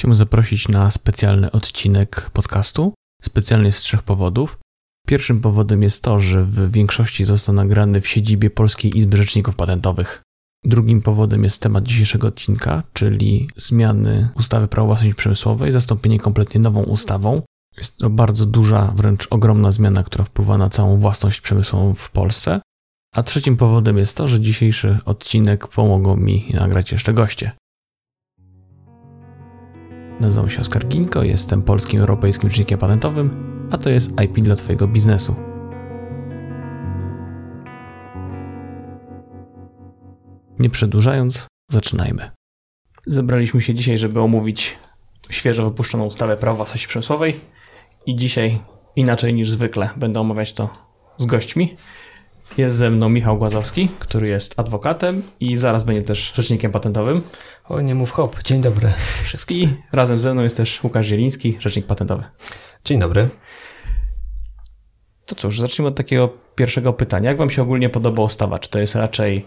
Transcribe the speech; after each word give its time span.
Chciałbym 0.00 0.14
zaprosić 0.14 0.68
na 0.68 0.90
specjalny 0.90 1.50
odcinek 1.50 2.30
podcastu. 2.32 2.94
Specjalnie 3.22 3.72
z 3.72 3.80
trzech 3.80 4.02
powodów. 4.02 4.58
Pierwszym 5.06 5.40
powodem 5.40 5.82
jest 5.82 6.04
to, 6.04 6.18
że 6.18 6.44
w 6.44 6.72
większości 6.72 7.24
został 7.24 7.54
nagrany 7.54 8.00
w 8.00 8.08
siedzibie 8.08 8.50
Polskiej 8.50 8.98
Izby 8.98 9.16
Rzeczników 9.16 9.56
Patentowych. 9.56 10.22
Drugim 10.64 11.02
powodem 11.02 11.44
jest 11.44 11.62
temat 11.62 11.84
dzisiejszego 11.84 12.28
odcinka, 12.28 12.82
czyli 12.92 13.48
zmiany 13.56 14.28
ustawy 14.34 14.68
prawa 14.68 14.86
własności 14.86 15.14
przemysłowej, 15.14 15.72
zastąpienie 15.72 16.20
kompletnie 16.20 16.60
nową 16.60 16.82
ustawą. 16.82 17.42
Jest 17.76 17.98
to 17.98 18.10
bardzo 18.10 18.46
duża, 18.46 18.92
wręcz 18.96 19.26
ogromna 19.30 19.72
zmiana, 19.72 20.02
która 20.02 20.24
wpływa 20.24 20.58
na 20.58 20.70
całą 20.70 20.96
własność 20.96 21.40
przemysłową 21.40 21.94
w 21.94 22.10
Polsce. 22.10 22.60
A 23.14 23.22
trzecim 23.22 23.56
powodem 23.56 23.98
jest 23.98 24.16
to, 24.16 24.28
że 24.28 24.40
dzisiejszy 24.40 24.98
odcinek 25.04 25.68
pomogą 25.68 26.16
mi 26.16 26.50
nagrać 26.54 26.92
jeszcze 26.92 27.14
goście. 27.14 27.52
Nazywam 30.20 30.50
się 30.50 30.60
Oskar 30.60 30.86
Ginko, 30.86 31.22
jestem 31.22 31.62
polskim 31.62 32.00
europejskim 32.00 32.48
rzecznikiem 32.48 32.78
patentowym, 32.78 33.30
a 33.70 33.78
to 33.78 33.90
jest 33.90 34.20
IP 34.20 34.32
dla 34.32 34.56
Twojego 34.56 34.88
biznesu. 34.88 35.36
Nie 40.58 40.70
przedłużając, 40.70 41.46
zaczynajmy. 41.70 42.30
Zebraliśmy 43.06 43.60
się 43.60 43.74
dzisiaj, 43.74 43.98
żeby 43.98 44.20
omówić 44.20 44.78
świeżo 45.30 45.70
wypuszczoną 45.70 46.04
ustawę 46.04 46.36
prawa 46.36 46.56
własności 46.56 46.88
przemysłowej 46.88 47.40
i 48.06 48.16
dzisiaj 48.16 48.60
inaczej 48.96 49.34
niż 49.34 49.50
zwykle 49.50 49.90
będę 49.96 50.20
omawiać 50.20 50.52
to 50.52 50.70
z 51.18 51.26
gośćmi. 51.26 51.76
Jest 52.58 52.76
ze 52.76 52.90
mną 52.90 53.08
Michał 53.08 53.38
Głazowski, 53.38 53.88
który 53.98 54.28
jest 54.28 54.60
adwokatem 54.60 55.22
i 55.40 55.56
zaraz 55.56 55.84
będzie 55.84 56.02
też 56.02 56.32
rzecznikiem 56.34 56.72
patentowym. 56.72 57.22
O, 57.68 57.80
nie 57.80 57.94
mów 57.94 58.10
hop. 58.10 58.42
Dzień 58.42 58.62
dobry 58.62 58.92
wszystkim. 59.22 59.60
I 59.60 59.68
razem 59.92 60.20
ze 60.20 60.34
mną 60.34 60.42
jest 60.42 60.56
też 60.56 60.84
Łukasz 60.84 61.06
Zieliński, 61.06 61.56
rzecznik 61.60 61.86
patentowy. 61.86 62.24
Dzień 62.84 62.98
dobry. 62.98 63.28
To 65.26 65.34
cóż, 65.34 65.60
zacznijmy 65.60 65.88
od 65.88 65.96
takiego 65.96 66.32
pierwszego 66.54 66.92
pytania. 66.92 67.30
Jak 67.30 67.38
Wam 67.38 67.50
się 67.50 67.62
ogólnie 67.62 67.88
podoba 67.88 68.22
ustawa? 68.22 68.58
Czy 68.58 68.70
to 68.70 68.78
jest 68.78 68.94
raczej 68.94 69.46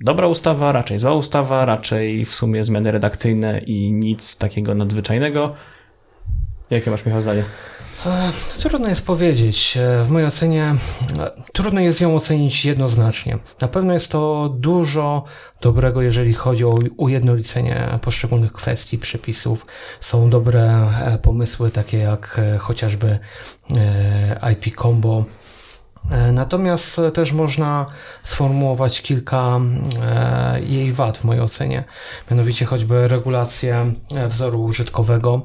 dobra 0.00 0.26
ustawa, 0.26 0.72
raczej 0.72 0.98
zła 0.98 1.14
ustawa, 1.14 1.64
raczej 1.64 2.24
w 2.24 2.34
sumie 2.34 2.64
zmiany 2.64 2.90
redakcyjne 2.90 3.58
i 3.58 3.92
nic 3.92 4.36
takiego 4.36 4.74
nadzwyczajnego? 4.74 5.54
Jakie 6.70 6.90
masz, 6.90 7.06
Michał, 7.06 7.20
zdanie? 7.20 7.44
E, 8.06 8.32
trudno 8.58 8.88
jest 8.88 9.06
powiedzieć. 9.06 9.76
E, 9.76 10.04
w 10.04 10.10
mojej 10.10 10.28
ocenie 10.28 10.64
e, 11.18 11.30
trudno 11.52 11.80
jest 11.80 12.00
ją 12.00 12.16
ocenić 12.16 12.64
jednoznacznie. 12.64 13.38
Na 13.60 13.68
pewno 13.68 13.92
jest 13.92 14.12
to 14.12 14.54
dużo 14.58 15.24
dobrego, 15.60 16.02
jeżeli 16.02 16.34
chodzi 16.34 16.64
o 16.64 16.74
ujednolicenie 16.96 17.98
poszczególnych 18.02 18.52
kwestii, 18.52 18.98
przepisów. 18.98 19.66
Są 20.00 20.30
dobre 20.30 20.90
pomysły, 21.22 21.70
takie 21.70 21.98
jak 21.98 22.40
chociażby 22.58 23.18
IP 24.52 24.76
Combo. 24.76 25.24
Natomiast 26.32 27.00
też 27.14 27.32
można 27.32 27.86
sformułować 28.24 29.02
kilka 29.02 29.60
jej 30.60 30.92
wad 30.92 31.18
w 31.18 31.24
mojej 31.24 31.42
ocenie, 31.42 31.84
mianowicie 32.30 32.64
choćby 32.64 33.08
regulację 33.08 33.92
wzoru 34.28 34.62
użytkowego 34.62 35.42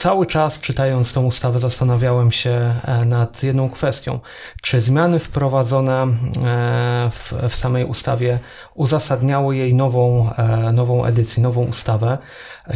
cały 0.00 0.26
czas 0.26 0.60
czytając 0.60 1.12
tą 1.12 1.26
ustawę 1.26 1.58
zastanawiałem 1.58 2.30
się 2.30 2.74
e, 2.84 3.04
nad 3.04 3.42
jedną 3.42 3.70
kwestią. 3.70 4.20
Czy 4.62 4.80
zmiany 4.80 5.18
wprowadzone 5.18 6.02
e, 6.02 6.08
w, 7.10 7.34
w 7.48 7.54
samej 7.54 7.84
ustawie 7.84 8.38
uzasadniały 8.74 9.56
jej 9.56 9.74
nową, 9.74 10.32
e, 10.32 10.72
nową 10.72 11.04
edycję, 11.04 11.42
nową 11.42 11.64
ustawę, 11.64 12.18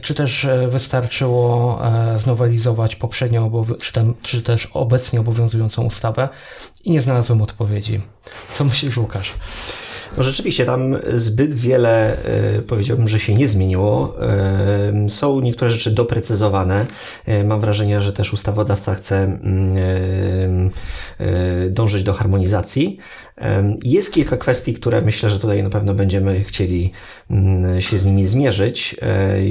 czy 0.03 0.15
też 0.15 0.47
wystarczyło 0.69 1.81
znowelizować 2.17 2.97
poprzednią, 2.97 3.65
czy, 3.81 3.93
czy 4.23 4.43
też 4.43 4.67
obecnie 4.75 5.21
obowiązującą 5.21 5.85
ustawę 5.85 6.29
i 6.85 6.91
nie 6.91 7.01
znalazłem 7.01 7.43
odpowiedzi. 7.43 8.01
Co 8.51 8.65
myślisz, 8.65 8.97
Łukasz? 8.97 9.35
No 10.17 10.23
rzeczywiście 10.23 10.65
tam 10.65 10.97
zbyt 11.15 11.55
wiele 11.55 12.17
e, 12.25 12.63
powiedziałbym, 12.63 13.09
że 13.09 13.21
się 13.21 13.35
nie 13.35 13.49
zmieniło. 13.49 14.17
E, 14.23 15.11
są 15.11 15.41
niektóre 15.41 15.71
rzeczy 15.71 15.91
doprecyzowane. 15.91 16.87
E, 17.27 17.45
mam 17.45 17.61
wrażenie, 17.61 18.01
że 18.01 18.13
też 18.13 18.33
ustawodawca 18.33 18.95
chce 18.95 19.23
mm, 19.23 20.71
dążyć 21.71 22.03
do 22.03 22.13
harmonizacji. 22.13 22.99
Jest 23.83 24.13
kilka 24.13 24.37
kwestii, 24.37 24.75
które 24.75 25.03
myślę, 25.03 25.31
że 25.31 25.39
tutaj 25.39 25.63
na 25.63 25.71
pewno 25.71 25.95
będziemy 25.95 26.45
chcieli 26.45 26.93
mm, 27.31 27.83
się 27.83 27.99
z 27.99 28.05
nimi 28.05 28.27
zmierzyć, 28.27 28.97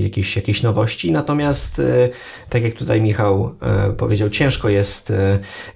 jakieś, 0.02 0.36
jakieś 0.36 0.64
nowości. 0.64 1.12
Natomiast, 1.12 1.82
tak 2.50 2.64
jak 2.64 2.74
tutaj 2.74 3.02
Michał 3.02 3.56
powiedział, 3.98 4.30
ciężko 4.30 4.70
jest 4.70 5.14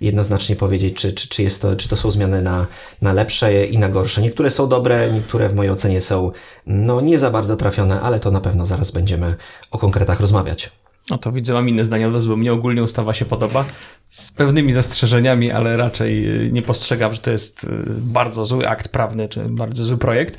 jednoznacznie 0.01 0.56
powiedzieć, 0.56 0.97
czy, 0.97 1.13
czy, 1.13 1.29
czy, 1.29 1.44
jest 1.44 1.62
to, 1.62 1.75
czy 1.75 1.90
to 1.90 1.97
są 1.97 2.12
zmiany 2.12 2.41
na, 2.41 2.68
na 3.01 3.13
lepsze 3.13 3.66
i 3.66 3.78
na 3.78 3.90
gorsze. 3.90 4.22
Niektóre 4.22 4.50
są 4.50 4.69
dobre, 4.69 5.12
niektóre 5.12 5.50
w 5.50 5.56
mojej 5.56 5.72
ocenie 5.72 6.01
są 6.01 6.31
no, 6.68 7.01
nie 7.01 7.19
za 7.19 7.31
bardzo 7.31 7.57
trafione, 7.57 8.01
ale 8.01 8.19
to 8.19 8.31
na 8.31 8.41
pewno 8.41 8.66
zaraz 8.66 8.91
będziemy 8.91 9.35
o 9.72 9.78
konkretach 9.78 10.19
rozmawiać. 10.19 10.72
No 11.09 11.18
to 11.18 11.31
widzę, 11.31 11.53
mam 11.53 11.69
inne 11.69 11.85
zdanie 11.85 12.07
od 12.07 12.13
Was, 12.13 12.25
bo 12.25 12.35
mnie 12.35 12.53
ogólnie 12.53 12.84
ustawa 12.84 13.13
się 13.13 13.25
podoba. 13.25 13.66
Z 14.07 14.31
pewnymi 14.31 14.72
zastrzeżeniami, 14.72 15.51
ale 15.51 15.78
raczej 15.78 16.45
y, 16.47 16.51
nie 16.51 16.62
postrzegam, 16.62 17.13
że 17.13 17.19
to 17.19 17.31
jest 17.31 17.63
y, 17.63 17.68
bardzo 17.88 18.45
zły 18.45 18.69
akt 18.69 18.90
prawny, 18.90 19.29
czy 19.29 19.44
bardzo 19.50 19.84
zły 19.84 19.97
projekt. 19.97 20.38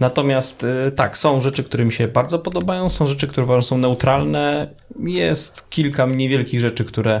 Natomiast 0.00 0.64
y, 0.64 0.92
tak, 0.92 1.18
są 1.18 1.40
rzeczy, 1.40 1.64
które 1.64 1.84
mi 1.84 1.92
się 1.92 2.08
bardzo 2.08 2.38
podobają, 2.38 2.88
są 2.88 3.06
rzeczy, 3.06 3.28
które 3.28 3.44
uważam 3.44 3.62
są 3.62 3.78
neutralne. 3.78 4.74
Jest 5.00 5.70
kilka 5.70 6.06
niewielkich 6.06 6.60
rzeczy, 6.60 6.84
które 6.84 7.20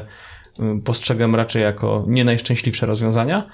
postrzegam 0.84 1.34
raczej 1.34 1.62
jako 1.62 2.04
nie 2.06 2.24
najszczęśliwsze 2.24 2.86
rozwiązania, 2.86 3.46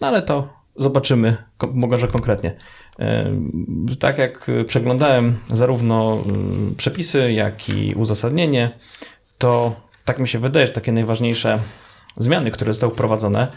no 0.00 0.06
ale 0.06 0.22
to 0.22 0.48
zobaczymy, 0.76 1.36
może 1.72 2.08
konkretnie. 2.08 2.56
Tak 3.98 4.18
jak 4.18 4.50
przeglądałem 4.66 5.38
zarówno 5.48 6.24
przepisy, 6.76 7.32
jak 7.32 7.68
i 7.68 7.94
uzasadnienie, 7.94 8.70
to 9.38 9.76
tak 10.04 10.18
mi 10.18 10.28
się 10.28 10.38
wydaje, 10.38 10.66
że 10.66 10.72
takie 10.72 10.92
najważniejsze 10.92 11.58
zmiany, 12.16 12.50
które 12.50 12.72
zostały 12.72 12.92
wprowadzone, 12.92 13.52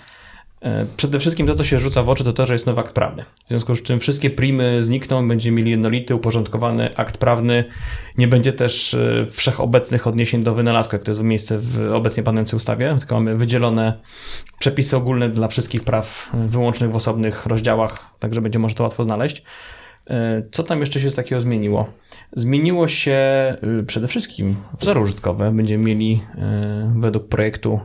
przede 0.98 1.20
wszystkim 1.20 1.48
to, 1.48 1.56
co 1.56 1.64
się 1.64 1.80
rzuca 1.80 2.04
w 2.04 2.10
oczy, 2.10 2.24
to 2.24 2.34
to, 2.34 2.46
że 2.46 2.54
jest 2.54 2.66
nowy 2.66 2.82
akt 2.82 2.94
prawny. 2.94 3.26
W 3.46 3.50
związku 3.50 3.76
z 3.76 3.82
czym 3.82 4.00
wszystkie 4.00 4.30
primy 4.30 4.84
znikną, 4.84 5.28
będziemy 5.28 5.58
mieli 5.58 5.72
jednolity, 5.72 6.16
uporządkowany 6.16 6.96
akt 6.96 7.18
prawny. 7.18 7.66
Nie 8.18 8.28
będzie 8.28 8.54
też 8.54 8.94
e, 8.94 9.26
wszechobecnych 9.26 10.08
odniesień 10.08 10.44
do 10.44 10.56
wynalazku, 10.56 10.96
jak 10.96 11.04
to 11.04 11.12
jest 11.12 11.24
miejsce 11.24 11.58
w 11.58 11.92
obecnie 11.94 12.24
panującej 12.24 12.58
ustawie, 12.58 12.96
tylko 13.00 13.16
mamy 13.16 13.36
wydzielone 13.36 14.00
przepisy 14.60 14.98
ogólne 14.98 15.30
dla 15.30 15.48
wszystkich 15.48 15.84
praw 15.84 16.30
wyłącznych 16.34 16.92
w 16.92 16.96
osobnych 16.96 17.46
rozdziałach, 17.46 18.06
także 18.20 18.42
będzie 18.42 18.60
można 18.60 18.78
to 18.78 18.84
łatwo 18.84 19.04
znaleźć. 19.04 19.44
E, 20.10 20.44
co 20.52 20.64
tam 20.64 20.80
jeszcze 20.80 21.00
się 21.00 21.10
z 21.10 21.16
takiego 21.16 21.42
zmieniło? 21.42 21.90
Zmieniło 22.36 22.88
się 22.88 23.18
przede 23.88 24.08
wszystkim 24.08 24.56
wzory 24.80 25.00
użytkowe. 25.00 25.52
Będziemy 25.52 25.84
mieli 25.84 26.22
według 27.00 27.28
projektu 27.28 27.80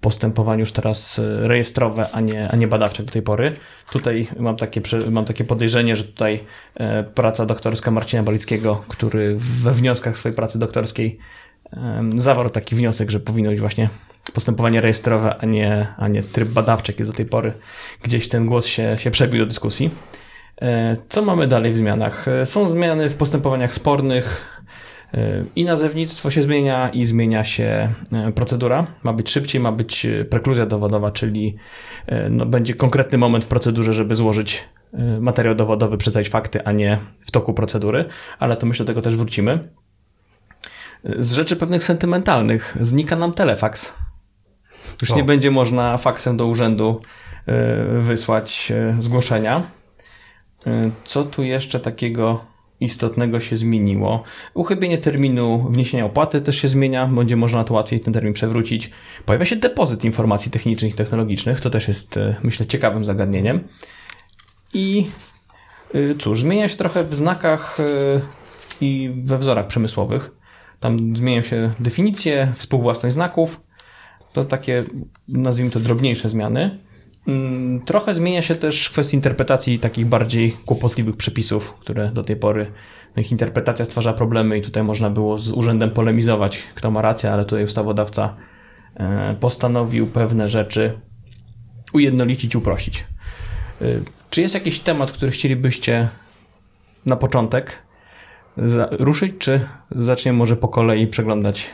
postępowanie 0.00 0.60
już 0.60 0.72
teraz 0.72 1.18
e, 1.18 1.48
rejestrowe, 1.48 2.06
a 2.12 2.20
nie, 2.20 2.48
a 2.48 2.56
nie 2.56 2.68
badawcze 2.68 3.02
do 3.02 3.12
tej 3.12 3.22
pory. 3.22 3.52
Tutaj 3.92 4.28
mam 4.38 4.56
takie, 4.56 4.80
mam 5.10 5.24
takie 5.24 5.44
podejrzenie, 5.44 5.96
że 5.96 6.04
tutaj 6.04 6.40
e, 6.74 7.04
praca 7.04 7.46
doktorska 7.46 7.90
Marcina 7.90 8.22
Balickiego, 8.22 8.84
który 8.88 9.36
we 9.38 9.72
wnioskach 9.72 10.18
swojej 10.18 10.36
pracy 10.36 10.58
doktorskiej 10.58 11.18
zawarł 12.16 12.50
taki 12.50 12.76
wniosek, 12.76 13.10
że 13.10 13.20
powinno 13.20 13.50
być 13.50 13.60
właśnie 13.60 13.88
postępowanie 14.34 14.80
rejestrowe, 14.80 15.36
a 15.40 15.46
nie, 15.46 15.86
a 15.96 16.08
nie 16.08 16.22
tryb 16.22 16.48
badawczy, 16.48 16.92
jak 16.92 16.98
jest 16.98 17.10
do 17.10 17.16
tej 17.16 17.26
pory. 17.26 17.52
Gdzieś 18.02 18.28
ten 18.28 18.46
głos 18.46 18.66
się, 18.66 18.98
się 18.98 19.10
przebił 19.10 19.40
do 19.40 19.46
dyskusji. 19.46 19.90
E, 20.62 20.96
co 21.08 21.22
mamy 21.22 21.48
dalej 21.48 21.72
w 21.72 21.76
zmianach? 21.76 22.26
Są 22.44 22.68
zmiany 22.68 23.10
w 23.10 23.16
postępowaniach 23.16 23.74
spornych, 23.74 24.59
i 25.56 25.64
nazewnictwo 25.64 26.30
się 26.30 26.42
zmienia, 26.42 26.88
i 26.88 27.04
zmienia 27.04 27.44
się 27.44 27.92
e, 28.12 28.32
procedura. 28.32 28.86
Ma 29.02 29.12
być 29.12 29.30
szybciej, 29.30 29.60
ma 29.60 29.72
być 29.72 30.06
e, 30.06 30.24
prekluzja 30.24 30.66
dowodowa, 30.66 31.10
czyli 31.10 31.56
e, 32.06 32.30
no, 32.30 32.46
będzie 32.46 32.74
konkretny 32.74 33.18
moment 33.18 33.44
w 33.44 33.48
procedurze, 33.48 33.92
żeby 33.92 34.14
złożyć 34.14 34.64
materiał 35.20 35.54
dowodowy, 35.54 35.96
przedstawić 35.96 36.28
fakty, 36.28 36.64
a 36.64 36.72
nie 36.72 36.98
w 37.26 37.30
toku 37.30 37.54
procedury, 37.54 38.04
ale 38.38 38.56
to 38.56 38.66
myślę, 38.66 38.84
do 38.84 38.86
tego 38.86 39.02
też 39.02 39.16
wrócimy. 39.16 39.68
Z 41.18 41.32
rzeczy 41.32 41.56
pewnych 41.56 41.84
sentymentalnych 41.84 42.76
znika 42.80 43.16
nam 43.16 43.32
telefaks. 43.32 43.94
Już 45.02 45.10
o. 45.10 45.16
nie 45.16 45.24
będzie 45.24 45.50
można 45.50 45.98
faksem 45.98 46.36
do 46.36 46.46
urzędu 46.46 47.00
wysłać 47.98 48.72
zgłoszenia. 48.98 49.62
Co 51.04 51.24
tu 51.24 51.42
jeszcze 51.42 51.80
takiego 51.80 52.44
istotnego 52.80 53.40
się 53.40 53.56
zmieniło. 53.56 54.22
Uchybienie 54.54 54.98
terminu 54.98 55.58
wniesienia 55.70 56.04
opłaty 56.04 56.40
też 56.40 56.58
się 56.58 56.68
zmienia, 56.68 57.06
będzie 57.06 57.36
można 57.36 57.64
to 57.64 57.74
łatwiej 57.74 58.00
ten 58.00 58.14
termin 58.14 58.32
przewrócić. 58.32 58.90
Pojawia 59.26 59.44
się 59.44 59.56
depozyt 59.56 60.04
informacji 60.04 60.50
technicznych 60.50 60.92
i 60.92 60.94
technologicznych, 60.94 61.60
to 61.60 61.70
też 61.70 61.88
jest, 61.88 62.16
e, 62.16 62.36
myślę, 62.42 62.66
ciekawym 62.66 63.04
zagadnieniem. 63.04 63.60
I 64.74 65.06
e, 65.94 66.14
cóż, 66.14 66.40
zmienia 66.40 66.68
się 66.68 66.76
trochę 66.76 67.04
w 67.04 67.14
znakach 67.14 67.80
e, 67.80 67.84
i 68.80 69.10
we 69.22 69.38
wzorach 69.38 69.66
przemysłowych. 69.66 70.30
Tam 70.80 71.16
zmieniają 71.16 71.42
się 71.42 71.70
definicje, 71.80 72.52
współwłasność 72.54 73.14
znaków. 73.14 73.60
To 74.32 74.44
takie, 74.44 74.84
nazwijmy 75.28 75.70
to, 75.70 75.80
drobniejsze 75.80 76.28
zmiany. 76.28 76.78
Mm, 77.28 77.80
trochę 77.80 78.14
zmienia 78.14 78.42
się 78.42 78.54
też 78.54 78.90
kwestia 78.90 79.16
interpretacji 79.16 79.78
takich 79.78 80.06
bardziej 80.06 80.52
kłopotliwych 80.66 81.16
przepisów, 81.16 81.74
które 81.74 82.08
do 82.08 82.22
tej 82.22 82.36
pory 82.36 82.66
ich 83.16 83.30
interpretacja 83.30 83.84
stwarza 83.84 84.12
problemy 84.12 84.58
i 84.58 84.62
tutaj 84.62 84.82
można 84.82 85.10
było 85.10 85.38
z 85.38 85.50
urzędem 85.50 85.90
polemizować, 85.90 86.58
kto 86.74 86.90
ma 86.90 87.02
rację, 87.02 87.32
ale 87.32 87.44
tutaj 87.44 87.64
ustawodawca 87.64 88.36
e, 88.94 89.36
postanowił 89.40 90.06
pewne 90.06 90.48
rzeczy 90.48 91.00
ujednolicić, 91.92 92.56
uprościć. 92.56 93.04
E, 93.82 93.84
czy 94.30 94.40
jest 94.40 94.54
jakiś 94.54 94.80
temat, 94.80 95.12
który 95.12 95.32
chcielibyście 95.32 96.08
na 97.06 97.16
początek 97.16 97.82
ruszyć, 98.90 99.34
czy 99.38 99.60
zaczniemy 99.90 100.38
może 100.38 100.56
po 100.56 100.68
kolei 100.68 101.06
przeglądać 101.06 101.70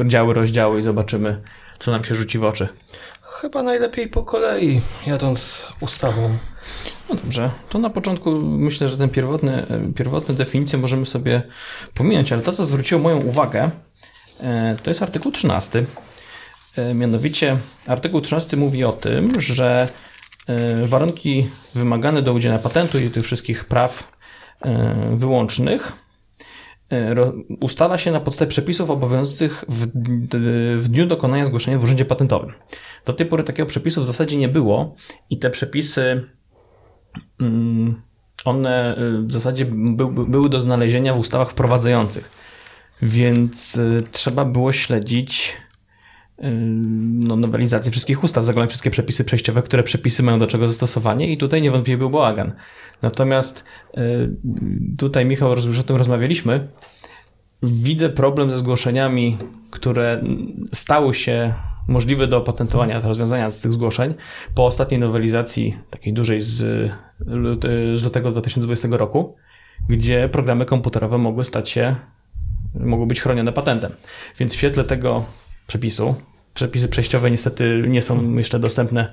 oddziały, 0.00 0.34
rozdziały 0.34 0.78
i 0.78 0.82
zobaczymy, 0.82 1.42
co 1.78 1.90
nam 1.90 2.04
się 2.04 2.14
rzuci 2.14 2.38
w 2.38 2.44
oczy? 2.44 2.68
Chyba 3.40 3.62
najlepiej 3.62 4.08
po 4.08 4.22
kolei, 4.22 4.80
jadąc 5.06 5.68
ustawą. 5.80 6.38
No 7.08 7.14
dobrze, 7.14 7.50
to 7.68 7.78
na 7.78 7.90
początku 7.90 8.30
myślę, 8.40 8.88
że 8.88 8.96
ten 8.96 9.08
pierwotny, 9.10 9.66
pierwotne 9.96 10.34
definicje 10.34 10.78
możemy 10.78 11.06
sobie 11.06 11.42
pominąć, 11.94 12.32
ale 12.32 12.42
to, 12.42 12.52
co 12.52 12.64
zwróciło 12.64 13.00
moją 13.00 13.20
uwagę, 13.20 13.70
e, 14.40 14.76
to 14.82 14.90
jest 14.90 15.02
artykuł 15.02 15.32
13. 15.32 15.84
E, 16.76 16.94
mianowicie 16.94 17.56
artykuł 17.86 18.20
13 18.20 18.56
mówi 18.56 18.84
o 18.84 18.92
tym, 18.92 19.40
że 19.40 19.88
e, 20.46 20.84
warunki 20.86 21.48
wymagane 21.74 22.22
do 22.22 22.32
udzielenia 22.32 22.62
patentu 22.62 22.98
i 22.98 23.10
tych 23.10 23.24
wszystkich 23.24 23.64
praw 23.64 24.12
wyłącznych 25.12 25.92
ustala 27.60 27.98
się 27.98 28.12
na 28.12 28.20
podstawie 28.20 28.48
przepisów 28.48 28.90
obowiązujących 28.90 29.64
w, 29.68 29.86
w 30.78 30.88
dniu 30.88 31.06
dokonania 31.06 31.46
zgłoszenia 31.46 31.78
w 31.78 31.84
urzędzie 31.84 32.04
patentowym. 32.04 32.52
Do 33.04 33.12
tej 33.12 33.26
pory 33.26 33.44
takiego 33.44 33.66
przepisu 33.66 34.00
w 34.00 34.06
zasadzie 34.06 34.36
nie 34.36 34.48
było 34.48 34.94
i 35.30 35.38
te 35.38 35.50
przepisy 35.50 36.26
mm, 37.40 38.02
one 38.44 38.98
y, 38.98 39.22
w 39.22 39.32
zasadzie 39.32 39.66
były 40.28 40.48
do 40.48 40.60
znalezienia 40.60 41.14
w 41.14 41.18
ustawach 41.18 41.50
wprowadzających, 41.50 42.30
więc 43.02 43.76
y, 43.76 44.02
trzeba 44.12 44.44
było 44.44 44.72
śledzić 44.72 45.56
y, 46.38 46.42
no, 47.02 47.36
nowelizację 47.36 47.92
wszystkich 47.92 48.24
ustaw, 48.24 48.44
zaglądać 48.44 48.70
wszystkie 48.70 48.90
przepisy 48.90 49.24
przejściowe, 49.24 49.62
które 49.62 49.82
przepisy 49.82 50.22
mają 50.22 50.38
do 50.38 50.46
czego 50.46 50.68
zastosowanie 50.68 51.32
i 51.32 51.36
tutaj 51.36 51.62
niewątpliwie 51.62 51.98
był 51.98 52.10
bałagan. 52.10 52.52
Natomiast 53.02 53.64
tutaj, 54.98 55.26
Michał, 55.26 55.50
już 55.50 55.78
o 55.78 55.82
tym 55.82 55.96
rozmawialiśmy, 55.96 56.68
widzę 57.62 58.10
problem 58.10 58.50
ze 58.50 58.58
zgłoszeniami, 58.58 59.38
które 59.70 60.22
stały 60.72 61.14
się 61.14 61.54
możliwe 61.88 62.26
do 62.26 62.36
opatentowania 62.36 63.00
rozwiązania 63.00 63.50
z 63.50 63.60
tych 63.60 63.72
zgłoszeń 63.72 64.14
po 64.54 64.66
ostatniej 64.66 65.00
nowelizacji, 65.00 65.76
takiej 65.90 66.12
dużej 66.12 66.40
z, 66.40 66.56
z 67.94 68.02
lutego 68.02 68.30
2020 68.30 68.88
roku, 68.90 69.36
gdzie 69.88 70.28
programy 70.28 70.64
komputerowe 70.64 71.18
mogły 71.18 71.44
stać 71.44 71.70
się, 71.70 71.96
mogły 72.74 73.06
być 73.06 73.20
chronione 73.20 73.52
patentem. 73.52 73.92
Więc 74.38 74.52
w 74.52 74.56
świetle 74.56 74.84
tego 74.84 75.24
przepisu, 75.66 76.14
przepisy 76.54 76.88
przejściowe 76.88 77.30
niestety 77.30 77.84
nie 77.88 78.02
są 78.02 78.36
jeszcze 78.36 78.58
dostępne, 78.58 79.12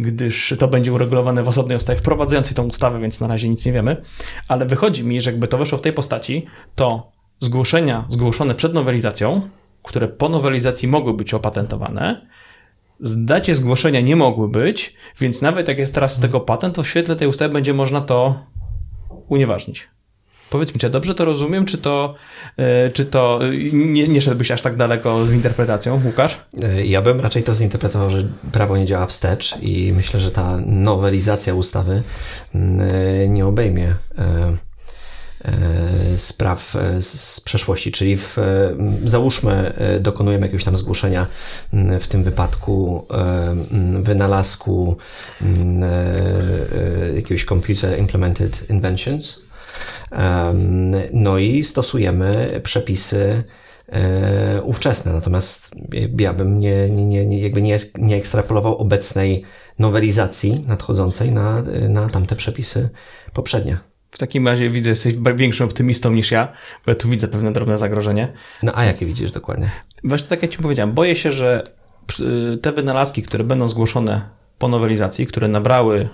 gdyż 0.00 0.54
to 0.58 0.68
będzie 0.68 0.92
uregulowane 0.92 1.42
w 1.42 1.48
osobnej 1.48 1.76
ustawie 1.76 1.98
wprowadzającej 1.98 2.54
tą 2.54 2.66
ustawę, 2.66 3.00
więc 3.00 3.20
na 3.20 3.28
razie 3.28 3.48
nic 3.48 3.66
nie 3.66 3.72
wiemy. 3.72 4.02
Ale 4.48 4.66
wychodzi 4.66 5.04
mi, 5.04 5.20
że 5.20 5.30
jakby 5.30 5.48
to 5.48 5.58
weszło 5.58 5.78
w 5.78 5.82
tej 5.82 5.92
postaci, 5.92 6.46
to 6.74 7.12
zgłoszenia 7.40 8.06
zgłoszone 8.08 8.54
przed 8.54 8.74
nowelizacją 8.74 9.40
które 9.86 10.08
po 10.08 10.28
nowelizacji 10.28 10.88
mogły 10.88 11.14
być 11.14 11.34
opatentowane, 11.34 12.26
zdacie 13.00 13.54
zgłoszenia 13.54 14.00
nie 14.00 14.16
mogły 14.16 14.48
być, 14.48 14.94
więc 15.20 15.42
nawet 15.42 15.68
jak 15.68 15.78
jest 15.78 15.94
teraz 15.94 16.14
z 16.14 16.20
tego 16.20 16.40
patent, 16.40 16.74
to 16.74 16.82
w 16.82 16.88
świetle 16.88 17.16
tej 17.16 17.28
ustawy 17.28 17.54
będzie 17.54 17.74
można 17.74 18.00
to 18.00 18.44
unieważnić. 19.28 19.88
Powiedz 20.50 20.74
mi, 20.74 20.80
czy 20.80 20.90
dobrze 20.90 21.14
to 21.14 21.24
rozumiem, 21.24 21.66
czy 21.66 21.78
to, 21.78 22.14
e, 22.56 22.90
czy 22.90 23.04
to 23.04 23.40
e, 23.42 23.50
nie, 23.72 24.08
nie 24.08 24.22
szedłbyś 24.22 24.50
aż 24.50 24.62
tak 24.62 24.76
daleko 24.76 25.26
z 25.26 25.32
interpretacją, 25.32 26.00
Łukasz? 26.04 26.38
E, 26.62 26.86
ja 26.86 27.02
bym 27.02 27.20
raczej 27.20 27.42
to 27.42 27.54
zinterpretował, 27.54 28.10
że 28.10 28.28
prawo 28.52 28.76
nie 28.76 28.86
działa 28.86 29.06
wstecz 29.06 29.54
i 29.62 29.92
myślę, 29.96 30.20
że 30.20 30.30
ta 30.30 30.56
nowelizacja 30.66 31.54
ustawy 31.54 32.02
nie 33.28 33.46
obejmie 33.46 33.94
spraw 36.16 36.76
z 37.00 37.40
przeszłości, 37.40 37.92
czyli 37.92 38.16
w, 38.16 38.36
załóżmy, 39.04 39.72
dokonujemy 40.00 40.46
jakiegoś 40.46 40.64
tam 40.64 40.76
zgłoszenia, 40.76 41.26
w 42.00 42.06
tym 42.06 42.24
wypadku 42.24 43.06
wynalazku 44.02 44.96
jakiegoś 47.14 47.44
Computer 47.44 47.98
Implemented 47.98 48.70
Inventions, 48.70 49.45
no 51.12 51.38
i 51.38 51.64
stosujemy 51.64 52.60
przepisy 52.62 53.42
ówczesne. 54.62 55.12
Natomiast 55.12 55.74
ja 56.18 56.32
bym 56.32 56.58
nie, 56.58 56.90
nie, 56.90 57.26
nie, 57.26 57.40
jakby 57.40 57.62
nie, 57.62 57.78
nie 57.98 58.16
ekstrapolował 58.16 58.76
obecnej 58.76 59.42
nowelizacji 59.78 60.64
nadchodzącej 60.66 61.32
na, 61.32 61.62
na 61.88 62.08
tamte 62.08 62.36
przepisy 62.36 62.88
poprzednie. 63.32 63.78
W 64.10 64.18
takim 64.18 64.48
razie 64.48 64.70
widzę, 64.70 64.84
że 64.84 64.90
jesteś 64.90 65.14
większym 65.36 65.66
optymistą 65.66 66.12
niż 66.12 66.30
ja, 66.30 66.52
bo 66.86 66.92
ja 66.92 66.94
tu 66.94 67.08
widzę 67.08 67.28
pewne 67.28 67.52
drobne 67.52 67.78
zagrożenie. 67.78 68.32
No 68.62 68.72
a 68.74 68.84
jakie 68.84 69.06
widzisz 69.06 69.30
dokładnie? 69.30 69.70
Właśnie 70.04 70.28
tak 70.28 70.42
jak 70.42 70.50
ci 70.50 70.58
powiedziałem, 70.58 70.92
boję 70.92 71.16
się, 71.16 71.32
że 71.32 71.64
te 72.62 72.72
wynalazki, 72.72 73.22
które 73.22 73.44
będą 73.44 73.68
zgłoszone 73.68 74.28
po 74.58 74.68
nowelizacji, 74.68 75.26
które 75.26 75.48
nabrały 75.48 76.08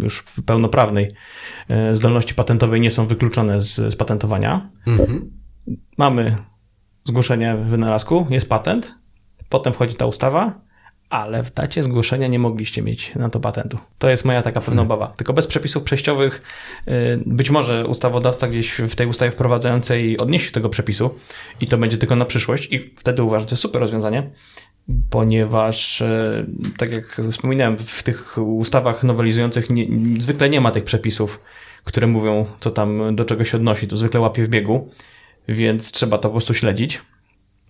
już 0.00 0.18
w 0.18 0.42
pełnoprawnej 0.42 1.12
e, 1.68 1.96
zdolności 1.96 2.34
patentowej, 2.34 2.80
nie 2.80 2.90
są 2.90 3.06
wykluczone 3.06 3.60
z, 3.60 3.74
z 3.74 3.96
patentowania. 3.96 4.70
Mhm. 4.86 5.30
Mamy 5.98 6.36
zgłoszenie 7.04 7.56
wynalazku, 7.56 8.26
jest 8.30 8.48
patent, 8.48 8.94
potem 9.48 9.72
wchodzi 9.72 9.94
ta 9.94 10.06
ustawa, 10.06 10.60
ale 11.10 11.42
w 11.42 11.54
dacie 11.54 11.82
zgłoszenia 11.82 12.28
nie 12.28 12.38
mogliście 12.38 12.82
mieć 12.82 13.14
na 13.14 13.30
to 13.30 13.40
patentu. 13.40 13.78
To 13.98 14.08
jest 14.08 14.24
moja 14.24 14.42
taka 14.42 14.60
pewna 14.60 14.82
obawa. 14.82 15.06
Tylko 15.16 15.32
bez 15.32 15.46
przepisów 15.46 15.82
przejściowych 15.82 16.42
y, 16.88 16.92
być 17.26 17.50
może 17.50 17.86
ustawodawca 17.86 18.48
gdzieś 18.48 18.72
w 18.72 18.94
tej 18.94 19.06
ustawie 19.06 19.30
wprowadzającej 19.30 20.18
odniesie 20.18 20.52
tego 20.52 20.68
przepisu 20.68 21.14
i 21.60 21.66
to 21.66 21.78
będzie 21.78 21.98
tylko 21.98 22.16
na 22.16 22.24
przyszłość 22.24 22.72
i 22.72 22.94
wtedy 22.96 23.22
uważam, 23.22 23.40
że 23.40 23.46
to 23.46 23.52
jest 23.52 23.62
super 23.62 23.80
rozwiązanie, 23.80 24.30
ponieważ 25.10 26.00
y, 26.00 26.46
tak 26.76 26.92
jak 26.92 27.20
wspominałem, 27.30 27.76
w 27.78 28.02
tych 28.02 28.38
ustawach 28.38 29.04
nowelizujących 29.04 29.70
nie, 29.70 29.86
zwykle 30.18 30.50
nie 30.50 30.60
ma 30.60 30.70
tych 30.70 30.84
przepisów, 30.84 31.44
które 31.84 32.06
mówią, 32.06 32.46
co 32.60 32.70
tam 32.70 33.16
do 33.16 33.24
czego 33.24 33.44
się 33.44 33.56
odnosi. 33.56 33.88
To 33.88 33.96
zwykle 33.96 34.20
łapie 34.20 34.44
w 34.44 34.48
biegu, 34.48 34.90
więc 35.48 35.92
trzeba 35.92 36.18
to 36.18 36.28
po 36.28 36.30
prostu 36.30 36.54
śledzić. 36.54 37.00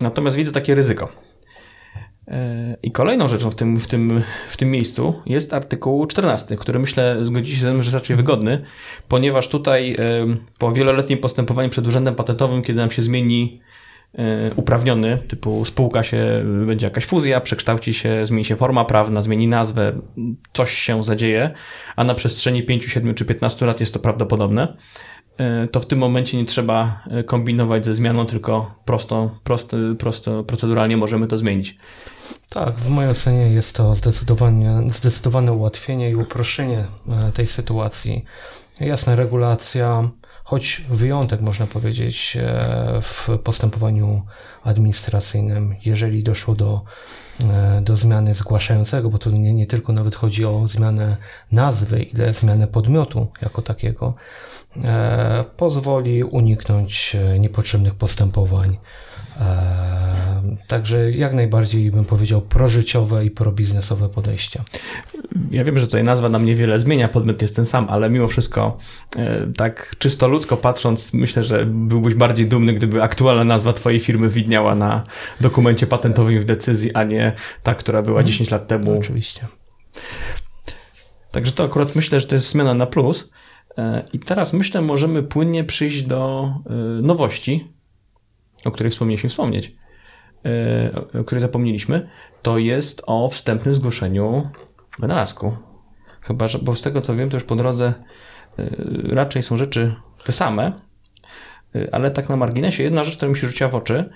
Natomiast 0.01 0.37
widzę 0.37 0.51
takie 0.51 0.75
ryzyko 0.75 1.29
E, 2.29 2.77
I 2.83 2.91
kolejną 2.91 3.27
rzeczą 3.27 3.51
w 3.51 3.55
tym, 3.55 3.79
w, 3.79 3.87
tym, 3.87 4.23
w 4.47 4.57
tym 4.57 4.71
miejscu 4.71 5.21
jest 5.25 5.53
artykuł 5.53 6.05
14, 6.05 6.55
który 6.55 6.79
myślę 6.79 7.17
zgodzi 7.23 7.55
się 7.55 7.61
ze 7.61 7.73
mną, 7.73 7.81
że 7.81 7.87
jest 7.87 7.95
raczej 7.95 8.15
wygodny, 8.15 8.65
ponieważ 9.07 9.47
tutaj 9.47 9.95
e, 9.99 10.25
po 10.57 10.71
wieloletnim 10.71 11.19
postępowaniu 11.19 11.69
przed 11.69 11.87
Urzędem 11.87 12.15
Patentowym, 12.15 12.61
kiedy 12.61 12.79
nam 12.79 12.91
się 12.91 13.01
zmieni 13.01 13.61
e, 13.63 13.68
uprawniony, 14.55 15.17
typu 15.27 15.65
spółka 15.65 16.03
się, 16.03 16.43
będzie 16.65 16.87
jakaś 16.87 17.05
fuzja, 17.05 17.41
przekształci 17.41 17.93
się, 17.93 18.25
zmieni 18.25 18.45
się 18.45 18.55
forma 18.55 18.85
prawna, 18.85 19.21
zmieni 19.21 19.47
nazwę, 19.47 19.93
coś 20.53 20.71
się 20.71 21.03
zadzieje, 21.03 21.51
a 21.95 22.03
na 22.03 22.13
przestrzeni 22.13 22.63
5, 22.63 22.85
7 22.85 23.15
czy 23.15 23.25
15 23.25 23.65
lat 23.65 23.79
jest 23.79 23.93
to 23.93 23.99
prawdopodobne, 23.99 24.77
to 25.71 25.79
w 25.79 25.85
tym 25.85 25.99
momencie 25.99 26.37
nie 26.37 26.45
trzeba 26.45 27.03
kombinować 27.25 27.85
ze 27.85 27.93
zmianą, 27.93 28.25
tylko 28.25 28.75
prosto, 28.85 29.39
prosto, 29.43 29.77
prosto 29.99 30.43
proceduralnie 30.43 30.97
możemy 30.97 31.27
to 31.27 31.37
zmienić. 31.37 31.77
Tak, 32.49 32.71
w 32.71 32.89
mojej 32.89 33.11
ocenie 33.11 33.49
jest 33.49 33.75
to 33.75 33.95
zdecydowanie, 33.95 34.81
zdecydowane 34.87 35.53
ułatwienie 35.53 36.09
i 36.09 36.15
uproszczenie 36.15 36.87
e, 37.09 37.31
tej 37.31 37.47
sytuacji. 37.47 38.25
Jasna 38.79 39.15
regulacja, 39.15 40.09
choć 40.49 40.81
wyjątek 40.89 41.41
można 41.41 41.67
powiedzieć 41.67 42.37
e, 42.41 42.99
w 43.01 43.29
postępowaniu 43.43 44.25
administracyjnym, 44.63 45.75
jeżeli 45.85 46.23
doszło 46.23 46.55
do, 46.55 46.81
e, 47.49 47.81
do 47.81 47.95
zmiany 47.95 48.33
zgłaszającego, 48.33 49.09
bo 49.09 49.17
to 49.17 49.31
nie, 49.31 49.53
nie 49.53 49.67
tylko 49.67 49.93
nawet 49.93 50.15
chodzi 50.15 50.45
o 50.45 50.67
zmianę 50.67 51.17
nazwy, 51.51 52.03
ile 52.03 52.33
zmianę 52.33 52.67
podmiotu 52.67 53.27
jako 53.41 53.61
takiego, 53.61 54.13
pozwoli 55.57 56.23
uniknąć 56.23 57.15
niepotrzebnych 57.39 57.95
postępowań 57.95 58.77
Także 60.67 61.11
jak 61.11 61.33
najbardziej 61.33 61.91
bym 61.91 62.05
powiedział 62.05 62.41
prożyciowe 62.41 63.25
i 63.25 63.31
probiznesowe 63.31 64.09
podejście. 64.09 64.63
Ja 65.51 65.63
wiem, 65.63 65.79
że 65.79 65.85
tutaj 65.85 66.03
nazwa 66.03 66.29
nam 66.29 66.45
niewiele 66.45 66.79
zmienia, 66.79 67.07
podmiot 67.07 67.41
jest 67.41 67.55
ten 67.55 67.65
sam, 67.65 67.87
ale 67.89 68.09
mimo 68.09 68.27
wszystko 68.27 68.77
e, 69.17 69.47
tak 69.57 69.95
czysto 69.99 70.27
ludzko 70.27 70.57
patrząc, 70.57 71.13
myślę, 71.13 71.43
że 71.43 71.65
byłbyś 71.65 72.15
bardziej 72.15 72.47
dumny, 72.47 72.73
gdyby 72.73 73.03
aktualna 73.03 73.43
nazwa 73.43 73.73
twojej 73.73 73.99
firmy 73.99 74.29
widniała 74.29 74.75
na 74.75 75.03
dokumencie 75.41 75.87
patentowym 75.87 76.39
w 76.39 76.45
decyzji, 76.45 76.93
a 76.93 77.03
nie 77.03 77.33
ta, 77.63 77.75
która 77.75 78.01
była 78.01 78.23
10 78.23 78.51
lat 78.51 78.67
temu. 78.67 78.99
Oczywiście. 78.99 79.47
Także 81.31 81.51
to 81.51 81.63
akurat 81.63 81.95
myślę, 81.95 82.19
że 82.19 82.27
to 82.27 82.35
jest 82.35 82.49
zmiana 82.49 82.73
na 82.73 82.85
plus. 82.85 83.31
E, 83.77 84.03
I 84.13 84.19
teraz 84.19 84.53
myślę, 84.53 84.81
możemy 84.81 85.23
płynnie 85.23 85.63
przyjść 85.63 86.03
do 86.03 86.53
e, 86.65 86.73
nowości, 87.01 87.73
o 88.65 88.71
której 88.71 88.91
wspomnieliśmy 88.91 89.29
wspomnieć, 89.29 89.75
o 91.19 91.23
której 91.23 91.41
zapomnieliśmy. 91.41 92.09
To 92.41 92.57
jest 92.57 93.01
o 93.05 93.29
wstępnym 93.29 93.73
zgłoszeniu 93.73 94.49
wynalazku. 94.99 95.57
Chyba, 96.21 96.47
że, 96.47 96.59
bo 96.59 96.75
z 96.75 96.81
tego 96.81 97.01
co 97.01 97.15
wiem, 97.15 97.29
to 97.29 97.35
już 97.35 97.43
po 97.43 97.55
drodze 97.55 97.93
raczej 99.03 99.43
są 99.43 99.57
rzeczy 99.57 99.95
te 100.23 100.31
same, 100.31 100.81
ale 101.91 102.11
tak 102.11 102.29
na 102.29 102.35
marginesie, 102.35 102.83
jedna 102.83 103.03
rzecz, 103.03 103.17
która 103.17 103.29
mi 103.29 103.37
się 103.37 103.47
rzuciła 103.47 103.69
w 103.69 103.75
oczy, 103.75 104.09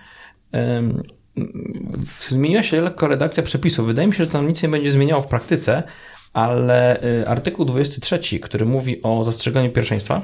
zmieniła 2.30 2.64
się 2.64 2.82
lekko 2.82 3.08
redakcja 3.08 3.44
przepisów. 3.44 3.88
Wydaje 3.88 4.08
mi 4.08 4.14
się, 4.14 4.26
że 4.26 4.32
tam 4.32 4.48
nic 4.48 4.64
nie 4.64 4.70
będzie 4.70 4.92
zmieniało 4.92 5.22
w 5.22 5.28
praktyce, 5.28 5.84
ale 6.34 7.04
y, 7.04 7.28
artykuł 7.28 7.66
23, 7.66 8.40
który 8.40 8.66
mówi 8.66 9.04
o 9.04 9.24
zastrzeganiu 9.24 9.72
pierwszeństwa, 9.72 10.22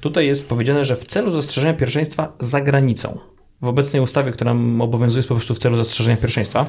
tutaj 0.00 0.26
jest 0.26 0.48
powiedziane, 0.48 0.84
że 0.84 0.96
w 0.96 1.04
celu 1.04 1.30
zastrzeżenia 1.30 1.74
pierwszeństwa 1.74 2.32
za 2.40 2.60
granicą. 2.60 3.18
W 3.62 3.68
obecnej 3.68 4.02
ustawie, 4.02 4.30
która 4.30 4.52
obowiązuje 4.78 5.18
jest 5.18 5.28
po 5.28 5.34
prostu 5.34 5.54
w 5.54 5.58
celu 5.58 5.76
zastrzeżenia 5.76 6.16
pierwszeństwa. 6.16 6.66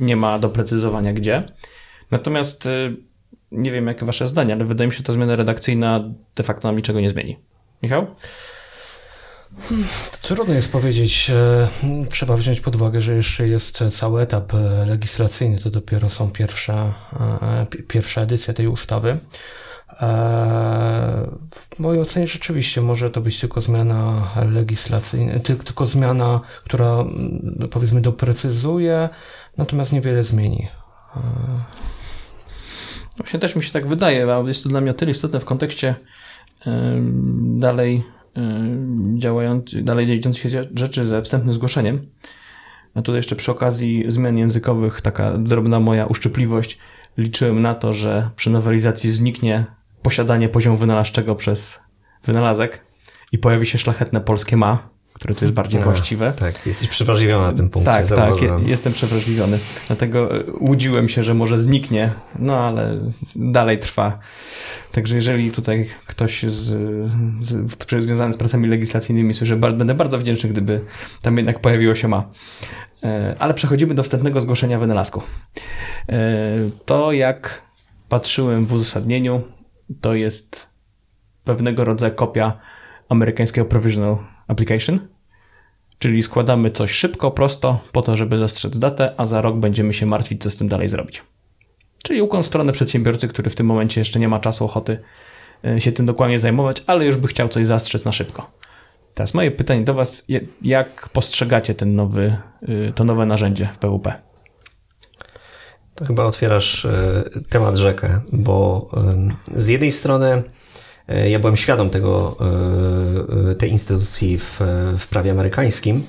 Nie 0.00 0.16
ma 0.16 0.38
doprecyzowania 0.38 1.12
gdzie. 1.12 1.52
Natomiast 2.10 2.66
y, 2.66 2.96
nie 3.52 3.72
wiem, 3.72 3.86
jakie 3.86 4.06
wasze 4.06 4.26
zdanie, 4.26 4.54
ale 4.54 4.64
wydaje 4.64 4.88
mi 4.88 4.92
się, 4.92 4.98
że 4.98 5.04
ta 5.04 5.12
zmiana 5.12 5.36
redakcyjna 5.36 6.04
de 6.36 6.42
facto 6.42 6.68
nam 6.68 6.76
niczego 6.76 7.00
nie 7.00 7.10
zmieni. 7.10 7.38
Michał? 7.82 8.06
Trudno 10.22 10.54
jest 10.54 10.72
powiedzieć. 10.72 11.30
E, 11.30 11.68
trzeba 12.10 12.36
wziąć 12.36 12.60
pod 12.60 12.76
uwagę, 12.76 13.00
że 13.00 13.14
jeszcze 13.14 13.48
jest 13.48 13.84
cały 13.90 14.22
etap 14.22 14.54
e, 14.54 14.86
legislacyjny. 14.86 15.58
To 15.58 15.70
dopiero 15.70 16.10
są 16.10 16.30
pierwsza, 16.30 16.94
e, 17.20 17.66
pierwsza 17.88 18.20
edycja 18.20 18.54
tej 18.54 18.68
ustawy. 18.68 19.18
W 21.50 21.78
mojej 21.78 22.02
ocenie 22.02 22.26
rzeczywiście 22.26 22.80
może 22.80 23.10
to 23.10 23.20
być 23.20 23.40
tylko 23.40 23.60
zmiana 23.60 24.30
legislacyjna, 24.44 25.40
tylko 25.40 25.86
zmiana, 25.86 26.40
która 26.64 27.04
powiedzmy 27.70 28.00
doprecyzuje, 28.00 29.08
natomiast 29.56 29.92
niewiele 29.92 30.22
zmieni. 30.22 30.68
Właśnie 33.20 33.40
też 33.40 33.56
mi 33.56 33.62
się 33.62 33.72
tak 33.72 33.88
wydaje, 33.88 34.34
a 34.34 34.38
jest 34.48 34.62
to 34.62 34.68
dla 34.68 34.80
mnie 34.80 34.90
o 34.90 34.94
tyle 34.94 35.10
istotne 35.10 35.40
w 35.40 35.44
kontekście 35.44 35.94
dalej 37.42 38.02
Y, 38.38 39.18
działający, 39.18 39.82
dalej 39.82 40.06
dziejących 40.06 40.52
się 40.52 40.64
rzeczy 40.74 41.06
ze 41.06 41.22
wstępnym 41.22 41.54
zgłoszeniem. 41.54 42.06
A 42.94 43.02
tutaj 43.02 43.18
jeszcze 43.18 43.36
przy 43.36 43.52
okazji 43.52 44.04
zmian 44.08 44.38
językowych 44.38 45.00
taka 45.00 45.38
drobna 45.38 45.80
moja 45.80 46.06
uszczypliwość. 46.06 46.78
Liczyłem 47.18 47.62
na 47.62 47.74
to, 47.74 47.92
że 47.92 48.30
przy 48.36 48.50
nowelizacji 48.50 49.10
zniknie 49.10 49.64
posiadanie 50.02 50.48
poziomu 50.48 50.76
wynalazczego 50.76 51.34
przez 51.34 51.80
wynalazek 52.24 52.84
i 53.32 53.38
pojawi 53.38 53.66
się 53.66 53.78
szlachetne 53.78 54.20
polskie 54.20 54.56
ma, 54.56 54.88
które 55.20 55.34
to 55.34 55.44
jest 55.44 55.54
bardziej 55.54 55.82
właściwe. 55.82 56.32
Tak, 56.32 56.66
jesteś 56.66 56.88
przewrażliwiony 56.88 57.46
na 57.46 57.52
tym 57.52 57.70
punkcie. 57.70 57.92
Tak, 57.92 58.06
tak, 58.06 58.34
jestem 58.66 58.92
przewrażliwiony. 58.92 59.58
Dlatego 59.86 60.36
e, 60.36 60.42
łudziłem 60.60 61.08
się, 61.08 61.24
że 61.24 61.34
może 61.34 61.58
zniknie, 61.58 62.10
no 62.38 62.56
ale 62.56 62.98
dalej 63.36 63.78
trwa. 63.78 64.18
Także 64.92 65.16
jeżeli 65.16 65.50
tutaj 65.50 65.88
ktoś 66.06 66.42
z, 66.42 66.78
z, 67.40 68.02
związany 68.02 68.32
z 68.32 68.36
pracami 68.36 68.68
legislacyjnymi 68.68 69.34
słyszy, 69.34 69.56
będę 69.56 69.94
bardzo 69.94 70.18
wdzięczny, 70.18 70.50
gdyby 70.50 70.80
tam 71.22 71.36
jednak 71.36 71.60
pojawiło 71.60 71.94
się 71.94 72.08
ma. 72.08 72.30
E, 73.02 73.34
ale 73.38 73.54
przechodzimy 73.54 73.94
do 73.94 74.02
wstępnego 74.02 74.40
zgłoszenia 74.40 74.78
wynalazku. 74.78 75.22
E, 76.08 76.38
to 76.86 77.12
jak 77.12 77.62
patrzyłem 78.08 78.66
w 78.66 78.72
uzasadnieniu, 78.72 79.42
to 80.00 80.14
jest 80.14 80.66
pewnego 81.44 81.84
rodzaju 81.84 82.14
kopia 82.14 82.58
amerykańskiego 83.08 83.64
Provisional 83.66 84.16
Application, 84.50 84.98
czyli 85.98 86.22
składamy 86.22 86.70
coś 86.70 86.90
szybko, 86.90 87.30
prosto, 87.30 87.80
po 87.92 88.02
to, 88.02 88.16
żeby 88.16 88.38
zastrzec 88.38 88.78
datę, 88.78 89.14
a 89.16 89.26
za 89.26 89.40
rok 89.40 89.56
będziemy 89.56 89.94
się 89.94 90.06
martwić, 90.06 90.42
co 90.42 90.50
z 90.50 90.56
tym 90.56 90.68
dalej 90.68 90.88
zrobić. 90.88 91.22
Czyli 92.02 92.22
ukłon 92.22 92.42
w 92.42 92.46
stronę 92.46 92.72
przedsiębiorcy, 92.72 93.28
który 93.28 93.50
w 93.50 93.54
tym 93.54 93.66
momencie 93.66 94.00
jeszcze 94.00 94.20
nie 94.20 94.28
ma 94.28 94.38
czasu, 94.38 94.64
ochoty 94.64 94.98
e, 95.64 95.80
się 95.80 95.92
tym 95.92 96.06
dokładnie 96.06 96.38
zajmować, 96.38 96.82
ale 96.86 97.06
już 97.06 97.16
by 97.16 97.28
chciał 97.28 97.48
coś 97.48 97.66
zastrzec 97.66 98.04
na 98.04 98.12
szybko. 98.12 98.50
Teraz 99.14 99.34
moje 99.34 99.50
pytanie 99.50 99.84
do 99.84 99.94
Was, 99.94 100.24
jak 100.62 101.08
postrzegacie 101.08 101.74
ten 101.74 101.94
nowy, 101.94 102.36
y, 102.68 102.92
to 102.94 103.04
nowe 103.04 103.26
narzędzie 103.26 103.68
w 103.72 103.78
PWP? 103.78 104.12
To 105.94 106.04
chyba 106.04 106.24
otwierasz 106.24 106.84
e, 106.84 107.22
temat 107.48 107.76
rzekę, 107.76 108.20
bo 108.32 108.88
z 109.54 109.68
jednej 109.68 109.92
strony 109.92 110.42
ja 111.10 111.38
byłem 111.38 111.56
świadom 111.56 111.90
tego, 111.90 112.36
e, 112.40 113.50
e, 113.50 113.54
tej 113.54 113.70
instytucji 113.70 114.38
w, 114.38 114.60
w 114.98 115.06
prawie 115.06 115.30
amerykańskim 115.30 116.06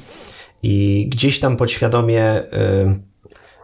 i 0.63 1.08
gdzieś 1.12 1.39
tam 1.39 1.58
podświadomie 1.58 2.41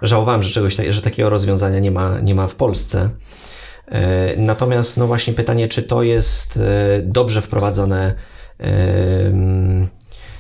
żałowałem, 0.02 0.44
że 0.44 0.50
czegoś, 0.50 0.76
że 0.90 1.02
takiego 1.02 1.30
rozwiązania 1.30 1.80
nie 1.80 1.92
ma, 1.92 2.20
nie 2.20 2.36
ma 2.36 2.48
w 2.48 2.56
Polsce. 2.56 3.10
Natomiast, 4.38 4.98
no 4.98 5.08
właśnie 5.08 5.34
pytanie, 5.34 5.68
czy 5.68 5.84
to 5.84 6.04
jest 6.04 6.60
dobrze 7.04 7.42
wprowadzone 7.42 8.14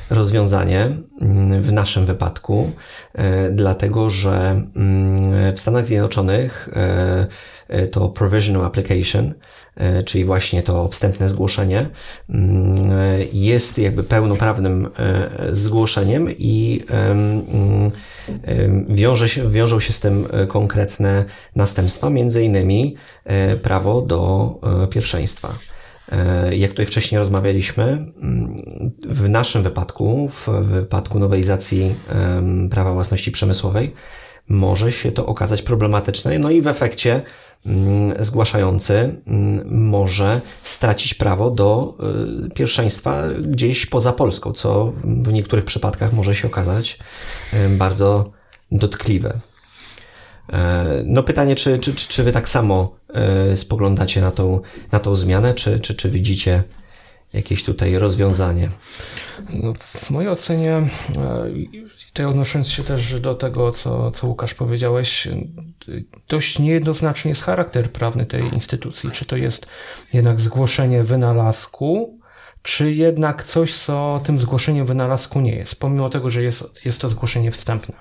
rozwiązanie 0.09 0.89
mm, 1.21 1.63
w 1.63 1.73
naszym 1.73 2.05
wypadku, 2.05 2.71
dlatego 3.51 4.09
że 4.09 4.61
mm, 4.75 5.55
w 5.55 5.59
Stanach 5.59 5.85
Zjednoczonych 5.85 6.69
to 7.91 8.09
Provisional 8.09 8.65
Application 8.65 9.33
E, 9.33 9.56
czyli 10.05 10.25
właśnie 10.25 10.63
to 10.63 10.89
wstępne 10.89 11.29
zgłoszenie, 11.29 11.89
mm, 12.29 12.91
jest 13.33 13.77
jakby 13.77 14.03
pełnoprawnym 14.03 14.87
e, 14.99 15.29
zgłoszeniem 15.55 16.29
i 16.37 16.83
wiąże 18.89 19.29
się, 19.29 19.51
wiążą 19.51 19.79
się 19.79 19.93
z 19.93 19.99
tym 19.99 20.27
e, 20.31 20.47
konkretne 20.47 21.25
następstwa, 21.55 22.09
między 22.09 22.43
innymi 22.43 22.95
prawo 23.61 24.01
do 24.01 24.51
pierwszeństwa. 24.89 25.53
Jak 26.51 26.71
tutaj 26.71 26.85
wcześniej 26.85 27.19
rozmawialiśmy, 27.19 27.83
mm, 27.83 28.55
w 29.05 29.29
naszym 29.29 29.63
wypadku, 29.63 30.29
w 30.29 30.47
wypadku 30.47 31.19
nowelizacji 31.19 31.95
prawa 32.71 32.93
własności 32.93 33.31
przemysłowej, 33.31 33.93
może 34.49 34.91
się 34.91 35.11
to 35.11 35.25
okazać 35.25 35.61
problematyczne, 35.61 36.39
no 36.39 36.49
i 36.49 36.61
w 36.61 36.67
efekcie 36.67 37.11
Mm, 37.11 37.21
zgłaszający 38.19 39.15
mm, 39.27 39.87
może 39.87 40.41
stracić 40.63 41.13
prawo 41.13 41.51
do 41.51 41.97
y, 42.45 42.49
pierwszeństwa 42.49 43.23
gdzieś 43.41 43.85
poza 43.85 44.13
Polską, 44.13 44.51
co 44.51 44.89
w 45.03 45.33
niektórych 45.33 45.65
przypadkach 45.65 46.13
może 46.13 46.35
się 46.35 46.47
okazać 46.47 46.99
y, 47.53 47.69
bardzo 47.69 48.31
dotkliwe. 48.71 49.39
E, 50.53 50.85
no 51.05 51.23
pytanie, 51.23 51.55
czy, 51.55 51.79
czy, 51.79 51.95
czy 51.95 52.23
wy 52.23 52.31
tak 52.31 52.49
samo 52.49 52.95
y, 53.51 53.57
spoglądacie 53.57 54.21
na 54.21 54.31
tą, 54.31 54.61
na 54.91 54.99
tą 54.99 55.15
zmianę, 55.15 55.53
czy, 55.53 55.79
czy, 55.79 55.95
czy 55.95 56.09
widzicie 56.09 56.63
jakieś 57.33 57.63
tutaj 57.63 57.95
rozwiązanie? 57.95 58.69
No, 59.53 59.73
w 59.79 60.09
mojej 60.09 60.29
ocenie, 60.29 60.73
e, 60.73 60.89
tutaj 62.07 62.25
odnosząc 62.25 62.69
się 62.69 62.83
też 62.83 63.19
do 63.19 63.35
tego, 63.35 63.71
co, 63.71 64.11
co 64.11 64.27
Łukasz 64.27 64.53
powiedziałeś, 64.53 65.27
dość 66.29 66.59
niejednoznaczny 66.59 67.29
jest 67.29 67.43
charakter 67.43 67.91
prawny 67.91 68.25
tej 68.25 68.53
instytucji. 68.53 69.11
Czy 69.11 69.25
to 69.25 69.37
jest 69.37 69.67
jednak 70.13 70.39
zgłoszenie 70.39 71.03
wynalazku, 71.03 72.16
czy 72.67 72.93
jednak 72.93 73.43
coś, 73.43 73.75
co 73.75 74.21
tym 74.23 74.41
zgłoszeniem 74.41 74.85
wynalazku 74.85 75.41
nie 75.41 75.55
jest, 75.55 75.79
pomimo 75.79 76.09
tego, 76.09 76.29
że 76.29 76.43
jest, 76.43 76.85
jest 76.85 77.01
to 77.01 77.09
zgłoszenie 77.09 77.51
wstępne. 77.51 77.95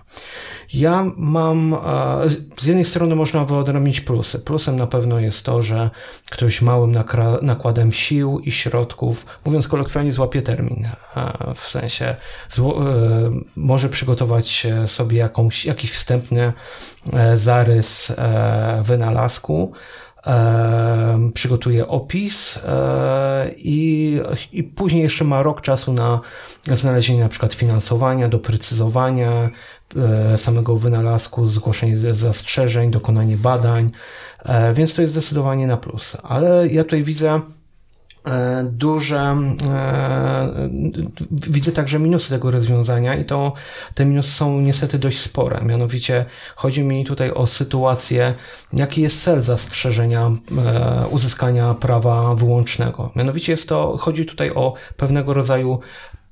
Ja 0.73 1.07
mam, 1.17 1.75
e, 1.75 2.29
z 2.59 2.67
jednej 2.67 2.85
strony 2.85 3.17
można 3.17 3.45
wyodrębnić 3.45 4.01
plusy. 4.01 4.39
Plusem 4.39 4.77
na 4.77 4.87
pewno 4.87 5.19
jest 5.19 5.47
to, 5.47 5.63
że 5.63 5.91
ktoś 6.31 6.63
małym 6.63 6.95
nakładem 7.43 7.93
sił 7.93 8.39
i 8.39 8.53
środków, 8.53 9.27
mówiąc 9.45 9.69
kolokwialnie, 9.69 10.13
złapie 10.13 10.43
termin. 10.43 10.89
E, 11.17 11.55
w 11.55 11.61
sensie 11.61 12.05
e, 12.05 12.17
może 13.57 13.89
przygotować 13.89 14.67
sobie 14.87 15.19
jakąś, 15.19 15.65
jakiś 15.65 15.93
wstępny 15.93 16.53
zarys 17.35 18.13
wynalazku, 18.83 19.73
e, 20.27 21.31
przygotuje 21.35 21.89
opis 21.89 22.61
e, 22.65 23.51
i, 23.57 24.21
i 24.53 24.63
później 24.63 25.03
jeszcze 25.03 25.25
ma 25.25 25.43
rok 25.43 25.61
czasu 25.61 25.93
na 25.93 26.21
znalezienie 26.63 27.21
na 27.21 27.29
przykład 27.29 27.55
finansowania, 27.55 28.29
doprecyzowania 28.29 29.51
e, 29.97 30.39
samego 30.39 30.77
wynalazku, 30.77 31.47
zgłoszenie 31.47 32.15
zastrzeżeń, 32.15 32.91
dokonanie 32.91 33.37
badań, 33.37 33.91
e, 34.45 34.75
więc 34.75 34.95
to 34.95 35.03
jest 35.03 35.15
zdecydowanie 35.15 35.67
na 35.67 35.77
plus. 35.77 36.17
Ale 36.23 36.69
ja 36.69 36.85
tutaj 36.85 37.03
widzę 37.03 37.41
duże, 38.65 39.37
e, 39.69 40.69
widzę 41.31 41.73
także 41.73 41.99
minusy 41.99 42.31
tego 42.31 42.51
rozwiązania 42.51 43.15
i 43.15 43.25
to 43.25 43.53
te 43.95 44.05
minusy 44.05 44.31
są 44.31 44.61
niestety 44.61 44.99
dość 44.99 45.19
spore. 45.19 45.65
Mianowicie 45.65 46.27
chodzi 46.57 46.83
mi 46.83 47.05
tutaj 47.05 47.31
o 47.31 47.47
sytuację, 47.47 48.35
jaki 48.73 49.03
jest 49.03 49.23
cel 49.23 49.43
zastrzeżenia 49.43 50.31
e, 50.67 51.07
uzyskania 51.11 51.75
prawa 51.75 52.35
wyłącznego. 52.35 53.13
Mianowicie 53.17 53.53
jest 53.53 53.69
to, 53.69 53.97
chodzi 53.97 54.27
tutaj 54.27 54.51
o 54.51 54.75
pewnego 54.97 55.35
rodzaju 55.35 55.81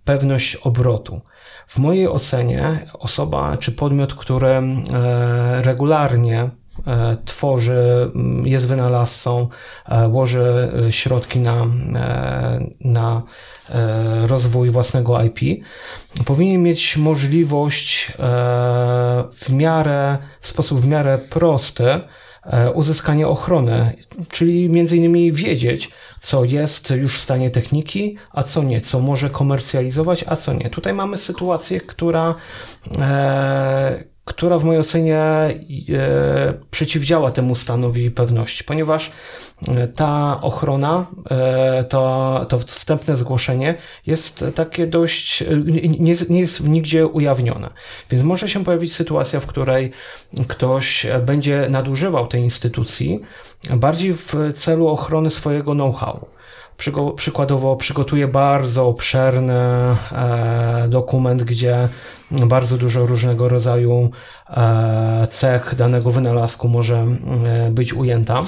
pewność 0.04 0.56
obrotu. 0.56 1.20
W 1.66 1.78
mojej 1.78 2.08
ocenie 2.08 2.90
osoba 2.98 3.56
czy 3.56 3.72
podmiot, 3.72 4.14
który 4.14 4.62
regularnie 5.60 6.40
E, 6.42 6.63
tworzy, 7.24 8.10
mm, 8.14 8.46
jest 8.46 8.66
wynalazcą, 8.66 9.48
e, 9.88 10.08
łoży 10.08 10.72
e, 10.86 10.92
środki 10.92 11.38
na, 11.38 11.66
na 12.80 13.22
rozwój 14.24 14.70
własnego 14.70 15.22
IP, 15.22 15.64
powinien 16.24 16.62
mieć 16.62 16.96
możliwość 16.96 18.12
w 19.32 19.52
miarę, 19.52 20.18
w 20.40 20.48
sposób 20.48 20.80
w 20.80 20.86
miarę 20.86 21.18
prosty 21.30 22.00
uzyskania 22.74 23.28
ochrony, 23.28 23.96
czyli 24.30 24.68
między 24.68 24.96
innymi 24.96 25.32
wiedzieć, 25.32 25.90
co 26.20 26.44
jest 26.44 26.90
już 26.90 27.18
w 27.18 27.22
stanie 27.22 27.50
techniki, 27.50 28.16
a 28.30 28.42
co 28.42 28.62
nie, 28.62 28.80
co 28.80 29.00
może 29.00 29.30
komercjalizować, 29.30 30.24
a 30.28 30.36
co 30.36 30.52
nie. 30.52 30.70
Tutaj 30.70 30.92
mamy 30.92 31.16
sytuację, 31.16 31.80
która 31.80 32.34
która 34.24 34.58
w 34.58 34.64
mojej 34.64 34.80
ocenie 34.80 35.18
e, 35.18 35.54
przeciwdziała 36.70 37.32
temu 37.32 37.54
stanowi 37.54 38.10
pewności, 38.10 38.64
ponieważ 38.64 39.12
e, 39.68 39.88
ta 39.88 40.40
ochrona, 40.40 41.06
e, 41.30 41.84
to, 41.84 42.46
to 42.48 42.58
wstępne 42.58 43.16
zgłoszenie 43.16 43.78
jest 44.06 44.44
takie 44.54 44.86
dość, 44.86 45.44
nie, 46.00 46.14
nie 46.28 46.40
jest 46.40 46.68
nigdzie 46.68 47.06
ujawnione. 47.06 47.70
Więc 48.10 48.24
może 48.24 48.48
się 48.48 48.64
pojawić 48.64 48.92
sytuacja, 48.92 49.40
w 49.40 49.46
której 49.46 49.92
ktoś 50.48 51.06
będzie 51.26 51.66
nadużywał 51.70 52.26
tej 52.26 52.42
instytucji 52.42 53.20
bardziej 53.76 54.14
w 54.14 54.34
celu 54.54 54.88
ochrony 54.88 55.30
swojego 55.30 55.72
know-how. 55.72 56.26
Przykładowo 57.16 57.76
przygotuje 57.76 58.28
bardzo 58.28 58.86
obszerny 58.86 59.54
e, 59.54 60.86
dokument, 60.88 61.42
gdzie 61.42 61.88
bardzo 62.30 62.76
dużo 62.76 63.06
różnego 63.06 63.48
rodzaju 63.48 64.10
e, 64.50 65.26
cech 65.30 65.74
danego 65.74 66.10
wynalazku 66.10 66.68
może 66.68 66.96
e, 66.96 67.70
być 67.70 67.94
ujęta. 67.94 68.42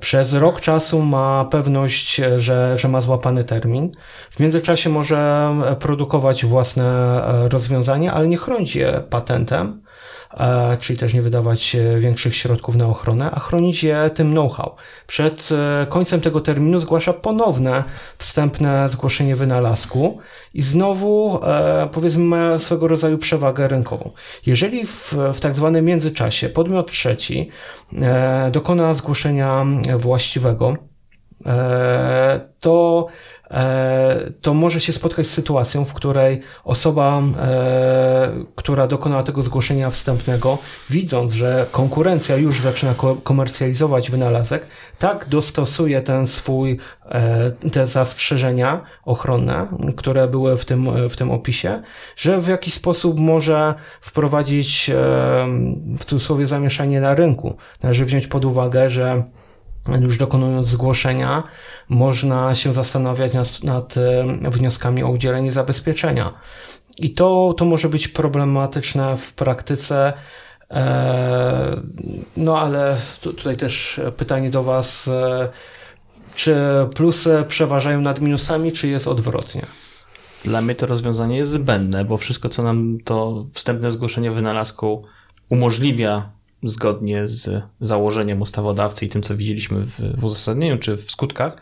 Przez 0.00 0.34
rok 0.34 0.60
czasu 0.60 1.02
ma 1.02 1.44
pewność, 1.50 2.20
że, 2.36 2.76
że 2.76 2.88
ma 2.88 3.00
złapany 3.00 3.44
termin. 3.44 3.90
W 4.30 4.40
międzyczasie 4.40 4.90
może 4.90 5.50
produkować 5.80 6.44
własne 6.44 7.20
rozwiązanie, 7.48 8.12
ale 8.12 8.28
nie 8.28 8.36
chronić 8.36 8.76
je 8.76 9.02
patentem 9.10 9.82
E, 9.86 9.89
czyli 10.78 10.98
też 10.98 11.14
nie 11.14 11.22
wydawać 11.22 11.76
e, 11.76 11.98
większych 11.98 12.36
środków 12.36 12.76
na 12.76 12.86
ochronę, 12.86 13.30
a 13.30 13.40
chronić 13.40 13.84
je 13.84 14.10
tym 14.14 14.32
know-how. 14.32 14.74
Przed 15.06 15.48
e, 15.52 15.86
końcem 15.86 16.20
tego 16.20 16.40
terminu 16.40 16.80
zgłasza 16.80 17.12
ponowne 17.12 17.84
wstępne 18.18 18.88
zgłoszenie 18.88 19.36
wynalazku 19.36 20.18
i 20.54 20.62
znowu 20.62 21.40
powiedzmy 21.92 22.24
ma 22.24 22.58
swego 22.58 22.88
rodzaju 22.88 23.18
przewagę 23.18 23.68
rynkową. 23.68 24.10
Jeżeli 24.46 24.86
w, 24.86 25.14
w 25.34 25.40
tak 25.40 25.54
zwanym 25.54 25.84
międzyczasie 25.84 26.48
podmiot 26.48 26.90
trzeci 26.90 27.50
dokona 28.52 28.94
zgłoszenia 28.94 29.66
właściwego, 29.96 30.76
to 32.60 33.06
E, 33.39 33.39
to 34.40 34.54
może 34.54 34.80
się 34.80 34.92
spotkać 34.92 35.26
z 35.26 35.30
sytuacją, 35.30 35.84
w 35.84 35.94
której 35.94 36.40
osoba, 36.64 37.22
e, 37.38 38.32
która 38.54 38.86
dokonała 38.86 39.22
tego 39.22 39.42
zgłoszenia 39.42 39.90
wstępnego, 39.90 40.58
widząc, 40.90 41.32
że 41.32 41.66
konkurencja 41.70 42.36
już 42.36 42.60
zaczyna 42.60 42.94
komercjalizować 43.22 44.10
wynalazek, 44.10 44.66
tak 44.98 45.26
dostosuje 45.28 46.02
ten 46.02 46.26
swój, 46.26 46.78
e, 47.08 47.50
te 47.50 47.86
zastrzeżenia 47.86 48.82
ochronne, 49.04 49.66
które 49.96 50.28
były 50.28 50.56
w 50.56 50.64
tym, 50.64 51.08
w 51.08 51.16
tym 51.16 51.30
opisie, 51.30 51.82
że 52.16 52.40
w 52.40 52.48
jakiś 52.48 52.74
sposób 52.74 53.18
może 53.18 53.74
wprowadzić 54.00 54.90
w 55.98 56.04
cudzysłowie 56.04 56.46
zamieszanie 56.46 57.00
na 57.00 57.14
rynku. 57.14 57.56
Należy 57.82 58.04
wziąć 58.04 58.26
pod 58.26 58.44
uwagę, 58.44 58.90
że 58.90 59.22
już 60.00 60.18
dokonując 60.18 60.66
zgłoszenia, 60.66 61.42
można 61.88 62.54
się 62.54 62.74
zastanawiać 62.74 63.32
nad, 63.32 63.60
nad 63.62 63.94
wnioskami 64.50 65.02
o 65.02 65.08
udzielenie 65.08 65.52
zabezpieczenia. 65.52 66.32
I 66.98 67.14
to, 67.14 67.54
to 67.56 67.64
może 67.64 67.88
być 67.88 68.08
problematyczne 68.08 69.16
w 69.16 69.32
praktyce. 69.34 70.12
E, 70.70 71.80
no 72.36 72.58
ale 72.58 72.96
tutaj 73.20 73.56
też 73.56 74.00
pytanie 74.16 74.50
do 74.50 74.62
Was, 74.62 75.08
e, 75.08 75.48
czy 76.34 76.56
plusy 76.94 77.44
przeważają 77.48 78.00
nad 78.00 78.20
minusami, 78.20 78.72
czy 78.72 78.88
jest 78.88 79.08
odwrotnie? 79.08 79.66
Dla 80.44 80.62
mnie 80.62 80.74
to 80.74 80.86
rozwiązanie 80.86 81.36
jest 81.36 81.50
zbędne, 81.50 82.04
bo 82.04 82.16
wszystko, 82.16 82.48
co 82.48 82.62
nam 82.62 82.98
to 83.04 83.46
wstępne 83.52 83.90
zgłoszenie 83.90 84.30
wynalazku 84.30 85.04
umożliwia 85.48 86.30
zgodnie 86.62 87.28
z 87.28 87.62
założeniem 87.80 88.40
ustawodawcy 88.40 89.04
i 89.04 89.08
tym, 89.08 89.22
co 89.22 89.36
widzieliśmy 89.36 89.82
w, 89.82 90.00
w 90.16 90.24
uzasadnieniu 90.24 90.78
czy 90.78 90.96
w 90.96 91.10
skutkach, 91.10 91.56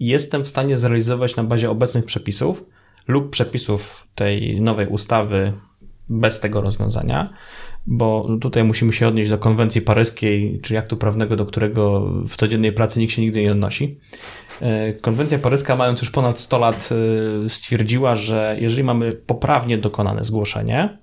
jestem 0.00 0.44
w 0.44 0.48
stanie 0.48 0.78
zrealizować 0.78 1.36
na 1.36 1.44
bazie 1.44 1.70
obecnych 1.70 2.04
przepisów 2.04 2.64
lub 3.08 3.30
przepisów 3.30 4.08
tej 4.14 4.60
nowej 4.60 4.86
ustawy 4.86 5.52
bez 6.08 6.40
tego 6.40 6.60
rozwiązania, 6.60 7.32
bo 7.86 8.28
tutaj 8.40 8.64
musimy 8.64 8.92
się 8.92 9.08
odnieść 9.08 9.30
do 9.30 9.38
konwencji 9.38 9.80
paryskiej, 9.80 10.60
czyli 10.62 10.76
aktu 10.76 10.96
prawnego, 10.96 11.36
do 11.36 11.46
którego 11.46 12.00
w 12.28 12.36
codziennej 12.36 12.72
pracy 12.72 13.00
nikt 13.00 13.12
się 13.12 13.22
nigdy 13.22 13.42
nie 13.42 13.52
odnosi. 13.52 13.98
E, 14.60 14.92
konwencja 14.92 15.38
paryska, 15.38 15.76
mając 15.76 16.00
już 16.00 16.10
ponad 16.10 16.40
100 16.40 16.58
lat, 16.58 16.88
e, 17.44 17.48
stwierdziła, 17.48 18.14
że 18.14 18.56
jeżeli 18.60 18.84
mamy 18.84 19.12
poprawnie 19.12 19.78
dokonane 19.78 20.24
zgłoszenie, 20.24 20.98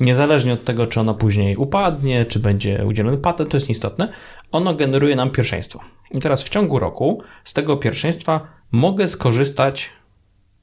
Niezależnie 0.00 0.52
od 0.52 0.64
tego, 0.64 0.86
czy 0.86 1.00
ono 1.00 1.14
później 1.14 1.56
upadnie, 1.56 2.24
czy 2.24 2.38
będzie 2.38 2.84
udzielony 2.86 3.18
patent, 3.18 3.50
to 3.50 3.56
jest 3.56 3.68
nieistotne, 3.68 4.08
ono 4.52 4.74
generuje 4.74 5.16
nam 5.16 5.30
pierwszeństwo. 5.30 5.80
I 6.10 6.18
teraz 6.18 6.42
w 6.42 6.48
ciągu 6.48 6.78
roku 6.78 7.22
z 7.44 7.52
tego 7.52 7.76
pierwszeństwa 7.76 8.48
mogę 8.72 9.08
skorzystać 9.08 9.90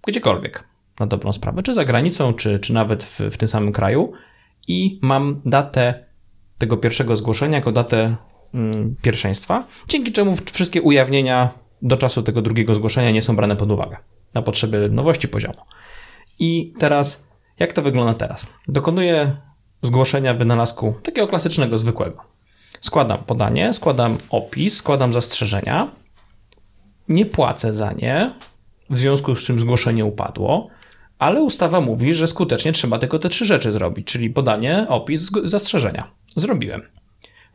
gdziekolwiek, 0.08 0.64
na 1.00 1.08
dobrą 1.08 1.34
sprawę, 1.34 1.64
czy 1.64 1.74
za 1.74 1.86
granicą, 1.86 2.34
czy, 2.34 2.60
czy 2.60 2.74
nawet 2.74 3.04
w, 3.04 3.20
w 3.20 3.38
tym 3.38 3.48
samym 3.48 3.74
kraju, 3.74 4.14
i 4.68 5.00
mam 5.02 5.42
datę 5.46 6.06
tego 6.58 6.78
pierwszego 6.78 7.16
zgłoszenia 7.16 7.56
jako 7.56 7.72
datę 7.72 8.16
mm, 8.54 8.94
pierwszeństwa, 9.02 9.64
dzięki 9.88 10.12
czemu 10.12 10.36
wszystkie 10.54 10.82
ujawnienia 10.82 11.50
do 11.82 11.98
czasu 11.98 12.24
tego 12.24 12.42
drugiego 12.42 12.76
zgłoszenia 12.76 13.12
nie 13.12 13.22
są 13.22 13.36
brane 13.36 13.56
pod 13.56 13.72
uwagę 13.72 13.98
na 14.34 14.42
potrzeby 14.42 14.90
nowości 14.90 15.28
poziomu. 15.28 15.62
I 16.40 16.74
teraz 16.80 17.28
jak 17.60 17.74
to 17.74 17.82
wygląda 17.82 18.14
teraz? 18.14 18.48
Dokonuję 18.68 19.38
zgłoszenia 19.82 20.34
wynalazku 20.34 20.94
takiego 21.04 21.28
klasycznego, 21.28 21.78
zwykłego. 21.78 22.24
Składam 22.82 23.18
podanie, 23.18 23.74
składam 23.74 24.18
opis, 24.30 24.78
składam 24.78 25.14
zastrzeżenia. 25.14 25.92
Nie 27.10 27.26
płacę 27.26 27.74
za 27.74 27.92
nie, 27.92 28.34
w 28.90 29.00
związku 29.00 29.36
z 29.36 29.44
czym 29.44 29.60
zgłoszenie 29.60 30.06
upadło, 30.06 30.70
ale 31.20 31.42
ustawa 31.42 31.82
mówi, 31.82 32.14
że 32.14 32.28
skutecznie 32.28 32.72
trzeba 32.72 33.00
tylko 33.00 33.20
te 33.20 33.30
trzy 33.30 33.46
rzeczy 33.46 33.72
zrobić, 33.72 34.08
czyli 34.08 34.30
podanie, 34.30 34.86
opis, 34.90 35.32
zastrzeżenia. 35.44 36.12
Zrobiłem. 36.36 36.82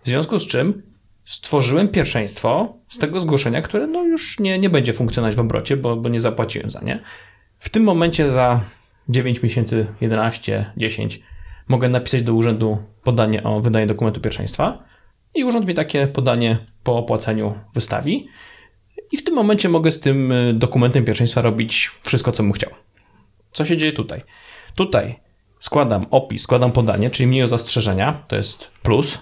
W 0.02 0.06
związku 0.06 0.38
z 0.38 0.46
czym 0.46 0.82
stworzyłem 1.24 1.88
pierwszeństwo 1.88 2.74
z 2.88 2.98
tego 2.98 3.20
zgłoszenia, 3.20 3.62
które 3.62 3.86
no 3.86 4.04
już 4.04 4.40
nie, 4.40 4.58
nie 4.58 4.70
będzie 4.70 4.92
funkcjonować 4.92 5.36
w 5.36 5.40
obrocie, 5.40 5.76
bo, 5.76 5.96
bo 5.96 6.08
nie 6.08 6.20
zapłaciłem 6.20 6.70
za 6.70 6.80
nie. 6.80 7.00
W 7.58 7.68
tym 7.68 7.82
momencie 7.82 8.32
za 8.32 8.60
9 9.10 9.42
miesięcy, 9.42 9.86
11, 10.00 10.72
10 10.76 11.20
mogę 11.68 11.88
napisać 11.88 12.22
do 12.22 12.34
urzędu 12.34 12.78
podanie 13.04 13.42
o 13.42 13.60
wydanie 13.60 13.86
dokumentu 13.86 14.20
pierwszeństwa 14.20 14.84
i 15.34 15.44
urząd 15.44 15.66
mi 15.66 15.74
takie 15.74 16.06
podanie 16.06 16.58
po 16.82 16.98
opłaceniu 16.98 17.54
wystawi. 17.74 18.28
I 19.12 19.16
w 19.16 19.24
tym 19.24 19.34
momencie 19.34 19.68
mogę 19.68 19.90
z 19.90 20.00
tym 20.00 20.32
y, 20.32 20.54
dokumentem 20.54 21.04
pierwszeństwa 21.04 21.42
robić 21.42 21.90
wszystko, 22.02 22.32
co 22.32 22.42
bym 22.42 22.52
chciał. 22.52 22.70
Co 23.52 23.64
się 23.64 23.76
dzieje 23.76 23.92
tutaj? 23.92 24.22
Tutaj 24.74 25.20
składam 25.60 26.06
opis, 26.10 26.42
składam 26.42 26.72
podanie, 26.72 27.10
czyli 27.10 27.26
mniej 27.26 27.42
o 27.42 27.48
zastrzeżenia, 27.48 28.22
to 28.28 28.36
jest 28.36 28.70
plus. 28.82 29.18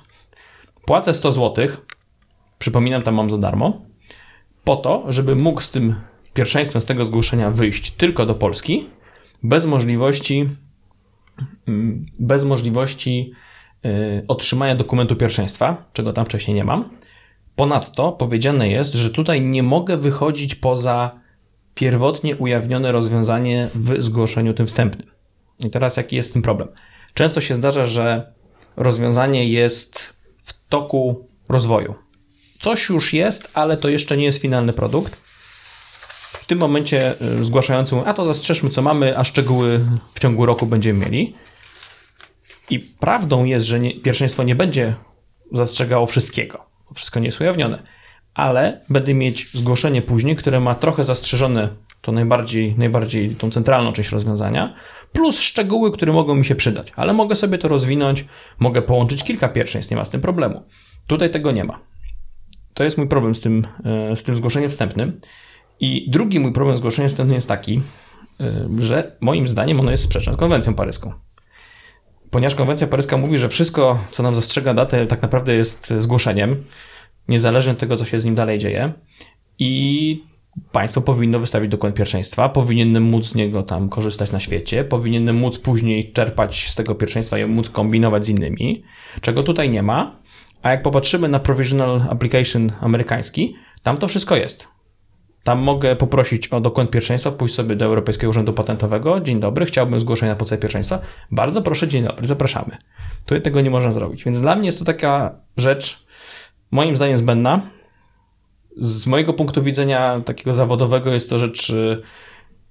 Płacę 0.87 1.15
100 1.15 1.33
zł 1.33 1.69
Przypominam, 2.59 3.03
tam 3.03 3.15
mam 3.15 3.31
za 3.31 3.39
darmo. 3.39 3.81
Po 4.65 4.77
to, 4.77 5.05
żeby 5.09 5.37
mógł 5.37 5.61
z 5.61 5.71
tym 5.71 5.95
pierwszeństwem 6.35 6.83
z 6.83 6.87
tego 6.87 7.05
zgłoszenia 7.05 7.51
wyjść 7.51 7.91
tylko 7.91 8.27
do 8.27 8.35
Polski, 8.35 8.87
bez 9.43 9.67
możliwości, 9.67 10.49
mm, 11.69 12.07
bez 12.19 12.45
możliwości 12.45 13.33
y, 13.85 14.25
otrzymania 14.29 14.75
dokumentu 14.75 15.17
pierwszeństwa, 15.17 15.85
czego 15.93 16.13
tam 16.13 16.25
wcześniej 16.25 16.55
nie 16.55 16.65
mam. 16.65 16.91
Ponadto 17.57 18.13
powiedziane 18.13 18.69
jest, 18.69 18.95
że 18.95 19.11
tutaj 19.11 19.41
nie 19.41 19.63
mogę 19.63 19.97
wychodzić 19.97 20.55
poza 20.55 21.21
pierwotnie 21.75 22.37
ujawnione 22.37 22.93
rozwiązanie 22.93 23.69
w 23.75 24.03
zgłoszeniu 24.03 24.55
tym 24.55 24.67
wstępnym. 24.67 25.09
I 25.59 25.71
teraz 25.71 25.97
jaki 25.97 26.17
jest 26.17 26.33
tym 26.33 26.43
problem? 26.43 26.69
Często 27.15 27.41
się 27.41 27.55
zdarza, 27.55 27.87
że 27.87 28.33
rozwiązanie 28.77 29.49
jest 29.49 30.15
w 30.37 30.69
toku 30.69 31.27
rozwoju. 31.49 31.95
Coś 32.61 32.89
już 32.89 33.13
jest, 33.13 33.51
ale 33.55 33.77
to 33.77 33.89
jeszcze 33.89 34.17
nie 34.17 34.25
jest 34.25 34.43
finalny 34.43 34.73
produkt. 34.73 35.28
W 36.33 36.47
tym 36.47 36.59
momencie 36.59 37.15
y, 37.23 37.45
zgłaszający 37.45 37.97
a 38.05 38.15
to 38.15 38.25
zastrzeżmy 38.25 38.71
co 38.71 38.83
mamy, 38.83 39.19
a 39.19 39.25
szczegóły 39.25 39.81
w 40.15 40.21
ciągu 40.21 40.47
roku 40.47 40.67
będziemy 40.67 40.99
mieli. 40.99 41.35
I 42.71 42.81
prawdą 42.81 43.45
jest, 43.45 43.67
że 43.67 43.81
nie, 43.81 44.01
pierwszeństwo 44.01 44.43
nie 44.43 44.55
będzie 44.55 44.95
zastrzegało 45.53 46.07
wszystkiego. 46.07 46.65
Wszystko 46.95 47.21
nie 47.21 47.27
jest 47.27 47.41
ujawnione. 47.41 47.83
Ale 48.35 48.81
będę 48.89 49.15
mieć 49.15 49.53
zgłoszenie 49.53 50.03
później, 50.03 50.37
które 50.37 50.61
ma 50.61 50.75
trochę 50.75 51.05
zastrzeżone 51.05 51.69
to 52.01 52.13
najbardziej, 52.13 52.75
najbardziej 52.79 53.31
tą 53.31 53.51
centralną 53.51 53.93
część 53.93 54.11
rozwiązania, 54.11 54.75
plus 55.13 55.41
szczegóły, 55.41 55.93
które 55.93 56.13
mogą 56.13 56.35
mi 56.35 56.45
się 56.45 56.55
przydać. 56.55 56.93
Ale 56.97 57.13
mogę 57.13 57.35
sobie 57.35 57.59
to 57.59 57.69
rozwinąć, 57.69 58.25
mogę 58.59 58.83
połączyć 58.83 59.25
kilka 59.25 59.49
pierwszeństw, 59.49 59.91
nie 59.91 59.97
ma 59.97 60.05
z 60.05 60.11
tym 60.11 60.21
problemu. 60.21 60.63
Tutaj 61.07 61.31
tego 61.31 61.53
nie 61.53 61.65
ma. 61.65 61.81
To 62.75 62.85
jest 62.85 62.99
mój 62.99 63.09
problem 63.09 63.35
z 63.35 63.41
tym, 63.41 63.67
e, 63.85 64.17
z 64.17 64.23
tym 64.23 64.37
zgłoszeniem 64.37 64.71
wstępnym. 64.71 65.21
I 65.81 66.11
drugi 66.11 66.41
mój 66.41 66.53
problem 66.53 66.77
z 66.77 66.79
zgłoszeniem 66.79 67.09
wstępnym 67.09 67.35
jest 67.35 67.49
taki, 67.49 67.83
e, 68.41 68.69
że 68.79 69.17
moim 69.21 69.49
zdaniem 69.49 69.81
ono 69.81 69.91
jest 69.91 70.03
sprzeczne 70.03 70.35
z 70.35 70.37
konwencją 70.37 70.75
paryską. 70.75 71.13
Ponieważ 72.31 72.55
konwencja 72.55 72.87
paryska 72.87 73.17
mówi, 73.17 73.39
że 73.39 73.49
wszystko, 73.49 73.99
co 74.11 74.23
nam 74.23 74.35
zastrzega 74.35 74.75
datę, 74.75 75.07
tak 75.07 75.23
naprawdę 75.23 75.55
jest 75.55 75.95
zgłoszeniem, 75.99 76.65
niezależnie 77.29 77.73
od 77.73 77.79
tego, 77.79 77.97
co 77.97 78.05
się 78.05 78.21
z 78.21 78.25
nim 78.25 78.35
dalej 78.35 78.59
dzieje. 78.59 78.93
I 79.59 80.23
państwo 80.73 81.01
powinno 81.01 81.39
wystawić 81.39 81.71
dokument 81.71 81.97
pierwszeństwa, 81.97 82.49
powinienem 82.49 83.03
móc 83.03 83.27
z 83.27 83.35
niego 83.35 83.63
tam 83.63 83.89
korzystać 83.89 84.33
na 84.33 84.41
świecie, 84.41 84.85
powinienem 84.85 85.37
móc 85.37 85.59
później 85.59 86.13
czerpać 86.13 86.69
z 86.69 86.75
tego 86.75 86.95
pierwszeństwa 86.95 87.39
i 87.39 87.47
móc 87.47 87.71
kombinować 87.71 88.25
z 88.25 88.29
innymi, 88.29 88.83
czego 89.21 89.43
tutaj 89.43 89.71
nie 89.71 89.83
ma. 89.83 90.21
A 90.63 90.71
jak 90.71 90.83
popatrzymy 90.83 91.29
na 91.29 91.39
Provisional 91.39 92.03
Application 92.11 92.73
amerykański, 92.81 93.55
tam 93.83 93.97
to 93.97 94.09
wszystko 94.09 94.37
jest. 94.37 94.69
Tam 95.45 95.59
mogę 95.59 95.97
poprosić 95.97 96.49
o 96.49 96.61
dokument 96.61 96.91
pierwszeństwa, 96.91 97.31
pójść 97.31 97.55
sobie 97.55 97.77
do 97.77 97.85
Europejskiego 97.85 98.31
Urzędu 98.31 98.53
Patentowego. 98.53 99.21
Dzień 99.21 99.41
dobry, 99.41 99.67
chciałbym 99.67 100.01
zgłoszenia 100.01 100.33
na 100.33 100.37
podstawie 100.37 100.63
pierwszeństwa. 100.63 100.99
Bardzo 101.31 101.63
proszę, 101.63 101.89
dzień 101.89 102.05
dobry, 102.05 102.27
zapraszamy. 102.27 102.77
Tutaj 103.25 103.43
tego 103.43 103.61
nie 103.61 103.71
można 103.71 103.91
zrobić. 103.91 104.25
Więc 104.25 104.41
dla 104.41 104.57
mnie 104.57 104.67
jest 104.67 104.79
to 104.79 104.85
taka 104.85 105.35
rzecz, 105.57 106.07
moim 106.71 106.97
zdaniem 106.97 107.19
zbędna. 107.19 107.61
Z 108.77 109.07
mojego 109.07 109.33
punktu 109.33 109.63
widzenia 109.63 110.21
takiego 110.25 110.53
zawodowego 110.53 111.15
jest 111.15 111.31
to 111.31 111.39
rzecz 111.39 111.71
y, 111.71 112.03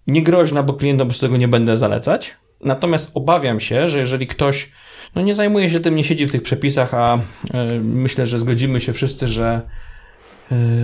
niegroźna, 0.08 0.64
bo 0.64 0.74
klientom 0.74 1.08
po 1.08 1.14
tego 1.14 1.38
nie 1.38 1.48
będę 1.48 1.78
zalecać. 1.78 2.36
Natomiast 2.62 3.12
obawiam 3.14 3.60
się, 3.60 3.90
że 3.90 4.00
jeżeli 4.00 4.28
ktoś 4.28 4.72
no 5.16 5.22
nie 5.22 5.36
zajmuje 5.36 5.70
się 5.70 5.80
tym, 5.80 5.96
nie 5.96 6.04
siedzi 6.04 6.28
w 6.28 6.32
tych 6.32 6.42
przepisach, 6.42 6.94
a 6.94 7.18
y, 7.18 7.20
myślę, 7.82 8.28
że 8.28 8.40
zgodzimy 8.40 8.82
się 8.82 8.94
wszyscy, 8.94 9.28
że 9.28 9.62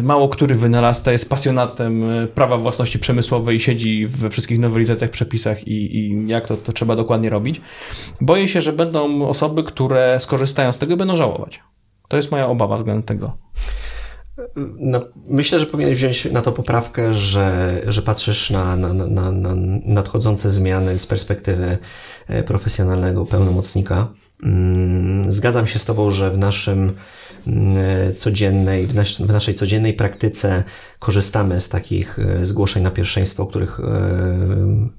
mało 0.03 0.29
który 0.29 0.55
wynalazca 0.55 1.11
jest 1.11 1.29
pasjonatem 1.29 2.03
prawa 2.35 2.57
własności 2.57 2.99
przemysłowej 2.99 3.59
siedzi 3.59 4.07
we 4.07 4.29
wszystkich 4.29 4.59
nowelizacjach, 4.59 5.09
przepisach 5.09 5.67
i, 5.67 5.97
i 5.97 6.27
jak 6.27 6.47
to, 6.47 6.57
to 6.57 6.73
trzeba 6.73 6.95
dokładnie 6.95 7.29
robić. 7.29 7.61
Boję 8.21 8.47
się, 8.47 8.61
że 8.61 8.73
będą 8.73 9.27
osoby, 9.27 9.63
które 9.63 10.19
skorzystają 10.19 10.71
z 10.71 10.77
tego 10.77 10.93
i 10.93 10.97
będą 10.97 11.15
żałować. 11.15 11.59
To 12.07 12.17
jest 12.17 12.31
moja 12.31 12.47
obawa 12.47 12.77
względem 12.77 13.03
tego. 13.03 13.37
No, 14.79 15.01
myślę, 15.27 15.59
że 15.59 15.65
powinieneś 15.65 15.97
wziąć 15.97 16.25
na 16.25 16.41
to 16.41 16.51
poprawkę, 16.51 17.13
że, 17.13 17.81
że 17.87 18.01
patrzysz 18.01 18.49
na, 18.49 18.75
na, 18.75 18.93
na, 18.93 19.31
na 19.31 19.49
nadchodzące 19.85 20.51
zmiany 20.51 20.99
z 20.99 21.07
perspektywy 21.07 21.77
e, 22.27 22.43
profesjonalnego 22.43 23.25
pełnomocnika. 23.25 24.07
Mm, 24.43 25.31
zgadzam 25.31 25.67
się 25.67 25.79
z 25.79 25.85
Tobą, 25.85 26.11
że 26.11 26.31
w 26.31 26.37
naszym 26.37 26.93
codziennej, 28.17 28.87
w, 28.87 28.95
nas, 28.95 29.07
w 29.07 29.29
naszej 29.29 29.53
codziennej 29.53 29.93
praktyce 29.93 30.63
korzystamy 30.99 31.59
z 31.59 31.69
takich 31.69 32.19
e, 32.19 32.45
zgłoszeń 32.45 32.83
na 32.83 32.91
pierwszeństwo, 32.91 33.43
o 33.43 33.47
których 33.47 33.79
e, 33.79 33.83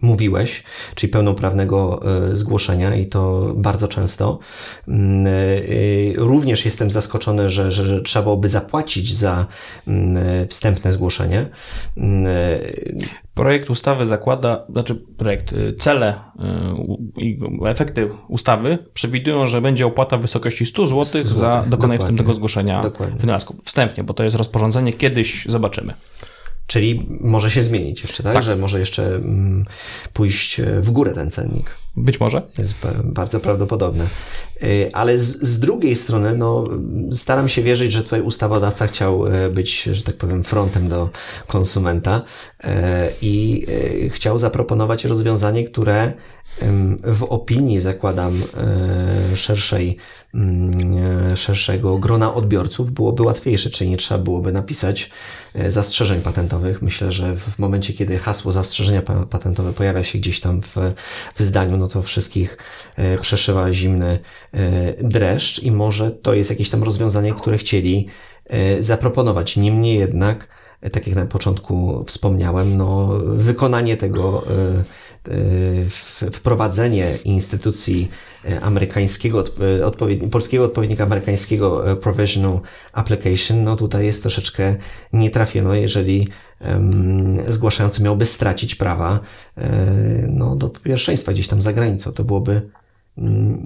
mówiłeś, 0.00 0.62
czyli 0.94 1.12
pełnoprawnego 1.12 2.00
e, 2.28 2.36
zgłoszenia 2.36 2.94
i 2.96 3.06
to 3.06 3.52
bardzo 3.56 3.88
często. 3.88 4.38
Mm, 4.88 5.26
również 6.16 6.64
jestem 6.64 6.90
zaskoczony, 6.90 7.50
że, 7.50 7.72
że, 7.72 7.86
że 7.86 8.02
trzeba 8.02 8.22
byłoby 8.22 8.48
zapłacić 8.48 9.16
za 9.16 9.46
wstępne 10.48 10.92
zgłoszenie. 10.92 11.46
Projekt 13.34 13.70
ustawy 13.70 14.06
zakłada, 14.06 14.64
znaczy 14.68 14.94
projekt, 14.94 15.54
cele 15.78 16.20
i 17.16 17.40
efekty 17.66 18.10
ustawy 18.28 18.78
przewidują, 18.94 19.46
że 19.46 19.60
będzie 19.60 19.86
opłata 19.86 20.18
w 20.18 20.20
wysokości 20.20 20.66
100 20.66 20.86
zł 20.86 21.22
za 21.24 21.64
dokonanie 21.66 21.98
wstępnego 21.98 22.34
zgłoszenia 22.34 22.80
Dokładnie. 22.80 23.18
wynalazku. 23.18 23.56
Wstępnie, 23.64 24.04
bo 24.04 24.14
to 24.14 24.24
jest 24.24 24.36
rozporządzenie, 24.36 24.92
kiedyś 24.92 25.46
zobaczymy. 25.46 25.94
Czyli 26.66 27.06
może 27.20 27.50
się 27.50 27.62
zmienić 27.62 28.02
jeszcze, 28.02 28.22
tak? 28.22 28.34
tak. 28.34 28.42
Że 28.42 28.56
może 28.56 28.80
jeszcze 28.80 29.14
mm, 29.14 29.64
pójść 30.12 30.60
w 30.80 30.90
górę 30.90 31.14
ten 31.14 31.30
cennik. 31.30 31.70
Być 31.96 32.20
może. 32.20 32.42
Jest 32.58 32.74
bardzo 33.04 33.40
prawdopodobne. 33.40 34.06
Y, 34.62 34.90
ale 34.92 35.18
z, 35.18 35.42
z, 35.42 35.60
drugiej 35.60 35.96
strony, 35.96 36.36
no, 36.36 36.68
staram 37.12 37.48
się 37.48 37.62
wierzyć, 37.62 37.92
że 37.92 38.02
tutaj 38.04 38.20
ustawodawca 38.20 38.86
chciał 38.86 39.26
e, 39.26 39.50
być, 39.50 39.82
że 39.82 40.02
tak 40.02 40.16
powiem, 40.16 40.44
frontem 40.44 40.88
do 40.88 41.10
konsumenta 41.46 42.22
e, 42.64 43.10
i 43.22 43.66
e, 44.04 44.08
chciał 44.08 44.38
zaproponować 44.38 45.04
rozwiązanie, 45.04 45.64
które 45.64 46.12
w 47.04 47.22
opinii, 47.22 47.80
zakładam, 47.80 48.42
szerszej, 49.34 49.96
szerszego 51.34 51.98
grona 51.98 52.34
odbiorców 52.34 52.92
byłoby 52.92 53.22
łatwiejsze, 53.22 53.70
czyli 53.70 53.90
nie 53.90 53.96
trzeba 53.96 54.24
byłoby 54.24 54.52
napisać 54.52 55.10
zastrzeżeń 55.68 56.20
patentowych. 56.20 56.82
Myślę, 56.82 57.12
że 57.12 57.36
w 57.36 57.58
momencie, 57.58 57.92
kiedy 57.92 58.18
hasło 58.18 58.52
zastrzeżenia 58.52 59.02
patentowe 59.30 59.72
pojawia 59.72 60.04
się 60.04 60.18
gdzieś 60.18 60.40
tam 60.40 60.62
w, 60.62 60.76
w 61.34 61.42
zdaniu, 61.42 61.76
no 61.76 61.88
to 61.88 62.02
wszystkich 62.02 62.58
przeszywa 63.20 63.72
zimny 63.72 64.18
E, 64.54 64.94
dreszcz 65.02 65.62
i 65.62 65.72
może 65.72 66.10
to 66.10 66.34
jest 66.34 66.50
jakieś 66.50 66.70
tam 66.70 66.82
rozwiązanie, 66.82 67.32
które 67.32 67.58
chcieli 67.58 68.06
e, 68.46 68.82
zaproponować. 68.82 69.56
Niemniej 69.56 69.98
jednak, 69.98 70.48
e, 70.80 70.90
tak 70.90 71.06
jak 71.06 71.16
na 71.16 71.26
początku 71.26 72.04
wspomniałem, 72.06 72.76
no, 72.76 73.08
wykonanie 73.24 73.96
tego, 73.96 74.44
wprowadzenie 76.32 77.18
instytucji 77.24 78.08
amerykańskiego, 78.62 79.44
odpowiedni, 79.84 80.28
polskiego 80.28 80.64
odpowiednika 80.64 81.04
amerykańskiego 81.04 81.84
Provisional 81.96 82.60
Application, 82.92 83.64
no 83.64 83.76
tutaj 83.76 84.06
jest 84.06 84.22
troszeczkę 84.22 84.76
nietrafiono, 85.12 85.74
jeżeli 85.74 86.28
um, 86.60 87.38
zgłaszający 87.48 88.02
miałby 88.02 88.24
stracić 88.24 88.74
prawa 88.74 89.20
no, 90.28 90.56
do 90.56 90.68
pierwszeństwa 90.68 91.32
gdzieś 91.32 91.48
tam 91.48 91.62
za 91.62 91.72
granicą. 91.72 92.12
To 92.12 92.24
byłoby 92.24 92.70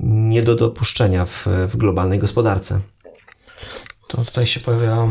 nie 0.03 0.43
do 0.43 0.55
dopuszczenia 0.55 1.25
w, 1.25 1.47
w 1.69 1.77
globalnej 1.77 2.19
gospodarce. 2.19 2.81
To 4.09 4.25
tutaj 4.25 4.47
się 4.47 4.61
pojawia 4.61 4.97
e, 4.97 5.09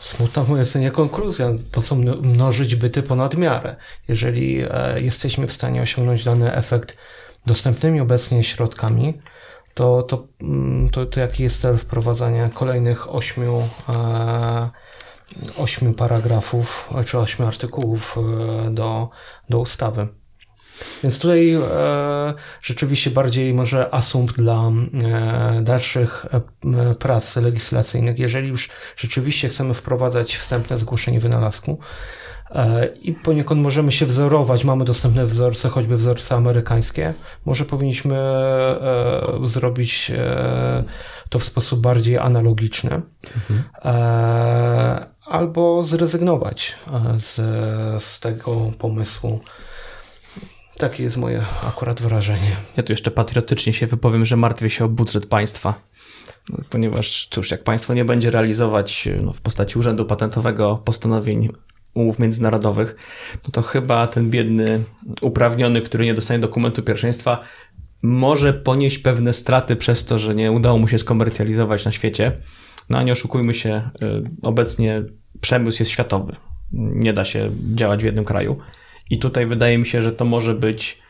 smutna 0.00 0.42
w 0.42 0.48
mojej 0.48 0.62
ocenie 0.62 0.90
konkluzja, 0.90 1.50
po 1.72 1.82
co 1.82 1.94
mnożyć 2.22 2.76
byty 2.76 3.02
ponad 3.02 3.36
miarę. 3.36 3.76
Jeżeli 4.08 4.60
e, 4.62 4.96
jesteśmy 5.00 5.46
w 5.46 5.52
stanie 5.52 5.82
osiągnąć 5.82 6.24
dany 6.24 6.54
efekt 6.54 6.98
dostępnymi 7.46 8.00
obecnie 8.00 8.44
środkami, 8.44 9.20
to, 9.74 10.02
to, 10.02 10.26
mm, 10.40 10.90
to, 10.90 11.06
to 11.06 11.20
jaki 11.20 11.42
jest 11.42 11.60
cel 11.60 11.76
wprowadzania 11.76 12.50
kolejnych 12.50 13.14
ośmiu, 13.14 13.62
e, 13.88 14.68
ośmiu 15.58 15.94
paragrafów 15.94 16.90
czy 17.06 17.18
ośmiu 17.18 17.46
artykułów 17.46 18.16
do, 18.70 19.08
do 19.48 19.58
ustawy? 19.58 20.08
Więc 21.02 21.20
tutaj 21.20 21.54
e, 21.54 22.34
rzeczywiście 22.62 23.10
bardziej 23.10 23.54
może 23.54 23.94
asumpt 23.94 24.36
dla 24.36 24.72
e, 25.04 25.62
dalszych 25.62 26.26
e, 26.32 26.94
prac 26.94 27.36
legislacyjnych. 27.36 28.18
Jeżeli 28.18 28.48
już 28.48 28.70
rzeczywiście 28.96 29.48
chcemy 29.48 29.74
wprowadzać 29.74 30.36
wstępne 30.36 30.78
zgłoszenie 30.78 31.20
wynalazku, 31.20 31.78
i 33.02 33.12
poniekąd 33.12 33.62
możemy 33.62 33.92
się 33.92 34.06
wzorować, 34.06 34.64
mamy 34.64 34.84
dostępne 34.84 35.26
wzorce, 35.26 35.68
choćby 35.68 35.96
wzorce 35.96 36.34
amerykańskie. 36.34 37.14
Może 37.44 37.64
powinniśmy 37.64 38.16
zrobić 39.44 40.12
to 41.28 41.38
w 41.38 41.44
sposób 41.44 41.80
bardziej 41.80 42.18
analogiczny. 42.18 43.00
Mhm. 43.36 43.62
Albo 45.26 45.82
zrezygnować 45.84 46.76
z, 47.16 47.34
z 48.02 48.20
tego 48.20 48.72
pomysłu. 48.78 49.40
Takie 50.78 51.02
jest 51.02 51.16
moje 51.16 51.44
akurat 51.62 52.02
wrażenie. 52.02 52.56
Ja 52.76 52.82
tu 52.82 52.92
jeszcze 52.92 53.10
patriotycznie 53.10 53.72
się 53.72 53.86
wypowiem, 53.86 54.24
że 54.24 54.36
martwię 54.36 54.70
się 54.70 54.84
o 54.84 54.88
budżet 54.88 55.26
państwa. 55.26 55.74
Ponieważ, 56.70 57.28
cóż, 57.30 57.50
jak 57.50 57.64
państwo 57.64 57.94
nie 57.94 58.04
będzie 58.04 58.30
realizować 58.30 59.08
no, 59.22 59.32
w 59.32 59.40
postaci 59.40 59.78
Urzędu 59.78 60.04
Patentowego 60.04 60.82
postanowień 60.84 61.48
umów 61.94 62.18
międzynarodowych, 62.18 62.96
no 63.44 63.50
to 63.52 63.62
chyba 63.62 64.06
ten 64.06 64.30
biedny 64.30 64.84
uprawniony, 65.20 65.82
który 65.82 66.04
nie 66.04 66.14
dostanie 66.14 66.40
dokumentu 66.40 66.82
pierwszeństwa, 66.82 67.40
może 68.02 68.52
ponieść 68.52 68.98
pewne 68.98 69.32
straty 69.32 69.76
przez 69.76 70.04
to, 70.04 70.18
że 70.18 70.34
nie 70.34 70.52
udało 70.52 70.78
mu 70.78 70.88
się 70.88 70.98
skomercjalizować 70.98 71.84
na 71.84 71.92
świecie. 71.92 72.36
No 72.90 72.98
a 72.98 73.02
nie 73.02 73.12
oszukujmy 73.12 73.54
się, 73.54 73.90
y, 74.02 74.30
obecnie 74.42 75.02
przemysł 75.40 75.82
jest 75.82 75.90
światowy. 75.90 76.36
Nie 76.72 77.12
da 77.12 77.24
się 77.24 77.50
działać 77.74 78.02
w 78.02 78.04
jednym 78.04 78.24
kraju. 78.24 78.58
I 79.10 79.18
tutaj 79.18 79.46
wydaje 79.46 79.78
mi 79.78 79.86
się, 79.86 80.02
że 80.02 80.12
to 80.12 80.24
może 80.24 80.54
być, 80.54 81.02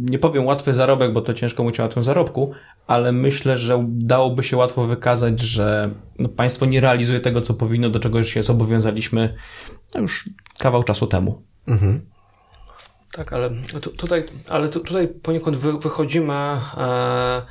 nie 0.00 0.18
powiem 0.18 0.46
łatwy 0.46 0.74
zarobek, 0.74 1.12
bo 1.12 1.20
to 1.20 1.34
ciężko 1.34 1.62
mówić 1.62 1.80
o 1.80 1.82
łatwym 1.82 2.02
zarobku, 2.02 2.52
ale 2.86 3.12
myślę, 3.12 3.56
że 3.56 3.84
dałoby 3.88 4.42
się 4.42 4.56
łatwo 4.56 4.86
wykazać, 4.86 5.40
że 5.40 5.90
no, 6.18 6.28
państwo 6.28 6.66
nie 6.66 6.80
realizuje 6.80 7.20
tego, 7.20 7.40
co 7.40 7.54
powinno, 7.54 7.90
do 7.90 8.00
czego 8.00 8.22
się 8.24 8.42
zobowiązaliśmy 8.42 9.34
no, 9.94 10.00
już 10.00 10.30
kawał 10.58 10.82
czasu 10.82 11.06
temu. 11.06 11.42
Mhm. 11.68 12.00
Tak, 13.12 13.32
ale 13.32 13.50
tu, 13.80 13.90
tutaj, 13.90 14.24
ale 14.48 14.68
tu, 14.68 14.80
tutaj 14.80 15.08
poniekąd 15.08 15.56
wy, 15.56 15.78
wychodzimy 15.78 16.34
e, 16.34 17.42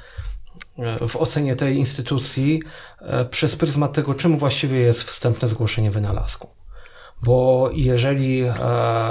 w 1.07 1.15
ocenie 1.15 1.55
tej 1.55 1.77
instytucji 1.77 2.61
e, 2.99 3.25
przez 3.25 3.55
pryzmat 3.55 3.93
tego, 3.93 4.13
czym 4.13 4.37
właściwie 4.37 4.79
jest 4.79 5.03
wstępne 5.03 5.47
zgłoszenie 5.47 5.91
wynalazku. 5.91 6.47
Bo 7.23 7.69
jeżeli 7.73 8.41
e, 8.41 8.53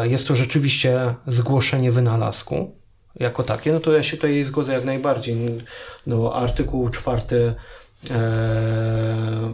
jest 0.08 0.28
to 0.28 0.36
rzeczywiście 0.36 1.14
zgłoszenie 1.26 1.90
wynalazku 1.90 2.74
jako 3.14 3.42
takie, 3.42 3.72
no 3.72 3.80
to 3.80 3.92
ja 3.92 4.02
się 4.02 4.16
tutaj 4.16 4.44
zgodzę 4.44 4.72
jak 4.72 4.84
najbardziej. 4.84 5.36
No, 6.06 6.34
artykuł 6.34 6.88
czwarty 6.88 7.54
e, 8.10 9.52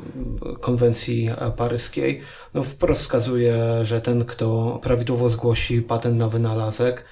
konwencji 0.60 1.30
paryskiej 1.56 2.20
no 2.54 2.62
wprost 2.62 3.00
wskazuje, 3.00 3.56
że 3.82 4.00
ten, 4.00 4.24
kto 4.24 4.78
prawidłowo 4.82 5.28
zgłosi 5.28 5.82
patent 5.82 6.18
na 6.18 6.28
wynalazek, 6.28 7.04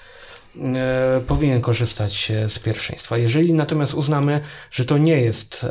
E, 0.75 1.21
powinien 1.27 1.61
korzystać 1.61 2.31
z 2.47 2.59
pierwszeństwa. 2.59 3.17
Jeżeli 3.17 3.53
natomiast 3.53 3.93
uznamy, 3.93 4.41
że 4.71 4.85
to 4.85 4.97
nie 4.97 5.21
jest, 5.21 5.65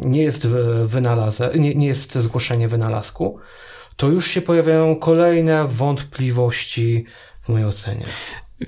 nie 0.00 0.22
jest 0.22 0.48
wynalazek, 0.84 1.54
nie, 1.54 1.74
nie 1.74 1.86
jest 1.86 2.18
zgłoszenie 2.18 2.68
wynalazku, 2.68 3.38
to 3.98 4.08
już 4.08 4.30
się 4.30 4.42
pojawiają 4.42 4.96
kolejne 4.96 5.66
wątpliwości 5.66 7.04
w 7.42 7.48
mojej 7.48 7.66
ocenie. 7.66 8.06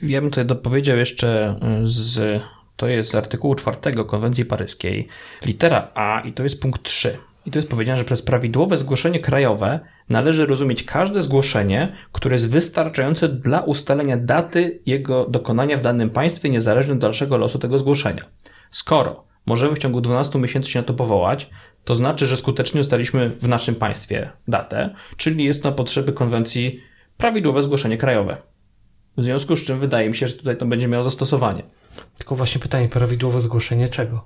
Ja 0.02 0.20
bym 0.20 0.30
tutaj 0.30 0.46
dopowiedział 0.46 0.96
jeszcze 0.96 1.56
z, 1.82 2.42
to 2.76 2.88
jest 2.88 3.10
z 3.10 3.14
artykułu 3.14 3.54
4 3.54 3.76
konwencji 4.06 4.44
paryskiej, 4.44 5.08
litera 5.46 5.88
A 5.94 6.20
i 6.20 6.32
to 6.32 6.42
jest 6.42 6.62
punkt 6.62 6.82
3. 6.82 7.18
I 7.46 7.50
to 7.50 7.58
jest 7.58 7.68
powiedziane, 7.68 7.98
że 7.98 8.04
przez 8.04 8.22
prawidłowe 8.22 8.78
zgłoszenie 8.78 9.20
krajowe 9.20 9.80
należy 10.08 10.46
rozumieć 10.46 10.82
każde 10.82 11.22
zgłoszenie, 11.22 11.88
które 12.12 12.34
jest 12.34 12.50
wystarczające 12.50 13.28
dla 13.28 13.60
ustalenia 13.60 14.16
daty 14.16 14.80
jego 14.86 15.26
dokonania 15.26 15.76
w 15.76 15.82
danym 15.82 16.10
państwie, 16.10 16.50
niezależnie 16.50 16.92
od 16.92 16.98
dalszego 16.98 17.36
losu 17.36 17.58
tego 17.58 17.78
zgłoszenia. 17.78 18.22
Skoro 18.70 19.24
możemy 19.46 19.76
w 19.76 19.78
ciągu 19.78 20.00
12 20.00 20.38
miesięcy 20.38 20.70
się 20.70 20.78
na 20.78 20.86
to 20.86 20.94
powołać, 20.94 21.50
to 21.84 21.94
znaczy, 21.94 22.26
że 22.26 22.36
skutecznie 22.36 22.80
ustaliśmy 22.80 23.30
w 23.30 23.48
naszym 23.48 23.74
państwie 23.74 24.30
datę, 24.48 24.94
czyli 25.16 25.44
jest 25.44 25.64
na 25.64 25.72
potrzeby 25.72 26.12
konwencji 26.12 26.80
prawidłowe 27.16 27.62
zgłoszenie 27.62 27.98
krajowe. 27.98 28.36
W 29.16 29.24
związku 29.24 29.56
z 29.56 29.64
czym 29.64 29.80
wydaje 29.80 30.08
mi 30.08 30.16
się, 30.16 30.28
że 30.28 30.34
tutaj 30.34 30.56
to 30.56 30.66
będzie 30.66 30.88
miało 30.88 31.04
zastosowanie. 31.04 31.62
Tylko 32.18 32.34
właśnie 32.34 32.60
pytanie, 32.60 32.88
prawidłowe 32.88 33.40
zgłoszenie 33.40 33.88
czego? 33.88 34.24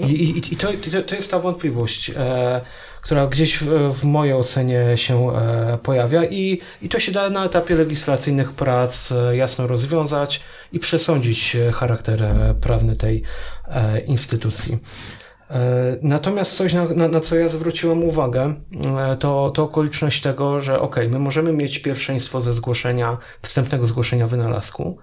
No. 0.00 0.06
I, 0.08 0.12
i, 0.12 0.54
i 0.54 0.56
to, 0.56 0.68
to, 1.06 1.14
jest 1.14 1.30
ta 1.30 1.38
wątpliwość, 1.38 2.10
e, 2.16 2.60
która 3.02 3.26
gdzieś 3.26 3.58
w, 3.58 3.92
w, 3.92 4.04
mojej 4.04 4.34
ocenie 4.34 4.96
się 4.96 5.36
e, 5.36 5.78
pojawia 5.82 6.24
i, 6.24 6.60
i 6.82 6.88
to 6.88 7.00
się 7.00 7.12
da 7.12 7.30
na 7.30 7.44
etapie 7.44 7.74
legislacyjnych 7.74 8.52
prac 8.52 9.12
e, 9.12 9.36
jasno 9.36 9.66
rozwiązać 9.66 10.42
i 10.72 10.78
przesądzić 10.78 11.56
charakter 11.72 12.22
e, 12.22 12.54
prawny 12.60 12.96
tej 12.96 13.22
e, 13.68 14.00
instytucji. 14.00 14.78
Natomiast 16.02 16.56
coś, 16.56 16.74
na, 16.74 16.84
na, 16.84 17.08
na, 17.08 17.20
co 17.20 17.36
ja 17.36 17.48
zwróciłem 17.48 18.04
uwagę, 18.04 18.54
to, 19.18 19.50
to 19.54 19.62
okoliczność 19.62 20.22
tego, 20.22 20.60
że 20.60 20.80
ok, 20.80 20.96
my 21.08 21.18
możemy 21.18 21.52
mieć 21.52 21.78
pierwszeństwo 21.78 22.40
ze 22.40 22.52
zgłoszenia, 22.52 23.18
wstępnego 23.42 23.86
zgłoszenia 23.86 24.26
wynalazku, 24.26 24.98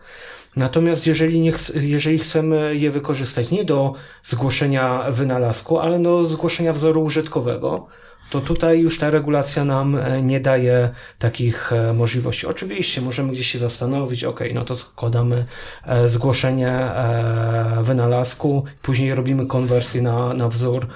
Natomiast 0.58 1.08
jeżeli, 1.08 1.42
nie 1.42 1.54
jeżeli 1.76 2.20
chcemy 2.20 2.76
je 2.76 2.92
wykorzystać 2.92 3.52
nie 3.52 3.66
do 3.66 3.94
zgłoszenia 4.24 5.12
wynalazku, 5.12 5.80
ale 5.80 6.00
do 6.00 6.26
zgłoszenia 6.26 6.74
wzoru 6.74 7.04
użytkowego, 7.04 7.88
to 8.30 8.42
tutaj 8.42 8.80
już 8.80 9.00
ta 9.00 9.10
regulacja 9.10 9.66
nam 9.66 9.96
e, 9.96 10.22
nie 10.22 10.40
daje 10.40 10.90
takich 11.20 11.74
e, 11.74 11.94
możliwości. 11.94 12.48
Oczywiście 12.48 13.02
możemy 13.02 13.32
gdzieś 13.32 13.48
się 13.48 13.60
zastanowić, 13.60 14.24
ok, 14.24 14.40
no 14.54 14.66
to 14.66 14.76
składamy 14.76 15.46
e, 15.86 16.08
zgłoszenie 16.08 16.92
wynalazku, 17.82 18.64
później 18.82 19.16
robimy 19.16 19.48
konwersję 19.48 20.02
na, 20.02 20.34
na 20.34 20.48
wzór 20.48 20.88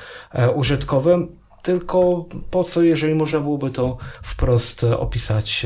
użytkowy 0.56 1.28
tylko 1.63 2.26
po 2.52 2.63
co, 2.63 2.82
jeżeli 2.82 3.15
można 3.15 3.39
byłoby 3.39 3.70
to 3.70 3.98
wprost 4.24 4.84
opisać 4.84 5.65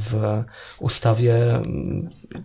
w 0.00 0.44
ustawie, 0.78 1.62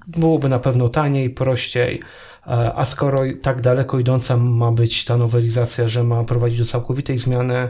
byłoby 0.08 0.50
na 0.50 0.60
pewno 0.60 0.90
taniej, 0.90 1.30
prościej. 1.30 2.02
E, 2.48 2.74
a 2.74 2.86
skoro 2.86 3.22
tak 3.42 3.62
daleko 3.62 4.00
idąca 4.00 4.38
ma 4.38 4.72
być 4.72 5.06
ta 5.06 5.18
nowelizacja, 5.18 5.88
że 5.88 6.04
ma 6.04 6.24
prowadzić 6.24 6.60
do 6.60 6.66
całkowitej 6.66 7.18
zmiany 7.18 7.70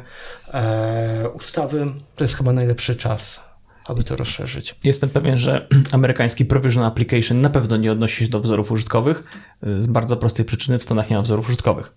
e, 0.54 1.30
ustawy, 1.34 1.86
to 2.16 2.24
jest 2.24 2.36
chyba 2.36 2.54
najlepszy 2.54 2.96
czas 2.96 3.48
aby 3.88 4.04
to 4.04 4.16
rozszerzyć. 4.16 4.76
Jestem 4.84 5.10
pewien, 5.10 5.38
że 5.38 5.68
amerykański 5.92 6.46
Provision 6.46 6.84
Application 6.84 7.42
na 7.42 7.50
pewno 7.50 7.78
nie 7.78 7.92
odnosi 7.92 8.26
się 8.26 8.32
do 8.32 8.40
wzorów 8.40 8.72
użytkowych 8.72 9.24
z 9.80 9.88
bardzo 9.88 10.18
prostej 10.18 10.46
przyczyny 10.46 10.80
w 10.80 10.84
Stanach 10.84 11.10
nie 11.10 11.16
ma 11.16 11.22
wzorów 11.22 11.48
użytkowych. 11.48 11.94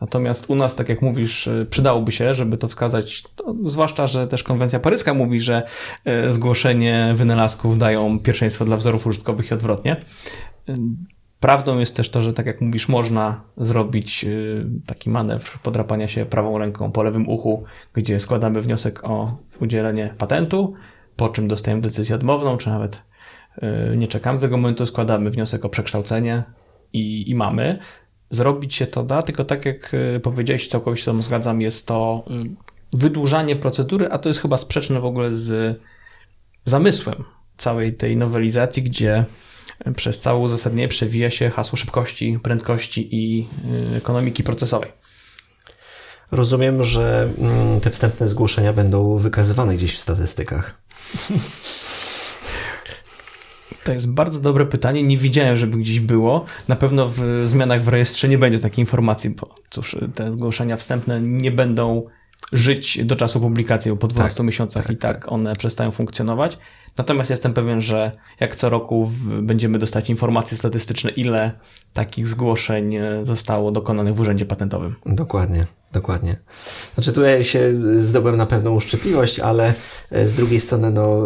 Natomiast 0.00 0.50
u 0.50 0.54
nas, 0.54 0.76
tak 0.76 0.88
jak 0.88 1.02
mówisz, 1.02 1.48
przydałoby 1.70 2.12
się, 2.12 2.34
żeby 2.34 2.58
to 2.58 2.68
wskazać, 2.68 3.24
no, 3.46 3.54
zwłaszcza, 3.64 4.06
że 4.06 4.26
też 4.26 4.42
konwencja 4.42 4.80
paryska 4.80 5.14
mówi, 5.14 5.40
że 5.40 5.62
zgłoszenie 6.28 7.12
wynalazków 7.16 7.78
dają 7.78 8.18
pierwszeństwo 8.18 8.64
dla 8.64 8.76
wzorów 8.76 9.06
użytkowych 9.06 9.50
i 9.50 9.54
odwrotnie. 9.54 9.96
Y, 11.42 11.46
prawdą 11.46 11.78
jest 11.78 11.96
też 11.96 12.10
to, 12.10 12.22
że 12.22 12.32
tak 12.32 12.46
jak 12.46 12.60
mówisz, 12.60 12.88
można 12.88 13.42
zrobić 13.56 14.26
taki 14.86 15.10
manewr 15.10 15.58
podrapania 15.58 16.08
się 16.08 16.26
prawą 16.26 16.58
ręką 16.58 16.92
po 16.92 17.02
lewym 17.02 17.28
uchu, 17.28 17.64
gdzie 17.94 18.20
składamy 18.20 18.60
wniosek 18.60 19.04
o 19.04 19.36
udzielenie 19.60 20.14
patentu, 20.18 20.74
po 21.16 21.28
czym 21.28 21.48
dostajemy 21.48 21.82
decyzję 21.82 22.16
odmowną, 22.16 22.56
czy 22.56 22.68
nawet 22.68 23.02
nie 23.96 24.08
czekamy 24.08 24.40
tego 24.40 24.56
momentu, 24.56 24.86
składamy 24.86 25.30
wniosek 25.30 25.64
o 25.64 25.68
przekształcenie 25.68 26.42
i, 26.92 27.30
i 27.30 27.34
mamy. 27.34 27.78
Zrobić 28.30 28.74
się 28.74 28.86
to 28.86 29.02
da, 29.02 29.22
tylko 29.22 29.44
tak 29.44 29.66
jak 29.66 29.94
y, 29.94 30.20
powiedziałeś, 30.20 30.68
całkowicie 30.68 31.04
się 31.04 31.22
zgadzam, 31.22 31.60
jest 31.60 31.86
to 31.86 32.24
y, 32.30 32.98
wydłużanie 32.98 33.56
procedury, 33.56 34.08
a 34.10 34.18
to 34.18 34.28
jest 34.28 34.40
chyba 34.40 34.56
sprzeczne 34.56 35.00
w 35.00 35.04
ogóle 35.04 35.32
z 35.32 35.80
zamysłem 36.64 37.24
całej 37.56 37.94
tej 37.94 38.16
nowelizacji, 38.16 38.82
gdzie 38.82 39.18
y, 39.18 39.51
przez 39.96 40.20
całe 40.20 40.38
uzasadnienie 40.38 40.88
przewija 40.88 41.30
się 41.30 41.50
hasło 41.50 41.76
szybkości, 41.76 42.38
prędkości 42.42 43.08
i 43.16 43.48
ekonomiki 43.96 44.42
procesowej. 44.42 44.92
Rozumiem, 46.32 46.84
że 46.84 47.32
mm, 47.38 47.80
te 47.80 47.90
wstępne 47.90 48.28
zgłoszenia 48.28 48.72
będą 48.72 49.16
wykazywane 49.16 49.74
gdzieś 49.74 49.96
w 49.96 50.00
statystykach. 50.00 50.82
To 53.84 53.92
jest 53.92 54.14
bardzo 54.14 54.40
dobre 54.40 54.66
pytanie. 54.66 55.02
Nie 55.02 55.16
widziałem, 55.16 55.56
żeby 55.56 55.78
gdzieś 55.78 56.00
było. 56.00 56.44
Na 56.68 56.76
pewno 56.76 57.08
w 57.08 57.42
zmianach 57.44 57.82
w 57.82 57.88
rejestrze 57.88 58.28
nie 58.28 58.38
będzie 58.38 58.58
takiej 58.58 58.82
informacji, 58.82 59.30
bo 59.30 59.54
cóż, 59.70 59.96
te 60.14 60.32
zgłoszenia 60.32 60.76
wstępne 60.76 61.20
nie 61.20 61.50
będą 61.50 62.06
żyć 62.52 63.04
do 63.04 63.16
czasu 63.16 63.40
publikacji, 63.40 63.90
bo 63.90 63.96
po 63.96 64.08
12 64.08 64.36
tak, 64.36 64.46
miesiącach 64.46 64.86
tak, 64.86 64.92
i 64.92 64.96
tak, 64.96 65.16
tak, 65.16 65.32
one 65.32 65.56
przestają 65.56 65.90
funkcjonować. 65.90 66.58
Natomiast 66.98 67.30
jestem 67.30 67.54
pewien, 67.54 67.80
że 67.80 68.12
jak 68.40 68.56
co 68.56 68.68
roku 68.68 69.10
będziemy 69.42 69.78
dostać 69.78 70.10
informacje 70.10 70.56
statystyczne, 70.56 71.10
ile 71.10 71.52
takich 71.92 72.28
zgłoszeń 72.28 72.94
e, 72.94 73.24
zostało 73.24 73.70
dokonanych 73.70 74.14
w 74.14 74.20
Urzędzie 74.20 74.46
Patentowym. 74.46 74.94
Dokładnie, 75.06 75.66
dokładnie. 75.92 76.36
Znaczy 76.94 77.12
tutaj 77.12 77.44
się 77.44 77.72
zdobyłem 78.00 78.36
na 78.36 78.46
pewną 78.46 78.74
uszczypliwość, 78.74 79.40
ale 79.40 79.74
e, 80.10 80.26
z 80.26 80.34
drugiej 80.34 80.60
strony 80.60 80.90
no, 80.90 81.20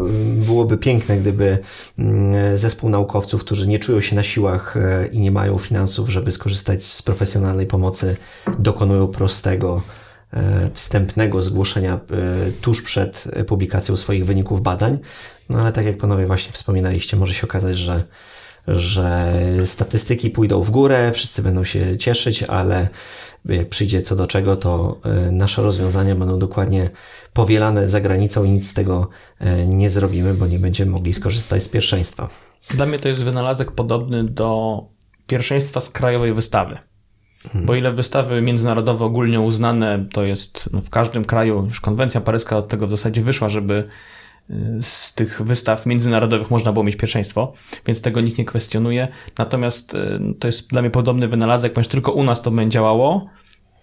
byłoby 0.46 0.78
piękne, 0.78 1.16
gdyby 1.16 1.58
mm, 1.98 2.56
zespół 2.56 2.90
naukowców, 2.90 3.40
którzy 3.40 3.68
nie 3.68 3.78
czują 3.78 4.00
się 4.00 4.16
na 4.16 4.22
siłach 4.22 4.76
e, 4.76 5.06
i 5.06 5.20
nie 5.20 5.30
mają 5.30 5.58
finansów, 5.58 6.08
żeby 6.08 6.32
skorzystać 6.32 6.84
z 6.84 7.02
profesjonalnej 7.02 7.66
pomocy, 7.66 8.16
dokonują 8.58 9.08
prostego, 9.08 9.82
wstępnego 10.74 11.42
zgłoszenia 11.42 12.00
tuż 12.60 12.82
przed 12.82 13.24
publikacją 13.46 13.96
swoich 13.96 14.26
wyników 14.26 14.62
badań. 14.62 14.98
No 15.48 15.60
ale 15.60 15.72
tak 15.72 15.86
jak 15.86 15.96
panowie 15.96 16.26
właśnie 16.26 16.52
wspominaliście, 16.52 17.16
może 17.16 17.34
się 17.34 17.46
okazać, 17.46 17.76
że 17.76 18.02
że 18.68 19.34
statystyki 19.64 20.30
pójdą 20.30 20.62
w 20.62 20.70
górę, 20.70 21.12
wszyscy 21.14 21.42
będą 21.42 21.64
się 21.64 21.98
cieszyć, 21.98 22.42
ale 22.42 22.88
jak 23.44 23.68
przyjdzie 23.68 24.02
co 24.02 24.16
do 24.16 24.26
czego, 24.26 24.56
to 24.56 25.00
e, 25.04 25.30
nasze 25.30 25.62
rozwiązania 25.62 26.14
będą 26.14 26.38
dokładnie 26.38 26.90
powielane 27.32 27.88
za 27.88 28.00
granicą 28.00 28.44
i 28.44 28.50
nic 28.50 28.70
z 28.70 28.74
tego 28.74 29.08
e, 29.38 29.66
nie 29.66 29.90
zrobimy, 29.90 30.34
bo 30.34 30.46
nie 30.46 30.58
będziemy 30.58 30.90
mogli 30.90 31.12
skorzystać 31.12 31.62
z 31.62 31.68
pierwszeństwa. 31.68 32.28
Dla 32.70 32.86
mnie 32.86 32.98
to 32.98 33.08
jest 33.08 33.24
wynalazek 33.24 33.72
podobny 33.72 34.24
do 34.24 34.80
pierwszeństwa 35.26 35.80
z 35.80 35.90
krajowej 35.90 36.34
wystawy. 36.34 36.78
Bo 37.54 37.74
ile 37.74 37.92
wystawy 37.92 38.42
międzynarodowe 38.42 39.04
ogólnie 39.04 39.40
uznane, 39.40 40.06
to 40.12 40.24
jest 40.24 40.68
no, 40.72 40.80
w 40.82 40.90
każdym 40.90 41.24
kraju, 41.24 41.64
już 41.64 41.80
konwencja 41.80 42.20
paryska 42.20 42.56
od 42.56 42.68
tego 42.68 42.86
w 42.86 42.90
zasadzie 42.90 43.22
wyszła, 43.22 43.48
żeby 43.48 43.88
z 44.80 45.14
tych 45.14 45.42
wystaw 45.42 45.86
międzynarodowych 45.86 46.50
można 46.50 46.72
było 46.72 46.84
mieć 46.84 46.96
pierwszeństwo, 46.96 47.52
więc 47.86 48.02
tego 48.02 48.20
nikt 48.20 48.38
nie 48.38 48.44
kwestionuje. 48.44 49.08
Natomiast 49.38 49.94
e, 49.94 50.20
to 50.38 50.48
jest 50.48 50.70
dla 50.70 50.82
mnie 50.82 50.90
podobny 50.90 51.28
wynalazek, 51.28 51.72
ponieważ 51.72 51.88
tylko 51.88 52.12
u 52.12 52.24
nas 52.24 52.42
to 52.42 52.50
będzie 52.50 52.74
działało. 52.74 53.26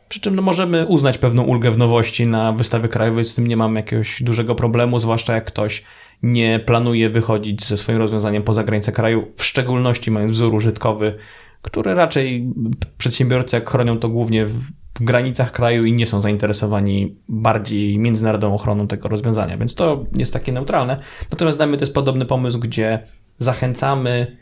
Przy 0.10 0.20
czym 0.20 0.36
no, 0.36 0.42
możemy 0.42 0.86
uznać 0.86 1.18
pewną 1.18 1.44
ulgę 1.44 1.72
w 1.72 1.78
nowości 1.78 2.28
na 2.28 2.52
wystawie 2.52 2.90
krajowej, 2.90 3.26
z 3.26 3.36
tym 3.36 3.48
nie 3.48 3.58
mam 3.58 3.76
jakiegoś 3.76 4.24
dużego 4.24 4.56
problemu, 4.56 5.00
zwłaszcza 5.00 5.34
jak 5.34 5.46
ktoś 5.46 5.84
nie 6.24 6.60
planuje 6.60 7.10
wychodzić 7.10 7.66
ze 7.66 7.78
swoim 7.78 7.98
rozwiązaniem 7.98 8.44
poza 8.44 8.64
granice 8.64 8.92
kraju, 8.92 9.32
w 9.36 9.44
szczególności 9.44 10.12
mając 10.12 10.32
wzór 10.32 10.54
użytkowy, 10.54 11.18
który 11.64 11.94
raczej 11.94 12.54
przedsiębiorcy, 12.98 13.56
jak 13.56 13.70
chronią 13.70 14.00
to 14.00 14.10
głównie 14.10 14.46
w 14.46 14.62
w 14.94 15.04
granicach 15.04 15.52
kraju 15.52 15.86
i 15.86 15.94
nie 15.94 16.08
są 16.08 16.22
zainteresowani 16.22 17.16
bardziej 17.30 18.00
międzynarodową 18.00 18.56
ochroną 18.56 18.88
tego 18.88 19.10
rozwiązania, 19.10 19.58
więc 19.58 19.76
to 19.76 20.06
jest 20.18 20.34
takie 20.34 20.52
neutralne. 20.52 21.00
Natomiast 21.32 21.58
dla 21.58 21.66
mnie 21.68 21.78
to 21.78 21.84
jest 21.84 21.94
podobny 21.94 22.26
pomysł, 22.26 22.60
gdzie 22.60 23.08
zachęcamy 23.38 24.38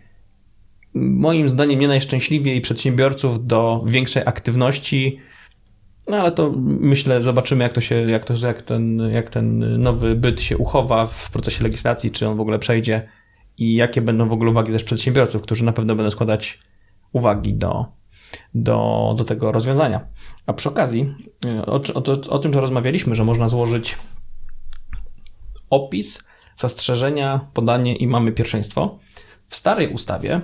moim 0.93 1.49
zdaniem 1.49 1.79
nie 1.79 1.87
najszczęśliwiej 1.87 2.61
przedsiębiorców 2.61 3.47
do 3.47 3.83
większej 3.87 4.23
aktywności, 4.25 5.19
no 6.07 6.17
ale 6.17 6.31
to 6.31 6.53
myślę, 6.57 7.21
zobaczymy 7.21 7.63
jak 7.63 7.73
to 7.73 7.81
się, 7.81 7.95
jak, 7.95 8.25
to, 8.25 8.33
jak, 8.47 8.61
ten, 8.61 8.99
jak 9.11 9.29
ten 9.29 9.81
nowy 9.81 10.15
byt 10.15 10.41
się 10.41 10.57
uchowa 10.57 11.05
w 11.05 11.31
procesie 11.31 11.63
legislacji, 11.63 12.11
czy 12.11 12.27
on 12.27 12.37
w 12.37 12.41
ogóle 12.41 12.59
przejdzie 12.59 13.09
i 13.57 13.75
jakie 13.75 14.01
będą 14.01 14.29
w 14.29 14.31
ogóle 14.31 14.51
uwagi 14.51 14.71
też 14.71 14.83
przedsiębiorców, 14.83 15.41
którzy 15.41 15.65
na 15.65 15.73
pewno 15.73 15.95
będą 15.95 16.11
składać 16.11 16.59
uwagi 17.13 17.53
do, 17.53 17.85
do, 18.53 19.13
do 19.17 19.23
tego 19.23 19.51
rozwiązania. 19.51 20.07
A 20.45 20.53
przy 20.53 20.69
okazji, 20.69 21.15
e, 21.45 21.65
o, 21.65 21.81
o, 21.93 22.29
o 22.29 22.39
tym, 22.39 22.53
że 22.53 22.61
rozmawialiśmy, 22.61 23.15
że 23.15 23.23
można 23.23 23.47
złożyć 23.47 23.97
opis, 25.69 26.23
zastrzeżenia, 26.55 27.47
podanie 27.53 27.95
i 27.95 28.07
mamy 28.07 28.31
pierwszeństwo. 28.31 28.99
W 29.47 29.55
starej 29.55 29.93
ustawie, 29.93 30.41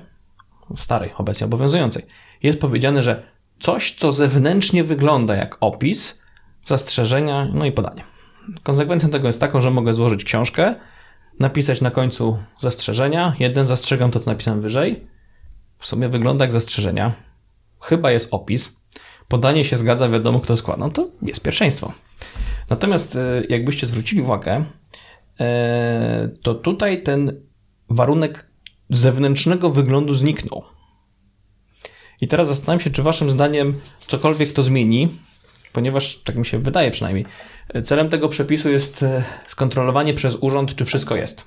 w 0.76 0.82
starej, 0.82 1.14
obecnie 1.18 1.46
obowiązującej, 1.46 2.06
jest 2.44 2.62
powiedziane, 2.62 3.04
że 3.04 3.24
coś, 3.60 3.96
co 3.96 4.12
zewnętrznie 4.12 4.84
wygląda 4.84 5.36
jak 5.36 5.58
opis, 5.60 6.22
zastrzeżenia, 6.66 7.50
no 7.54 7.66
i 7.66 7.72
podanie. 7.72 8.04
Konsekwencją 8.64 9.10
tego 9.10 9.28
jest 9.28 9.42
taką, 9.42 9.62
że 9.62 9.72
mogę 9.72 9.94
złożyć 9.94 10.24
książkę, 10.24 10.76
napisać 11.40 11.82
na 11.82 11.92
końcu 11.92 12.38
zastrzeżenia. 12.60 13.36
Jeden 13.40 13.66
zastrzegam 13.66 14.12
to, 14.12 14.20
co 14.20 14.32
napisałem 14.32 14.62
wyżej. 14.62 15.08
W 15.80 15.88
sumie 15.88 16.10
wygląda 16.10 16.46
jak 16.46 16.52
zastrzeżenia 16.52 17.14
chyba 17.82 18.12
jest 18.12 18.34
opis, 18.34 18.78
podanie 19.28 19.66
się 19.66 19.78
zgadza, 19.78 20.10
wiadomo 20.10 20.40
kto 20.40 20.58
składa, 20.58 20.80
no 20.80 20.90
to 20.90 21.10
jest 21.22 21.42
pierwszeństwo. 21.42 21.94
Natomiast 22.70 23.16
e, 23.16 23.44
jakbyście 23.50 23.88
zwrócili 23.88 24.22
uwagę, 24.22 24.66
e, 25.40 26.30
to 26.42 26.56
tutaj 26.56 27.04
ten 27.04 27.42
warunek 27.90 28.48
zewnętrznego 28.90 29.70
wyglądu 29.70 30.14
zniknął. 30.14 30.64
I 32.22 32.28
teraz 32.28 32.48
zastanawiam 32.48 32.80
się, 32.80 32.90
czy 32.90 33.04
waszym 33.04 33.30
zdaniem 33.30 33.80
cokolwiek 34.08 34.54
to 34.54 34.64
zmieni, 34.64 35.20
ponieważ, 35.74 36.18
tak 36.18 36.36
mi 36.36 36.46
się 36.46 36.60
wydaje 36.60 36.92
przynajmniej, 36.92 37.26
celem 37.84 38.10
tego 38.10 38.30
przepisu 38.30 38.70
jest 38.70 39.04
e, 39.04 39.24
skontrolowanie 39.48 40.14
przez 40.14 40.36
urząd, 40.36 40.76
czy 40.76 40.86
wszystko 40.86 41.16
jest. 41.16 41.46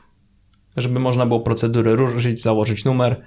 Żeby 0.77 1.01
można 1.01 1.27
było 1.27 1.41
procedury 1.41 1.97
ruszyć, 1.97 2.43
założyć 2.43 2.85
numer, 2.85 3.23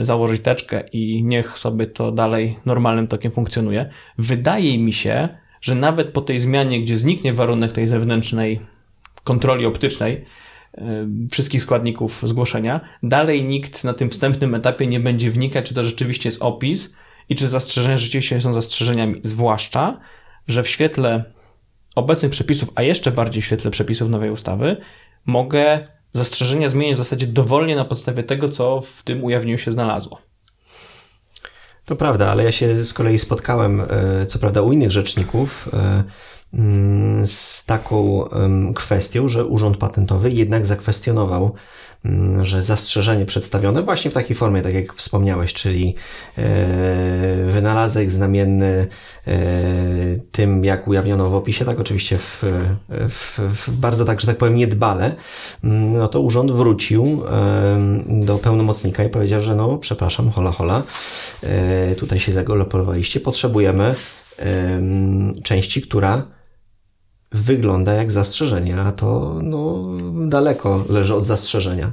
założyć 0.00 0.42
teczkę 0.42 0.88
i 0.92 1.22
niech 1.24 1.58
sobie 1.58 1.86
to 1.86 2.12
dalej 2.12 2.56
normalnym 2.66 3.06
tokiem 3.06 3.32
funkcjonuje. 3.32 3.90
Wydaje 4.18 4.78
mi 4.78 4.92
się, 4.92 5.28
że 5.60 5.74
nawet 5.74 6.08
po 6.08 6.20
tej 6.20 6.40
zmianie, 6.40 6.80
gdzie 6.80 6.96
zniknie 6.96 7.32
warunek 7.32 7.72
tej 7.72 7.86
zewnętrznej 7.86 8.60
kontroli 9.24 9.66
optycznej, 9.66 10.24
e, 10.74 11.06
wszystkich 11.30 11.62
składników 11.62 12.22
zgłoszenia, 12.24 12.80
dalej 13.02 13.44
nikt 13.44 13.84
na 13.84 13.94
tym 13.94 14.10
wstępnym 14.10 14.54
etapie 14.54 14.86
nie 14.86 15.00
będzie 15.00 15.30
wnikać, 15.30 15.66
czy 15.66 15.74
to 15.74 15.82
rzeczywiście 15.82 16.28
jest 16.28 16.42
opis 16.42 16.96
i 17.28 17.34
czy 17.34 17.48
zastrzeżenia 17.48 17.96
rzeczywiście 17.96 18.40
są 18.40 18.52
zastrzeżeniami, 18.52 19.20
zwłaszcza, 19.22 20.00
że 20.48 20.62
w 20.62 20.68
świetle 20.68 21.24
obecnych 21.94 22.32
przepisów, 22.32 22.70
a 22.74 22.82
jeszcze 22.82 23.10
bardziej 23.10 23.42
w 23.42 23.46
świetle 23.46 23.70
przepisów 23.70 24.10
nowej 24.10 24.30
ustawy, 24.30 24.76
mogę 25.26 25.88
zastrzeżenia 26.12 26.68
zmieniać 26.68 26.96
w 26.96 26.98
zasadzie 26.98 27.26
dowolnie 27.26 27.76
na 27.76 27.84
podstawie 27.84 28.22
tego, 28.22 28.48
co 28.48 28.80
w 28.80 29.02
tym 29.02 29.24
ujawnieniu 29.24 29.58
się 29.58 29.72
znalazło. 29.72 30.18
To 31.84 31.96
prawda, 31.96 32.30
ale 32.30 32.44
ja 32.44 32.52
się 32.52 32.84
z 32.84 32.94
kolei 32.94 33.18
spotkałem, 33.18 33.80
e, 33.80 34.26
co 34.26 34.38
prawda, 34.38 34.62
u 34.62 34.72
innych 34.72 34.90
rzeczników 34.90 35.68
e, 35.72 36.04
mm, 36.54 37.26
z 37.26 37.64
taką 37.66 38.28
kwestią, 38.74 39.28
że 39.28 39.44
Urząd 39.44 39.76
Patentowy 39.76 40.30
jednak 40.30 40.66
zakwestionował 40.66 41.54
że 42.42 42.62
zastrzeżenie 42.62 43.26
przedstawione 43.26 43.82
właśnie 43.82 44.10
w 44.10 44.14
takiej 44.14 44.36
formie, 44.36 44.62
tak 44.62 44.74
jak 44.74 44.94
wspomniałeś, 44.94 45.52
czyli 45.52 45.94
e, 46.38 46.42
wynalazek 47.46 48.10
znamienny 48.10 48.88
e, 49.26 49.36
tym, 50.32 50.64
jak 50.64 50.88
ujawniono 50.88 51.28
w 51.28 51.34
opisie, 51.34 51.64
tak 51.64 51.80
oczywiście 51.80 52.18
w, 52.18 52.44
w, 52.88 53.38
w 53.38 53.70
bardzo 53.70 54.04
tak, 54.04 54.20
że 54.20 54.26
tak 54.26 54.36
powiem, 54.36 54.54
niedbale, 54.54 55.14
mm, 55.64 55.92
no 55.92 56.08
to 56.08 56.20
urząd 56.20 56.52
wrócił 56.52 57.22
do 58.06 58.38
pełnomocnika 58.38 59.04
i 59.04 59.08
powiedział, 59.08 59.42
że 59.42 59.54
no, 59.54 59.78
przepraszam, 59.78 60.30
hola, 60.30 60.50
hola, 60.50 60.82
e, 61.42 61.94
tutaj 61.94 62.20
się 62.20 62.32
zagolopowaliście, 62.32 63.20
potrzebujemy 63.20 63.94
części, 65.42 65.82
która 65.82 66.37
wygląda 67.32 67.92
jak 67.92 68.12
zastrzeżenie, 68.12 68.80
a 68.80 68.92
to 68.92 69.38
no, 69.42 69.84
daleko 70.28 70.84
leży 70.88 71.14
od 71.14 71.24
zastrzeżenia. 71.24 71.92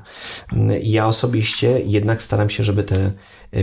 Ja 0.83 1.07
osobiście 1.07 1.81
jednak 1.85 2.23
staram 2.23 2.49
się, 2.49 2.63
żeby 2.63 2.83
te 2.83 3.11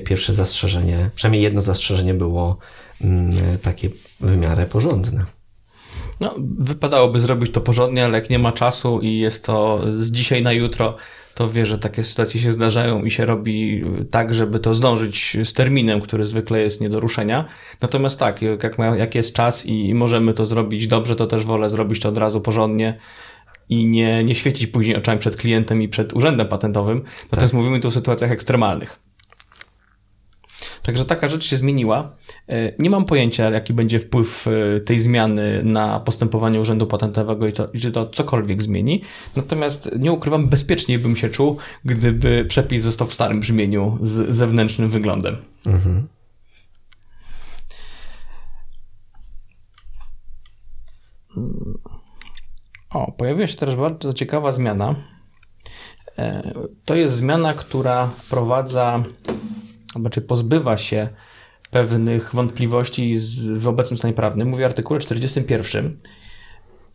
pierwsze 0.04 0.34
zastrzeżenie, 0.34 1.10
przynajmniej 1.14 1.42
jedno 1.42 1.62
zastrzeżenie 1.62 2.14
było 2.14 2.58
mm, 3.00 3.58
takie 3.58 3.90
w 4.20 4.36
miarę 4.36 4.66
porządne. 4.66 5.24
No, 6.20 6.34
wypadałoby 6.58 7.20
zrobić 7.20 7.52
to 7.52 7.60
porządnie, 7.60 8.04
ale 8.04 8.18
jak 8.18 8.30
nie 8.30 8.38
ma 8.38 8.52
czasu 8.52 9.00
i 9.00 9.18
jest 9.18 9.44
to 9.44 9.80
z 9.96 10.10
dzisiaj 10.10 10.42
na 10.42 10.52
jutro, 10.52 10.96
to 11.34 11.50
wie, 11.50 11.66
że 11.66 11.78
takie 11.78 12.04
sytuacje 12.04 12.40
się 12.40 12.52
zdarzają 12.52 13.04
i 13.04 13.10
się 13.10 13.26
robi 13.26 13.84
tak, 14.10 14.34
żeby 14.34 14.58
to 14.58 14.74
zdążyć 14.74 15.36
z 15.44 15.52
terminem, 15.52 16.00
który 16.00 16.24
zwykle 16.24 16.60
jest 16.60 16.80
nie 16.80 16.88
do 16.88 17.00
ruszenia. 17.00 17.44
Natomiast 17.80 18.18
tak, 18.18 18.42
jak, 18.42 18.78
ma, 18.78 18.86
jak 18.96 19.14
jest 19.14 19.34
czas 19.34 19.66
i 19.66 19.94
możemy 19.94 20.32
to 20.32 20.46
zrobić 20.46 20.86
dobrze, 20.86 21.16
to 21.16 21.26
też 21.26 21.44
wolę 21.44 21.70
zrobić 21.70 22.00
to 22.00 22.08
od 22.08 22.16
razu 22.16 22.40
porządnie 22.40 22.98
i 23.68 23.86
nie, 23.86 24.24
nie 24.24 24.34
świecić 24.34 24.66
później 24.66 24.96
oczami 24.96 25.18
przed 25.18 25.36
klientem 25.36 25.82
i 25.82 25.88
przed 25.88 26.12
urzędem 26.12 26.48
patentowym. 26.48 27.02
Natomiast 27.24 27.52
tak. 27.52 27.58
mówimy 27.58 27.80
tu 27.80 27.88
o 27.88 27.90
sytuacjach 27.90 28.30
ekstremalnych. 28.30 28.98
Także 30.82 31.04
taka 31.04 31.28
rzecz 31.28 31.44
się 31.44 31.56
zmieniła. 31.56 32.16
E, 32.48 32.72
nie 32.78 32.90
mam 32.90 33.04
pojęcia, 33.04 33.50
jaki 33.50 33.72
będzie 33.72 34.00
wpływ 34.00 34.48
e, 34.48 34.80
tej 34.80 35.00
zmiany 35.00 35.62
na 35.64 36.00
postępowanie 36.00 36.60
Urzędu 36.60 36.86
Patentowego 36.86 37.46
i, 37.46 37.52
to, 37.52 37.68
i 37.72 37.80
czy 37.80 37.92
to 37.92 38.06
cokolwiek 38.06 38.62
zmieni. 38.62 39.02
Natomiast 39.36 39.90
nie 39.98 40.12
ukrywam, 40.12 40.48
bezpieczniej 40.48 40.98
bym 40.98 41.16
się 41.16 41.30
czuł, 41.30 41.56
gdyby 41.84 42.44
przepis 42.48 42.82
został 42.82 43.08
w 43.08 43.14
starym 43.14 43.40
brzmieniu 43.40 43.98
z 44.00 44.34
zewnętrznym 44.34 44.88
wyglądem. 44.88 45.36
Mhm. 45.66 46.08
O, 52.90 53.12
pojawiła 53.12 53.46
się 53.46 53.56
teraz 53.56 53.74
bardzo 53.74 54.12
ciekawa 54.12 54.52
zmiana 54.52 54.94
E, 56.18 56.52
to 56.84 56.94
jest 56.94 57.16
zmiana, 57.16 57.54
która 57.54 58.06
wprowadza, 58.06 59.02
znaczy 60.00 60.20
pozbywa 60.20 60.76
się 60.76 61.08
pewnych 61.70 62.34
wątpliwości 62.34 63.16
z, 63.16 63.50
w 63.50 63.68
obecnym 63.68 63.98
stanie 63.98 64.14
prawnym. 64.14 64.48
Mówi 64.48 64.62
o 64.62 64.66
artykule 64.66 65.00
41. 65.00 65.96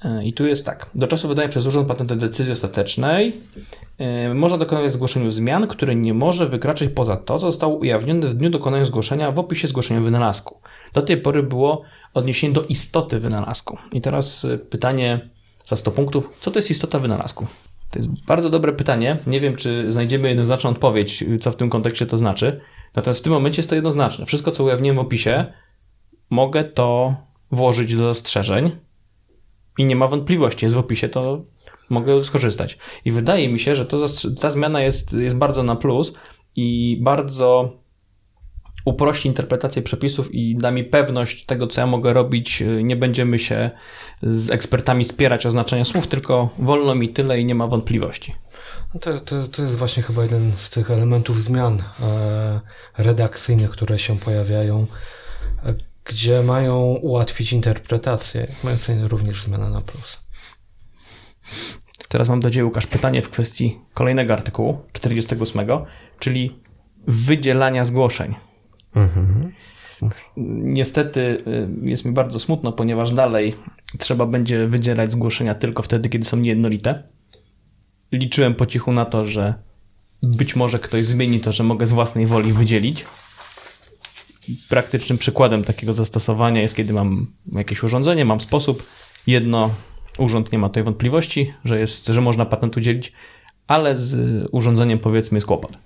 E, 0.01 0.25
I 0.25 0.33
tu 0.33 0.45
jest 0.45 0.65
tak. 0.65 0.89
Do 0.95 1.07
czasu 1.07 1.27
wydania 1.27 1.49
przez 1.49 1.65
Urząd 1.65 1.87
Patentu 1.87 2.15
decyzji 2.15 2.53
ostatecznej 2.53 3.33
yy, 3.99 4.33
można 4.33 4.57
dokonywać 4.57 4.91
w 4.91 4.93
zgłoszeniu 4.93 5.29
zmian, 5.29 5.67
które 5.67 5.95
nie 5.95 6.13
może 6.13 6.49
wykraczać 6.49 6.89
poza 6.89 7.17
to, 7.17 7.39
co 7.39 7.51
zostało 7.51 7.75
ujawnione 7.75 8.27
w 8.27 8.33
dniu 8.33 8.49
dokonania 8.49 8.85
zgłoszenia 8.85 9.31
w 9.31 9.39
opisie 9.39 9.67
zgłoszenia 9.67 10.01
wynalazku. 10.01 10.59
Do 10.93 11.01
tej 11.01 11.17
pory 11.17 11.43
było 11.43 11.81
odniesienie 12.13 12.53
do 12.53 12.61
istoty 12.61 13.19
wynalazku. 13.19 13.77
I 13.93 14.01
teraz 14.01 14.47
pytanie 14.69 15.29
za 15.65 15.75
100 15.75 15.91
punktów. 15.91 16.29
Co 16.39 16.51
to 16.51 16.59
jest 16.59 16.71
istota 16.71 16.99
wynalazku? 16.99 17.47
To 17.91 17.99
jest 17.99 18.09
bardzo 18.27 18.49
dobre 18.49 18.73
pytanie. 18.73 19.17
Nie 19.27 19.39
wiem, 19.39 19.55
czy 19.55 19.91
znajdziemy 19.91 20.29
jednoznaczną 20.29 20.69
odpowiedź, 20.69 21.23
co 21.39 21.51
w 21.51 21.55
tym 21.55 21.69
kontekście 21.69 22.05
to 22.05 22.17
znaczy. 22.17 22.61
Natomiast 22.97 23.19
w 23.19 23.23
tym 23.23 23.33
momencie 23.33 23.59
jest 23.59 23.69
to 23.69 23.75
jednoznaczne. 23.75 24.25
Wszystko, 24.25 24.51
co 24.51 24.63
ujawniłem 24.63 24.97
w 24.97 24.99
opisie, 24.99 25.45
mogę 26.29 26.63
to 26.63 27.15
włożyć 27.51 27.95
do 27.95 28.03
zastrzeżeń 28.03 28.71
i 29.77 29.85
nie 29.85 29.95
ma 29.95 30.07
wątpliwości. 30.07 30.65
Jest 30.65 30.75
w 30.75 30.79
opisie, 30.79 31.09
to 31.09 31.41
mogę 31.89 32.23
skorzystać. 32.23 32.77
I 33.05 33.11
wydaje 33.11 33.49
mi 33.49 33.59
się, 33.59 33.75
że 33.75 33.85
to, 33.85 34.05
ta 34.41 34.49
zmiana 34.49 34.81
jest, 34.81 35.13
jest 35.13 35.37
bardzo 35.37 35.63
na 35.63 35.75
plus 35.75 36.13
i 36.55 36.97
bardzo 37.01 37.77
uprości 38.85 39.27
interpretację 39.27 39.81
przepisów 39.81 40.33
i 40.33 40.55
da 40.55 40.71
mi 40.71 40.83
pewność 40.83 41.45
tego, 41.45 41.67
co 41.67 41.81
ja 41.81 41.87
mogę 41.87 42.13
robić. 42.13 42.63
Nie 42.83 42.95
będziemy 42.95 43.39
się 43.39 43.71
z 44.21 44.49
ekspertami 44.49 45.05
spierać 45.05 45.45
o 45.45 45.51
znaczenie 45.51 45.85
słów, 45.85 46.07
tylko 46.07 46.49
wolno 46.59 46.95
mi 46.95 47.09
tyle 47.09 47.39
i 47.39 47.45
nie 47.45 47.55
ma 47.55 47.67
wątpliwości. 47.67 48.33
No 48.93 48.99
to, 48.99 49.19
to, 49.19 49.47
to 49.47 49.61
jest 49.61 49.75
właśnie 49.75 50.03
chyba 50.03 50.23
jeden 50.23 50.53
z 50.53 50.69
tych 50.69 50.91
elementów 50.91 51.43
zmian 51.43 51.83
e, 52.01 52.61
redakcyjnych, 52.97 53.69
które 53.69 53.99
się 53.99 54.17
pojawiają, 54.17 54.87
e, 55.65 55.73
gdzie 56.05 56.43
mają 56.43 56.77
ułatwić 56.81 57.53
interpretację. 57.53 58.47
Zdaniem 58.79 59.05
również 59.05 59.43
zmiana 59.43 59.69
na 59.69 59.81
plus. 59.81 60.17
Teraz 62.07 62.29
mam 62.29 62.39
do 62.39 62.51
Ciebie, 62.51 62.65
Łukasz, 62.65 62.87
pytanie 62.87 63.21
w 63.21 63.29
kwestii 63.29 63.79
kolejnego 63.93 64.33
artykułu 64.33 64.81
48, 64.93 65.67
czyli 66.19 66.59
wydzielania 67.07 67.85
zgłoszeń. 67.85 68.35
Mhm. 68.95 69.53
Niestety 70.63 71.21
y, 71.21 71.69
jest 71.81 72.05
mi 72.05 72.11
bardzo 72.11 72.39
smutno, 72.39 72.71
ponieważ 72.71 73.13
dalej 73.13 73.55
trzeba 73.97 74.25
będzie 74.25 74.67
wydzielać 74.67 75.11
zgłoszenia 75.11 75.55
tylko 75.55 75.83
wtedy, 75.83 76.09
kiedy 76.09 76.25
są 76.25 76.37
niejednolite. 76.37 77.03
Liczyłem 78.11 78.55
po 78.55 78.65
cichu 78.65 78.91
na 78.91 79.05
to, 79.05 79.25
że 79.25 79.53
być 80.23 80.55
może 80.55 80.79
ktoś 80.79 81.05
zmieni 81.05 81.39
to, 81.39 81.51
że 81.51 81.63
mogę 81.63 81.87
z 81.87 81.91
własnej 81.91 82.25
woli 82.25 82.51
wydzielić. 82.51 83.05
Praktycznym 84.69 85.17
przykładem 85.17 85.63
takiego 85.63 85.93
zastosowania 85.93 86.61
jest, 86.61 86.75
kiedy 86.75 86.93
mam 86.93 87.27
jakieś 87.51 87.83
urządzenie, 87.83 88.25
mam 88.25 88.39
sposób. 88.39 88.83
Jedno, 89.27 89.69
urząd 90.17 90.51
nie 90.51 90.59
ma 90.59 90.69
tej 90.69 90.83
wątpliwości, 90.83 91.53
że, 91.65 91.79
jest, 91.79 92.07
że 92.07 92.21
można 92.21 92.45
patent 92.45 92.77
udzielić, 92.77 93.13
ale 93.67 93.97
z 93.97 94.45
urządzeniem 94.51 94.99
powiedzmy 94.99 95.37
jest 95.37 95.47
kłopot. 95.47 95.77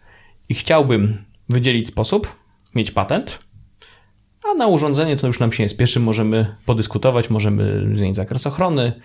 I 0.50 0.54
chciałbym 0.54 1.26
wydzielić 1.50 1.88
sposób, 1.88 2.36
mieć 2.76 2.92
patent, 2.92 3.40
a 4.44 4.54
na 4.54 4.68
urządzenie 4.68 5.18
to 5.18 5.28
już 5.28 5.40
nam 5.40 5.52
się 5.52 5.64
nie 5.64 5.70
spieszy, 5.70 6.00
możemy 6.00 6.56
podyskutować, 6.66 7.30
możemy 7.30 7.96
zmienić 7.96 8.16
zakres 8.16 8.48
ochrony, 8.48 9.02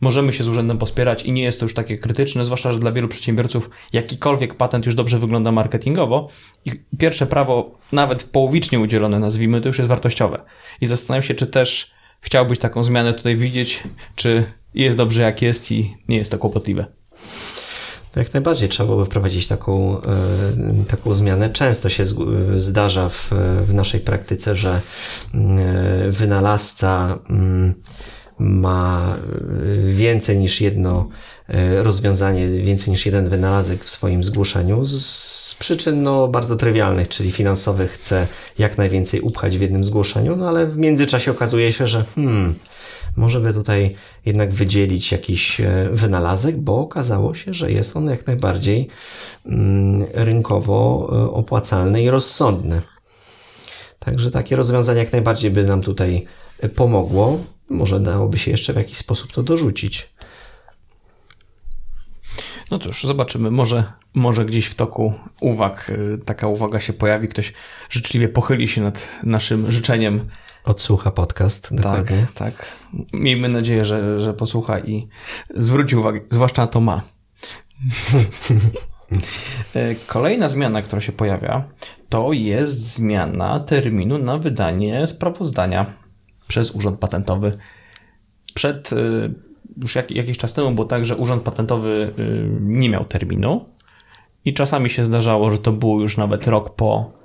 możemy 0.00 0.32
się 0.32 0.44
z 0.44 0.48
urzędem 0.48 0.78
pospierać 0.78 1.24
i 1.24 1.32
nie 1.32 1.42
jest 1.42 1.60
to 1.60 1.64
już 1.64 1.74
takie 1.74 1.98
krytyczne, 1.98 2.44
zwłaszcza, 2.44 2.72
że 2.72 2.78
dla 2.78 2.92
wielu 2.92 3.08
przedsiębiorców 3.08 3.70
jakikolwiek 3.92 4.54
patent 4.54 4.86
już 4.86 4.94
dobrze 4.94 5.18
wygląda 5.18 5.52
marketingowo 5.52 6.28
i 6.64 6.70
pierwsze 6.98 7.26
prawo, 7.26 7.78
nawet 7.92 8.24
połowicznie 8.24 8.80
udzielone, 8.80 9.18
nazwijmy, 9.18 9.60
to 9.60 9.68
już 9.68 9.78
jest 9.78 9.88
wartościowe. 9.88 10.42
I 10.80 10.86
zastanawiam 10.86 11.22
się, 11.22 11.34
czy 11.34 11.46
też 11.46 11.90
chciałbyś 12.20 12.58
taką 12.58 12.82
zmianę 12.84 13.14
tutaj 13.14 13.36
widzieć, 13.36 13.82
czy 14.14 14.44
jest 14.74 14.96
dobrze 14.96 15.22
jak 15.22 15.42
jest 15.42 15.72
i 15.72 15.96
nie 16.08 16.16
jest 16.16 16.30
to 16.30 16.38
kłopotliwe. 16.38 16.86
Jak 18.16 18.34
najbardziej 18.34 18.68
trzeba 18.68 18.86
byłoby 18.86 19.06
wprowadzić 19.06 19.48
taką, 19.48 20.02
e, 20.02 20.84
taką 20.88 21.14
zmianę. 21.14 21.50
Często 21.50 21.88
się 21.88 22.04
zdarza 22.56 23.08
w, 23.08 23.30
w 23.66 23.74
naszej 23.74 24.00
praktyce, 24.00 24.54
że 24.54 24.80
mm, 25.34 25.58
e, 25.58 26.10
wynalazca 26.10 27.18
mm, 27.30 27.74
ma 28.38 29.16
więcej 29.84 30.38
niż 30.38 30.60
jedno 30.60 31.08
e, 31.48 31.82
rozwiązanie, 31.82 32.48
więcej 32.48 32.90
niż 32.90 33.06
jeden 33.06 33.28
wynalazek 33.28 33.84
w 33.84 33.90
swoim 33.90 34.24
zgłoszeniu 34.24 34.84
z 34.84 35.56
przyczyn 35.58 36.02
no, 36.02 36.28
bardzo 36.28 36.56
trywialnych, 36.56 37.08
czyli 37.08 37.32
finansowych 37.32 37.90
chce 37.92 38.26
jak 38.58 38.78
najwięcej 38.78 39.20
upchać 39.20 39.58
w 39.58 39.60
jednym 39.60 39.84
zgłoszeniu, 39.84 40.36
no 40.36 40.48
ale 40.48 40.66
w 40.66 40.76
międzyczasie 40.76 41.30
okazuje 41.30 41.72
się, 41.72 41.86
że 41.86 42.04
hmm, 42.14 42.54
może 43.16 43.40
by 43.40 43.54
tutaj 43.54 43.94
jednak 44.26 44.52
wydzielić 44.52 45.12
jakiś 45.12 45.60
e, 45.60 45.88
wynalazek, 45.92 46.56
bo 46.56 46.78
okazało 46.78 47.34
się, 47.34 47.54
że 47.54 47.72
jest 47.72 47.96
on 47.96 48.06
jak 48.06 48.26
najbardziej 48.26 48.88
mm, 49.46 50.06
rynkowo 50.14 51.08
e, 51.12 51.30
opłacalny 51.30 52.02
i 52.02 52.10
rozsądny. 52.10 52.80
Także 53.98 54.30
takie 54.30 54.56
rozwiązanie 54.56 54.98
jak 55.00 55.12
najbardziej 55.12 55.50
by 55.50 55.64
nam 55.64 55.82
tutaj 55.82 56.24
pomogło. 56.74 57.38
Może 57.70 58.00
dałoby 58.00 58.38
się 58.38 58.50
jeszcze 58.50 58.72
w 58.72 58.76
jakiś 58.76 58.96
sposób 58.96 59.32
to 59.32 59.42
dorzucić. 59.42 60.08
No 62.70 62.78
cóż, 62.78 63.04
zobaczymy. 63.04 63.50
Może, 63.50 63.92
może 64.14 64.44
gdzieś 64.44 64.66
w 64.66 64.74
toku 64.74 65.14
uwag 65.40 65.92
taka 66.24 66.46
uwaga 66.46 66.80
się 66.80 66.92
pojawi. 66.92 67.28
Ktoś 67.28 67.52
życzliwie 67.90 68.28
pochyli 68.28 68.68
się 68.68 68.82
nad 68.82 69.08
naszym 69.22 69.72
życzeniem 69.72 70.28
Odsłucha 70.66 71.10
podcast. 71.10 71.74
Dokładnie. 71.74 72.26
Tak, 72.34 72.54
tak. 72.54 72.76
Miejmy 73.12 73.48
nadzieję, 73.48 73.84
że, 73.84 74.20
że 74.20 74.34
posłucha 74.34 74.78
i 74.78 75.08
zwróci 75.54 75.96
uwagę, 75.96 76.20
zwłaszcza 76.30 76.62
na 76.62 76.68
to 76.68 76.80
ma. 76.80 77.02
E, 79.74 79.94
kolejna 80.06 80.48
zmiana, 80.48 80.82
która 80.82 81.02
się 81.02 81.12
pojawia, 81.12 81.64
to 82.08 82.32
jest 82.32 82.94
zmiana 82.94 83.60
terminu 83.60 84.18
na 84.18 84.38
wydanie 84.38 85.06
sprawozdania 85.06 86.05
przez 86.48 86.70
Urząd 86.70 86.98
Patentowy. 87.00 87.58
Przed 88.54 88.92
e, 88.92 88.96
już 89.76 89.94
jak, 89.94 90.10
jakiś 90.10 90.38
czas 90.38 90.54
temu 90.54 90.70
było 90.70 90.86
tak, 90.86 91.04
że 91.04 91.16
Urząd 91.16 91.42
Patentowy 91.42 92.12
e, 92.18 92.22
nie 92.60 92.90
miał 92.90 93.04
terminu 93.04 93.66
i 94.44 94.54
czasami 94.54 94.90
się 94.90 95.04
zdarzało, 95.04 95.50
że 95.50 95.58
to 95.58 95.72
było 95.72 96.00
już 96.00 96.16
nawet 96.16 96.46
rok 96.46 96.74
po 96.74 97.16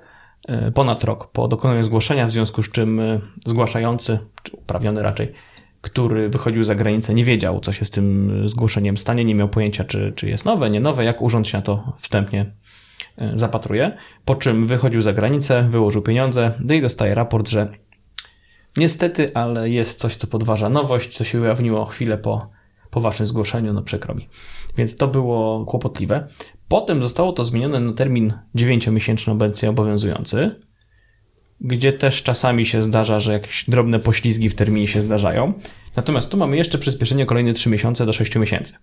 E, 0.47 0.71
ponad 0.71 1.03
rok 1.03 1.31
po 1.31 1.47
dokonaniu 1.47 1.83
zgłoszenia, 1.83 2.25
w 2.25 2.31
związku 2.31 2.63
z 2.63 2.71
czym 2.71 3.01
zgłaszający, 3.45 4.19
czy 4.43 4.57
uprawniony 4.57 5.01
raczej, 5.03 5.33
który 5.81 6.29
wychodził 6.29 6.63
za 6.63 6.75
granicę, 6.75 7.13
nie 7.13 7.25
wiedział, 7.25 7.59
co 7.59 7.73
się 7.73 7.85
z 7.85 7.91
tym 7.91 8.31
zgłoszeniem 8.45 8.97
stanie, 8.97 9.25
nie 9.25 9.35
miał 9.35 9.49
pojęcia, 9.49 9.83
czy, 9.83 10.13
czy 10.15 10.29
jest 10.29 10.45
nowe, 10.45 10.69
nie 10.69 10.79
nowe, 10.79 11.03
jak 11.03 11.21
urząd 11.21 11.47
się 11.47 11.57
na 11.57 11.61
to 11.61 11.93
wstępnie 11.97 12.45
zapatruje. 13.33 13.97
Po 14.25 14.35
czym 14.35 14.67
wychodził 14.67 15.01
za 15.01 15.13
granicę, 15.13 15.67
wyłożył 15.69 16.01
pieniądze, 16.01 16.51
no 16.59 16.73
i 16.73 16.81
dostaje 16.81 17.15
raport, 17.15 17.49
że 17.49 17.73
niestety, 18.77 19.33
ale 19.33 19.69
jest 19.69 19.99
coś, 19.99 20.15
co 20.15 20.27
podważa 20.27 20.69
nowość, 20.69 21.17
co 21.17 21.23
się 21.23 21.41
ujawniło 21.41 21.85
chwilę 21.85 22.17
po, 22.17 22.49
po 22.91 23.01
waszym 23.01 23.25
zgłoszeniu, 23.25 23.73
no 23.73 23.81
przykro 23.81 24.15
mi. 24.15 24.29
Więc 24.77 24.97
to 24.97 25.07
było 25.07 25.65
kłopotliwe. 25.65 26.27
Potem 26.67 27.03
zostało 27.03 27.31
to 27.31 27.45
zmienione 27.45 27.79
na 27.79 27.93
termin 27.93 28.33
9-miesięczny 28.55 29.31
obecnie 29.31 29.69
obowiązujący, 29.69 30.61
gdzie 31.61 31.93
też 31.93 32.23
czasami 32.23 32.65
się 32.65 32.81
zdarza, 32.81 33.19
że 33.19 33.33
jakieś 33.33 33.69
drobne 33.69 33.99
poślizgi 33.99 34.49
w 34.49 34.55
terminie 34.55 34.87
się 34.87 35.01
zdarzają. 35.01 35.53
Natomiast 35.95 36.31
tu 36.31 36.37
mamy 36.37 36.57
jeszcze 36.57 36.77
przyspieszenie 36.77 37.25
kolejne 37.25 37.53
3 37.53 37.69
miesiące 37.69 38.05
do 38.05 38.13
6 38.13 38.35
miesięcy. 38.35 38.73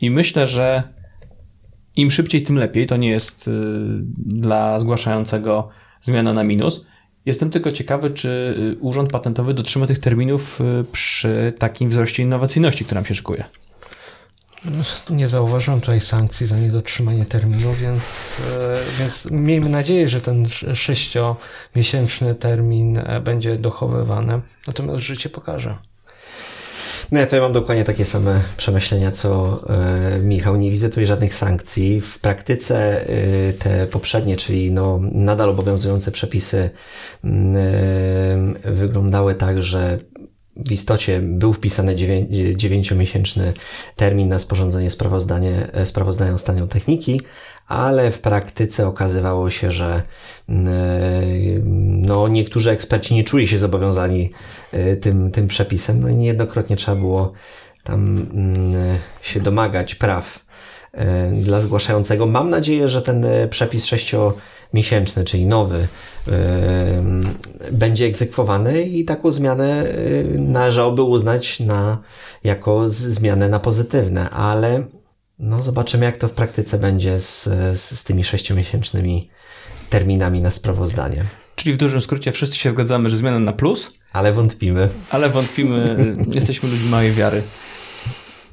I 0.00 0.10
myślę, 0.10 0.46
że 0.46 0.82
im 1.96 2.10
szybciej, 2.10 2.42
tym 2.42 2.56
lepiej. 2.56 2.86
To 2.86 2.96
nie 2.96 3.10
jest 3.10 3.48
y, 3.48 3.52
dla 4.16 4.78
zgłaszającego 4.78 5.68
zmiana 6.00 6.32
na 6.32 6.44
minus. 6.44 6.86
Jestem 7.26 7.50
tylko 7.50 7.72
ciekawy, 7.72 8.10
czy 8.10 8.28
y, 8.28 8.80
Urząd 8.80 9.10
Patentowy 9.10 9.54
dotrzyma 9.54 9.86
tych 9.86 9.98
terminów 9.98 10.60
y, 10.60 10.84
przy 10.92 11.52
takim 11.58 11.90
wzroście 11.90 12.22
innowacyjności, 12.22 12.84
który 12.84 12.94
nam 12.94 13.06
się 13.06 13.14
szykuje. 13.14 13.44
Nie 15.10 15.28
zauważyłem 15.28 15.80
tutaj 15.80 16.00
sankcji 16.00 16.46
za 16.46 16.58
niedotrzymanie 16.58 17.24
terminu, 17.24 17.72
więc, 17.74 18.36
e, 18.54 18.98
więc 18.98 19.30
miejmy 19.30 19.68
nadzieję, 19.68 20.08
że 20.08 20.20
ten 20.20 20.48
sześciomiesięczny 20.74 22.34
termin 22.34 23.02
będzie 23.24 23.58
dochowywany. 23.58 24.40
Natomiast 24.66 25.00
życie 25.00 25.28
pokaże. 25.28 25.78
No 27.12 27.20
ja 27.20 27.26
ja 27.32 27.40
mam 27.40 27.52
dokładnie 27.52 27.84
takie 27.84 28.04
same 28.04 28.40
przemyślenia 28.56 29.10
co 29.10 29.60
e, 29.68 30.20
Michał. 30.20 30.56
Nie 30.56 30.70
widzę 30.70 30.88
tutaj 30.88 31.06
żadnych 31.06 31.34
sankcji. 31.34 32.00
W 32.00 32.18
praktyce 32.18 33.08
e, 33.08 33.52
te 33.52 33.86
poprzednie, 33.86 34.36
czyli 34.36 34.72
no, 34.72 35.00
nadal 35.12 35.50
obowiązujące 35.50 36.12
przepisy 36.12 36.70
mm, 37.24 38.56
e, 38.64 38.70
wyglądały 38.72 39.34
tak, 39.34 39.62
że 39.62 39.98
w 40.56 40.72
istocie 40.72 41.20
był 41.20 41.52
wpisany 41.52 41.96
dziewięciomiesięczny 42.56 43.52
termin 43.96 44.28
na 44.28 44.38
sporządzenie 44.38 44.90
sprawozdania, 44.90 45.50
sprawozdania 45.84 46.32
o 46.32 46.38
stanie 46.38 46.66
techniki, 46.66 47.20
ale 47.72 48.10
w 48.10 48.20
praktyce 48.20 48.86
okazywało 48.86 49.50
się, 49.50 49.70
że 49.70 50.02
no, 52.02 52.28
niektórzy 52.28 52.70
eksperci 52.70 53.14
nie 53.14 53.24
czuli 53.24 53.48
się 53.48 53.58
zobowiązani 53.58 54.30
tym, 55.00 55.30
tym 55.30 55.46
przepisem, 55.48 56.00
no 56.00 56.08
i 56.08 56.14
niejednokrotnie 56.14 56.76
trzeba 56.76 56.96
było 56.96 57.32
tam 57.84 58.26
się 59.22 59.40
domagać 59.40 59.94
praw 59.94 60.44
dla 61.32 61.60
zgłaszającego. 61.60 62.26
Mam 62.26 62.50
nadzieję, 62.50 62.88
że 62.88 63.02
ten 63.02 63.26
przepis 63.50 63.86
sześciomiesięczny, 63.86 65.24
czyli 65.24 65.46
nowy, 65.46 65.88
będzie 67.72 68.06
egzekwowany 68.06 68.82
i 68.82 69.04
taką 69.04 69.30
zmianę 69.30 69.84
należałoby 70.34 71.02
uznać 71.02 71.60
na, 71.60 71.98
jako 72.44 72.88
zmianę 72.88 73.48
na 73.48 73.60
pozytywne, 73.60 74.30
ale 74.30 74.82
no 75.42 75.62
zobaczymy 75.62 76.04
jak 76.04 76.16
to 76.16 76.28
w 76.28 76.32
praktyce 76.32 76.78
będzie 76.78 77.18
z, 77.18 77.44
z, 77.72 77.98
z 77.98 78.04
tymi 78.04 78.24
sześciomiesięcznymi 78.24 79.28
terminami 79.90 80.40
na 80.40 80.50
sprawozdanie. 80.50 81.24
Czyli 81.56 81.74
w 81.74 81.76
dużym 81.76 82.00
skrócie 82.00 82.32
wszyscy 82.32 82.56
się 82.56 82.70
zgadzamy, 82.70 83.08
że 83.08 83.16
zmiana 83.16 83.38
na 83.38 83.52
plus. 83.52 83.94
Ale 84.12 84.32
wątpimy. 84.32 84.88
Ale 85.10 85.30
wątpimy, 85.30 85.96
jesteśmy 86.34 86.68
ludźmi 86.68 86.90
małej 86.90 87.12
wiary. 87.12 87.42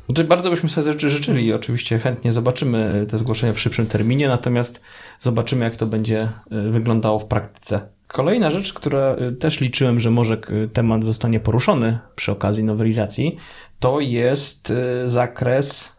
Znaczy, 0.05 0.23
bardzo 0.23 0.49
byśmy 0.49 0.69
sobie 0.69 1.09
życzyli 1.09 1.45
i 1.45 1.53
oczywiście 1.53 1.99
chętnie 1.99 2.31
zobaczymy 2.31 3.05
te 3.09 3.17
zgłoszenia 3.17 3.53
w 3.53 3.59
szybszym 3.59 3.87
terminie, 3.87 4.27
natomiast 4.27 4.81
zobaczymy, 5.19 5.65
jak 5.65 5.75
to 5.75 5.85
będzie 5.85 6.19
e, 6.21 6.31
wyglądało 6.69 7.19
w 7.19 7.25
praktyce. 7.25 7.81
Kolejna 8.07 8.51
rzecz, 8.51 8.73
która 8.73 9.15
e, 9.15 9.31
też 9.31 9.59
liczyłem, 9.59 9.99
że 9.99 10.11
może 10.11 10.37
temat 10.73 11.03
zostanie 11.03 11.39
poruszony 11.39 11.99
przy 12.15 12.31
okazji 12.31 12.63
nowelizacji, 12.63 13.37
to 13.79 13.99
jest 13.99 14.71
e, 14.71 15.09
zakres 15.09 15.98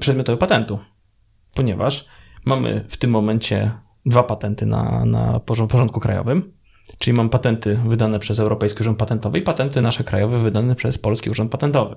przedmiotowy 0.00 0.38
patentu. 0.38 0.78
Ponieważ 1.54 2.06
mamy 2.44 2.84
w 2.88 2.96
tym 2.96 3.10
momencie 3.10 3.70
dwa 4.06 4.22
patenty 4.22 4.66
na, 4.66 5.04
na 5.04 5.40
porządku 5.40 6.00
krajowym, 6.00 6.52
czyli 6.98 7.16
mam 7.16 7.30
patenty 7.30 7.80
wydane 7.86 8.18
przez 8.18 8.38
Europejski 8.38 8.80
Urząd 8.80 8.98
Patentowy 8.98 9.38
i 9.38 9.42
patenty 9.42 9.82
nasze 9.82 10.04
krajowe 10.04 10.38
wydane 10.38 10.74
przez 10.74 10.98
Polski 10.98 11.30
Urząd 11.30 11.52
Patentowy. 11.52 11.96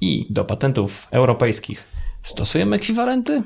I 0.00 0.26
do 0.30 0.44
patentów 0.44 1.08
europejskich 1.10 1.84
stosujemy 2.22 2.76
ekwiwalenty, 2.76 3.42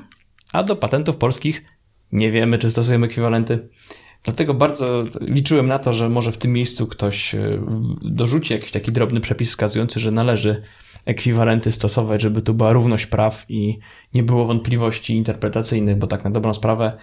a 0.53 0.63
do 0.63 0.75
patentów 0.75 1.17
polskich 1.17 1.65
nie 2.11 2.31
wiemy, 2.31 2.57
czy 2.57 2.71
stosujemy 2.71 3.05
ekwiwalenty. 3.05 3.69
Dlatego 4.23 4.53
bardzo 4.53 5.03
liczyłem 5.21 5.67
na 5.67 5.79
to, 5.79 5.93
że 5.93 6.09
może 6.09 6.31
w 6.31 6.37
tym 6.37 6.53
miejscu 6.53 6.87
ktoś 6.87 7.35
e, 7.35 7.61
dorzuci 8.01 8.53
jakiś 8.53 8.71
taki 8.71 8.91
drobny 8.91 9.19
przepis 9.19 9.49
wskazujący, 9.49 9.99
że 9.99 10.11
należy 10.11 10.63
ekwiwalenty 11.05 11.71
stosować, 11.71 12.21
żeby 12.21 12.41
tu 12.41 12.53
była 12.53 12.73
równość 12.73 13.05
praw 13.05 13.45
i 13.49 13.79
nie 14.13 14.23
było 14.23 14.45
wątpliwości 14.45 15.15
interpretacyjnych, 15.15 15.97
bo 15.97 16.07
tak 16.07 16.23
na 16.23 16.31
dobrą 16.31 16.53
sprawę 16.53 16.97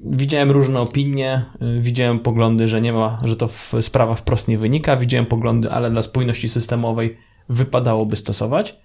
widziałem 0.00 0.50
różne 0.50 0.80
opinie, 0.80 1.44
e, 1.60 1.80
widziałem 1.80 2.18
poglądy, 2.18 2.68
że 2.68 2.80
nie 2.80 2.92
ma, 2.92 3.18
że 3.24 3.36
to 3.36 3.48
w 3.48 3.74
sprawa 3.80 4.14
wprost 4.14 4.48
nie 4.48 4.58
wynika, 4.58 4.96
widziałem 4.96 5.26
poglądy, 5.26 5.70
ale 5.70 5.90
dla 5.90 6.02
spójności 6.02 6.48
systemowej 6.48 7.16
wypadałoby 7.48 8.16
stosować. 8.16 8.76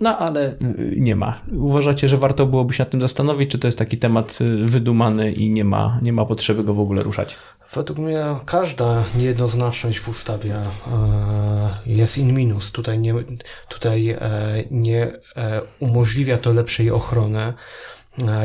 No 0.00 0.18
ale 0.18 0.52
y, 0.52 0.94
nie 0.96 1.16
ma. 1.16 1.40
Uważacie, 1.52 2.08
że 2.08 2.16
warto 2.16 2.46
byłoby 2.46 2.74
się 2.74 2.82
nad 2.82 2.90
tym 2.90 3.00
zastanowić, 3.00 3.50
czy 3.50 3.58
to 3.58 3.68
jest 3.68 3.78
taki 3.78 3.98
temat 3.98 4.38
y, 4.40 4.44
wydumany 4.46 5.32
i 5.32 5.50
nie 5.50 5.64
ma, 5.64 5.98
nie 6.02 6.12
ma 6.12 6.24
potrzeby 6.24 6.64
go 6.64 6.74
w 6.74 6.80
ogóle 6.80 7.02
ruszać? 7.02 7.36
Według 7.74 7.98
mnie 7.98 8.24
każda 8.46 9.04
niejednoznaczność 9.16 9.98
w 9.98 10.08
ustawie 10.08 10.54
e, 10.56 10.62
jest 11.86 12.18
in 12.18 12.34
minus. 12.34 12.72
Tutaj 12.72 12.98
nie, 12.98 13.14
tutaj 13.68 14.10
e, 14.10 14.18
nie 14.70 15.12
e, 15.36 15.62
umożliwia 15.80 16.38
to 16.38 16.52
lepszej 16.52 16.90
ochrony. 16.90 17.54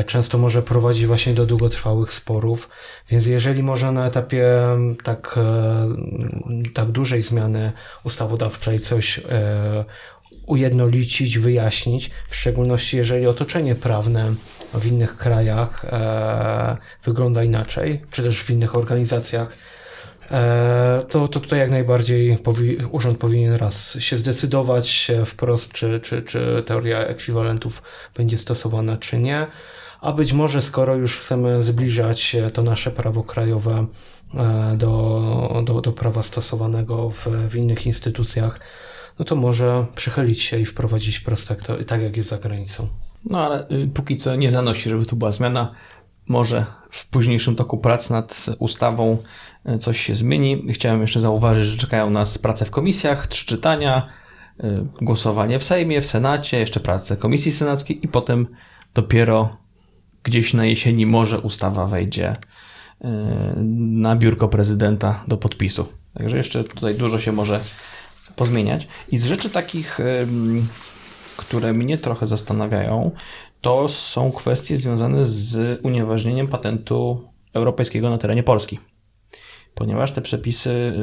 Często 0.06 0.38
może 0.38 0.62
prowadzić 0.62 1.06
właśnie 1.06 1.34
do 1.34 1.46
długotrwałych 1.46 2.14
sporów, 2.14 2.70
więc 3.10 3.28
jeżeli 3.28 3.64
można 3.64 3.92
na 3.92 4.06
etapie 4.06 4.68
tak, 5.04 5.40
tak 6.74 6.92
dużej 6.92 7.22
zmiany 7.22 7.72
ustawodawczej 8.04 8.80
coś 8.80 9.22
ujednolicić, 10.46 11.38
wyjaśnić, 11.40 12.12
w 12.28 12.36
szczególności 12.36 12.98
jeżeli 12.98 13.28
otoczenie 13.28 13.76
prawne 13.76 14.34
w 14.74 14.86
innych 14.86 15.18
krajach 15.18 15.86
e, 15.86 16.78
wygląda 17.04 17.44
inaczej, 17.44 18.02
czy 18.12 18.24
też 18.24 18.44
w 18.44 18.50
innych 18.50 18.76
organizacjach, 18.76 19.58
e, 20.32 21.04
to, 21.10 21.28
to 21.28 21.40
tutaj 21.40 21.60
jak 21.60 21.72
najbardziej 21.72 22.38
powi 22.38 22.78
urząd 22.92 23.18
powinien 23.18 23.56
raz 23.56 24.00
się 24.00 24.18
zdecydować 24.18 25.12
wprost, 25.26 25.72
czy, 25.72 26.00
czy, 26.00 26.22
czy 26.22 26.64
teoria 26.66 27.00
ekwiwalentów 27.00 27.84
będzie 28.16 28.38
stosowana, 28.38 28.98
czy 28.98 29.20
nie. 29.20 29.48
A 30.02 30.12
być 30.12 30.34
może, 30.34 30.62
skoro 30.62 30.96
już 30.96 31.20
chcemy 31.20 31.64
zbliżać 31.64 32.36
to 32.54 32.62
nasze 32.62 32.92
prawo 32.92 33.24
krajowe 33.24 33.86
e, 34.34 34.76
do, 34.78 35.62
do, 35.66 35.82
do 35.82 35.92
prawa 35.92 36.24
stosowanego 36.24 37.10
w, 37.10 37.28
w 37.50 37.56
innych 37.56 37.86
instytucjach, 37.86 38.60
no 39.20 39.26
to 39.26 39.36
może 39.36 39.86
przychylić 39.96 40.42
się 40.42 40.60
i 40.60 40.66
wprowadzić 40.66 41.20
prospekto 41.20 41.84
tak, 41.84 42.02
jak 42.02 42.18
jest 42.18 42.30
za 42.30 42.38
granicą. 42.38 42.88
No 43.30 43.46
ale 43.46 43.70
y, 43.70 43.88
póki 43.94 44.18
co 44.18 44.36
nie 44.36 44.52
zanosi, 44.52 44.90
żeby 44.90 45.06
tu 45.06 45.16
była 45.16 45.32
zmiana. 45.32 45.72
Może 46.28 46.66
w 46.90 47.08
późniejszym 47.08 47.56
toku 47.56 47.78
prac 47.78 48.10
nad 48.10 48.46
ustawą 48.60 49.18
y, 49.70 49.78
coś 49.78 50.00
się 50.00 50.16
zmieni. 50.16 50.74
Chciałem 50.74 51.02
jeszcze 51.02 51.22
zauważyć, 51.22 51.66
że 51.66 51.78
czekają 51.78 52.10
nas 52.10 52.38
prace 52.38 52.66
w 52.66 52.72
komisjach, 52.72 53.28
trzy 53.28 53.46
czytania, 53.46 54.10
y, 54.64 54.86
głosowanie 55.02 55.60
w 55.60 55.64
Sejmie, 55.64 56.02
w 56.02 56.06
Senacie, 56.06 56.60
jeszcze 56.60 56.80
prace 56.80 57.18
komisji 57.18 57.52
senackiej 57.52 58.06
i 58.06 58.08
potem 58.08 58.48
dopiero 58.94 59.58
gdzieś 60.24 60.54
na 60.54 60.66
jesieni 60.66 61.06
może 61.06 61.40
ustawa 61.40 61.86
wejdzie 61.86 62.34
na 63.78 64.16
biurko 64.16 64.48
prezydenta 64.48 65.24
do 65.28 65.38
podpisu. 65.38 65.88
Także 66.14 66.38
jeszcze 66.38 66.64
tutaj 66.64 66.96
dużo 66.96 67.20
się 67.20 67.32
może 67.32 67.60
pozmieniać. 68.36 68.88
I 69.12 69.18
z 69.18 69.26
rzeczy 69.26 69.50
takich, 69.50 70.00
które 71.38 71.74
mnie 71.74 71.98
trochę 71.98 72.28
zastanawiają, 72.28 73.12
to 73.62 73.90
są 73.90 74.32
kwestie 74.32 74.78
związane 74.78 75.26
z 75.26 75.80
unieważnieniem 75.84 76.48
patentu 76.48 77.30
europejskiego 77.54 78.10
na 78.10 78.18
terenie 78.18 78.44
Polski. 78.44 78.80
Ponieważ 79.76 80.12
te 80.12 80.22
przepisy, 80.22 80.70
y, 80.70 80.94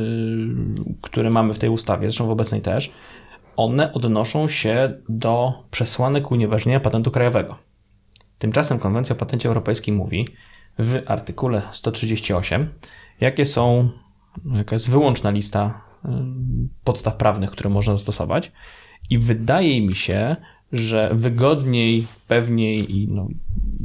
które 1.02 1.30
mamy 1.30 1.54
w 1.54 1.58
tej 1.58 1.70
ustawie, 1.70 2.02
zresztą 2.02 2.26
w 2.26 2.30
obecnej 2.30 2.60
też, 2.60 2.92
one 3.56 3.92
odnoszą 3.92 4.48
się 4.48 5.00
do 5.08 5.52
przesłanek 5.70 6.30
unieważnienia 6.30 6.80
patentu 6.80 7.10
krajowego. 7.10 7.56
Tymczasem 8.38 8.78
konwencja 8.78 9.16
o 9.16 9.18
patencie 9.18 9.48
europejskim 9.48 9.96
mówi 9.96 10.28
w 10.78 11.02
artykule 11.06 11.62
138, 11.72 12.72
jakie 13.20 13.46
są, 13.46 13.88
jaka 14.54 14.76
jest 14.76 14.90
wyłączna 14.90 15.30
lista 15.30 15.91
podstaw 16.84 17.16
prawnych, 17.16 17.50
które 17.50 17.70
można 17.70 17.92
zastosować. 17.92 18.52
I 19.10 19.18
wydaje 19.18 19.80
mi 19.80 19.94
się, 19.94 20.36
że 20.72 21.10
wygodniej, 21.14 22.06
pewniej 22.28 22.96
i 22.96 23.08
no, 23.08 23.28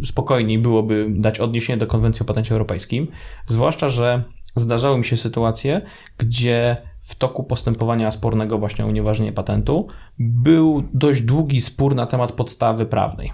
spokojniej 0.04 0.60
byłoby 0.60 1.08
dać 1.10 1.40
odniesienie 1.40 1.78
do 1.78 1.88
konwencji 1.88 2.24
o 2.24 2.26
patencie 2.26 2.52
europejskim, 2.52 3.08
zwłaszcza, 3.48 3.90
że 3.90 4.24
zdarzały 4.56 4.98
mi 4.98 5.06
się 5.06 5.18
sytuacje, 5.18 5.82
gdzie 6.18 6.78
w 7.02 7.16
toku 7.16 7.44
postępowania 7.44 8.12
spornego 8.12 8.58
właśnie 8.58 8.86
o 8.86 8.88
unieważnienie 8.88 9.34
patentu 9.34 9.88
był 10.20 10.84
dość 10.94 11.22
długi 11.22 11.62
spór 11.62 11.96
na 11.96 12.06
temat 12.06 12.32
podstawy 12.32 12.86
prawnej. 12.86 13.32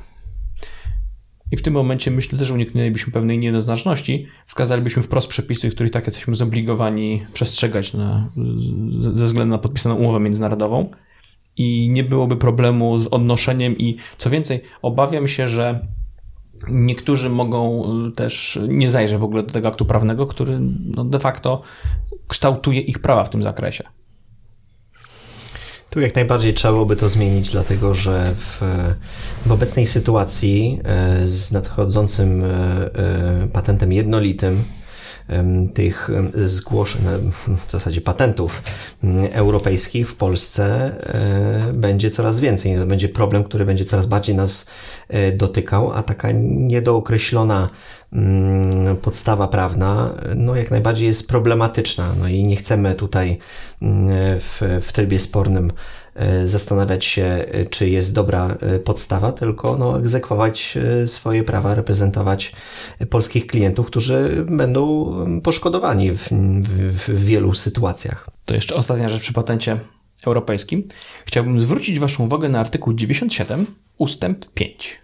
I 1.54 1.58
w 1.58 1.62
tym 1.62 1.74
momencie 1.74 2.12
myślę 2.12 2.46
że 2.46 2.54
uniknęlibyśmy 2.54 3.14
pewnej 3.14 3.38
niejednoznaczności, 3.38 4.28
wskazalibyśmy 4.46 5.04
wprost 5.04 5.28
przepisy, 5.28 5.70
których 5.70 5.92
tak 5.92 6.06
jesteśmy 6.06 6.36
zobligowani 6.36 7.26
przestrzegać 7.34 7.94
na, 7.94 8.30
ze 9.00 9.26
względu 9.26 9.52
na 9.52 9.58
podpisaną 9.58 9.96
umowę 9.96 10.20
międzynarodową 10.20 10.90
i 11.58 11.90
nie 11.92 12.04
byłoby 12.04 12.38
problemu 12.38 12.98
z 12.98 13.08
odnoszeniem 13.08 13.78
i 13.78 13.98
co 14.18 14.30
więcej, 14.30 14.62
obawiam 14.82 15.28
się, 15.28 15.48
że 15.48 15.88
niektórzy 16.72 17.30
mogą 17.30 17.84
też 18.16 18.60
nie 18.68 18.90
zajrzeć 18.90 19.18
w 19.18 19.24
ogóle 19.24 19.44
do 19.44 19.52
tego 19.52 19.68
aktu 19.68 19.86
prawnego, 19.86 20.28
który 20.28 20.60
no 20.86 21.06
de 21.06 21.20
facto 21.20 21.62
kształtuje 22.28 22.82
ich 22.82 23.00
prawa 23.00 23.24
w 23.24 23.30
tym 23.30 23.42
zakresie. 23.42 23.84
Tu 25.94 26.02
jak 26.02 26.16
najbardziej 26.16 26.54
trzeba 26.54 26.72
byłoby 26.74 26.96
to 26.96 27.10
zmienić, 27.10 27.50
dlatego 27.50 27.94
że 27.94 28.26
w, 28.36 28.62
w 29.46 29.52
obecnej 29.52 29.86
sytuacji 29.86 30.80
e, 30.84 31.28
z 31.28 31.52
nadchodzącym 31.52 32.44
e, 32.44 32.48
e, 32.48 33.48
patentem 33.54 33.94
jednolitym 33.94 34.64
tych 35.74 36.10
zgłoszeń, 36.34 37.02
w 37.68 37.72
zasadzie 37.72 38.02
patentów 38.02 38.64
europejskich 39.32 40.10
w 40.10 40.16
Polsce 40.16 40.92
będzie 41.74 42.10
coraz 42.10 42.40
więcej. 42.40 42.78
To 42.78 42.86
będzie 42.86 43.10
problem, 43.10 43.44
który 43.44 43.66
będzie 43.66 43.86
coraz 43.86 44.06
bardziej 44.06 44.36
nas 44.36 44.70
dotykał, 45.34 45.94
a 45.94 46.04
taka 46.04 46.32
niedookreślona 46.44 47.70
podstawa 49.02 49.48
prawna, 49.48 50.14
no 50.36 50.56
jak 50.56 50.72
najbardziej 50.72 51.08
jest 51.08 51.28
problematyczna. 51.28 52.16
No 52.20 52.28
i 52.28 52.44
nie 52.44 52.56
chcemy 52.56 52.96
tutaj 52.96 53.38
w, 53.82 54.80
w 54.82 54.94
trybie 54.94 55.20
spornym 55.20 55.72
e, 55.72 55.74
zastanawiać 56.44 57.06
się, 57.06 57.24
e, 57.24 57.66
czy 57.66 57.90
jest 57.90 58.16
dobra 58.16 58.58
e, 58.60 58.80
podstawa, 58.80 59.32
tylko 59.32 59.78
no, 59.78 60.00
egzekwować 60.00 60.78
swoje 61.06 61.44
prawa, 61.44 61.76
reprezentować 61.76 62.54
polskich 63.10 63.48
klientów, 63.48 63.86
którzy 63.86 64.46
będą 64.50 65.14
poszkodowani 65.44 66.12
w, 66.12 66.30
w, 66.64 67.10
w 67.10 67.26
wielu 67.26 67.54
sytuacjach. 67.54 68.30
To 68.46 68.56
jeszcze 68.56 68.76
ostatnia 68.76 69.08
rzecz 69.08 69.22
przy 69.22 69.34
patencie 69.34 69.80
europejskim. 70.26 70.88
Chciałbym 71.26 71.60
zwrócić 71.60 72.00
Waszą 72.00 72.26
uwagę 72.26 72.50
na 72.50 72.60
artykuł 72.60 72.94
97, 72.94 73.66
ustęp 73.98 74.46
5. 74.54 75.02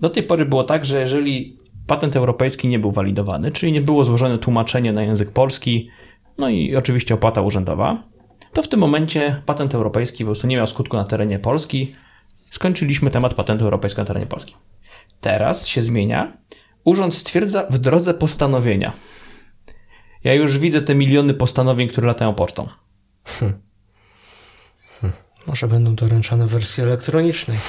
Do 0.00 0.10
tej 0.10 0.22
pory 0.22 0.46
było 0.46 0.64
tak, 0.64 0.84
że 0.84 1.00
jeżeli 1.00 1.58
patent 1.86 2.16
europejski 2.16 2.68
nie 2.68 2.78
był 2.78 2.92
walidowany, 2.92 3.52
czyli 3.52 3.72
nie 3.72 3.80
było 3.80 4.04
złożone 4.04 4.38
tłumaczenie 4.38 4.92
na 4.92 5.02
język 5.02 5.30
polski, 5.30 5.88
no 6.38 6.48
i 6.48 6.76
oczywiście 6.76 7.14
opłata 7.14 7.40
urzędowa, 7.40 8.09
to 8.52 8.62
w 8.62 8.68
tym 8.68 8.80
momencie 8.80 9.42
patent 9.46 9.74
europejski 9.74 10.24
po 10.24 10.28
prostu 10.28 10.46
nie 10.46 10.56
miał 10.56 10.66
skutku 10.66 10.96
na 10.96 11.04
terenie 11.04 11.38
Polski. 11.38 11.92
Skończyliśmy 12.50 13.10
temat 13.10 13.34
patentu 13.34 13.64
europejskiego 13.64 14.02
na 14.02 14.06
terenie 14.06 14.26
Polski. 14.26 14.54
Teraz 15.20 15.66
się 15.66 15.82
zmienia. 15.82 16.36
Urząd 16.84 17.14
stwierdza 17.14 17.66
w 17.70 17.78
drodze 17.78 18.14
postanowienia. 18.14 18.92
Ja 20.24 20.34
już 20.34 20.58
widzę 20.58 20.82
te 20.82 20.94
miliony 20.94 21.34
postanowień, 21.34 21.88
które 21.88 22.06
latają 22.06 22.34
pocztą. 22.34 22.68
Hmm. 23.24 23.60
Może 25.46 25.68
będą 25.68 25.94
doręczane 25.94 26.46
w 26.46 26.50
wersji 26.50 26.82
elektronicznej. 26.82 27.58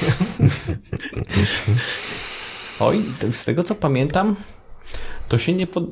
Oj, 2.80 3.02
z 3.32 3.46
tego 3.46 3.64
co 3.64 3.76
pamiętam, 3.76 4.36
to 5.30 5.38
się 5.38 5.54
nie, 5.54 5.68
pod... 5.68 5.84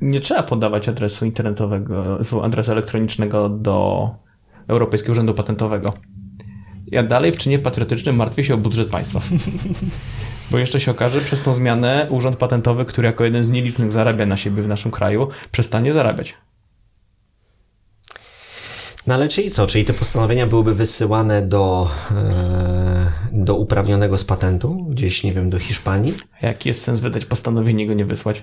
nie 0.00 0.20
trzeba 0.20 0.42
podawać 0.42 0.88
adresu 0.88 1.24
internetowego, 1.24 2.18
adresu 2.42 2.72
elektronicznego 2.72 3.48
do 3.48 4.10
Europejskiego 4.68 5.12
Urzędu 5.12 5.34
Patentowego. 5.34 5.94
Ja 6.86 7.02
dalej 7.02 7.32
w 7.32 7.36
czynie 7.36 7.58
patriotycznym 7.58 8.16
martwię 8.16 8.44
się 8.44 8.54
o 8.54 8.56
budżet 8.56 8.88
państwa. 8.88 9.20
Bo 10.50 10.58
jeszcze 10.58 10.80
się 10.80 10.90
okaże, 10.90 11.20
przez 11.20 11.42
tą 11.42 11.52
zmianę 11.52 12.06
Urząd 12.10 12.36
Patentowy, 12.36 12.84
który 12.84 13.06
jako 13.06 13.24
jeden 13.24 13.44
z 13.44 13.50
nielicznych 13.50 13.92
zarabia 13.92 14.26
na 14.26 14.36
siebie 14.36 14.62
w 14.62 14.68
naszym 14.68 14.90
kraju, 14.90 15.28
przestanie 15.52 15.92
zarabiać. 15.92 16.34
No 19.06 19.14
ale 19.14 19.28
czyli 19.28 19.50
co? 19.50 19.66
Czyli 19.66 19.84
te 19.84 19.92
postanowienia 19.92 20.46
byłyby 20.46 20.74
wysyłane 20.74 21.42
do, 21.42 21.90
e, 22.10 23.12
do 23.32 23.56
uprawnionego 23.56 24.18
z 24.18 24.24
patentu, 24.24 24.86
gdzieś, 24.90 25.24
nie 25.24 25.32
wiem, 25.32 25.50
do 25.50 25.58
Hiszpanii? 25.58 26.14
A 26.42 26.46
jaki 26.46 26.68
jest 26.68 26.82
sens 26.82 27.00
wydać 27.00 27.24
postanowienie 27.24 27.86
go 27.86 27.94
nie 27.94 28.04
wysłać? 28.04 28.42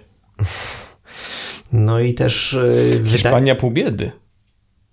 No 1.74 1.99
i 1.99 2.13
też... 2.13 2.53
E, 2.53 3.03
Hiszpania 3.09 3.55
pół 3.55 3.72
biedy. 3.72 4.11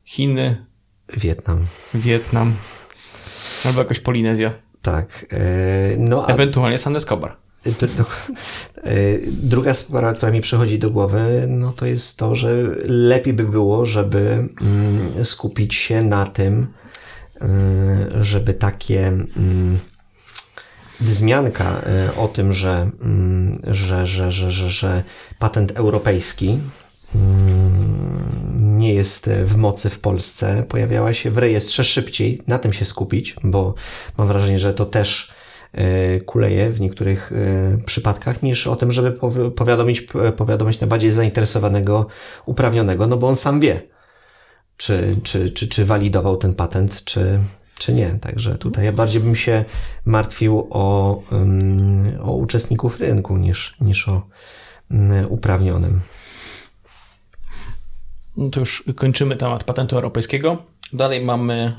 Chiny. 0.04 0.65
Wietnam. 1.08 1.66
Wietnam. 1.94 2.54
Albo 3.64 3.78
jakoś 3.78 4.00
Polinezja. 4.00 4.52
Tak. 4.82 5.26
E, 5.32 5.96
no, 5.98 6.26
a... 6.26 6.32
Ewentualnie 6.32 6.78
San 6.78 6.96
Escobar. 6.96 7.36
E, 8.84 9.18
druga 9.28 9.74
sprawa, 9.74 10.14
która 10.14 10.32
mi 10.32 10.40
przychodzi 10.40 10.78
do 10.78 10.90
głowy, 10.90 11.46
no 11.48 11.72
to 11.72 11.86
jest 11.86 12.18
to, 12.18 12.34
że 12.34 12.56
lepiej 12.84 13.34
by 13.34 13.44
było, 13.44 13.86
żeby 13.86 14.48
mm, 14.60 15.24
skupić 15.24 15.74
się 15.74 16.02
na 16.02 16.26
tym, 16.26 16.66
mm, 17.40 18.24
żeby 18.24 18.54
takie 18.54 19.06
mm, 19.06 19.78
wzmianka 21.00 21.80
e, 21.80 22.16
o 22.16 22.28
tym, 22.28 22.52
że, 22.52 22.90
że, 23.66 24.06
że, 24.06 24.32
że, 24.32 24.50
że, 24.50 24.70
że 24.70 25.02
patent 25.38 25.72
europejski 25.74 26.58
nie 28.86 28.94
jest 28.94 29.30
w 29.44 29.56
mocy 29.56 29.90
w 29.90 30.00
Polsce, 30.00 30.64
pojawiała 30.68 31.14
się 31.14 31.30
w 31.30 31.38
rejestrze 31.38 31.84
szybciej, 31.84 32.42
na 32.46 32.58
tym 32.58 32.72
się 32.72 32.84
skupić, 32.84 33.36
bo 33.44 33.74
mam 34.18 34.28
wrażenie, 34.28 34.58
że 34.58 34.74
to 34.74 34.86
też 34.86 35.36
E, 35.76 36.20
kuleje 36.20 36.70
w 36.70 36.80
niektórych 36.80 37.32
e, 37.32 37.78
przypadkach, 37.84 38.42
niż 38.42 38.66
o 38.66 38.76
tym, 38.76 38.92
żeby 38.92 39.18
powiadomić, 39.56 40.06
powiadomić 40.36 40.80
najbardziej 40.80 41.10
zainteresowanego 41.10 42.06
uprawnionego, 42.46 43.06
no 43.06 43.16
bo 43.16 43.28
on 43.28 43.36
sam 43.36 43.60
wie, 43.60 43.82
czy, 44.76 45.16
czy, 45.22 45.50
czy, 45.50 45.68
czy 45.68 45.84
walidował 45.84 46.36
ten 46.36 46.54
patent, 46.54 47.04
czy, 47.04 47.38
czy 47.78 47.92
nie. 47.92 48.18
Także 48.20 48.58
tutaj 48.58 48.84
ja 48.84 48.92
bardziej 48.92 49.22
bym 49.22 49.36
się 49.36 49.64
martwił 50.04 50.66
o, 50.70 51.22
o 52.22 52.32
uczestników 52.32 53.00
rynku 53.00 53.36
niż, 53.36 53.76
niż 53.80 54.08
o 54.08 54.22
uprawnionym. 55.28 56.00
No 58.36 58.50
to 58.50 58.60
już 58.60 58.84
kończymy 58.96 59.36
temat 59.36 59.64
patentu 59.64 59.96
europejskiego. 59.96 60.62
Dalej 60.92 61.24
mamy 61.24 61.72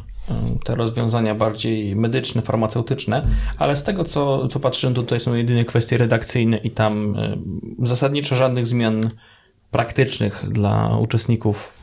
te 0.64 0.76
rozwiązania 0.76 1.36
bardziej 1.36 1.96
medyczne, 1.96 2.42
farmaceutyczne, 2.42 3.28
ale 3.58 3.76
z 3.76 3.84
tego 3.84 4.04
co, 4.04 4.48
co 4.48 4.60
patrzyłem, 4.60 4.94
to 4.94 5.02
tutaj 5.02 5.20
są 5.20 5.34
jedynie 5.34 5.66
kwestie 5.66 5.98
redakcyjne 5.98 6.58
i 6.58 6.72
tam 6.72 7.16
e, 7.16 7.38
zasadniczo 7.80 8.36
żadnych 8.36 8.68
zmian 8.68 9.10
praktycznych 9.72 10.46
dla 10.50 10.98
uczestników 10.98 11.74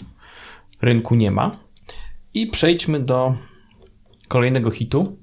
rynku 0.83 1.15
nie 1.15 1.31
ma. 1.31 1.51
I 2.35 2.47
przejdźmy 2.47 3.01
do 3.01 3.35
kolejnego 4.29 4.71
hitu, 4.71 5.19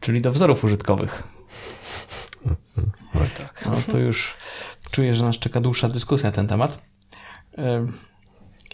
czyli 0.00 0.20
do 0.20 0.32
wzorów 0.32 0.64
użytkowych. 0.64 1.22
No 3.14 3.20
tak. 3.38 3.66
No 3.66 3.92
to 3.92 3.98
już 3.98 4.34
czuję, 4.90 5.14
że 5.14 5.24
nas 5.24 5.38
czeka 5.38 5.60
dłuższa 5.60 5.88
dyskusja 5.88 6.28
na 6.28 6.32
ten 6.32 6.46
temat. 6.46 6.78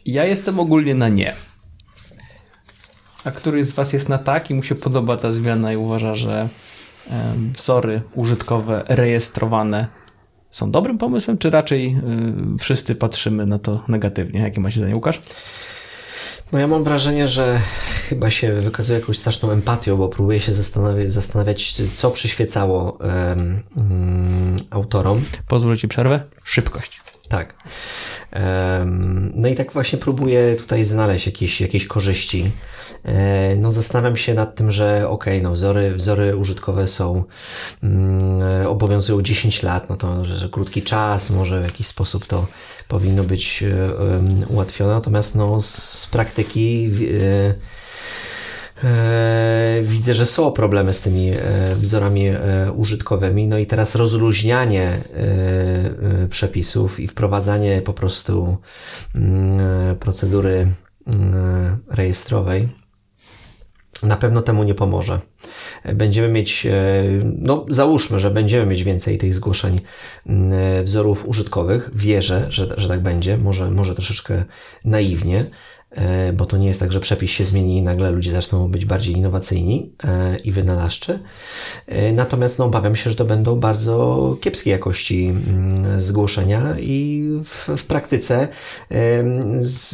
Ja 0.06 0.24
jestem 0.24 0.60
ogólnie 0.60 0.94
na 0.94 1.08
nie. 1.08 1.34
A 3.24 3.30
który 3.30 3.64
z 3.64 3.72
Was 3.72 3.92
jest 3.92 4.08
na 4.08 4.18
tak 4.18 4.50
i 4.50 4.54
mu 4.54 4.62
się 4.62 4.74
podoba 4.74 5.16
ta 5.16 5.32
zmiana 5.32 5.72
i 5.72 5.76
uważa, 5.76 6.14
że 6.14 6.48
wzory 7.54 8.02
użytkowe, 8.14 8.84
rejestrowane 8.88 9.86
są 10.50 10.70
dobrym 10.70 10.98
pomysłem, 10.98 11.38
czy 11.38 11.50
raczej 11.50 11.96
y, 12.54 12.58
wszyscy 12.58 12.94
patrzymy 12.94 13.46
na 13.46 13.58
to 13.58 13.84
negatywnie? 13.88 14.40
Jakie 14.40 14.60
macie 14.60 14.78
zdanie, 14.80 14.94
Łukasz? 14.94 15.20
No 16.52 16.58
ja 16.58 16.66
mam 16.66 16.84
wrażenie, 16.84 17.28
że 17.28 17.60
chyba 18.08 18.30
się 18.30 18.52
wykazuje 18.52 18.98
jakąś 18.98 19.18
straszną 19.18 19.50
empatią, 19.50 19.96
bo 19.96 20.08
próbuję 20.08 20.40
się 20.40 20.52
zastanawiać, 20.52 21.12
zastanawiać 21.12 21.72
co 21.92 22.10
przyświecało 22.10 22.98
um, 22.98 23.62
autorom. 24.70 25.24
Pozwól 25.48 25.76
Ci 25.76 25.88
przerwę. 25.88 26.20
Szybkość. 26.44 27.00
Tak. 27.34 27.54
No 29.34 29.48
i 29.48 29.54
tak 29.54 29.72
właśnie 29.72 29.98
próbuję 29.98 30.56
tutaj 30.56 30.84
znaleźć 30.84 31.26
jakieś, 31.26 31.60
jakieś 31.60 31.86
korzyści. 31.86 32.50
E, 33.04 33.56
no 33.56 33.70
zastanawiam 33.70 34.16
się 34.16 34.34
nad 34.34 34.54
tym, 34.54 34.70
że 34.70 35.08
ok, 35.08 35.24
no 35.42 35.50
wzory, 35.50 35.94
wzory 35.94 36.36
użytkowe 36.36 36.88
są, 36.88 37.24
um, 37.82 38.40
obowiązują 38.66 39.22
10 39.22 39.62
lat, 39.62 39.88
no 39.88 39.96
to 39.96 40.24
że, 40.24 40.48
krótki 40.48 40.82
czas, 40.82 41.30
może 41.30 41.60
w 41.60 41.64
jakiś 41.64 41.86
sposób 41.86 42.26
to 42.26 42.46
powinno 42.88 43.24
być 43.24 43.64
um, 43.64 44.44
ułatwione, 44.48 44.92
natomiast 44.92 45.34
no 45.34 45.60
z 45.60 46.08
praktyki 46.12 46.90
e, 47.20 47.24
e, 47.24 47.54
widzę, 49.82 50.14
że 50.14 50.26
są 50.26 50.52
problemy 50.52 50.92
z 50.92 51.00
tymi 51.00 51.32
wzorami 51.76 52.24
użytkowymi. 52.76 53.48
No 53.48 53.58
i 53.58 53.66
teraz 53.66 53.94
rozluźnianie 53.94 54.98
przepisów 56.30 57.00
i 57.00 57.08
wprowadzanie 57.08 57.82
po 57.82 57.92
prostu 57.92 58.58
mm, 59.14 59.96
procedury 59.96 60.68
mm, 61.06 61.78
rejestrowej 61.90 62.68
na 64.04 64.16
pewno 64.16 64.42
temu 64.42 64.64
nie 64.64 64.74
pomoże. 64.74 65.20
Będziemy 65.94 66.28
mieć, 66.28 66.66
e, 66.66 66.72
no 67.24 67.66
załóżmy, 67.68 68.20
że 68.20 68.30
będziemy 68.30 68.66
mieć 68.66 68.84
więcej 68.84 69.18
tych 69.18 69.34
zgłoszeń 69.34 69.80
mm, 70.26 70.84
wzorów 70.84 71.28
użytkowych. 71.28 71.90
Wierzę, 71.94 72.46
że, 72.48 72.74
że 72.76 72.88
tak 72.88 73.00
będzie, 73.00 73.38
może, 73.38 73.70
może 73.70 73.94
troszeczkę 73.94 74.44
naiwnie, 74.84 75.38
e, 75.40 75.46
bo 76.34 76.46
to 76.46 76.56
nie 76.56 76.66
jest 76.66 76.80
tak, 76.80 76.92
że 76.92 77.00
przepis 77.00 77.30
się 77.30 77.44
zmieni 77.44 77.76
i 77.76 77.82
nagle 77.82 78.10
ludzie 78.10 78.30
zaczną 78.30 78.68
być 78.68 78.84
bardziej 78.84 79.14
innowacyjni 79.14 79.92
e, 80.04 80.36
i 80.36 80.52
wynalazczy. 80.52 81.18
Natomiast 82.12 82.58
no, 82.58 82.64
obawiam 82.64 82.96
się, 82.96 83.10
że 83.10 83.16
to 83.16 83.24
będą 83.24 83.60
bardzo 83.60 84.36
kiepskiej 84.40 84.70
jakości 84.70 85.26
mm, 85.26 86.00
zgłoszenia 86.00 86.76
i 86.80 87.24
w, 87.44 87.68
w 87.76 87.84
praktyce 87.84 88.48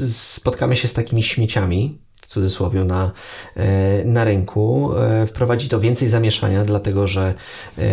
spotkamy 0.09 0.76
się 0.76 0.88
z 0.88 0.92
takimi 0.92 1.22
śmieciami, 1.22 1.98
cudzysłowie 2.31 2.85
na, 2.85 3.12
na 4.05 4.24
rynku. 4.24 4.91
Wprowadzi 5.26 5.68
to 5.68 5.81
więcej 5.81 6.09
zamieszania, 6.09 6.64
dlatego 6.64 7.07
że 7.07 7.35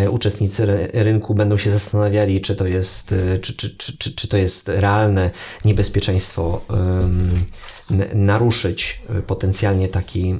uczestnicy 0.09 0.89
rynku 0.93 1.35
będą 1.35 1.57
się 1.57 1.71
zastanawiali, 1.71 2.41
czy 2.41 2.55
to 2.55 2.67
jest, 2.67 3.15
czy, 3.41 3.55
czy, 3.55 3.77
czy, 3.77 3.97
czy, 3.97 4.15
czy 4.15 4.27
to 4.27 4.37
jest 4.37 4.69
realne 4.69 5.31
niebezpieczeństwo 5.65 6.61
naruszyć 8.15 9.01
potencjalnie 9.27 9.87
taki, 9.87 10.35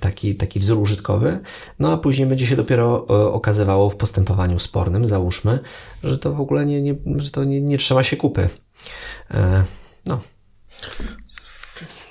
taki, 0.00 0.34
taki 0.34 0.60
wzór 0.60 0.78
użytkowy, 0.78 1.38
no 1.78 1.92
a 1.92 1.96
później 1.96 2.28
będzie 2.28 2.46
się 2.46 2.56
dopiero 2.56 3.06
okazywało 3.32 3.90
w 3.90 3.96
postępowaniu 3.96 4.58
spornym, 4.58 5.06
załóżmy, 5.06 5.58
że 6.02 6.18
to 6.18 6.32
w 6.32 6.40
ogóle 6.40 6.66
nie, 6.66 6.82
nie, 6.82 6.94
że 7.16 7.30
to 7.30 7.44
nie, 7.44 7.60
nie 7.60 7.78
trzyma 7.78 8.02
się 8.02 8.16
kupy. 8.16 8.48
No. 10.06 10.20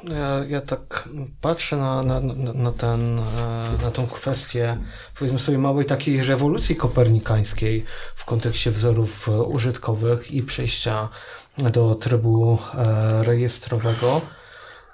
Ja, 0.04 0.46
ja 0.50 0.62
tak 0.62 1.10
patrzę 1.42 1.78
na, 1.78 2.04
na, 2.04 2.20
na, 2.54 2.72
ten, 2.72 3.16
na 3.82 3.92
tą 3.94 4.08
kwestię, 4.08 4.78
powiedzmy 5.20 5.40
sobie, 5.40 5.58
małej 5.58 5.86
takiej 5.86 6.24
rewolucji 6.24 6.76
kopernikańskiej 6.76 7.86
w 8.16 8.26
kontekście 8.26 8.72
wzorów 8.72 9.30
użytkowych 9.30 10.32
i 10.32 10.44
przejścia 10.44 11.10
do 11.58 11.96
trybu 11.96 12.58
e, 12.74 13.24
rejestrowego. 13.24 14.22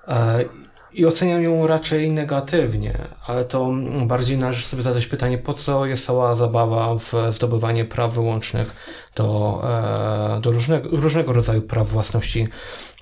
E, 0.08 0.46
I 0.94 1.06
oceniam 1.06 1.42
ją 1.42 1.68
raczej 1.68 2.12
negatywnie, 2.12 2.98
ale 3.28 3.46
to 3.46 3.72
bardziej 4.06 4.38
należy 4.38 4.64
sobie 4.64 4.84
zadać 4.84 5.06
pytanie, 5.06 5.38
po 5.38 5.54
co 5.54 5.86
jest 5.86 6.06
cała 6.06 6.36
zabawa 6.36 6.96
w 6.96 7.14
zdobywanie 7.30 7.86
praw 7.86 8.14
wyłącznych 8.14 8.76
do, 9.16 9.62
e, 10.38 10.42
do 10.42 10.52
różnego, 10.52 10.90
różnego 10.90 11.34
rodzaju 11.34 11.62
praw 11.62 11.90
własności 11.90 12.48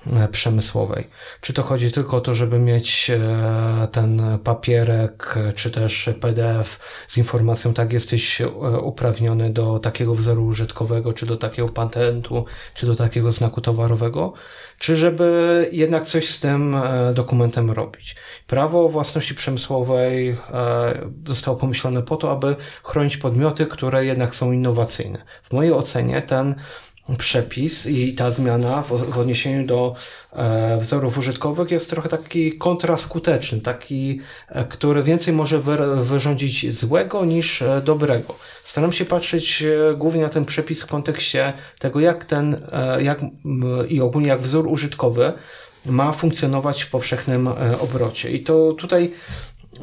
E, 0.06 0.28
przemysłowej. 0.28 1.08
Czy 1.40 1.52
to 1.52 1.62
chodzi 1.62 1.92
tylko 1.92 2.16
o 2.16 2.20
to, 2.20 2.34
żeby 2.34 2.58
mieć 2.58 3.10
e, 3.10 3.88
ten 3.92 4.38
papierek, 4.44 5.34
czy 5.54 5.70
też 5.70 6.10
PDF 6.20 6.80
z 7.06 7.18
informacją, 7.18 7.74
tak 7.74 7.92
jesteś 7.92 8.42
uprawniony 8.82 9.50
do 9.52 9.78
takiego 9.78 10.14
wzoru 10.14 10.44
użytkowego, 10.44 11.12
czy 11.12 11.26
do 11.26 11.36
takiego 11.36 11.68
patentu, 11.68 12.44
czy 12.74 12.86
do 12.86 12.94
takiego 12.94 13.32
znaku 13.32 13.60
towarowego, 13.60 14.32
czy 14.78 14.96
żeby 14.96 15.68
jednak 15.72 16.04
coś 16.04 16.28
z 16.28 16.40
tym 16.40 16.76
dokumentem 17.14 17.70
robić. 17.70 18.16
Prawo 18.46 18.88
własności 18.88 19.34
przemysłowej 19.34 20.36
zostało 21.26 21.56
pomyślane 21.56 22.02
po 22.02 22.16
to, 22.16 22.32
aby 22.32 22.56
chronić 22.82 23.16
podmioty, 23.16 23.66
które 23.66 24.04
jednak 24.04 24.34
są 24.34 24.52
innowacyjne. 24.52 25.24
W 25.42 25.52
mojej 25.52 25.72
ocenie 25.72 26.07
ten 26.26 26.54
przepis 27.18 27.86
i 27.86 28.14
ta 28.14 28.30
zmiana 28.30 28.82
w, 28.82 28.88
w 28.88 29.18
odniesieniu 29.18 29.66
do 29.66 29.94
e, 30.32 30.76
wzorów 30.76 31.18
użytkowych 31.18 31.70
jest 31.70 31.90
trochę 31.90 32.08
taki 32.08 32.58
kontraskuteczny, 32.58 33.60
taki, 33.60 34.20
e, 34.48 34.64
który 34.64 35.02
więcej 35.02 35.34
może 35.34 35.58
wy, 35.58 36.02
wyrządzić 36.02 36.74
złego 36.74 37.24
niż 37.24 37.62
e, 37.62 37.82
dobrego. 37.84 38.34
Staram 38.62 38.92
się 38.92 39.04
patrzeć 39.04 39.62
e, 39.62 39.94
głównie 39.96 40.22
na 40.22 40.28
ten 40.28 40.44
przepis 40.44 40.82
w 40.82 40.86
kontekście 40.86 41.52
tego, 41.78 42.00
jak 42.00 42.24
ten, 42.24 42.62
e, 42.72 43.02
jak 43.02 43.20
i 43.88 44.00
ogólnie 44.00 44.28
jak 44.28 44.40
wzór 44.40 44.66
użytkowy 44.66 45.32
ma 45.86 46.12
funkcjonować 46.12 46.82
w 46.82 46.90
powszechnym 46.90 47.48
e, 47.48 47.78
obrocie. 47.78 48.30
I 48.30 48.42
to 48.42 48.72
tutaj 48.72 49.12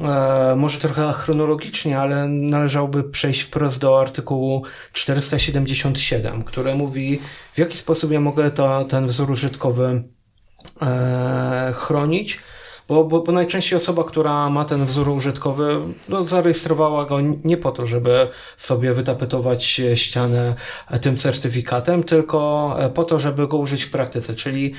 e, 0.02 0.56
może 0.56 0.80
trochę 0.80 1.14
chronologicznie, 1.14 2.00
ale 2.00 2.28
należałoby 2.28 3.04
przejść 3.04 3.42
wprost 3.42 3.80
do 3.80 4.02
artykułu 4.02 4.64
477, 4.94 6.44
który 6.44 6.76
mówi, 6.76 7.20
w 7.54 7.58
jaki 7.58 7.78
sposób 7.78 8.12
ja 8.12 8.20
mogę 8.20 8.52
to, 8.52 8.86
ten 8.86 9.08
wzór 9.08 9.32
użytkowy 9.32 10.04
e, 10.82 11.74
chronić 11.76 12.40
bo, 12.88 13.04
bo, 13.04 13.22
bo 13.22 13.32
najczęściej 13.32 13.78
osoba, 13.78 14.04
która 14.04 14.50
ma 14.50 14.66
ten 14.66 14.86
wzór 14.86 15.10
użytkowy, 15.10 15.80
no, 16.10 16.28
zarejestrowała 16.28 17.06
go 17.06 17.18
nie 17.22 17.58
po 17.58 17.72
to, 17.72 17.86
żeby 17.86 18.28
sobie 18.58 18.94
wytapetować 18.94 19.82
ścianę 19.96 20.56
tym 21.02 21.18
certyfikatem, 21.18 22.04
tylko 22.04 22.76
po 22.94 23.06
to, 23.06 23.20
żeby 23.20 23.48
go 23.48 23.58
użyć 23.58 23.84
w 23.84 23.92
praktyce, 23.92 24.34
czyli 24.34 24.74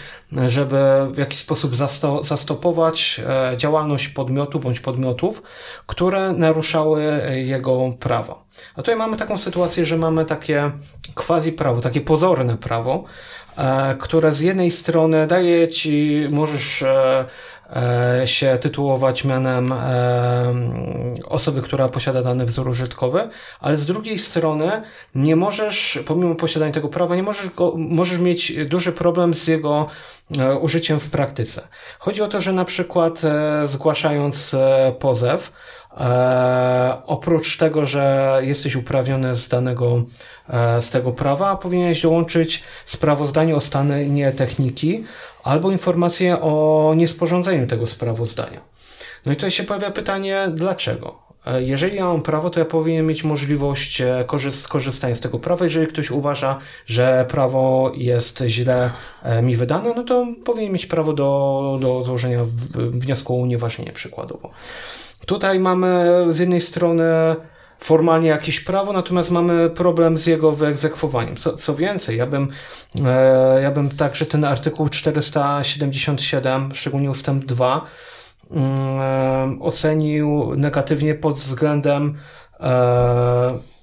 żeby 0.47 0.77
w 1.11 1.19
jakiś 1.19 1.39
sposób 1.39 1.77
zasto 1.77 2.23
zastopować 2.25 3.21
e, 3.29 3.57
działalność 3.57 4.09
podmiotu 4.09 4.61
bądź 4.61 4.81
podmiotów, 4.81 5.43
które 5.87 6.33
naruszały 6.33 7.03
jego 7.35 7.93
prawa. 8.01 8.45
A 8.75 8.77
tutaj 8.77 8.97
mamy 8.97 9.17
taką 9.17 9.39
sytuację, 9.39 9.85
że 9.87 9.97
mamy 9.97 10.25
takie 10.25 10.73
quasi 11.15 11.53
prawo, 11.53 11.81
takie 11.81 12.01
pozorne 12.01 12.57
prawo, 12.57 13.05
e, 13.57 13.97
które 13.99 14.33
z 14.33 14.41
jednej 14.41 14.71
strony 14.71 15.27
daje 15.27 15.69
ci, 15.69 16.27
możesz 16.31 16.83
e, 16.83 17.25
E, 17.56 17.56
się 18.25 18.59
tytułować 18.59 19.25
mianem 19.25 19.73
e, 19.73 20.55
osoby, 21.25 21.63
która 21.63 21.89
posiada 21.89 22.23
dany 22.23 22.45
wzór 22.45 22.69
użytkowy, 22.69 23.29
ale 23.61 23.77
z 23.77 23.87
drugiej 23.87 24.19
strony 24.19 24.83
nie 25.15 25.37
możesz, 25.37 25.99
pomimo 26.07 26.35
posiadania 26.35 26.73
tego 26.73 26.89
prawa, 26.89 27.17
nie 27.17 27.23
możesz, 27.23 27.51
go, 27.51 27.75
możesz 27.77 28.19
mieć 28.19 28.67
duży 28.67 28.93
problem 28.93 29.35
z 29.35 29.49
jego 29.49 29.87
e, 30.39 30.57
użyciem 30.59 31.01
w 31.01 31.11
praktyce. 31.11 31.69
Chodzi 31.99 32.23
o 32.23 32.29
to, 32.29 32.41
że 32.41 32.53
na 32.53 32.65
przykład 32.65 33.23
zgłaszając 33.65 34.57
pozew, 34.99 35.53
E, 35.97 36.93
oprócz 37.07 37.57
tego, 37.57 37.87
że 37.87 38.39
jesteś 38.43 38.77
uprawniony 38.77 39.37
z 39.37 39.49
danego, 39.49 40.03
e, 40.49 40.81
z 40.83 40.91
tego 40.91 41.13
prawa, 41.13 41.57
powinieneś 41.57 42.03
dołączyć 42.03 42.63
sprawozdanie 42.85 43.57
o 43.57 43.61
stanie 43.61 44.33
techniki 44.33 45.05
albo 45.43 45.71
informację 45.71 46.41
o 46.41 46.93
niesporządzeniu 46.97 47.67
tego 47.67 47.87
sprawozdania. 47.87 48.61
No 49.27 49.33
i 49.33 49.37
tutaj 49.37 49.51
się 49.51 49.65
pojawia 49.65 49.91
pytanie, 49.91 50.49
dlaczego? 50.55 51.27
E, 51.47 51.63
jeżeli 51.63 51.97
ja 51.97 52.05
mam 52.05 52.23
prawo, 52.23 52.51
to 52.51 52.61
ja 52.61 52.67
powinien 52.67 53.07
mieć 53.07 53.25
możliwość 53.25 54.01
e, 54.01 54.25
skorzystania 54.51 55.15
z 55.15 55.21
tego 55.21 55.39
prawa. 55.39 55.65
Jeżeli 55.65 55.87
ktoś 55.87 56.11
uważa, 56.11 56.59
że 56.87 57.27
prawo 57.29 57.93
jest 57.97 58.43
źle 58.47 58.91
e, 59.23 59.43
mi 59.43 59.57
wydane, 59.57 59.93
no 59.97 60.05
to 60.05 60.27
powinien 60.45 60.73
mieć 60.73 60.87
prawo 60.87 61.13
do, 61.13 61.79
do 61.81 62.03
złożenia 62.05 62.41
wniosku 62.91 63.35
o 63.35 63.37
unieważnienie 63.37 63.93
przykładowo. 63.93 64.51
Tutaj 65.27 65.61
mamy 65.61 66.25
z 66.29 66.39
jednej 66.39 66.61
strony 66.61 67.05
formalnie 67.79 68.29
jakieś 68.29 68.61
prawo, 68.61 68.93
natomiast 68.93 69.31
mamy 69.31 69.71
problem 69.71 70.19
z 70.19 70.27
jego 70.27 70.53
wyegzekwowaniem. 70.53 71.37
Co, 71.37 71.57
co 71.57 71.75
więcej, 71.75 72.17
ja 72.17 72.27
bym, 72.27 72.49
e, 73.05 73.63
ja 73.63 73.71
bym 73.71 73.89
także 73.89 74.27
ten 74.27 74.45
artykuł 74.45 74.89
477, 74.89 76.75
szczególnie 76.75 77.11
ustęp 77.11 77.45
2, 77.45 77.87
mm, 78.51 79.63
ocenił 79.63 80.55
negatywnie 80.57 81.15
pod 81.15 81.35
względem 81.35 82.15
e, 82.61 83.77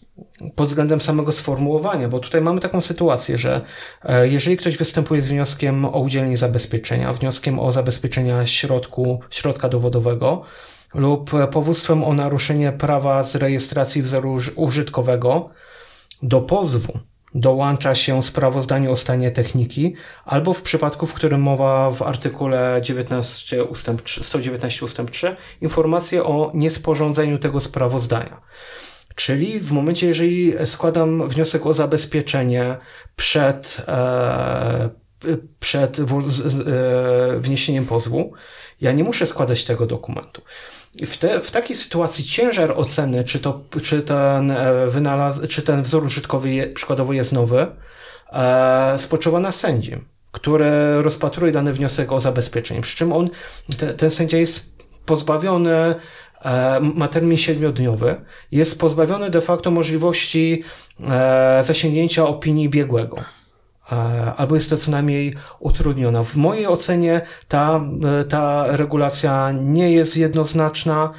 pod 0.55 0.67
względem 0.67 1.01
samego 1.01 1.31
sformułowania, 1.31 2.09
bo 2.09 2.19
tutaj 2.19 2.41
mamy 2.41 2.59
taką 2.59 2.81
sytuację, 2.81 3.37
że 3.37 3.61
e, 4.03 4.27
jeżeli 4.27 4.57
ktoś 4.57 4.77
występuje 4.77 5.21
z 5.21 5.27
wnioskiem 5.27 5.85
o 5.85 5.99
udzielenie 5.99 6.37
zabezpieczenia, 6.37 7.13
wnioskiem 7.13 7.59
o 7.59 7.71
zabezpieczenia 7.71 8.45
środku, 8.45 9.19
środka 9.29 9.69
dowodowego, 9.69 10.43
lub 10.93 11.31
powództwem 11.51 12.03
o 12.03 12.13
naruszenie 12.13 12.71
prawa 12.71 13.23
z 13.23 13.35
rejestracji 13.35 14.01
wzoru 14.01 14.37
użytkowego 14.55 15.49
do 16.21 16.41
pozwu 16.41 16.99
dołącza 17.35 17.95
się 17.95 18.23
sprawozdanie 18.23 18.89
o 18.89 18.95
stanie 18.95 19.31
techniki, 19.31 19.95
albo 20.25 20.53
w 20.53 20.61
przypadku, 20.61 21.05
w 21.05 21.13
którym 21.13 21.41
mowa 21.41 21.91
w 21.91 22.01
artykule 22.01 22.79
19 22.83 23.63
ustęp 23.63 24.01
3, 24.01 24.23
119 24.23 24.85
ustęp 24.85 25.11
3, 25.11 25.35
informacje 25.61 26.23
o 26.23 26.51
niesporządzeniu 26.53 27.39
tego 27.39 27.59
sprawozdania. 27.59 28.41
Czyli 29.15 29.59
w 29.59 29.71
momencie, 29.71 30.07
jeżeli 30.07 30.53
składam 30.65 31.27
wniosek 31.27 31.65
o 31.65 31.73
zabezpieczenie 31.73 32.77
przed, 33.15 33.85
e, 33.87 34.89
przed 35.59 36.01
w, 36.01 36.17
e, 36.17 37.39
wniesieniem 37.39 37.85
pozwu, 37.85 38.33
ja 38.81 38.91
nie 38.91 39.03
muszę 39.03 39.25
składać 39.25 39.65
tego 39.65 39.85
dokumentu. 39.85 40.41
W, 41.01 41.17
te, 41.17 41.39
w 41.39 41.51
takiej 41.51 41.75
sytuacji 41.75 42.23
ciężar 42.23 42.71
oceny, 42.71 43.23
czy, 43.23 43.39
to, 43.39 43.61
czy, 43.83 44.01
ten, 44.01 44.51
e, 44.51 44.87
wynalaz, 44.87 45.47
czy 45.49 45.61
ten 45.61 45.81
wzór 45.81 46.03
użytkowy 46.03 46.71
przykładowo 46.75 47.13
jest 47.13 47.33
nowy, 47.33 47.67
e, 48.31 48.97
spoczywa 48.97 49.39
na 49.39 49.51
sędzi, 49.51 49.97
który 50.31 51.01
rozpatruje 51.01 51.51
dany 51.51 51.73
wniosek 51.73 52.11
o 52.11 52.19
zabezpieczenie. 52.19 52.81
Przy 52.81 52.97
czym 52.97 53.13
on, 53.13 53.29
te, 53.77 53.93
ten 53.93 54.11
sędzia 54.11 54.37
jest 54.37 54.83
pozbawiony 55.05 55.95
e, 56.41 56.79
ma 56.79 57.07
termin 57.07 57.37
siedmiodniowy, 57.37 58.21
jest 58.51 58.79
pozbawiony 58.79 59.29
de 59.29 59.41
facto 59.41 59.71
możliwości 59.71 60.63
zasięgnięcia 61.61 62.27
opinii 62.27 62.69
biegłego. 62.69 63.23
E, 63.93 64.33
albo 64.37 64.55
jest 64.55 64.69
to 64.69 64.77
co 64.77 64.91
najmniej 64.91 65.35
utrudniona. 65.59 66.23
W 66.23 66.35
mojej 66.35 66.67
ocenie 66.67 67.21
ta, 67.47 67.81
e, 68.19 68.23
ta 68.23 68.65
regulacja 68.77 69.51
nie 69.51 69.91
jest 69.91 70.17
jednoznaczna. 70.17 71.13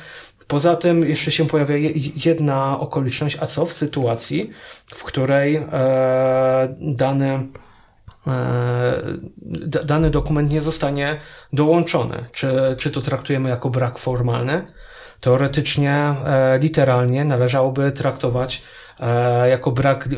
Poza 0.46 0.76
tym 0.76 1.08
jeszcze 1.08 1.30
się 1.30 1.46
pojawia 1.46 1.76
jedna 2.24 2.80
okoliczność, 2.80 3.38
a 3.40 3.46
co 3.46 3.66
w 3.66 3.72
sytuacji, 3.72 4.50
w 4.94 5.04
której 5.04 5.56
e, 5.56 6.76
dany 6.80 7.48
dany 9.84 10.10
dokument 10.10 10.52
nie 10.52 10.60
zostanie 10.60 11.20
dołączony. 11.52 12.24
Czy, 12.32 12.74
czy 12.78 12.90
to 12.90 13.00
traktujemy 13.00 13.48
jako 13.48 13.70
brak 13.70 13.98
formalny? 13.98 14.64
Teoretycznie, 15.20 16.14
literalnie 16.60 17.24
należałoby 17.24 17.92
traktować 17.92 18.62
jako 19.50 19.70
brak, 19.70 20.08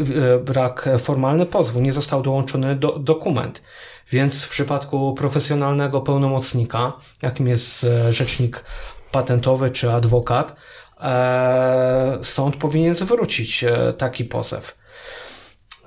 brak 0.44 0.88
formalny 0.98 1.46
pozwu. 1.46 1.80
Nie 1.80 1.92
został 1.92 2.22
dołączony 2.22 2.76
do, 2.76 2.98
dokument. 2.98 3.62
Więc 4.10 4.44
w 4.44 4.48
przypadku 4.48 5.14
profesjonalnego 5.14 6.00
pełnomocnika, 6.00 6.92
jakim 7.22 7.48
jest 7.48 7.86
rzecznik 8.10 8.64
patentowy 9.12 9.70
czy 9.70 9.92
adwokat, 9.92 10.56
e, 11.00 12.18
sąd 12.22 12.56
powinien 12.56 12.94
zwrócić 12.94 13.64
e, 13.64 13.92
taki 13.92 14.24
pozew. 14.24 14.78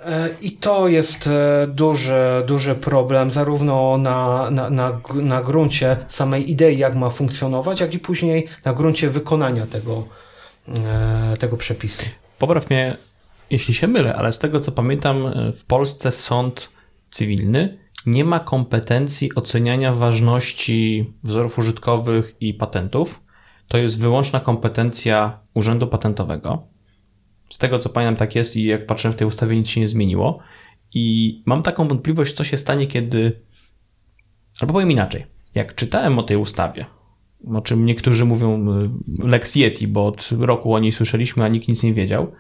E, 0.06 0.30
I 0.42 0.52
to 0.52 0.88
jest 0.88 1.30
duży, 1.68 2.44
duży 2.48 2.76
problem, 2.76 3.32
zarówno 3.32 3.98
na, 3.98 4.50
na, 4.52 4.70
na, 4.70 5.02
na 5.14 5.42
gruncie 5.42 5.98
samej 6.08 6.52
idei, 6.52 6.78
jak 6.78 6.96
ma 6.96 7.10
funkcjonować, 7.10 7.80
jak 7.80 7.94
i 7.94 8.00
później 8.00 8.48
na 8.66 8.74
gruncie 8.74 9.10
wykonania 9.10 9.66
tego, 9.68 10.04
tego 11.40 11.58
przepisu. 11.58 12.04
Popraw 12.40 12.70
mnie, 12.70 12.98
jeśli 13.50 13.74
się 13.74 13.88
mylę, 13.88 14.16
ale 14.16 14.34
z 14.34 14.40
tego 14.40 14.60
co 14.60 14.72
pamiętam, 14.72 15.34
w 15.56 15.66
Polsce 15.66 16.12
sąd 16.12 16.70
cywilny 17.10 17.78
nie 18.06 18.26
ma 18.26 18.40
kompetencji 18.40 19.36
oceniania 19.36 19.94
ważności 19.94 21.14
wzorów 21.24 21.60
użytkowych 21.60 22.36
i 22.40 22.54
patentów 22.54 23.22
to 23.70 23.78
jest 23.78 24.00
wyłączna 24.00 24.40
kompetencja 24.40 25.40
Urzędu 25.54 25.88
Patentowego. 25.88 26.68
Z 27.50 27.58
tego 27.58 27.80
co 27.80 27.90
pamiętam, 27.90 28.16
tak 28.16 28.36
jest 28.36 28.56
i 28.56 28.64
jak 28.64 28.86
patrzę 28.86 29.10
w 29.10 29.16
tej 29.16 29.28
ustawie, 29.28 29.58
nic 29.58 29.68
się 29.68 29.82
nie 29.82 29.88
zmieniło. 29.88 30.40
I 30.94 31.44
mam 31.46 31.62
taką 31.62 31.88
wątpliwość, 31.88 32.34
co 32.34 32.44
się 32.44 32.58
stanie, 32.58 32.88
kiedy. 32.88 33.42
Albo 34.62 34.74
powiem 34.74 34.92
inaczej. 34.92 35.26
Jak 35.56 35.76
czytałem 35.76 36.20
o 36.20 36.24
tej 36.24 36.38
ustawie, 36.38 36.86
o 37.48 37.62
czym 37.62 37.86
niektórzy 37.86 38.26
mówią 38.26 38.80
y, 38.80 38.90
Lex 39.24 39.56
Yeti, 39.56 39.88
bo 39.88 40.08
od 40.08 40.30
roku 40.40 40.74
o 40.74 40.80
niej 40.80 40.92
słyszeliśmy, 40.92 41.44
a 41.44 41.48
nikt 41.48 41.68
nic 41.68 41.84
nie 41.84 41.94
wiedział, 41.94 42.32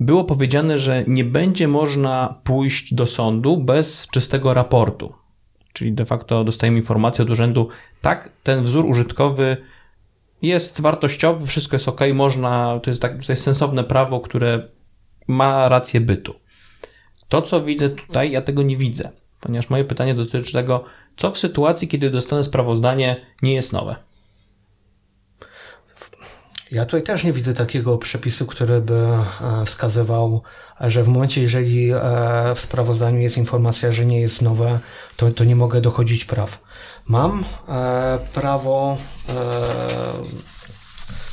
było 0.00 0.24
powiedziane, 0.24 0.78
że 0.78 1.04
nie 1.06 1.24
będzie 1.24 1.68
można 1.68 2.40
pójść 2.44 2.94
do 2.94 3.06
sądu 3.06 3.56
bez 3.56 4.06
czystego 4.12 4.54
raportu. 4.54 5.14
Czyli 5.72 5.92
de 5.92 6.04
facto 6.04 6.44
dostajemy 6.44 6.78
informację 6.78 7.24
od 7.24 7.30
urzędu, 7.30 7.68
tak, 8.00 8.32
ten 8.42 8.62
wzór 8.62 8.86
użytkowy 8.86 9.56
jest 10.42 10.80
wartościowy, 10.80 11.46
wszystko 11.46 11.76
jest 11.76 11.88
ok, 11.88 12.00
można, 12.14 12.80
to 12.82 12.90
jest, 12.90 13.02
tak, 13.02 13.24
to 13.26 13.32
jest 13.32 13.42
sensowne 13.42 13.84
prawo, 13.84 14.20
które 14.20 14.68
ma 15.28 15.68
rację 15.68 16.00
bytu. 16.00 16.34
To, 17.28 17.42
co 17.42 17.62
widzę 17.62 17.90
tutaj, 17.90 18.30
ja 18.30 18.42
tego 18.42 18.62
nie 18.62 18.76
widzę, 18.76 19.10
ponieważ 19.40 19.70
moje 19.70 19.84
pytanie 19.84 20.14
dotyczy 20.14 20.52
tego, 20.52 20.84
co 21.16 21.30
w 21.30 21.38
sytuacji, 21.38 21.88
kiedy 21.88 22.10
dostanę 22.10 22.44
sprawozdanie, 22.44 23.26
nie 23.42 23.54
jest 23.54 23.72
nowe. 23.72 23.96
Ja 26.70 26.84
tutaj 26.84 27.02
też 27.02 27.24
nie 27.24 27.32
widzę 27.32 27.54
takiego 27.54 27.98
przepisu, 27.98 28.46
który 28.46 28.80
by 28.80 28.94
e, 28.94 29.64
wskazywał, 29.66 30.42
że 30.80 31.04
w 31.04 31.08
momencie, 31.08 31.40
jeżeli 31.40 31.90
e, 31.90 32.00
w 32.54 32.60
sprawozdaniu 32.60 33.20
jest 33.20 33.38
informacja, 33.38 33.92
że 33.92 34.06
nie 34.06 34.20
jest 34.20 34.42
nowe, 34.42 34.78
to, 35.16 35.30
to 35.30 35.44
nie 35.44 35.56
mogę 35.56 35.80
dochodzić 35.80 36.24
praw. 36.24 36.62
Mam 37.06 37.44
e, 37.68 38.18
prawo 38.34 38.96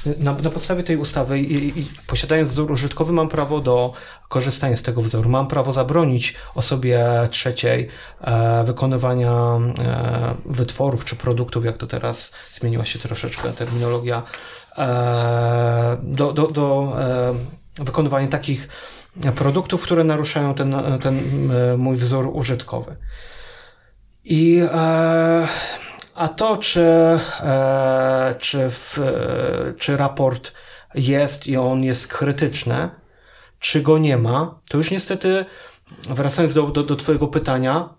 na, 0.05 0.33
na, 0.33 0.49
podstawie 0.49 0.83
tej 0.83 0.97
ustawy 0.97 1.39
i, 1.39 1.79
i, 1.79 1.85
posiadając 2.07 2.49
wzór 2.49 2.71
użytkowy, 2.71 3.13
mam 3.13 3.29
prawo 3.29 3.59
do 3.59 3.93
korzystania 4.27 4.75
z 4.75 4.83
tego 4.83 5.01
wzoru. 5.01 5.29
Mam 5.29 5.47
prawo 5.47 5.71
zabronić 5.71 6.35
osobie 6.55 7.27
trzeciej 7.29 7.87
e, 8.21 8.63
wykonywania 8.63 9.31
e, 9.31 10.35
wytworów 10.45 11.05
czy 11.05 11.15
produktów, 11.15 11.65
jak 11.65 11.77
to 11.77 11.87
teraz 11.87 12.33
zmieniła 12.51 12.85
się 12.85 12.99
troszeczkę 12.99 13.53
terminologia, 13.53 14.23
e, 14.77 15.97
do, 16.03 16.33
do, 16.33 16.47
do 16.47 16.93
e, 16.99 17.83
wykonywania 17.83 18.27
takich 18.27 18.69
produktów, 19.35 19.83
które 19.83 20.03
naruszają 20.03 20.53
ten, 20.53 20.75
ten 21.01 21.19
e, 21.73 21.77
mój 21.77 21.95
wzór 21.95 22.29
użytkowy. 22.33 22.95
I 24.23 24.61
e, 24.73 25.47
a 26.19 26.27
to, 26.27 26.57
czy, 26.57 26.81
e, 26.81 28.35
czy, 28.39 28.69
w, 28.69 28.99
czy 29.77 29.97
raport 29.97 30.53
jest 30.95 31.47
i 31.47 31.57
on 31.57 31.83
jest 31.83 32.07
krytyczny, 32.07 32.89
czy 33.59 33.81
go 33.81 33.97
nie 33.97 34.17
ma, 34.17 34.59
to 34.69 34.77
już 34.77 34.91
niestety, 34.91 35.45
wracając 36.09 36.53
do, 36.53 36.63
do, 36.63 36.83
do 36.83 36.95
Twojego 36.95 37.27
pytania, 37.27 37.89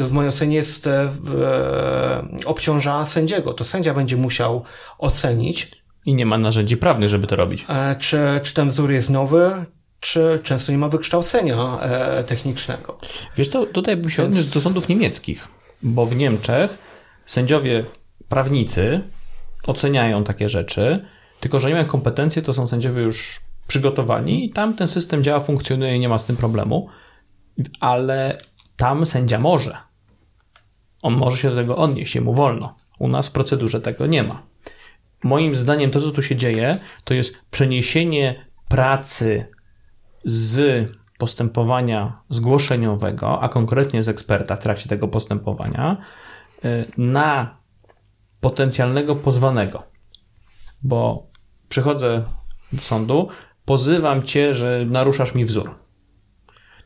w 0.00 0.12
mojej 0.12 0.28
ocenie 0.28 0.56
jest 0.56 0.88
w, 1.08 1.44
obciąża 2.44 3.04
sędziego. 3.04 3.54
To 3.54 3.64
sędzia 3.64 3.94
będzie 3.94 4.16
musiał 4.16 4.64
ocenić. 4.98 5.70
I 6.06 6.14
nie 6.14 6.26
ma 6.26 6.38
narzędzi 6.38 6.76
prawnych, 6.76 7.08
żeby 7.08 7.26
to 7.26 7.36
robić. 7.36 7.66
Czy, 7.98 8.40
czy 8.42 8.54
ten 8.54 8.68
wzór 8.68 8.90
jest 8.90 9.10
nowy, 9.10 9.64
czy 10.00 10.40
często 10.42 10.72
nie 10.72 10.78
ma 10.78 10.88
wykształcenia 10.88 11.78
technicznego. 12.26 12.98
Wiesz 13.36 13.48
co, 13.48 13.66
tutaj 13.66 13.96
bym 13.96 14.10
się 14.10 14.22
Więc... 14.22 14.34
odniósł 14.34 14.54
do 14.54 14.60
sądów 14.60 14.88
niemieckich 14.88 15.48
bo 15.82 16.06
w 16.06 16.16
Niemczech 16.16 16.91
sędziowie 17.26 17.84
prawnicy 18.28 19.00
oceniają 19.66 20.24
takie 20.24 20.48
rzeczy, 20.48 21.04
tylko 21.40 21.58
że 21.58 21.68
nie 21.68 21.74
mają 21.74 21.86
kompetencji, 21.86 22.42
to 22.42 22.52
są 22.52 22.68
sędziowie 22.68 23.02
już 23.02 23.40
przygotowani 23.66 24.44
i 24.44 24.50
tam 24.50 24.76
ten 24.76 24.88
system 24.88 25.22
działa, 25.22 25.40
funkcjonuje 25.40 25.96
i 25.96 25.98
nie 25.98 26.08
ma 26.08 26.18
z 26.18 26.24
tym 26.24 26.36
problemu, 26.36 26.88
ale 27.80 28.36
tam 28.76 29.06
sędzia 29.06 29.38
może. 29.38 29.76
On 31.02 31.14
może 31.14 31.36
się 31.36 31.50
do 31.50 31.56
tego 31.56 31.76
odnieść, 31.76 32.14
jemu 32.14 32.34
wolno. 32.34 32.76
U 32.98 33.08
nas 33.08 33.28
w 33.28 33.32
procedurze 33.32 33.80
tego 33.80 34.06
nie 34.06 34.22
ma. 34.22 34.42
Moim 35.22 35.54
zdaniem 35.54 35.90
to, 35.90 36.00
co 36.00 36.10
tu 36.10 36.22
się 36.22 36.36
dzieje, 36.36 36.72
to 37.04 37.14
jest 37.14 37.36
przeniesienie 37.50 38.46
pracy 38.68 39.46
z 40.24 40.88
postępowania 41.18 42.12
zgłoszeniowego, 42.28 43.42
a 43.42 43.48
konkretnie 43.48 44.02
z 44.02 44.08
eksperta 44.08 44.56
w 44.56 44.60
trakcie 44.60 44.88
tego 44.88 45.08
postępowania, 45.08 45.96
na 46.98 47.56
potencjalnego 48.40 49.14
pozwanego. 49.16 49.82
Bo 50.82 51.26
przychodzę 51.68 52.22
do 52.72 52.80
sądu, 52.80 53.28
pozywam 53.64 54.22
cię, 54.22 54.54
że 54.54 54.84
naruszasz 54.86 55.34
mi 55.34 55.44
wzór. 55.44 55.74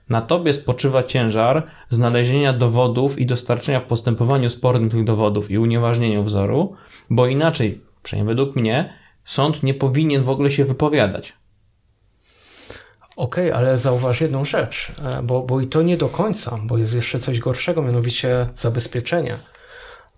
Na 0.09 0.23
tobie 0.23 0.53
spoczywa 0.53 1.03
ciężar 1.03 1.67
znalezienia 1.89 2.53
dowodów 2.53 3.19
i 3.19 3.27
dostarczenia 3.27 3.81
w 3.81 3.85
postępowaniu 3.85 4.51
spornym 4.51 4.91
tych 4.91 5.05
dowodów 5.05 5.51
i 5.51 5.59
unieważnieniu 5.59 6.25
wzoru, 6.25 6.75
bo 7.11 7.27
inaczej, 7.27 7.81
przynajmniej 8.03 8.37
według 8.37 8.57
mnie, 8.57 8.93
sąd 9.25 9.63
nie 9.63 9.75
powinien 9.75 10.23
w 10.23 10.31
ogóle 10.31 10.51
się 10.51 10.65
wypowiadać. 10.65 11.33
Okej, 13.17 13.51
okay, 13.51 13.59
ale 13.59 13.79
zauważ 13.79 14.21
jedną 14.21 14.45
rzecz, 14.45 14.93
e, 15.03 15.23
bo, 15.23 15.43
bo 15.43 15.61
i 15.61 15.67
to 15.67 15.83
nie 15.83 15.97
do 15.97 16.09
końca, 16.09 16.59
bo 16.65 16.79
jest 16.79 16.95
jeszcze 16.95 17.19
coś 17.19 17.41
gorszego, 17.41 17.83
mianowicie 17.83 18.49
zabezpieczenie. 18.55 19.39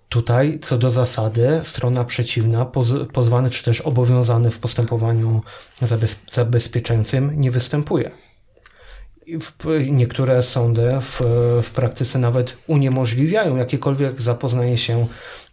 Tutaj, 0.09 0.59
co 0.63 0.79
do 0.79 0.91
zasady, 0.91 1.61
strona 1.63 2.05
przeciwna, 2.05 2.65
poz, 2.65 2.95
pozwany 3.13 3.51
czy 3.51 3.65
też 3.65 3.81
obowiązany 3.81 4.51
w 4.51 4.59
postępowaniu 4.59 5.41
zabez, 5.83 6.17
zabezpieczającym 6.31 7.41
nie 7.41 7.51
występuje 7.51 8.11
niektóre 9.91 10.43
sądy 10.43 11.01
w, 11.01 11.21
w 11.63 11.71
praktyce 11.71 12.19
nawet 12.19 12.57
uniemożliwiają 12.67 13.57
jakiekolwiek 13.57 14.21
zapoznanie 14.21 14.77
się 14.77 15.07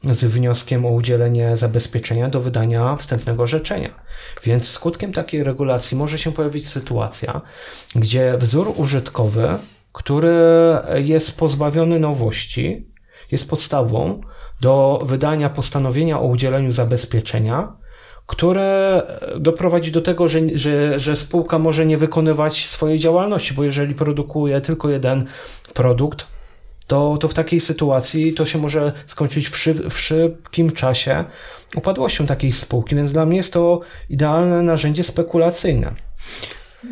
z 0.03 0.25
wnioskiem 0.25 0.85
o 0.85 0.89
udzielenie 0.89 1.57
zabezpieczenia 1.57 2.29
do 2.29 2.41
wydania 2.41 2.95
wstępnego 2.95 3.43
orzeczenia. 3.43 3.89
Więc 4.43 4.67
skutkiem 4.67 5.13
takiej 5.13 5.43
regulacji 5.43 5.97
może 5.97 6.17
się 6.17 6.31
pojawić 6.31 6.69
sytuacja, 6.69 7.41
gdzie 7.95 8.37
wzór 8.37 8.73
użytkowy, 8.77 9.47
który 9.91 10.35
jest 10.95 11.37
pozbawiony 11.37 11.99
nowości, 11.99 12.87
jest 13.31 13.49
podstawą 13.49 14.21
do 14.65 14.99
wydania 15.05 15.49
postanowienia 15.49 16.19
o 16.19 16.27
udzieleniu 16.27 16.71
zabezpieczenia, 16.71 17.73
które 18.25 19.01
doprowadzi 19.39 19.91
do 19.91 20.01
tego, 20.01 20.27
że, 20.27 20.39
że, 20.53 20.99
że 20.99 21.15
spółka 21.15 21.59
może 21.59 21.85
nie 21.85 21.97
wykonywać 21.97 22.65
swojej 22.65 22.99
działalności, 22.99 23.53
bo 23.53 23.63
jeżeli 23.63 23.95
produkuje 23.95 24.61
tylko 24.61 24.89
jeden 24.89 25.25
produkt, 25.73 26.27
to, 26.87 27.17
to 27.17 27.27
w 27.27 27.33
takiej 27.33 27.59
sytuacji 27.59 28.33
to 28.33 28.45
się 28.45 28.59
może 28.59 28.91
skończyć 29.05 29.49
w, 29.49 29.57
szyb, 29.57 29.93
w 29.93 29.99
szybkim 29.99 30.71
czasie 30.71 31.25
upadłością 31.75 32.25
takiej 32.25 32.51
spółki, 32.51 32.95
więc 32.95 33.13
dla 33.13 33.25
mnie 33.25 33.37
jest 33.37 33.53
to 33.53 33.81
idealne 34.09 34.61
narzędzie 34.61 35.03
spekulacyjne. 35.03 35.91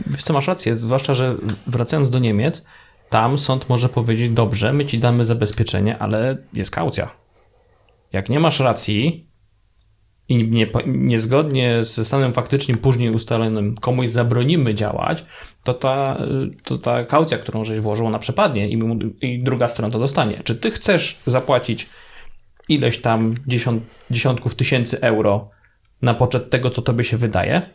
Wiesz 0.07 0.23
co, 0.23 0.33
masz 0.33 0.47
rację, 0.47 0.75
zwłaszcza, 0.75 1.13
że 1.13 1.35
wracając 1.67 2.09
do 2.09 2.19
Niemiec, 2.19 2.65
tam 3.09 3.37
sąd 3.37 3.69
może 3.69 3.89
powiedzieć, 3.89 4.29
dobrze, 4.29 4.73
my 4.73 4.85
ci 4.85 4.99
damy 4.99 5.25
zabezpieczenie, 5.25 5.97
ale 5.97 6.37
jest 6.53 6.71
kaucja. 6.71 7.22
Jak 8.13 8.29
nie 8.29 8.39
masz 8.39 8.59
racji, 8.59 9.33
i 10.29 10.47
nie, 10.47 10.67
niezgodnie 10.85 11.83
ze 11.83 12.05
stanem 12.05 12.33
faktycznym 12.33 12.77
później 12.77 13.09
ustalonym 13.09 13.75
komuś 13.81 14.09
zabronimy 14.09 14.75
działać, 14.75 15.25
to 15.63 15.73
ta, 15.73 16.17
to 16.63 16.77
ta 16.77 17.05
kaucja, 17.05 17.37
którą 17.37 17.63
żeś 17.63 17.79
włożył, 17.79 18.05
ona 18.05 18.19
przepadnie 18.19 18.69
i, 18.69 18.79
i 19.21 19.43
druga 19.43 19.67
strona 19.67 19.93
to 19.93 19.99
dostanie. 19.99 20.37
Czy 20.43 20.55
ty 20.55 20.71
chcesz 20.71 21.19
zapłacić 21.25 21.89
ileś 22.69 22.97
tam 23.01 23.35
dziesiąt, 23.47 23.83
dziesiątków 24.11 24.55
tysięcy 24.55 25.01
euro 25.01 25.49
na 26.01 26.13
poczet 26.13 26.49
tego, 26.49 26.69
co 26.69 26.81
tobie 26.81 27.03
się 27.03 27.17
wydaje? 27.17 27.69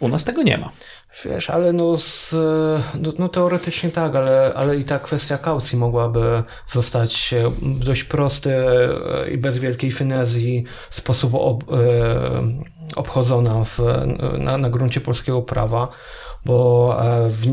U 0.00 0.08
nas 0.08 0.24
tego 0.24 0.42
nie 0.42 0.58
ma. 0.58 0.70
Wiesz, 1.24 1.50
ale 1.50 1.72
no, 1.72 1.98
z, 1.98 2.32
no, 3.00 3.12
no, 3.18 3.28
teoretycznie 3.28 3.90
tak, 3.90 4.16
ale, 4.16 4.52
ale 4.54 4.76
i 4.76 4.84
ta 4.84 4.98
kwestia 4.98 5.38
kaucji 5.38 5.78
mogłaby 5.78 6.42
zostać 6.66 7.34
w 7.58 7.84
dość 7.84 8.04
prosty 8.04 8.54
e, 8.54 9.30
i 9.30 9.38
bez 9.38 9.58
wielkiej 9.58 9.90
finezji 9.90 10.64
sposób 10.90 11.34
ob, 11.34 11.64
e, 11.72 11.76
obchodzona 12.96 13.64
w, 13.64 13.78
na, 14.38 14.58
na 14.58 14.70
gruncie 14.70 15.00
polskiego 15.00 15.42
prawa, 15.42 15.88
bo, 16.44 16.96
e, 17.00 17.28
w, 17.28 17.46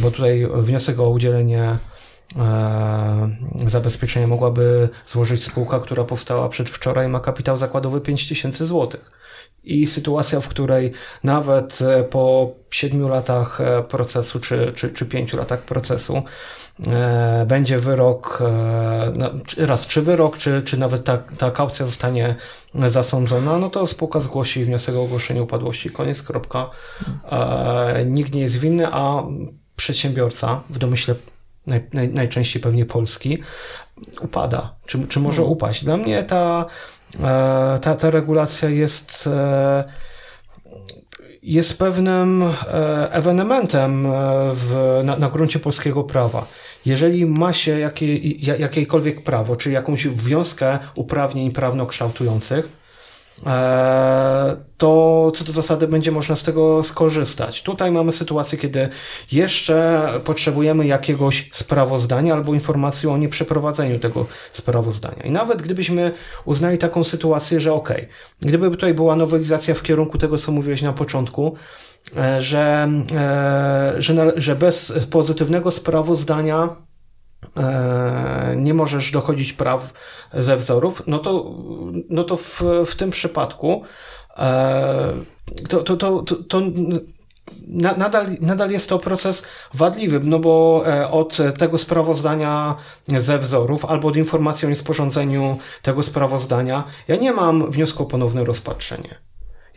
bo 0.00 0.10
tutaj 0.10 0.48
wniosek 0.54 1.00
o 1.00 1.08
udzielenie 1.08 1.76
zabezpieczenia 3.66 4.26
mogłaby 4.26 4.88
złożyć 5.06 5.44
spółka, 5.44 5.78
która 5.78 6.04
powstała 6.04 6.48
przedwczoraj 6.48 7.06
i 7.06 7.08
ma 7.08 7.20
kapitał 7.20 7.58
zakładowy 7.58 8.00
5000 8.00 8.66
złotych 8.66 9.10
i 9.64 9.86
sytuacja, 9.86 10.40
w 10.40 10.48
której 10.48 10.90
nawet 11.24 11.78
e, 11.82 12.04
po 12.04 12.50
siedmiu 12.70 13.08
latach 13.08 13.60
e, 13.60 13.82
procesu, 13.82 14.40
czy, 14.40 14.72
czy, 14.76 14.90
czy 14.90 15.06
pięciu 15.06 15.36
latach 15.36 15.62
procesu, 15.62 16.22
e, 16.86 17.44
będzie 17.48 17.78
wyrok, 17.78 18.42
no, 19.16 19.30
raz 19.58 19.86
czy 19.86 20.02
wyrok, 20.02 20.38
czy, 20.38 20.62
czy 20.62 20.78
nawet 20.78 21.04
ta, 21.04 21.18
ta 21.18 21.50
kaucja 21.50 21.86
zostanie 21.86 22.36
zasądzona, 22.86 23.58
no 23.58 23.70
to 23.70 23.86
spółka 23.86 24.20
zgłosi 24.20 24.64
wniosek 24.64 24.94
o 24.94 25.02
ogłoszenie 25.02 25.42
upadłości, 25.42 25.90
koniec, 25.90 26.22
kropka. 26.22 26.70
Nikt 28.06 28.34
nie 28.34 28.40
jest 28.40 28.58
winny, 28.58 28.86
a 28.92 29.22
przedsiębiorca, 29.76 30.62
w 30.70 30.78
domyśle 30.78 31.14
naj, 31.66 31.88
naj, 31.92 32.08
najczęściej 32.08 32.62
pewnie 32.62 32.86
polski, 32.86 33.42
upada, 34.20 34.74
czy, 34.86 35.08
czy 35.08 35.20
może 35.20 35.42
mhm. 35.42 35.52
upaść. 35.52 35.84
Dla 35.84 35.96
mnie 35.96 36.24
ta 36.24 36.66
E, 36.66 36.97
ta, 37.80 37.94
ta 37.94 38.10
regulacja 38.10 38.68
jest 38.68 39.26
e, 39.26 39.84
jest 41.42 41.78
pewnym 41.78 42.42
e, 42.42 43.12
ewenementem 43.12 44.06
w, 44.52 45.00
na, 45.04 45.16
na 45.16 45.28
gruncie 45.28 45.58
polskiego 45.58 46.04
prawa. 46.04 46.46
Jeżeli 46.86 47.26
ma 47.26 47.52
się 47.52 47.78
jakie, 47.78 48.18
jakiekolwiek 48.38 49.22
prawo, 49.22 49.56
czy 49.56 49.70
jakąś 49.70 50.08
wiązkę 50.08 50.78
uprawnień 50.94 51.52
prawno-kształtujących, 51.52 52.68
E, 52.68 52.77
to 54.78 55.32
co 55.34 55.44
do 55.44 55.52
zasady 55.52 55.88
będzie 55.88 56.10
można 56.10 56.36
z 56.36 56.42
tego 56.42 56.82
skorzystać. 56.82 57.62
Tutaj 57.62 57.90
mamy 57.90 58.12
sytuację, 58.12 58.58
kiedy 58.58 58.88
jeszcze 59.32 60.08
potrzebujemy 60.24 60.86
jakiegoś 60.86 61.50
sprawozdania 61.52 62.34
albo 62.34 62.54
informacji 62.54 63.08
o 63.08 63.18
nieprzeprowadzeniu 63.18 63.98
tego 63.98 64.26
sprawozdania. 64.52 65.22
I 65.22 65.30
nawet 65.30 65.62
gdybyśmy 65.62 66.12
uznali 66.44 66.78
taką 66.78 67.04
sytuację, 67.04 67.60
że 67.60 67.72
ok, 67.72 67.92
gdyby 68.40 68.70
tutaj 68.70 68.94
była 68.94 69.16
nowelizacja 69.16 69.74
w 69.74 69.82
kierunku 69.82 70.18
tego, 70.18 70.38
co 70.38 70.52
mówiłeś 70.52 70.82
na 70.82 70.92
początku, 70.92 71.56
e, 72.16 72.40
że, 72.40 72.88
e, 73.14 73.94
że, 73.98 74.32
że 74.36 74.56
bez 74.56 75.06
pozytywnego 75.10 75.70
sprawozdania 75.70 76.76
E, 76.78 76.87
nie 78.56 78.74
możesz 78.74 79.10
dochodzić 79.10 79.52
praw 79.52 79.92
ze 80.34 80.56
wzorów, 80.56 81.02
no 81.06 81.18
to, 81.18 81.54
no 82.10 82.24
to 82.24 82.36
w, 82.36 82.62
w 82.86 82.94
tym 82.94 83.10
przypadku 83.10 83.82
e, 84.36 85.12
to, 85.68 85.82
to, 85.82 85.96
to, 85.96 86.22
to, 86.22 86.36
to 86.36 86.60
nadal, 87.96 88.26
nadal 88.40 88.70
jest 88.70 88.88
to 88.88 88.98
proces 88.98 89.42
wadliwy, 89.74 90.20
no 90.20 90.38
bo 90.38 90.82
e, 90.86 91.10
od 91.10 91.38
tego 91.58 91.78
sprawozdania 91.78 92.76
ze 93.04 93.38
wzorów 93.38 93.84
albo 93.84 94.08
od 94.08 94.16
informacji 94.16 94.66
o 94.66 94.68
niesporządzeniu 94.68 95.58
tego 95.82 96.02
sprawozdania 96.02 96.84
ja 97.08 97.16
nie 97.16 97.32
mam 97.32 97.70
wniosku 97.70 98.02
o 98.02 98.06
ponowne 98.06 98.44
rozpatrzenie. 98.44 99.27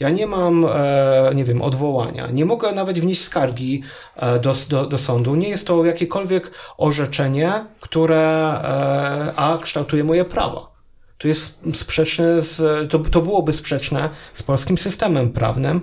Ja 0.02 0.10
nie 0.10 0.28
mam, 0.28 0.66
e, 0.66 1.32
nie 1.36 1.44
wiem, 1.44 1.62
odwołania, 1.62 2.28
nie 2.32 2.46
mogę 2.46 2.72
nawet 2.72 3.00
wnieść 3.00 3.22
skargi 3.22 3.84
e, 4.16 4.40
do, 4.40 4.54
do, 4.70 4.86
do 4.86 4.98
sądu. 4.98 5.36
Nie 5.36 5.50
jest 5.50 5.68
to 5.68 5.86
jakiekolwiek 5.86 6.52
orzeczenie, 6.78 7.66
które 7.80 8.20
e, 8.20 9.34
a 9.36 9.58
kształtuje 9.62 10.04
moje 10.04 10.26
prawa. 10.26 10.72
To 11.18 11.28
jest 11.28 11.78
sprzeczne 11.78 12.42
z, 12.42 12.90
to, 12.92 13.00
to 13.00 13.22
byłoby 13.22 13.54
sprzeczne 13.54 14.10
z 14.34 14.44
polskim 14.44 14.78
systemem 14.78 15.32
prawnym. 15.32 15.82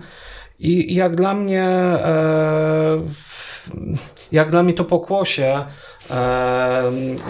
I 0.58 0.94
jak 0.94 1.16
dla 1.16 1.34
mnie, 1.34 1.68
jak 4.32 4.50
dla 4.50 4.62
mnie 4.62 4.72
to 4.72 4.84
pokłosie 4.84 5.64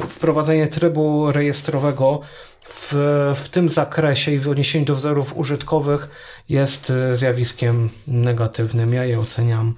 wprowadzenie 0.08 0.68
trybu 0.68 1.32
rejestrowego 1.32 2.20
w, 2.68 2.92
w 3.34 3.48
tym 3.48 3.68
zakresie 3.68 4.32
i 4.32 4.38
w 4.38 4.48
odniesieniu 4.48 4.84
do 4.84 4.94
wzorów 4.94 5.36
użytkowych 5.36 6.08
jest 6.48 6.90
e, 6.90 7.16
zjawiskiem 7.16 7.90
negatywnym. 8.06 8.92
Ja 8.92 9.04
je 9.04 9.20
oceniam. 9.20 9.74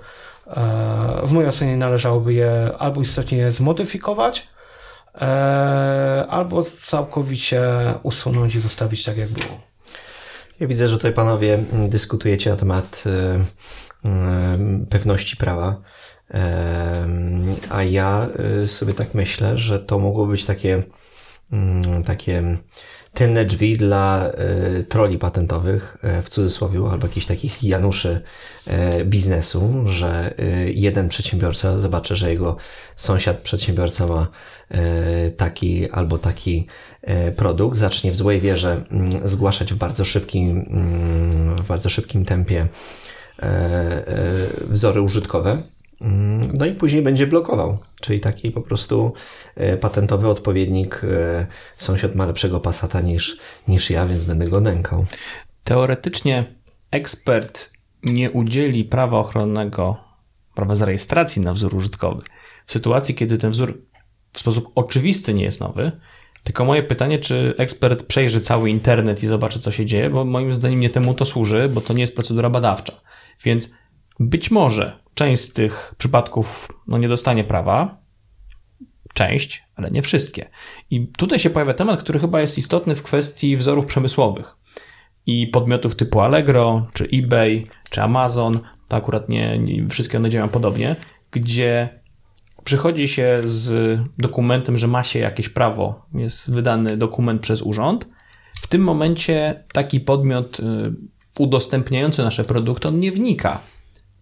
E, 0.47 1.27
w 1.27 1.33
mojej 1.33 1.49
ocenie 1.49 1.77
należałoby 1.77 2.35
je 2.35 2.71
albo 2.79 3.01
istotnie 3.01 3.51
zmodyfikować, 3.51 4.49
e, 5.15 6.27
albo 6.29 6.65
całkowicie 6.81 7.63
usunąć 8.03 8.55
i 8.55 8.61
zostawić 8.61 9.05
tak, 9.05 9.17
jak 9.17 9.29
było. 9.29 9.61
Ja 10.61 10.67
widzę, 10.67 10.89
że 10.89 10.97
tutaj 10.97 11.13
panowie 11.13 11.59
dyskutujecie 11.89 12.51
na 12.51 12.57
temat 12.57 13.05
pewności 14.91 15.37
prawa. 15.37 15.77
A 17.71 17.83
ja 17.83 18.29
sobie 18.67 18.95
tak 18.95 19.15
myślę, 19.15 19.59
że 19.59 19.81
to 19.81 19.99
mogło 19.99 20.27
być 20.27 20.45
takie, 20.45 20.83
takie 22.07 22.43
tylne 23.21 23.45
drzwi 23.45 23.77
dla 23.77 24.31
y, 24.79 24.85
troli 24.85 25.19
patentowych, 25.19 25.97
y, 26.19 26.23
w 26.23 26.29
cudzysłowie, 26.29 26.81
albo 26.91 27.07
jakichś 27.07 27.27
takich 27.27 27.63
januszy 27.63 28.21
y, 29.01 29.05
biznesu, 29.05 29.85
że 29.87 30.35
jeden 30.75 31.09
przedsiębiorca 31.09 31.79
zobaczy, 31.79 32.17
że 32.17 32.31
jego 32.31 32.57
sąsiad 32.97 33.39
przedsiębiorca 33.39 34.07
ma 34.07 34.29
taki 35.37 35.91
albo 35.91 36.19
taki 36.19 36.67
produkt, 37.37 37.79
zacznie 37.79 38.11
w 38.11 38.17
złej 38.17 38.41
wierze 38.41 38.85
mm, 38.91 39.29
zgłaszać 39.29 39.73
w 39.73 39.77
bardzo 39.77 40.05
szybkim, 40.05 40.65
mm, 40.71 41.57
w 41.57 41.67
bardzo 41.67 41.89
szybkim 41.89 42.25
tempie 42.25 42.67
wzory 44.69 45.01
użytkowe, 45.01 45.63
no 46.59 46.67
i 46.67 46.73
później 46.73 47.03
będzie 47.03 47.27
blokował, 47.27 47.79
czyli 48.01 48.21
taki 48.21 48.51
po 48.51 48.61
prostu 48.61 49.13
e, 49.55 49.77
patentowy 49.77 50.29
odpowiednik. 50.29 51.01
E, 51.05 51.47
sąsiad 51.77 52.15
ma 52.15 52.27
lepszego 52.27 52.61
pasata 52.61 53.01
niż, 53.01 53.39
niż 53.69 53.91
ja, 53.91 54.07
więc 54.07 54.25
będę 54.25 54.49
go 54.49 54.61
nękał. 54.61 55.07
Teoretycznie 55.65 56.55
ekspert 56.91 57.71
nie 58.03 58.31
udzieli 58.31 58.85
prawa 58.85 59.19
ochronnego, 59.19 59.97
prawa 60.55 60.77
zarejestracji 60.77 61.43
na 61.43 61.55
wzór 61.55 61.75
użytkowy 61.75 62.23
w 62.67 62.73
sytuacji, 62.73 63.15
kiedy 63.15 63.39
ten 63.39 63.51
wzór 63.51 63.83
w 64.33 64.39
sposób 64.39 64.73
oczywisty 64.75 65.35
nie 65.35 65.45
jest 65.45 65.61
nowy. 65.61 65.93
Tylko 66.45 66.65
moje 66.65 66.83
pytanie, 66.83 67.19
czy 67.19 67.55
ekspert 67.59 68.03
przejrzy 68.03 68.41
cały 68.41 68.71
internet 68.71 69.23
i 69.23 69.27
zobaczy, 69.27 69.61
co 69.61 69.71
się 69.71 69.87
dzieje, 69.87 70.11
bo 70.11 70.25
moim 70.25 70.55
zdaniem 70.55 70.81
nie 70.81 70.91
temu 70.91 71.15
to 71.15 71.25
służy, 71.25 71.69
bo 71.69 71.81
to 71.81 71.93
nie 71.93 72.01
jest 72.01 72.15
procedura 72.15 72.51
badawcza. 72.51 73.01
Więc 73.45 73.75
być 74.21 74.51
może 74.51 75.01
część 75.21 75.43
z 75.43 75.53
tych 75.53 75.95
przypadków 75.99 76.69
no, 76.87 76.99
nie 76.99 77.09
dostanie 77.09 77.45
prawa, 77.45 78.01
część, 79.15 79.65
ale 79.77 79.91
nie 79.91 80.03
wszystkie. 80.03 80.51
I 80.91 81.07
tutaj 81.07 81.39
się 81.39 81.51
pojawia 81.51 81.75
temat, 81.75 82.03
który 82.03 82.19
chyba 82.19 82.41
jest 82.41 82.59
istotny 82.59 82.95
w 82.95 83.03
kwestii 83.03 83.57
wzorów 83.57 83.87
przemysłowych 83.87 84.57
i 85.27 85.47
podmiotów 85.47 85.97
typu 85.97 86.21
Allegro, 86.21 86.87
czy 86.93 87.09
eBay, 87.13 87.67
czy 87.91 88.03
Amazon, 88.03 88.61
to 88.89 88.97
akurat 88.97 89.29
nie, 89.29 89.59
nie 89.59 89.89
wszystkie 89.89 90.19
one 90.19 90.31
działają 90.31 90.49
podobnie, 90.51 90.97
gdzie 91.31 91.89
przychodzi 92.65 93.09
się 93.09 93.41
z 93.45 93.99
dokumentem, 94.19 94.79
że 94.79 94.87
ma 94.87 95.03
się 95.03 95.19
jakieś 95.19 95.49
prawo, 95.49 96.07
jest 96.15 96.51
wydany 96.51 96.97
dokument 96.97 97.43
przez 97.43 97.63
urząd. 97.63 98.09
W 98.63 98.67
tym 98.67 98.83
momencie 98.83 99.65
taki 99.73 100.01
podmiot 100.01 100.61
y, 100.61 100.63
udostępniający 101.39 102.23
nasze 102.23 102.45
produkty, 102.45 102.89
on 102.89 103.01
nie 103.01 103.13
wnika 103.13 103.61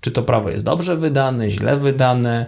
czy 0.01 0.11
to 0.11 0.23
prawo 0.23 0.51
jest 0.51 0.65
dobrze 0.65 0.97
wydane, 0.97 1.51
źle 1.51 1.77
wydane. 1.77 2.47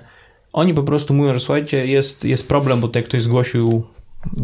Oni 0.53 0.75
po 0.75 0.83
prostu 0.83 1.15
mówią, 1.15 1.35
że 1.35 1.41
słuchajcie, 1.41 1.87
jest, 1.87 2.25
jest 2.25 2.49
problem, 2.49 2.81
bo 2.81 2.87
tutaj 2.87 3.05
ktoś 3.05 3.23
zgłosił 3.23 3.87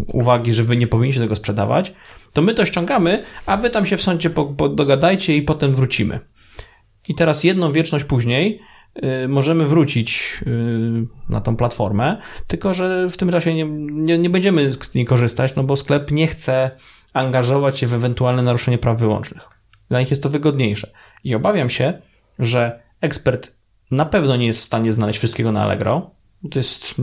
uwagi, 0.07 0.52
że 0.52 0.64
wy 0.64 0.76
nie 0.76 0.86
powinniście 0.86 1.20
tego 1.20 1.36
sprzedawać, 1.36 1.92
to 2.32 2.42
my 2.42 2.54
to 2.54 2.66
ściągamy, 2.66 3.22
a 3.46 3.57
wy 3.57 3.70
tam 3.70 3.86
się 3.86 3.96
w 3.96 4.02
sądzie 4.02 4.30
po, 4.30 4.44
po 4.44 4.68
dogadajcie 4.68 5.36
i 5.36 5.42
potem 5.42 5.74
wrócimy. 5.74 6.20
I 7.09 7.14
teraz 7.14 7.44
jedną 7.44 7.72
wieczność 7.72 8.04
później 8.04 8.61
y, 9.24 9.28
możemy 9.28 9.66
wrócić 9.66 10.40
y, 10.46 11.07
na 11.28 11.40
tą 11.40 11.57
platformę, 11.57 12.16
tylko 12.46 12.74
że 12.74 13.11
w 13.11 13.16
tym 13.16 13.30
czasie 13.30 13.54
nie, 13.54 13.64
nie, 13.90 14.18
nie 14.18 14.30
będziemy 14.30 14.72
z 14.72 14.94
niej 14.94 15.04
korzystać, 15.04 15.54
no 15.54 15.64
bo 15.64 15.76
sklep 15.76 16.11
nie 16.11 16.26
chce 16.26 16.70
angażować 17.12 17.78
się 17.78 17.86
w 17.86 17.94
ewentualne 17.94 18.42
naruszenie 18.42 18.78
praw 18.78 19.00
wyłącznych. 19.00 19.42
Dla 19.88 20.00
nich 20.00 20.11
jest 20.11 20.22
to 20.22 20.28
wygodniejsze. 20.28 20.90
I 21.24 21.34
obawiam 21.34 21.70
się, 21.70 21.98
że 22.38 22.86
ekspert 23.01 23.57
na 23.90 24.05
pewno 24.05 24.36
nie 24.36 24.47
jest 24.47 24.61
w 24.61 24.64
stanie 24.64 24.92
znaleźć 24.92 25.18
wszystkiego 25.18 25.53
na 25.53 25.62
Allegro. 25.62 26.11
To 26.51 26.59
jest 26.59 26.94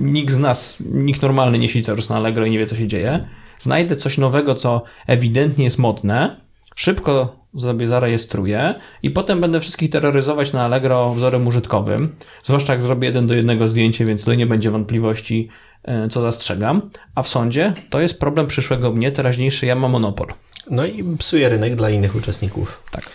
nikt 0.00 0.32
z 0.32 0.38
nas, 0.38 0.82
nikt 0.92 1.22
normalny 1.22 1.58
nie 1.58 1.68
siedzi 1.68 1.84
cały 1.84 1.98
czas 1.98 2.10
na 2.10 2.16
Allegro 2.16 2.46
i 2.46 2.50
nie 2.50 2.58
wie, 2.58 2.66
co 2.66 2.76
się 2.76 2.86
dzieje. 2.86 3.28
Znajdę 3.58 3.96
coś 3.96 4.18
nowego, 4.18 4.54
co 4.54 4.82
ewidentnie 5.06 5.64
jest 5.64 5.78
modne, 5.78 6.40
szybko 6.74 7.38
sobie 7.56 7.86
zarejestruję 7.86 8.74
i 9.02 9.10
potem 9.10 9.40
będę 9.40 9.60
wszystkich 9.60 9.90
terroryzować 9.90 10.52
na 10.52 10.64
Allegro 10.64 11.14
wzorem 11.14 11.46
użytkowym. 11.46 12.16
Zwłaszcza 12.44 12.72
jak 12.72 12.82
zrobię 12.82 13.08
jeden 13.08 13.26
do 13.26 13.34
jednego 13.34 13.68
zdjęcie, 13.68 14.04
więc 14.04 14.20
tutaj 14.20 14.36
nie 14.36 14.46
będzie 14.46 14.70
wątpliwości, 14.70 15.48
e, 15.82 16.08
co 16.08 16.20
zastrzegam. 16.20 16.90
A 17.14 17.22
w 17.22 17.28
sądzie 17.28 17.72
to 17.90 18.00
jest 18.00 18.20
problem 18.20 18.46
przyszłego 18.46 18.92
mnie, 18.92 19.12
teraźniejszy 19.12 19.66
ja 19.66 19.74
mam 19.74 19.90
monopol. 19.90 20.26
No 20.70 20.86
i 20.86 21.04
psuje 21.18 21.48
rynek 21.48 21.76
dla 21.76 21.90
innych 21.90 22.16
uczestników. 22.16 22.84
Tak. 22.90 23.10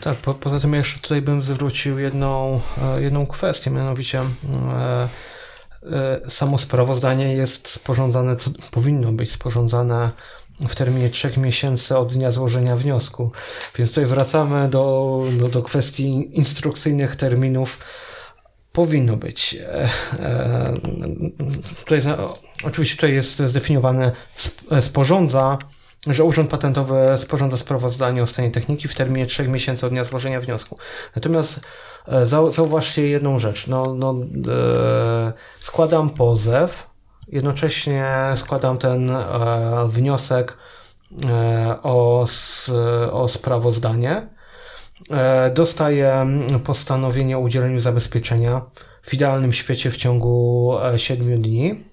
Tak, 0.00 0.16
po, 0.16 0.34
poza 0.34 0.60
tym 0.60 0.74
jeszcze 0.74 1.00
tutaj 1.00 1.22
bym 1.22 1.42
zwrócił 1.42 1.98
jedną, 1.98 2.60
e, 2.82 3.02
jedną 3.02 3.26
kwestię, 3.26 3.70
mianowicie 3.70 4.20
e, 4.20 5.08
e, 5.82 6.20
samo 6.30 6.58
sprawozdanie 6.58 7.34
jest 7.34 7.68
sporządzane, 7.68 8.36
co, 8.36 8.50
powinno 8.70 9.12
być 9.12 9.32
sporządzane 9.32 10.10
w 10.68 10.74
terminie 10.74 11.10
trzech 11.10 11.36
miesięcy 11.36 11.98
od 11.98 12.14
dnia 12.14 12.30
złożenia 12.30 12.76
wniosku. 12.76 13.32
Więc 13.78 13.90
tutaj 13.90 14.06
wracamy 14.06 14.68
do, 14.68 15.18
do, 15.38 15.48
do 15.48 15.62
kwestii 15.62 16.36
instrukcyjnych 16.36 17.16
terminów. 17.16 17.78
Powinno 18.72 19.16
być. 19.16 19.56
Tutaj, 21.84 22.00
oczywiście 22.64 22.96
tutaj 22.96 23.14
jest 23.14 23.38
zdefiniowane 23.38 24.12
sporządza 24.80 25.58
że 26.06 26.24
Urząd 26.24 26.50
Patentowy 26.50 27.06
sporządza 27.16 27.56
sprawozdanie 27.56 28.22
o 28.22 28.26
stanie 28.26 28.50
techniki 28.50 28.88
w 28.88 28.94
terminie 28.94 29.26
3 29.26 29.48
miesięcy 29.48 29.86
od 29.86 29.92
dnia 29.92 30.04
złożenia 30.04 30.40
wniosku. 30.40 30.78
Natomiast 31.16 31.60
e, 32.08 32.26
zauważcie 32.26 33.08
jedną 33.08 33.38
rzecz. 33.38 33.68
No, 33.68 33.94
no, 33.94 34.14
e, 34.48 35.32
składam 35.60 36.10
pozew, 36.10 36.90
jednocześnie 37.28 38.14
składam 38.34 38.78
ten 38.78 39.10
e, 39.10 39.26
wniosek 39.88 40.56
e, 41.28 41.76
o, 41.82 42.26
o 43.12 43.28
sprawozdanie. 43.28 44.28
E, 45.10 45.50
dostaję 45.50 46.26
postanowienie 46.64 47.38
o 47.38 47.40
udzieleniu 47.40 47.80
zabezpieczenia 47.80 48.62
w 49.02 49.14
idealnym 49.14 49.52
świecie 49.52 49.90
w 49.90 49.96
ciągu 49.96 50.74
7 50.96 51.32
e, 51.32 51.36
dni. 51.36 51.91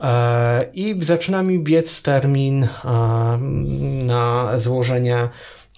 E, 0.00 0.70
I 0.74 1.04
zaczyna 1.04 1.42
mi 1.42 1.58
biec 1.58 2.02
termin 2.02 2.64
e, 2.64 2.68
na 4.04 4.58
złożenie 4.58 5.28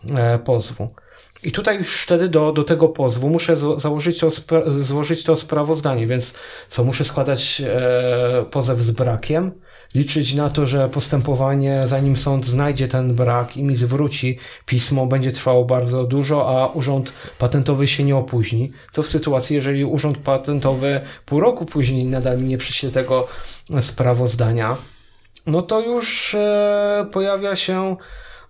e, 0.08 0.38
pozwu. 0.38 0.90
I 1.42 1.52
tutaj 1.52 1.78
już 1.78 2.02
wtedy 2.02 2.28
do, 2.28 2.52
do 2.52 2.64
tego 2.64 2.88
pozwu 2.88 3.30
muszę 3.30 3.56
założyć 3.76 4.20
to, 4.20 4.28
złożyć 4.66 5.24
to 5.24 5.36
sprawozdanie, 5.36 6.06
więc 6.06 6.34
co, 6.68 6.84
muszę 6.84 7.04
składać 7.04 7.62
pozew 8.50 8.78
z 8.78 8.90
brakiem, 8.90 9.52
liczyć 9.95 10.34
na 10.34 10.51
to, 10.51 10.66
że 10.66 10.88
postępowanie, 10.88 11.82
zanim 11.84 12.16
sąd 12.16 12.45
znajdzie 12.45 12.88
ten 12.88 13.14
brak 13.14 13.57
i 13.57 13.62
mi 13.62 13.76
zwróci 13.76 14.38
pismo, 14.66 15.07
będzie 15.07 15.32
trwało 15.32 15.64
bardzo 15.64 16.05
dużo, 16.05 16.49
a 16.49 16.72
urząd 16.72 17.12
patentowy 17.38 17.86
się 17.86 18.05
nie 18.05 18.16
opóźni. 18.16 18.72
Co 18.90 19.03
w 19.03 19.09
sytuacji, 19.09 19.57
jeżeli 19.57 19.84
urząd 19.84 20.18
patentowy 20.18 21.01
pół 21.26 21.40
roku 21.40 21.66
później 21.66 22.07
nadal 22.07 22.38
mi 22.38 22.49
nie 22.49 22.59
przyśle 22.59 22.90
tego 22.90 23.28
sprawozdania, 23.80 24.76
no 25.47 25.62
to 25.62 25.80
już 25.80 26.34
e, 26.34 27.07
pojawia 27.12 27.57
się 27.57 27.97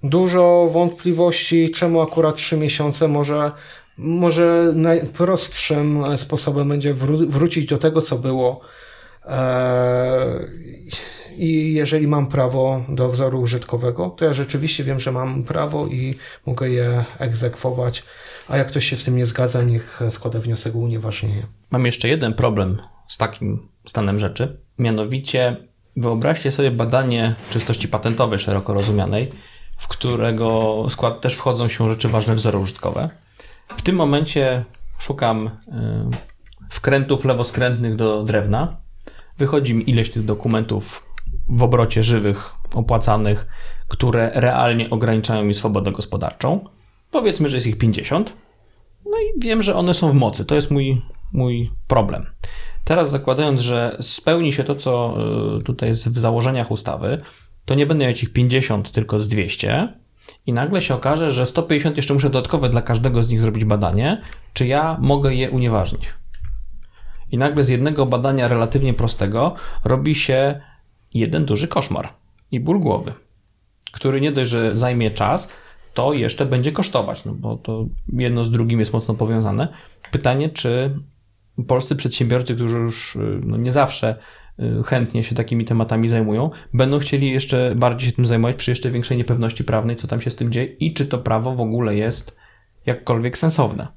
dużo 0.02 0.68
wątpliwości, 0.70 1.70
czemu 1.70 2.00
akurat 2.00 2.36
trzy 2.36 2.56
miesiące 2.56 3.08
może 3.08 3.52
może 3.96 4.72
najprostszym 4.74 6.04
sposobem 6.16 6.68
będzie 6.68 6.94
wró- 6.94 7.28
wrócić 7.28 7.66
do 7.66 7.78
tego, 7.78 8.02
co 8.02 8.18
było. 8.18 8.60
E, 9.26 10.40
i 11.38 11.74
jeżeli 11.74 12.06
mam 12.06 12.26
prawo 12.26 12.84
do 12.88 13.08
wzoru 13.08 13.40
użytkowego, 13.40 14.10
to 14.10 14.24
ja 14.24 14.32
rzeczywiście 14.32 14.84
wiem, 14.84 14.98
że 14.98 15.12
mam 15.12 15.44
prawo 15.44 15.86
i 15.86 16.14
mogę 16.46 16.70
je 16.70 17.04
egzekwować, 17.18 18.04
a 18.48 18.56
jak 18.56 18.68
ktoś 18.68 18.84
się 18.84 18.96
z 18.96 19.04
tym 19.04 19.16
nie 19.16 19.26
zgadza, 19.26 19.62
niech 19.62 20.00
składa 20.10 20.38
wniosek 20.38 20.74
o 20.74 20.78
unieważnienie. 20.78 21.46
Mam 21.70 21.86
jeszcze 21.86 22.08
jeden 22.08 22.34
problem 22.34 22.82
z 23.08 23.16
takim 23.18 23.68
stanem 23.84 24.18
rzeczy, 24.18 24.60
mianowicie 24.78 25.56
wyobraźcie 25.96 26.50
sobie 26.50 26.70
badanie 26.70 27.34
czystości 27.50 27.88
patentowej 27.88 28.38
szeroko 28.38 28.74
rozumianej, 28.74 29.32
w 29.78 29.88
którego 29.88 30.76
skład 30.88 31.20
też 31.20 31.36
wchodzą 31.36 31.68
się 31.68 31.88
rzeczy 31.88 32.08
ważne 32.08 32.34
wzory 32.34 32.58
użytkowe. 32.58 33.10
W 33.76 33.82
tym 33.82 33.96
momencie 33.96 34.64
szukam 34.98 35.46
y, 35.46 35.50
wkrętów 36.70 37.24
lewoskrętnych 37.24 37.96
do 37.96 38.22
drewna. 38.22 38.76
Wychodzi 39.38 39.74
mi 39.74 39.90
ileś 39.90 40.10
tych 40.10 40.24
dokumentów 40.24 41.11
w 41.48 41.62
obrocie 41.62 42.02
żywych, 42.02 42.50
opłacanych, 42.74 43.46
które 43.88 44.30
realnie 44.34 44.90
ograniczają 44.90 45.44
mi 45.44 45.54
swobodę 45.54 45.92
gospodarczą. 45.92 46.64
Powiedzmy, 47.10 47.48
że 47.48 47.56
jest 47.56 47.66
ich 47.66 47.78
50. 47.78 48.36
No 49.10 49.16
i 49.18 49.40
wiem, 49.40 49.62
że 49.62 49.74
one 49.74 49.94
są 49.94 50.10
w 50.10 50.14
mocy. 50.14 50.44
To 50.44 50.54
jest 50.54 50.70
mój, 50.70 51.02
mój 51.32 51.70
problem. 51.86 52.26
Teraz 52.84 53.10
zakładając, 53.10 53.60
że 53.60 53.96
spełni 54.00 54.52
się 54.52 54.64
to, 54.64 54.74
co 54.74 55.16
y, 55.60 55.62
tutaj 55.62 55.88
jest 55.88 56.08
w 56.08 56.18
założeniach 56.18 56.70
ustawy, 56.70 57.22
to 57.64 57.74
nie 57.74 57.86
będę 57.86 58.06
mieć 58.06 58.22
ich 58.22 58.32
50, 58.32 58.92
tylko 58.92 59.18
z 59.18 59.28
200. 59.28 59.88
I 60.46 60.52
nagle 60.52 60.80
się 60.80 60.94
okaże, 60.94 61.30
że 61.30 61.46
150 61.46 61.96
jeszcze 61.96 62.14
muszę 62.14 62.30
dodatkowe 62.30 62.68
dla 62.68 62.82
każdego 62.82 63.22
z 63.22 63.28
nich 63.28 63.40
zrobić 63.40 63.64
badanie, 63.64 64.22
czy 64.52 64.66
ja 64.66 64.96
mogę 65.00 65.34
je 65.34 65.50
unieważnić. 65.50 66.14
I 67.30 67.38
nagle 67.38 67.64
z 67.64 67.68
jednego 67.68 68.06
badania 68.06 68.48
relatywnie 68.48 68.94
prostego 68.94 69.54
robi 69.84 70.14
się 70.14 70.60
jeden 71.14 71.44
duży 71.44 71.68
koszmar 71.68 72.08
i 72.52 72.60
ból 72.60 72.80
głowy, 72.80 73.12
który 73.92 74.20
nie 74.20 74.32
dość, 74.32 74.50
że 74.50 74.78
zajmie 74.78 75.10
czas, 75.10 75.52
to 75.94 76.12
jeszcze 76.12 76.46
będzie 76.46 76.72
kosztować, 76.72 77.24
no 77.24 77.32
bo 77.32 77.56
to 77.56 77.86
jedno 78.12 78.44
z 78.44 78.50
drugim 78.50 78.80
jest 78.80 78.92
mocno 78.92 79.14
powiązane. 79.14 79.68
Pytanie, 80.10 80.48
czy 80.48 80.96
polscy 81.66 81.96
przedsiębiorcy, 81.96 82.54
którzy 82.54 82.78
już 82.78 83.18
no 83.42 83.56
nie 83.56 83.72
zawsze 83.72 84.16
y, 84.60 84.82
chętnie 84.82 85.22
się 85.22 85.34
takimi 85.34 85.64
tematami 85.64 86.08
zajmują, 86.08 86.50
będą 86.74 86.98
chcieli 86.98 87.30
jeszcze 87.30 87.74
bardziej 87.76 88.10
się 88.10 88.16
tym 88.16 88.26
zajmować 88.26 88.56
przy 88.56 88.70
jeszcze 88.70 88.90
większej 88.90 89.16
niepewności 89.16 89.64
prawnej, 89.64 89.96
co 89.96 90.08
tam 90.08 90.20
się 90.20 90.30
z 90.30 90.36
tym 90.36 90.52
dzieje 90.52 90.66
i 90.66 90.94
czy 90.94 91.06
to 91.06 91.18
prawo 91.18 91.54
w 91.54 91.60
ogóle 91.60 91.96
jest 91.96 92.36
jakkolwiek 92.86 93.38
sensowne. 93.38 93.88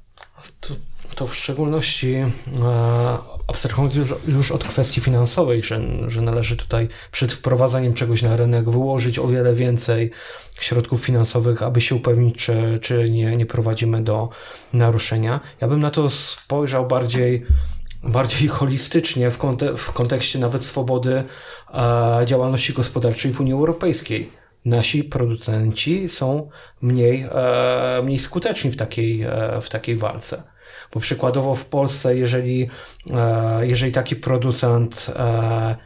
To, 0.60 0.74
to 1.14 1.26
w 1.26 1.36
szczególności 1.36 2.14
e, 2.14 2.28
abstrahując 3.46 3.94
już, 3.94 4.14
już 4.28 4.52
od 4.52 4.64
kwestii 4.64 5.00
finansowej, 5.00 5.60
że, 5.60 5.80
że 6.08 6.20
należy 6.20 6.56
tutaj 6.56 6.88
przed 7.12 7.32
wprowadzaniem 7.32 7.94
czegoś 7.94 8.22
na 8.22 8.36
rynek 8.36 8.70
wyłożyć 8.70 9.18
o 9.18 9.28
wiele 9.28 9.54
więcej 9.54 10.10
środków 10.60 11.04
finansowych, 11.04 11.62
aby 11.62 11.80
się 11.80 11.94
upewnić, 11.94 12.36
czy, 12.36 12.78
czy 12.82 13.04
nie, 13.10 13.36
nie 13.36 13.46
prowadzimy 13.46 14.02
do 14.02 14.28
naruszenia. 14.72 15.40
Ja 15.60 15.68
bym 15.68 15.80
na 15.80 15.90
to 15.90 16.10
spojrzał 16.10 16.86
bardziej 16.86 17.46
bardziej 18.02 18.48
holistycznie 18.48 19.30
w, 19.30 19.38
w 19.76 19.92
kontekście 19.92 20.38
nawet 20.38 20.62
swobody 20.62 21.24
e, 21.74 22.22
działalności 22.26 22.72
gospodarczej 22.72 23.32
w 23.32 23.40
Unii 23.40 23.52
Europejskiej. 23.52 24.30
Nasi 24.64 25.04
producenci 25.04 26.08
są 26.08 26.48
mniej, 26.82 27.28
e, 27.32 28.02
mniej 28.04 28.18
skuteczni 28.18 28.70
w 28.70 28.76
takiej, 28.76 29.22
e, 29.22 29.60
w 29.60 29.68
takiej 29.68 29.96
walce. 29.96 30.42
Bo 30.94 31.00
przykładowo 31.00 31.54
w 31.54 31.66
Polsce, 31.66 32.16
jeżeli, 32.16 32.68
e, 33.10 33.66
jeżeli 33.66 33.92
taki 33.92 34.16
producent 34.16 35.12
e, 35.16 35.76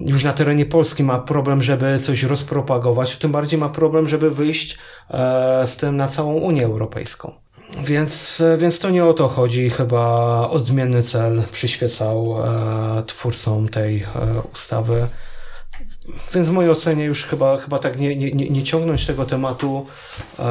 już 0.00 0.24
na 0.24 0.32
terenie 0.32 0.66
Polski 0.66 1.02
ma 1.02 1.18
problem, 1.18 1.62
żeby 1.62 1.98
coś 1.98 2.22
rozpropagować, 2.22 3.16
tym 3.16 3.32
bardziej 3.32 3.60
ma 3.60 3.68
problem, 3.68 4.08
żeby 4.08 4.30
wyjść 4.30 4.78
e, 5.10 5.66
z 5.66 5.76
tym 5.76 5.96
na 5.96 6.08
całą 6.08 6.32
Unię 6.32 6.64
Europejską. 6.64 7.32
Więc, 7.84 8.42
więc 8.56 8.78
to 8.78 8.90
nie 8.90 9.04
o 9.04 9.14
to 9.14 9.28
chodzi. 9.28 9.70
Chyba 9.70 10.04
odmienny 10.50 11.02
cel 11.02 11.42
przyświecał 11.52 12.36
twórcom 13.06 13.68
tej 13.68 14.06
ustawy. 14.54 15.06
Więc 16.34 16.48
w 16.48 16.52
mojej 16.52 16.70
ocenie 16.70 17.04
już 17.04 17.24
chyba, 17.24 17.56
chyba 17.56 17.78
tak 17.78 17.98
nie, 17.98 18.16
nie, 18.16 18.50
nie 18.50 18.62
ciągnąć 18.62 19.06
tego 19.06 19.24
tematu. 19.24 19.86
E, 20.38 20.44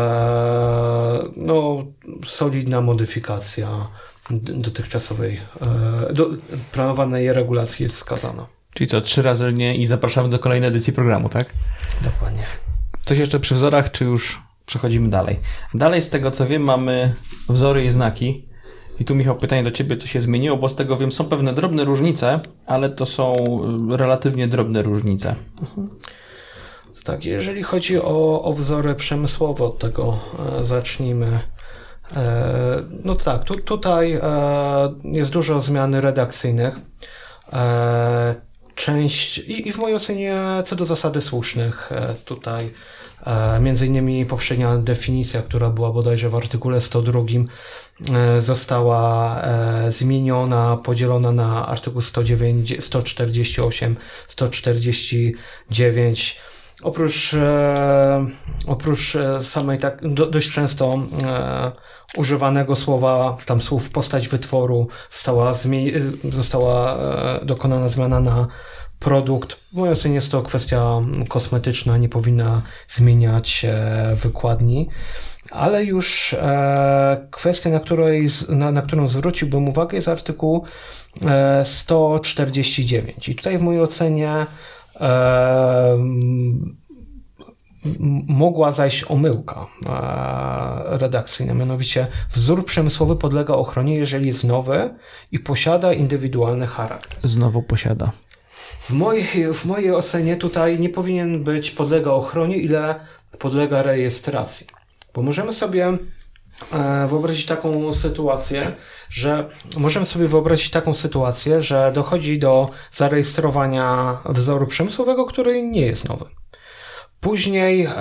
no, 1.35 1.85
solidna 2.27 2.81
modyfikacja 2.81 3.69
dotychczasowej, 4.31 5.39
e, 6.09 6.13
do, 6.13 6.29
planowanej 6.71 7.33
regulacji 7.33 7.83
jest 7.83 7.95
wskazana. 7.95 8.45
Czyli 8.73 8.87
co, 8.87 9.01
trzy 9.01 9.21
razy 9.21 9.53
nie 9.53 9.75
i 9.75 9.85
zapraszamy 9.85 10.29
do 10.29 10.39
kolejnej 10.39 10.69
edycji 10.69 10.93
programu, 10.93 11.29
tak? 11.29 11.53
Dokładnie. 12.03 12.43
Coś 13.05 13.17
jeszcze 13.17 13.39
przy 13.39 13.55
wzorach, 13.55 13.91
czy 13.91 14.05
już 14.05 14.41
przechodzimy 14.65 15.09
dalej? 15.09 15.39
Dalej 15.73 16.01
z 16.01 16.09
tego 16.09 16.31
co 16.31 16.47
wiem 16.47 16.61
mamy 16.61 17.13
wzory 17.49 17.85
i 17.85 17.91
znaki. 17.91 18.46
I 18.99 19.05
tu 19.05 19.15
Michał 19.15 19.35
pytanie 19.35 19.63
do 19.63 19.71
Ciebie, 19.71 19.97
co 19.97 20.07
się 20.07 20.19
zmieniło, 20.19 20.57
bo 20.57 20.69
z 20.69 20.75
tego 20.75 20.97
wiem, 20.97 21.11
są 21.11 21.25
pewne 21.25 21.53
drobne 21.53 21.85
różnice, 21.85 22.39
ale 22.65 22.89
to 22.89 23.05
są 23.05 23.35
y, 23.93 23.97
relatywnie 23.97 24.47
drobne 24.47 24.81
różnice. 24.81 25.35
Tak, 27.07 27.25
jeżeli 27.25 27.63
chodzi 27.63 28.01
o, 28.01 28.41
o 28.43 28.53
wzory 28.53 28.95
przemysłowe, 28.95 29.63
od 29.63 29.79
tego 29.79 30.19
e, 30.59 30.63
zacznijmy. 30.63 31.39
E, 32.15 32.83
no 33.03 33.15
tak, 33.15 33.43
tu, 33.43 33.55
tutaj 33.55 34.13
e, 34.13 34.21
jest 35.03 35.33
dużo 35.33 35.61
zmian 35.61 35.95
redakcyjnych. 35.95 36.79
Część, 38.75 39.37
i, 39.37 39.67
i 39.67 39.71
w 39.71 39.77
mojej 39.77 39.95
ocenie 39.95 40.37
co 40.65 40.75
do 40.75 40.85
zasady 40.85 41.21
słusznych, 41.21 41.89
tutaj 42.25 42.69
między 43.61 43.87
innymi 43.87 44.25
poprzednia 44.25 44.77
definicja, 44.77 45.41
która 45.41 45.69
była 45.69 45.91
bodajże 45.91 46.29
w 46.29 46.35
artykule 46.35 46.81
102 46.81 47.19
e, 47.19 47.23
została 48.37 49.41
e, 49.41 49.91
zmieniona, 49.91 50.77
podzielona 50.83 51.31
na 51.31 51.67
artykuł 51.67 52.01
109, 52.01 52.85
148, 52.85 53.95
149. 54.27 56.41
Oprócz, 56.83 57.33
e, 57.33 58.27
oprócz 58.67 59.15
e, 59.15 59.43
samej 59.43 59.79
tak 59.79 60.13
do, 60.13 60.25
dość 60.25 60.51
często 60.51 60.93
e, 61.23 61.71
używanego 62.17 62.75
słowa, 62.75 63.37
tam 63.45 63.61
słów 63.61 63.89
postać 63.89 64.27
wytworu 64.27 64.87
została, 65.09 65.51
została 66.23 66.97
e, 66.97 67.45
dokonana 67.45 67.87
zmiana 67.87 68.19
na 68.19 68.47
produkt. 68.99 69.53
W 69.53 69.73
mojej 69.73 69.93
ocenie 69.93 70.15
jest 70.15 70.31
to 70.31 70.41
kwestia 70.41 71.01
kosmetyczna, 71.27 71.97
nie 71.97 72.09
powinna 72.09 72.61
zmieniać 72.87 73.65
e, 73.65 74.15
wykładni. 74.15 74.89
Ale 75.51 75.83
już 75.83 76.33
e, 76.33 77.27
kwestia, 77.31 77.69
na, 77.69 77.79
której, 77.79 78.27
na, 78.49 78.71
na 78.71 78.81
którą 78.81 79.07
zwróciłbym 79.07 79.69
uwagę, 79.69 79.95
jest 79.95 80.07
artykuł 80.07 80.65
e, 81.25 81.65
149. 81.65 83.29
I 83.29 83.35
tutaj 83.35 83.57
w 83.57 83.61
mojej 83.61 83.81
ocenie 83.81 84.45
e, 84.99 85.97
mogła 88.27 88.71
zajść 88.71 89.05
omyłka 89.11 89.67
e, 89.89 90.97
redakcyjna, 90.97 91.53
mianowicie 91.53 92.07
wzór 92.29 92.65
przemysłowy 92.65 93.15
podlega 93.15 93.53
ochronie, 93.53 93.95
jeżeli 93.95 94.27
jest 94.27 94.43
nowy 94.43 94.95
i 95.31 95.39
posiada 95.39 95.93
indywidualny 95.93 96.67
charakter. 96.67 97.19
Znowu 97.23 97.63
posiada. 97.63 98.11
W 98.79 98.91
mojej, 98.91 99.53
w 99.53 99.65
mojej 99.65 99.91
ocenie 99.91 100.35
tutaj 100.35 100.79
nie 100.79 100.89
powinien 100.89 101.43
być 101.43 101.71
podlega 101.71 102.11
ochronie, 102.11 102.57
ile 102.57 102.99
podlega 103.39 103.81
rejestracji. 103.81 104.67
Bo 105.13 105.21
możemy 105.21 105.53
sobie 105.53 105.97
e, 106.73 107.07
wyobrazić 107.07 107.45
taką 107.45 107.93
sytuację, 107.93 108.71
że 109.09 109.49
możemy 109.77 110.05
sobie 110.05 110.27
wyobrazić 110.27 110.69
taką 110.69 110.93
sytuację, 110.93 111.61
że 111.61 111.91
dochodzi 111.95 112.39
do 112.39 112.69
zarejestrowania 112.91 114.17
wzoru 114.25 114.67
przemysłowego, 114.67 115.25
który 115.25 115.63
nie 115.63 115.81
jest 115.81 116.09
nowy. 116.09 116.25
Później, 117.19 117.83
e, 117.83 117.91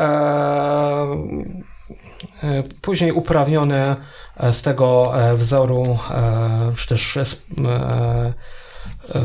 e, 2.43 2.63
później 2.83 3.13
uprawniony 3.13 3.97
z 4.51 4.63
tego 4.63 5.13
e, 5.15 5.35
wzoru, 5.35 5.99
czy 6.77 6.89
też 6.89 7.17
e, 7.17 8.35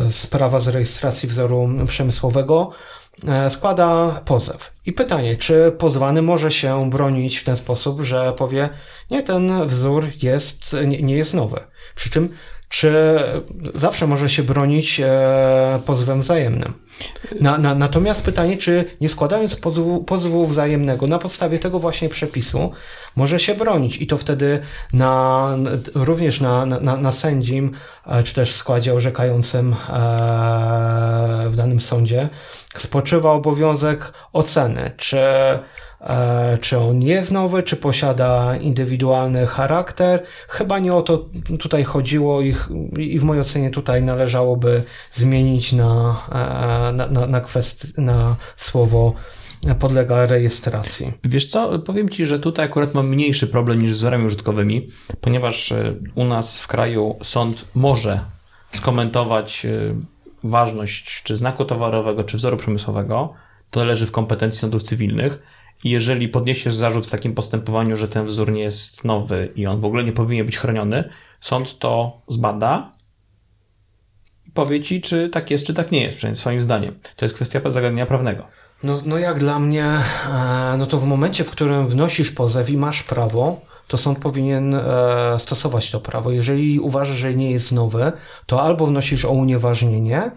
sprawa 0.09 0.59
z 0.59 0.67
rejestracji 0.67 1.29
wzoru 1.29 1.69
przemysłowego 1.87 2.71
e, 3.27 3.49
składa 3.49 4.21
pozew. 4.25 4.73
I 4.85 4.93
pytanie, 4.93 5.35
czy 5.35 5.71
pozwany 5.77 6.21
może 6.21 6.51
się 6.51 6.89
bronić 6.89 7.37
w 7.37 7.43
ten 7.43 7.55
sposób, 7.55 8.01
że 8.01 8.33
powie, 8.37 8.69
nie, 9.11 9.23
ten 9.23 9.67
wzór 9.67 10.07
jest, 10.23 10.75
nie, 10.87 11.01
nie 11.01 11.15
jest 11.15 11.33
nowy. 11.33 11.59
Przy 11.95 12.09
czym, 12.09 12.35
czy 12.71 13.19
zawsze 13.73 14.07
może 14.07 14.29
się 14.29 14.43
bronić 14.43 14.99
e, 14.99 15.79
pozwem 15.85 16.19
wzajemnym. 16.19 16.73
Na, 17.41 17.57
na, 17.57 17.75
natomiast 17.75 18.25
pytanie, 18.25 18.57
czy 18.57 18.85
nie 19.01 19.09
składając 19.09 19.55
pozwu, 19.55 20.03
pozwu 20.03 20.47
wzajemnego 20.47 21.07
na 21.07 21.17
podstawie 21.17 21.59
tego 21.59 21.79
właśnie 21.79 22.09
przepisu, 22.09 22.71
może 23.15 23.39
się 23.39 23.55
bronić 23.55 24.01
i 24.01 24.07
to 24.07 24.17
wtedy 24.17 24.61
na, 24.93 25.57
również 25.95 26.41
na, 26.41 26.65
na, 26.65 26.97
na 26.97 27.11
sędzim, 27.11 27.71
e, 28.07 28.23
czy 28.23 28.33
też 28.33 28.55
składzie 28.55 28.93
orzekającym 28.93 29.73
e, 29.73 29.75
w 31.49 31.55
danym 31.55 31.79
sądzie 31.79 32.29
spoczywa 32.75 33.31
obowiązek 33.31 34.13
oceny, 34.33 34.91
czy, 34.97 35.19
czy 36.61 36.79
on 36.79 37.01
jest 37.01 37.31
nowy, 37.31 37.63
czy 37.63 37.75
posiada 37.75 38.57
indywidualny 38.57 39.45
charakter. 39.45 40.23
Chyba 40.47 40.79
nie 40.79 40.93
o 40.93 41.01
to 41.01 41.25
tutaj 41.59 41.83
chodziło 41.83 42.41
i, 42.41 42.55
i 42.97 43.19
w 43.19 43.23
mojej 43.23 43.41
ocenie 43.41 43.69
tutaj 43.69 44.03
należałoby 44.03 44.83
zmienić 45.11 45.73
na, 45.73 46.21
e, 46.29 46.93
na, 46.93 47.07
na, 47.07 47.27
na, 47.27 47.41
kwest, 47.41 47.97
na 47.97 48.35
słowo 48.55 49.13
podlega 49.79 50.25
rejestracji. 50.25 51.13
Wiesz 51.23 51.47
co, 51.47 51.79
powiem 51.79 52.09
Ci, 52.09 52.25
że 52.25 52.39
tutaj 52.39 52.65
akurat 52.65 52.93
mam 52.93 53.09
mniejszy 53.09 53.47
problem 53.47 53.81
niż 53.81 53.93
z 53.93 53.97
wzorami 53.97 54.25
użytkowymi, 54.25 54.89
ponieważ 55.21 55.71
e, 55.71 55.95
u 56.15 56.25
nas 56.25 56.61
w 56.61 56.67
kraju 56.67 57.15
sąd 57.23 57.65
może 57.75 58.19
skomentować 58.71 59.65
e, 59.65 59.69
ważność 60.43 61.23
czy 61.23 61.37
znaku 61.37 61.65
towarowego, 61.65 62.23
czy 62.23 62.37
wzoru 62.37 62.57
przemysłowego. 62.57 63.33
To 63.71 63.83
leży 63.83 64.07
w 64.07 64.11
kompetencji 64.11 64.59
sądów 64.59 64.83
cywilnych. 64.83 65.39
Jeżeli 65.83 66.29
podniesiesz 66.29 66.73
zarzut 66.73 67.07
w 67.07 67.11
takim 67.11 67.33
postępowaniu, 67.33 67.95
że 67.95 68.07
ten 68.07 68.25
wzór 68.25 68.51
nie 68.51 68.61
jest 68.61 69.03
nowy 69.03 69.51
i 69.55 69.67
on 69.67 69.81
w 69.81 69.85
ogóle 69.85 70.03
nie 70.03 70.11
powinien 70.11 70.45
być 70.45 70.57
chroniony, 70.57 71.09
sąd 71.39 71.79
to 71.79 72.21
zbada 72.27 72.91
i 74.47 74.51
powie 74.51 74.81
Ci, 74.81 75.01
czy 75.01 75.29
tak 75.29 75.51
jest, 75.51 75.67
czy 75.67 75.73
tak 75.73 75.91
nie 75.91 76.01
jest, 76.01 76.17
przynajmniej 76.17 76.39
swoim 76.39 76.61
zdaniem. 76.61 76.99
To 77.15 77.25
jest 77.25 77.35
kwestia 77.35 77.61
zagadnienia 77.71 78.05
prawnego. 78.05 78.47
No, 78.83 79.01
no 79.05 79.17
jak 79.17 79.39
dla 79.39 79.59
mnie, 79.59 79.85
e, 79.85 80.75
no 80.77 80.85
to 80.85 80.97
w 80.97 81.03
momencie, 81.03 81.43
w 81.43 81.51
którym 81.51 81.87
wnosisz 81.87 82.31
pozew 82.31 82.69
i 82.69 82.77
masz 82.77 83.03
prawo, 83.03 83.61
to 83.87 83.97
sąd 83.97 84.19
powinien 84.19 84.73
e, 84.73 85.35
stosować 85.37 85.91
to 85.91 85.99
prawo. 85.99 86.31
Jeżeli 86.31 86.79
uważasz, 86.79 87.17
że 87.17 87.35
nie 87.35 87.51
jest 87.51 87.71
nowe, 87.71 88.11
to 88.45 88.61
albo 88.61 88.85
wnosisz 88.85 89.25
o 89.25 89.31
unieważnienie, 89.31 90.31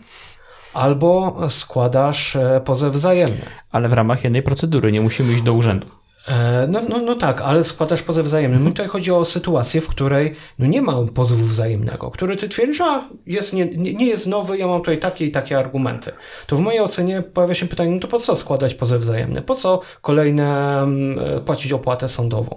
albo 0.74 1.36
składasz 1.48 2.36
e, 2.36 2.60
pozew 2.64 2.92
wzajemny. 2.92 3.40
Ale 3.72 3.88
w 3.88 3.92
ramach 3.92 4.24
jednej 4.24 4.42
procedury, 4.42 4.92
nie 4.92 5.00
musimy 5.00 5.32
iść 5.32 5.42
do 5.42 5.52
urzędu. 5.52 5.86
E, 6.28 6.66
No, 6.68 6.80
no, 6.88 6.98
no 6.98 7.14
tak, 7.14 7.40
ale 7.40 7.64
składasz 7.64 8.02
pozew 8.02 8.26
wzajemny. 8.26 8.58
No 8.58 8.68
i 8.70 8.72
tutaj 8.72 8.88
chodzi 8.88 9.12
o 9.12 9.24
sytuację, 9.24 9.80
w 9.80 9.88
której 9.88 10.34
no 10.58 10.66
nie 10.66 10.82
ma 10.82 10.96
pozwu 11.14 11.44
wzajemnego, 11.44 12.10
który 12.10 12.36
ty 12.36 12.48
twierdzisz, 12.48 12.80
a 12.80 13.08
jest, 13.26 13.52
nie, 13.52 13.66
nie 13.66 14.06
jest 14.06 14.26
nowy, 14.26 14.58
ja 14.58 14.66
mam 14.66 14.80
tutaj 14.80 14.98
takie 14.98 15.26
i 15.26 15.30
takie 15.30 15.58
argumenty. 15.58 16.12
To 16.46 16.56
w 16.56 16.60
mojej 16.60 16.80
ocenie 16.80 17.22
pojawia 17.22 17.54
się 17.54 17.66
pytanie, 17.66 17.90
no 17.90 18.00
to 18.00 18.08
po 18.08 18.20
co 18.20 18.36
składać 18.36 18.74
pozew 18.74 19.00
wzajemny? 19.00 19.42
Po 19.42 19.54
co 19.54 19.80
kolejne 20.00 20.78
mm, 20.82 21.44
płacić 21.44 21.72
opłatę 21.72 22.08
sądową? 22.08 22.56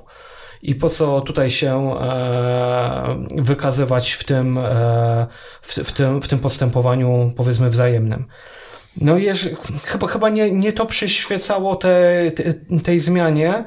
I 0.62 0.76
po 0.76 0.90
co 0.90 1.22
tutaj 1.22 1.50
się 1.50 2.00
e, 2.02 3.26
wykazywać 3.36 4.12
w 4.12 4.24
tym, 4.24 4.58
e, 4.58 5.28
w, 5.62 5.74
w, 5.74 5.92
tym, 5.92 6.22
w 6.22 6.28
tym 6.28 6.40
postępowaniu, 6.40 7.34
powiedzmy, 7.36 7.70
wzajemnym? 7.70 8.26
No 9.02 9.18
jeż, 9.18 9.50
chyba, 9.84 10.08
chyba 10.08 10.30
nie, 10.30 10.52
nie 10.52 10.74
to 10.74 10.86
przyświecało 10.86 11.76
te, 11.76 12.32
te, 12.32 12.54
tej 12.80 13.00
zmianie 13.00 13.64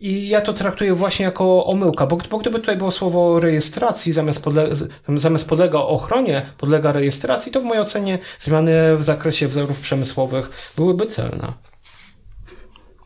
i 0.00 0.28
ja 0.28 0.40
to 0.40 0.52
traktuję 0.52 0.94
właśnie 0.94 1.24
jako 1.24 1.66
omyłka, 1.66 2.06
bo, 2.06 2.16
bo 2.30 2.38
gdyby 2.38 2.58
tutaj 2.60 2.76
było 2.76 2.90
słowo 2.90 3.40
rejestracji 3.40 4.12
zamiast, 4.12 4.44
podle, 4.44 4.68
zamiast 5.16 5.48
podlega 5.48 5.78
ochronie, 5.78 6.46
podlega 6.58 6.92
rejestracji, 6.92 7.52
to 7.52 7.60
w 7.60 7.64
mojej 7.64 7.82
ocenie 7.82 8.18
zmiany 8.38 8.96
w 8.96 9.04
zakresie 9.04 9.48
wzorów 9.48 9.80
przemysłowych 9.80 10.72
byłyby 10.76 11.06
celne. 11.06 11.52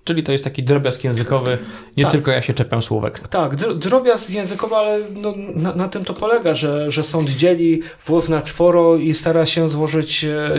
Czyli 0.08 0.22
to 0.22 0.32
jest 0.32 0.44
taki 0.44 0.62
drobiazg 0.62 1.04
językowy, 1.04 1.58
nie 1.96 2.02
Tak. 2.02 2.12
tylko 2.12 2.30
ja 2.30 2.42
się 2.42 2.54
czepiam 2.54 2.82
słówek. 2.82 3.28
Tak, 3.28 3.56
dro- 3.56 3.78
drobiazg 3.78 4.30
językowy, 4.30 4.74
ale 4.74 4.98
no, 5.14 5.34
na, 5.54 5.74
na 5.74 5.88
tym 5.88 6.04
to 6.04 6.14
polega, 6.14 6.54
że, 6.54 6.90
że 6.90 7.04
sąd 7.04 7.30
dzieli 7.30 7.82
włos 8.06 8.28
na 8.28 8.42
czworo 8.42 8.96
i 8.96 9.14
stara 9.14 9.46
się 9.46 9.68
złożyć, 9.68 10.24
e, 10.24 10.50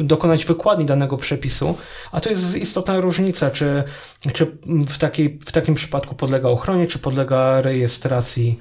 dokonać 0.00 0.44
wykładni 0.44 0.86
danego 0.86 1.16
przepisu, 1.16 1.78
a 2.12 2.20
to 2.20 2.30
jest 2.30 2.56
istotna 2.56 3.00
różnica, 3.00 3.50
czy, 3.50 3.84
czy 4.32 4.46
w, 4.88 4.98
takiej, 4.98 5.38
w 5.46 5.52
takim 5.52 5.74
przypadku 5.74 6.14
podlega 6.14 6.48
ochronie, 6.48 6.86
czy 6.86 6.98
podlega 6.98 7.60
rejestracji. 7.60 8.58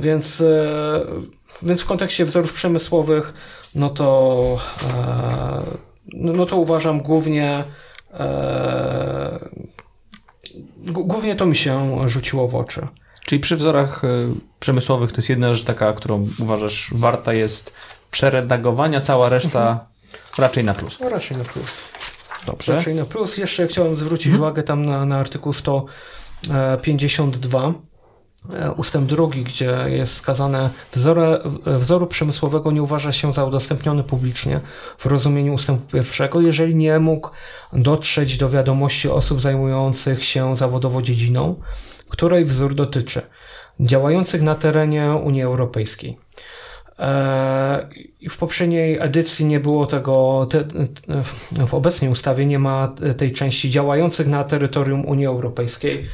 Więc, 0.00 0.40
e, 0.40 1.00
więc 1.62 1.80
w 1.82 1.86
kontekście 1.86 2.24
wzorów 2.24 2.52
przemysłowych, 2.52 3.34
no 3.74 3.90
to, 3.90 4.58
e, 4.94 5.62
no, 6.12 6.32
no 6.32 6.46
to 6.46 6.56
uważam 6.56 7.00
głównie 7.00 7.64
Głównie 10.76 11.36
to 11.36 11.46
mi 11.46 11.56
się 11.56 11.98
rzuciło 12.08 12.48
w 12.48 12.54
oczy. 12.54 12.86
Czyli 13.26 13.40
przy 13.40 13.56
wzorach 13.56 14.04
y, 14.04 14.28
przemysłowych 14.60 15.12
to 15.12 15.16
jest 15.16 15.28
jedna 15.28 15.54
rzecz 15.54 15.64
taka, 15.64 15.92
którą 15.92 16.26
uważasz 16.38 16.90
warta 16.94 17.32
jest 17.32 17.74
przeredagowania, 18.10 19.00
cała 19.00 19.28
reszta 19.28 19.86
raczej 20.38 20.64
na 20.64 20.74
plus. 20.74 20.98
Raczej 21.00 21.36
na 21.36 21.44
plus. 21.44 21.84
Dobrze. 22.46 22.74
Raczej 22.74 22.94
na 22.94 23.04
plus. 23.04 23.38
Jeszcze 23.38 23.66
chciałem 23.66 23.96
zwrócić 23.96 24.34
uwagę 24.34 24.62
tam 24.62 24.86
na, 24.86 25.04
na 25.04 25.16
artykuł 25.16 25.52
152. 25.52 27.74
e, 28.52 28.72
ustęp 28.72 29.08
drugi, 29.08 29.44
gdzie 29.44 29.86
jest 29.88 30.14
skazane 30.14 30.70
wzore, 30.92 31.38
wzoru 31.66 32.06
przemysłowego 32.06 32.70
nie 32.70 32.82
uważa 32.82 33.12
się 33.12 33.32
za 33.32 33.44
udostępniony 33.44 34.04
publicznie 34.04 34.60
w 34.98 35.06
rozumieniu 35.06 35.54
ustępu 35.54 35.92
pierwszego, 35.92 36.40
jeżeli 36.40 36.76
nie 36.76 36.98
mógł 36.98 37.30
dotrzeć 37.72 38.38
do 38.38 38.48
wiadomości 38.48 39.08
osób 39.08 39.42
zajmujących 39.42 40.24
się 40.24 40.56
zawodowo 40.56 41.02
dziedziną, 41.02 41.60
której 42.08 42.44
wzór 42.44 42.74
dotyczy, 42.74 43.22
działających 43.80 44.42
na 44.42 44.54
terenie 44.54 45.10
Unii 45.24 45.42
Europejskiej. 45.42 46.18
E, 46.98 47.88
w 48.30 48.36
poprzedniej 48.36 48.98
edycji 49.00 49.46
nie 49.46 49.60
było 49.60 49.86
tego, 49.86 50.46
te, 50.50 50.64
w 51.66 51.74
obecnej 51.74 52.10
ustawie 52.10 52.46
nie 52.46 52.58
ma 52.58 52.94
tej 53.16 53.32
części 53.32 53.70
działających 53.70 54.26
na 54.26 54.44
terytorium 54.44 55.06
Unii 55.06 55.26
Europejskiej. 55.26 56.08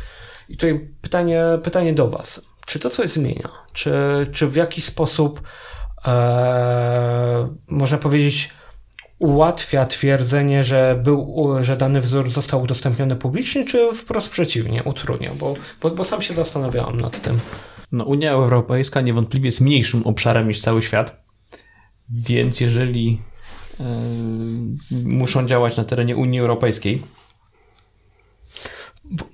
I 0.49 0.57
tutaj 0.57 0.89
pytanie, 1.03 1.43
pytanie 1.63 1.93
do 1.93 2.09
Was. 2.09 2.47
Czy 2.67 2.79
to 2.79 2.91
coś 2.91 3.11
zmienia? 3.11 3.49
Czy, 3.73 3.93
czy 4.33 4.47
w 4.47 4.57
jakiś 4.57 4.85
sposób 4.85 5.43
e, 6.07 7.49
można 7.69 7.99
powiedzieć 7.99 8.51
ułatwia 9.19 9.87
twierdzenie, 9.87 10.65
że, 10.65 11.01
był, 11.05 11.37
że 11.61 11.77
dany 11.77 12.01
wzór 12.01 12.31
został 12.31 12.63
udostępniony 12.63 13.17
publicznie, 13.17 13.65
czy 13.65 13.93
wprost 13.93 14.31
przeciwnie, 14.31 14.83
utrudnia? 14.85 15.31
Bo, 15.39 15.55
bo, 15.81 15.91
bo 15.91 16.05
sam 16.05 16.23
się 16.23 16.35
zastanawiałam 16.35 17.01
nad 17.01 17.21
tym. 17.21 17.39
No, 17.93 18.05
Unia 18.05 18.33
Europejska 18.33 19.01
niewątpliwie 19.01 19.49
jest 19.49 19.61
mniejszym 19.61 20.07
obszarem 20.07 20.49
niż 20.49 20.61
cały 20.61 20.83
świat, 20.83 21.25
więc 22.11 22.61
jeżeli 22.61 23.21
yy, 24.91 25.05
muszą 25.05 25.47
działać 25.47 25.77
na 25.77 25.85
terenie 25.85 26.17
Unii 26.17 26.41
Europejskiej, 26.41 27.03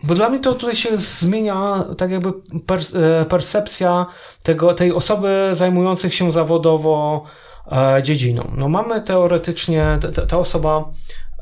bo 0.03 0.15
dla 0.15 0.29
mnie 0.29 0.41
to 0.41 0.55
tutaj 0.55 0.77
się 0.77 0.99
zmienia 0.99 1.85
tak 1.99 2.11
jakby 2.11 2.29
e, 2.29 3.25
percepcja 3.25 4.07
tego, 4.43 4.75
tej 4.75 4.93
osoby 4.93 5.49
zajmujących 5.53 6.15
się 6.15 6.33
zawodowo 6.33 7.25
e, 7.73 8.03
dziedziną. 8.03 8.51
No 8.57 8.69
mamy 8.69 9.01
teoretycznie, 9.01 9.99
ta 10.29 10.39
osoba 10.39 10.85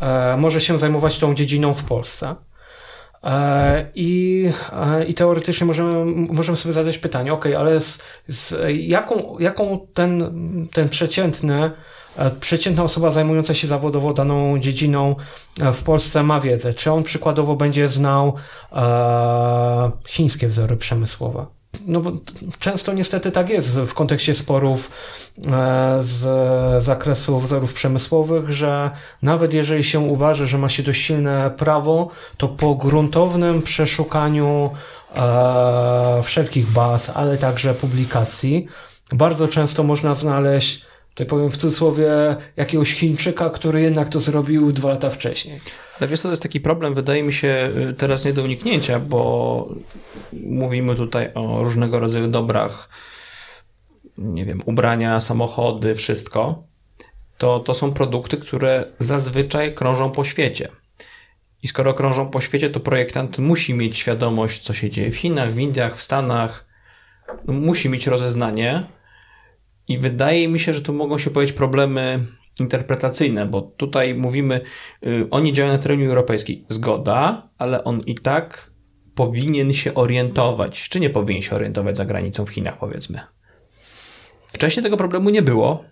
e, 0.00 0.36
może 0.36 0.60
się 0.60 0.78
zajmować 0.78 1.18
tą 1.18 1.34
dziedziną 1.34 1.74
w 1.74 1.84
Polsce. 1.84 2.34
I, 3.94 4.50
I 5.06 5.14
teoretycznie 5.14 5.66
możemy, 5.66 6.04
możemy 6.32 6.56
sobie 6.56 6.72
zadać 6.72 6.98
pytanie, 6.98 7.32
ok, 7.32 7.46
ale 7.46 7.80
z, 7.80 8.02
z 8.28 8.54
jaką, 8.78 9.38
jaką 9.38 9.86
ten, 9.94 10.32
ten 10.72 10.88
przeciętny 10.88 11.70
przeciętna 12.40 12.82
osoba 12.84 13.10
zajmująca 13.10 13.54
się 13.54 13.68
zawodowo 13.68 14.12
daną 14.12 14.58
dziedziną 14.58 15.16
e, 15.60 15.72
w 15.72 15.82
Polsce 15.82 16.22
ma 16.22 16.40
wiedzę. 16.40 16.74
Czy 16.74 16.92
on 16.92 17.02
przykładowo 17.02 17.56
będzie 17.56 17.88
znał 17.88 18.34
e, 18.72 19.90
chińskie 20.08 20.48
wzory 20.48 20.76
przemysłowe? 20.76 21.46
No 21.86 22.00
bo 22.00 22.12
często 22.58 22.92
niestety 22.92 23.30
tak 23.30 23.48
jest 23.48 23.80
w 23.80 23.94
kontekście 23.94 24.34
sporów 24.34 24.90
e, 25.46 25.96
z 25.98 26.82
zakresu 26.82 27.40
wzorów 27.40 27.72
przemysłowych, 27.72 28.50
że 28.50 28.90
nawet 29.22 29.54
jeżeli 29.54 29.84
się 29.84 30.00
uważa, 30.00 30.44
że 30.44 30.58
ma 30.58 30.68
się 30.68 30.82
dość 30.82 31.02
silne 31.02 31.50
prawo, 31.56 32.08
to 32.36 32.48
po 32.48 32.74
gruntownym 32.74 33.62
przeszukaniu 33.62 34.70
e, 35.16 36.20
wszelkich 36.22 36.70
baz, 36.70 37.10
ale 37.14 37.38
także 37.38 37.74
publikacji, 37.74 38.66
bardzo 39.12 39.48
często 39.48 39.82
można 39.82 40.14
znaleźć 40.14 40.89
tutaj 41.14 41.26
powiem 41.26 41.50
w 41.50 41.56
cudzysłowie, 41.56 42.36
jakiegoś 42.56 42.94
Chińczyka, 42.94 43.50
który 43.50 43.80
jednak 43.80 44.08
to 44.08 44.20
zrobił 44.20 44.72
dwa 44.72 44.88
lata 44.88 45.10
wcześniej. 45.10 45.60
Ale 46.00 46.08
wiesz, 46.08 46.20
to 46.20 46.30
jest 46.30 46.42
taki 46.42 46.60
problem, 46.60 46.94
wydaje 46.94 47.22
mi 47.22 47.32
się 47.32 47.70
y, 47.90 47.94
teraz 47.94 48.24
nie 48.24 48.32
do 48.32 48.42
uniknięcia, 48.42 49.00
bo 49.00 49.74
mówimy 50.32 50.94
tutaj 50.94 51.30
o 51.34 51.64
różnego 51.64 52.00
rodzaju 52.00 52.28
dobrach, 52.28 52.88
nie 54.18 54.44
wiem, 54.44 54.62
ubrania, 54.66 55.20
samochody, 55.20 55.94
wszystko. 55.94 56.62
To, 57.38 57.60
to 57.60 57.74
są 57.74 57.92
produkty, 57.92 58.36
które 58.36 58.84
zazwyczaj 58.98 59.74
krążą 59.74 60.10
po 60.10 60.24
świecie. 60.24 60.68
I 61.62 61.68
skoro 61.68 61.94
krążą 61.94 62.30
po 62.30 62.40
świecie, 62.40 62.70
to 62.70 62.80
projektant 62.80 63.38
musi 63.38 63.74
mieć 63.74 63.98
świadomość, 63.98 64.62
co 64.62 64.74
się 64.74 64.90
dzieje 64.90 65.10
w 65.10 65.16
Chinach, 65.16 65.52
w 65.52 65.58
Indiach, 65.58 65.96
w 65.96 66.02
Stanach. 66.02 66.66
Musi 67.46 67.88
mieć 67.88 68.06
rozeznanie, 68.06 68.82
i 69.90 69.98
wydaje 69.98 70.48
mi 70.48 70.58
się, 70.58 70.74
że 70.74 70.80
tu 70.80 70.92
mogą 70.92 71.18
się 71.18 71.30
pojawić 71.30 71.52
problemy 71.56 72.26
interpretacyjne, 72.60 73.46
bo 73.46 73.62
tutaj 73.62 74.14
mówimy, 74.14 74.60
y, 75.06 75.26
oni 75.30 75.52
działają 75.52 75.76
na 75.76 75.82
terenie 75.82 76.06
europejskiej. 76.06 76.64
Zgoda, 76.68 77.48
ale 77.58 77.84
on 77.84 78.00
i 78.00 78.14
tak 78.14 78.70
powinien 79.14 79.72
się 79.72 79.94
orientować. 79.94 80.88
Czy 80.88 81.00
nie 81.00 81.10
powinien 81.10 81.42
się 81.42 81.56
orientować 81.56 81.96
za 81.96 82.04
granicą 82.04 82.46
w 82.46 82.50
Chinach, 82.50 82.78
powiedzmy. 82.78 83.20
Wcześniej 84.46 84.84
tego 84.84 84.96
problemu 84.96 85.30
nie 85.30 85.42
było. 85.42 85.84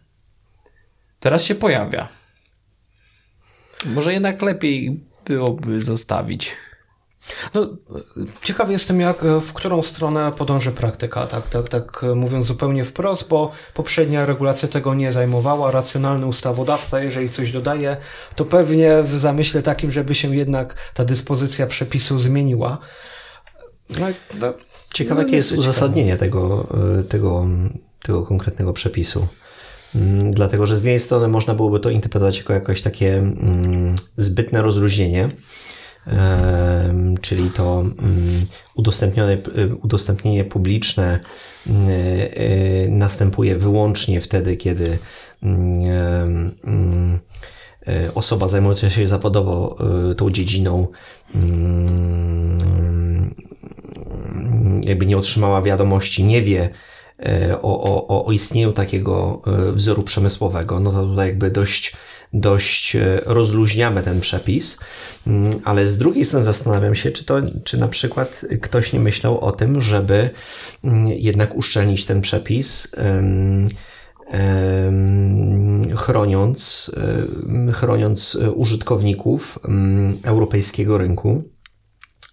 Teraz 1.20 1.44
się 1.44 1.54
pojawia. 1.54 2.08
Może 3.84 4.12
jednak 4.12 4.42
lepiej 4.42 5.00
byłoby 5.26 5.78
zostawić. 5.78 6.56
No, 7.54 7.68
ciekawy 8.42 8.72
jestem, 8.72 9.00
jak, 9.00 9.24
w 9.40 9.52
którą 9.52 9.82
stronę 9.82 10.30
podąży 10.38 10.72
praktyka, 10.72 11.26
tak, 11.26 11.48
tak, 11.48 11.68
tak 11.68 12.04
mówiąc 12.14 12.46
zupełnie 12.46 12.84
wprost, 12.84 13.28
bo 13.28 13.52
poprzednia 13.74 14.26
regulacja 14.26 14.68
tego 14.68 14.94
nie 14.94 15.12
zajmowała. 15.12 15.70
Racjonalny 15.70 16.26
ustawodawca, 16.26 17.00
jeżeli 17.00 17.28
coś 17.28 17.52
dodaje, 17.52 17.96
to 18.36 18.44
pewnie 18.44 19.02
w 19.02 19.18
zamyśle 19.18 19.62
takim, 19.62 19.90
żeby 19.90 20.14
się 20.14 20.36
jednak 20.36 20.74
ta 20.94 21.04
dyspozycja 21.04 21.66
przepisu 21.66 22.20
zmieniła. 22.20 22.78
No, 23.90 24.06
no, 24.40 24.54
ciekawe, 24.94 25.20
no, 25.20 25.26
jakie 25.26 25.36
jest 25.36 25.52
uzasadnienie 25.52 26.16
tego, 26.16 26.66
tego, 27.08 27.46
tego 28.02 28.22
konkretnego 28.22 28.72
przepisu. 28.72 29.26
Mm, 29.94 30.30
dlatego, 30.30 30.66
że 30.66 30.76
z 30.76 30.78
jednej 30.78 31.00
strony 31.00 31.28
można 31.28 31.54
byłoby 31.54 31.80
to 31.80 31.90
interpretować 31.90 32.38
jako 32.38 32.52
jakoś 32.52 32.82
takie 32.82 33.16
mm, 33.16 33.96
zbytne 34.16 34.62
rozluźnienie, 34.62 35.28
czyli 37.20 37.50
to 37.50 37.80
mm, 37.80 38.46
udostępnione, 38.74 39.32
y, 39.32 39.76
udostępnienie 39.82 40.44
publiczne 40.44 41.20
y, 41.66 41.70
y, 41.70 42.88
następuje 42.90 43.56
wyłącznie 43.56 44.20
wtedy, 44.20 44.56
kiedy 44.56 44.98
mm, 45.42 47.18
osoba 48.14 48.48
zajmująca 48.48 48.90
się 48.90 49.06
zawodowo 49.06 49.76
tą 50.16 50.30
dziedziną 50.30 50.86
mm, 51.34 52.58
jakby 54.84 55.06
nie 55.06 55.16
otrzymała 55.16 55.62
wiadomości, 55.62 56.24
nie 56.24 56.42
wie 56.42 56.70
o, 57.62 58.06
o, 58.08 58.26
o 58.26 58.32
istnieniu 58.32 58.72
takiego 58.72 59.42
wzoru 59.72 60.02
przemysłowego, 60.02 60.80
no 60.80 60.92
to 60.92 61.06
tutaj 61.06 61.28
jakby 61.28 61.50
dość 61.50 61.96
dość 62.32 62.96
e, 62.96 63.20
rozluźniamy 63.26 64.02
ten 64.02 64.20
przepis, 64.20 64.78
mm, 65.26 65.60
ale 65.64 65.86
z 65.86 65.98
drugiej 65.98 66.24
strony 66.24 66.44
zastanawiam 66.44 66.94
się, 66.94 67.10
czy, 67.10 67.24
to, 67.24 67.40
czy 67.64 67.78
na 67.78 67.88
przykład 67.88 68.44
ktoś 68.62 68.92
nie 68.92 69.00
myślał 69.00 69.40
o 69.40 69.52
tym, 69.52 69.80
żeby 69.80 70.30
mm, 70.84 71.06
jednak 71.08 71.56
uszczelnić 71.56 72.04
ten 72.04 72.20
przepis, 72.20 72.88
chroniąc, 75.96 76.90
chroniąc 77.72 78.38
użytkowników 78.54 79.58
mm, 79.64 80.18
europejskiego 80.24 80.98
rynku 80.98 81.44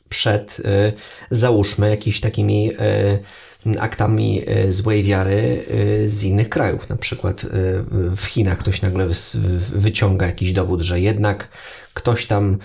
przed, 0.10 0.62
e, 0.66 0.94
załóżmy, 1.32 1.90
jakimiś 1.90 2.20
takimi 2.20 2.72
e, 2.80 3.20
aktami 3.80 4.42
e, 4.48 4.72
złej 4.72 5.04
wiary 5.04 5.66
e, 6.04 6.10
z 6.10 6.24
innych 6.24 6.50
krajów. 6.50 6.90
Na 6.90 6.96
przykład 6.96 7.44
e, 7.44 7.48
w 8.16 8.26
Chinach 8.26 8.58
ktoś 8.58 8.82
nagle 8.82 9.08
wyciąga 9.76 10.26
jakiś 10.26 10.54
dowód, 10.54 10.82
że 10.82 11.00
jednak 11.00 11.50
ktoś 11.94 12.26
tam 12.26 12.58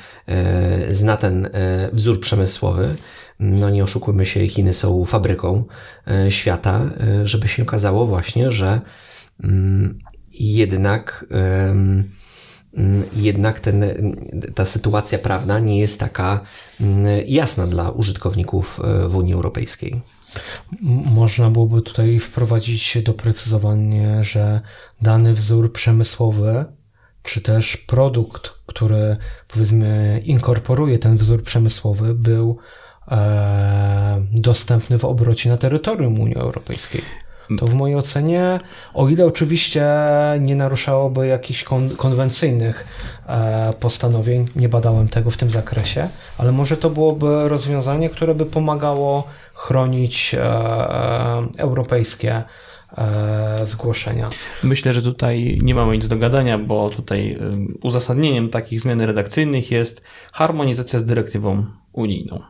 zna 0.91 1.17
ten 1.17 1.49
wzór 1.93 2.21
przemysłowy. 2.21 2.97
No 3.41 3.71
nie 3.71 3.85
oszukujmy 3.85 4.27
się, 4.27 4.49
Chiny 4.49 4.75
są 4.75 5.05
fabryką 5.05 5.65
świata, 6.29 6.91
żeby 7.25 7.49
się 7.49 7.63
okazało 7.63 8.07
właśnie, 8.07 8.51
że 8.51 8.81
mm, 9.45 9.99
jednak 10.41 11.27
mm, 11.31 12.05
jednak 13.17 13.61
ten, 13.61 13.85
ta 14.55 14.65
sytuacja 14.65 15.19
prawna 15.19 15.59
nie 15.59 15.81
jest 15.81 16.01
taka 16.01 16.41
mm, 16.81 17.07
jasna 17.27 17.67
dla 17.67 17.91
użytkowników 17.91 18.81
w 19.09 19.17
Unii 19.17 19.35
Europejskiej. 19.35 20.03
Można 21.05 21.51
byłoby 21.51 21.83
tutaj 21.83 22.19
wprowadzić 22.19 22.99
doprecyzowanie, 23.03 24.25
że 24.25 24.61
dany 25.03 25.35
wzór 25.35 25.73
przemysłowy, 25.73 26.65
czy 27.23 27.41
też 27.41 27.77
produkt, 27.77 28.51
który 28.67 29.17
powiedzmy 29.49 30.23
inkorporuje 30.25 30.99
ten 30.99 31.17
wzór 31.17 31.43
przemysłowy, 31.43 32.15
był 32.15 32.59
e, 33.09 34.27
dostępny 34.33 34.99
w 34.99 35.05
obrocie 35.05 35.51
na 35.51 35.59
terytorium 35.59 36.21
Unii 36.21 36.37
Europejskiej. 36.37 37.03
To 37.59 37.67
w 37.67 37.75
mojej 37.75 37.97
ocenie, 37.97 38.61
o 38.95 39.09
ile 39.09 39.27
oczywiście 39.27 39.87
nie 40.41 40.57
naruszałoby 40.57 41.27
jakichś 41.27 41.65
kon 41.65 41.97
konwencyjnych 41.97 42.87
e, 43.27 43.73
postanowień, 43.81 44.47
nie 44.57 44.69
badałem 44.69 45.09
tego 45.09 45.31
w 45.31 45.37
tym 45.37 45.51
zakresie, 45.51 46.09
ale 46.39 46.53
może 46.53 46.77
to 46.77 46.91
byłoby 46.91 47.49
rozwiązanie, 47.49 48.11
które 48.11 48.35
by 48.35 48.47
pomagało 48.47 49.27
chronić 49.55 50.35
e, 50.35 50.43
e 50.43 51.43
europejskie 51.59 52.43
zgłoszenia. 53.63 54.27
Myślę, 54.63 54.95
że 54.95 55.03
tutaj 55.03 55.59
nie 55.63 55.75
mamy 55.75 55.93
nic 55.97 56.09
do 56.09 56.17
gadania, 56.17 56.59
bo 56.59 56.91
tutaj 56.91 57.39
uzasadnieniem 57.83 58.49
takich 58.49 58.81
zmian 58.81 59.01
redakcyjnych 59.01 59.71
jest 59.71 60.03
harmonizacja 60.33 60.99
z 60.99 61.05
dyrektywą 61.07 61.67
unijną. 61.93 62.41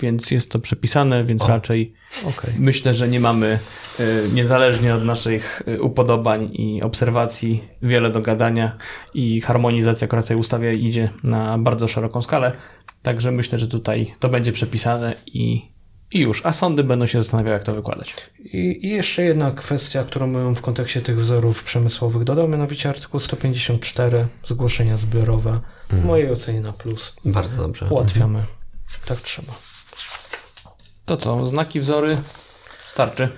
Więc 0.00 0.30
jest 0.30 0.50
to 0.50 0.58
przepisane, 0.58 1.24
więc 1.24 1.42
o. 1.42 1.46
raczej 1.46 1.94
okay. 2.22 2.54
myślę, 2.58 2.94
że 2.94 3.08
nie 3.08 3.20
mamy 3.20 3.58
y, 4.00 4.04
niezależnie 4.34 4.94
od 4.94 5.04
naszych 5.04 5.62
y, 5.68 5.82
upodobań 5.82 6.50
i 6.52 6.82
obserwacji 6.82 7.64
wiele 7.82 8.10
do 8.10 8.20
gadania 8.20 8.76
i 9.14 9.40
harmonizacja 9.40 10.04
akurat 10.04 10.24
w 10.24 10.28
tej 10.28 10.36
ustawie 10.36 10.74
idzie 10.74 11.10
na 11.24 11.58
bardzo 11.58 11.88
szeroką 11.88 12.22
skalę. 12.22 12.52
Także 13.02 13.32
myślę, 13.32 13.58
że 13.58 13.68
tutaj 13.68 14.14
to 14.18 14.28
będzie 14.28 14.52
przepisane 14.52 15.14
i, 15.26 15.70
i 16.12 16.20
już, 16.20 16.46
a 16.46 16.52
sądy 16.52 16.84
będą 16.84 17.06
się 17.06 17.18
zastanawiały, 17.18 17.54
jak 17.54 17.64
to 17.64 17.74
wykładać. 17.74 18.14
I, 18.38 18.86
I, 18.86 18.88
jeszcze 18.88 19.22
jedna 19.22 19.50
kwestia, 19.50 20.04
którą 20.04 20.32
bym 20.32 20.54
w 20.54 20.60
kontekście 20.60 21.00
tych 21.00 21.16
wzorów 21.16 21.64
przemysłowych 21.64 22.24
dodał, 22.24 22.48
mianowicie 22.48 22.88
artykuł 22.88 23.20
154, 23.20 24.26
zgłoszenia 24.46 24.96
zbiorowe. 24.96 25.60
W 25.88 25.92
mhm. 25.92 26.08
mojej 26.08 26.30
ocenie 26.30 26.60
na 26.60 26.72
plus. 26.72 27.16
Bardzo 27.24 27.62
dobrze. 27.62 27.86
Ułatwiamy. 27.90 28.38
Mhm. 28.38 28.59
Tak 29.06 29.18
trzeba. 29.18 29.52
To 31.04 31.16
co, 31.16 31.46
znaki, 31.46 31.80
wzory 31.80 32.18
starczy? 32.86 33.28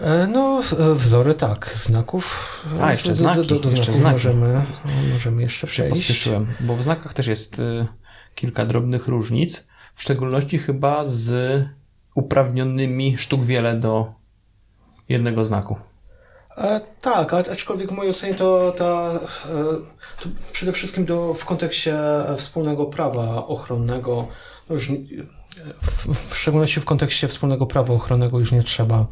E, 0.00 0.26
no, 0.26 0.62
e, 0.78 0.94
wzory 0.94 1.34
tak, 1.34 1.70
znaków. 1.74 2.60
A, 2.82 2.90
jeszcze 2.90 3.14
znaki. 3.14 3.36
Do, 3.36 3.44
do, 3.44 3.58
do 3.58 3.70
jeszcze 3.70 3.92
znaki. 3.92 4.12
Możemy, 4.12 4.66
możemy 5.12 5.42
jeszcze 5.42 5.66
przejść. 5.66 5.96
Pospieszyłem, 5.96 6.46
bo 6.60 6.76
w 6.76 6.82
znakach 6.82 7.14
też 7.14 7.26
jest 7.26 7.58
y, 7.58 7.86
kilka 8.34 8.66
drobnych 8.66 9.08
różnic, 9.08 9.66
w 9.94 10.02
szczególności 10.02 10.58
chyba 10.58 11.04
z 11.04 11.64
uprawnionymi 12.14 13.16
sztuk 13.18 13.42
wiele 13.42 13.76
do 13.76 14.12
jednego 15.08 15.44
znaku. 15.44 15.76
E, 16.56 16.80
tak, 17.00 17.34
aczkolwiek 17.34 17.90
w 17.90 17.92
mojej 17.92 18.10
ocenie 18.10 18.34
to, 18.34 18.72
ta, 18.78 19.10
e, 19.14 19.20
to 20.22 20.28
przede 20.52 20.72
wszystkim 20.72 21.04
do, 21.04 21.34
w 21.34 21.44
kontekście 21.44 21.98
wspólnego 22.36 22.86
prawa 22.86 23.46
ochronnego 23.46 24.28
już 24.70 24.92
w, 25.82 26.14
w 26.30 26.36
szczególności 26.36 26.80
w 26.80 26.84
kontekście 26.84 27.28
wspólnego 27.28 27.66
prawa 27.66 27.94
ochronnego 27.94 28.38
już 28.38 28.52
nie 28.52 28.62
trzeba 28.62 28.96
e, 28.98 29.06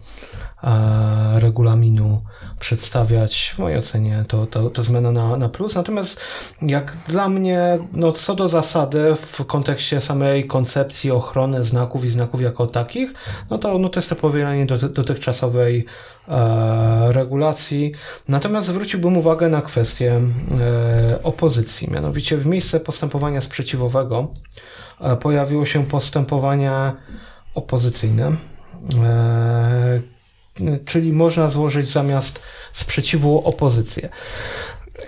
regulaminu 1.35 2.23
przedstawiać. 2.61 3.53
W 3.55 3.59
mojej 3.59 3.79
ocenie 3.79 4.25
to, 4.29 4.47
to, 4.47 4.71
to 4.71 4.83
zmiana 4.83 5.13
na, 5.13 5.37
na 5.37 5.49
plus. 5.49 5.75
Natomiast 5.75 6.21
jak 6.63 6.97
dla 7.09 7.29
mnie, 7.29 7.79
no 7.93 8.13
co 8.13 8.35
do 8.35 8.49
zasady 8.49 9.15
w 9.15 9.45
kontekście 9.47 10.01
samej 10.01 10.47
koncepcji 10.47 11.11
ochrony 11.11 11.65
znaków 11.65 12.05
i 12.05 12.09
znaków 12.09 12.41
jako 12.41 12.67
takich, 12.67 13.15
no 13.51 13.59
to, 13.59 13.79
no 13.79 13.89
to 13.89 13.99
jest 13.99 14.09
to 14.09 14.17
powielanie 14.17 14.67
do, 14.67 14.79
dotychczasowej 14.79 15.85
e, 16.29 17.13
regulacji. 17.13 17.93
Natomiast 18.29 18.67
zwróciłbym 18.67 19.17
uwagę 19.17 19.49
na 19.49 19.63
kwestię 19.63 20.21
e, 20.61 21.23
opozycji. 21.23 21.91
Mianowicie 21.91 22.37
w 22.37 22.47
miejsce 22.47 22.81
postępowania 22.81 23.41
sprzeciwowego 23.41 24.29
E, 25.03 25.17
pojawiło 25.17 25.67
się 25.67 25.85
postępowanie 25.85 26.93
opozycyjne, 27.55 28.33
e, 29.03 30.01
czyli 30.85 31.13
można 31.13 31.49
złożyć 31.49 31.89
zamiast 31.89 32.43
sprzeciwu 32.73 33.43
opozycję. 33.45 34.09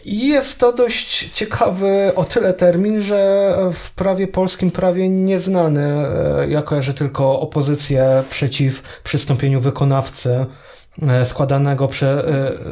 Jest 0.05 0.61
to 0.61 0.73
dość 0.73 1.31
ciekawy 1.31 2.12
o 2.16 2.25
tyle 2.25 2.53
termin, 2.53 3.01
że 3.01 3.57
w 3.73 3.95
prawie 3.95 4.29
polskim 4.29 4.71
prawie 4.71 5.09
nieznany. 5.09 6.07
E, 6.41 6.49
ja 6.49 6.62
kojarzę 6.62 6.95
tylko 6.95 7.41
opozycję 7.41 8.23
przeciw 8.31 9.01
przystąpieniu 9.03 9.61
wykonawcy 9.61 10.47
składanego 11.25 11.89
prze, 11.89 12.29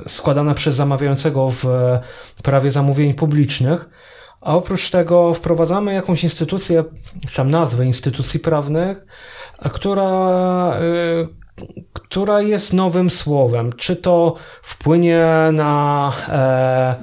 składane 0.06 0.54
przez 0.54 0.74
zamawiającego 0.74 1.50
w 1.50 1.64
prawie 2.42 2.70
zamówień 2.70 3.14
publicznych. 3.14 3.88
A 4.40 4.54
oprócz 4.54 4.90
tego 4.90 5.34
wprowadzamy 5.34 5.94
jakąś 5.94 6.24
instytucję, 6.24 6.84
sam 7.28 7.50
nazwę 7.50 7.86
instytucji 7.86 8.40
prawnych, 8.40 9.04
która, 9.72 10.80
y, 10.80 11.41
która 11.92 12.42
jest 12.42 12.72
nowym 12.72 13.10
słowem. 13.10 13.72
Czy 13.72 13.96
to 13.96 14.34
wpłynie 14.62 15.26
na 15.52 16.12
e, 16.28 16.94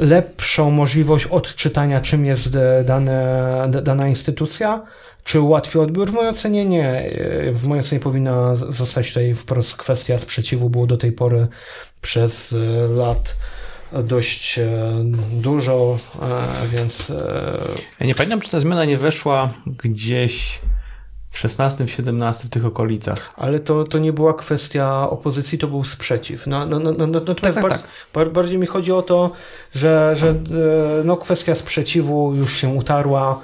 lepszą 0.00 0.70
możliwość 0.70 1.26
odczytania, 1.26 2.00
czym 2.00 2.26
jest 2.26 2.58
dane, 2.84 3.68
dana 3.82 4.08
instytucja? 4.08 4.82
Czy 5.24 5.40
ułatwi 5.40 5.78
odbiór? 5.78 6.10
W 6.10 6.14
mojej 6.14 6.30
ocenie 6.30 6.66
nie. 6.66 7.10
W 7.52 7.66
mojej 7.66 7.84
ocenie 7.84 8.00
powinna 8.00 8.54
zostać 8.54 9.08
tutaj 9.08 9.34
wprost 9.34 9.76
kwestia 9.76 10.18
sprzeciwu. 10.18 10.70
Było 10.70 10.86
do 10.86 10.96
tej 10.96 11.12
pory 11.12 11.48
przez 12.00 12.52
y, 12.52 12.58
lat 12.88 13.36
dość 14.02 14.58
e, 14.58 15.04
dużo, 15.32 15.98
e, 16.22 16.68
więc... 16.76 17.10
E, 17.10 17.58
ja 18.00 18.06
nie 18.06 18.14
pamiętam, 18.14 18.40
czy 18.40 18.50
ta 18.50 18.60
zmiana 18.60 18.84
nie 18.84 18.96
weszła 18.96 19.50
gdzieś 19.66 20.60
w 21.34 21.38
16, 21.38 21.88
17 21.88 22.44
w 22.44 22.50
tych 22.50 22.66
okolicach. 22.66 23.34
Ale 23.36 23.60
to, 23.60 23.84
to 23.84 23.98
nie 23.98 24.12
była 24.12 24.34
kwestia 24.34 25.10
opozycji, 25.10 25.58
to 25.58 25.66
był 25.66 25.84
sprzeciw. 25.84 26.46
No, 26.46 26.66
no, 26.66 26.78
no, 26.78 26.92
no, 26.98 27.06
no 27.06 27.20
tak, 27.20 27.40
tak, 27.40 27.62
bardziej, 27.62 27.84
tak. 28.12 28.28
bardziej 28.28 28.58
mi 28.58 28.66
chodzi 28.66 28.92
o 28.92 29.02
to, 29.02 29.30
że, 29.72 30.14
że 30.16 30.34
no, 31.04 31.16
kwestia 31.16 31.54
sprzeciwu 31.54 32.34
już 32.34 32.56
się 32.56 32.68
utarła 32.68 33.40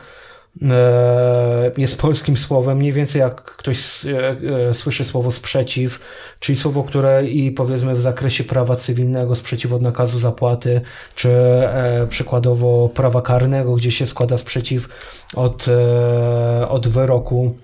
E, 0.62 1.71
jest 1.77 2.01
polskim 2.01 2.37
słowem, 2.37 2.79
mniej 2.79 2.93
więcej 2.93 3.21
jak 3.21 3.43
ktoś 3.43 4.07
e, 4.07 4.37
e, 4.69 4.75
słyszy 4.75 5.05
słowo 5.05 5.31
sprzeciw, 5.31 6.01
czyli 6.41 6.57
słowo, 6.57 6.85
które 6.85 7.27
i 7.27 7.51
powiedzmy 7.51 7.95
w 7.95 8.01
zakresie 8.01 8.45
prawa 8.45 8.77
cywilnego 8.77 9.37
sprzeciw 9.37 9.73
od 9.73 9.83
nakazu 9.83 10.19
zapłaty, 10.19 10.81
czy 11.15 11.31
przykładowo 12.09 12.89
prawa 12.89 13.23
karnego, 13.23 13.75
gdzie 13.75 13.93
się 13.93 14.07
składa 14.07 14.39
sprzeciw 14.39 14.89
od, 15.35 15.67
od 16.69 16.89
wyroku 16.89 17.55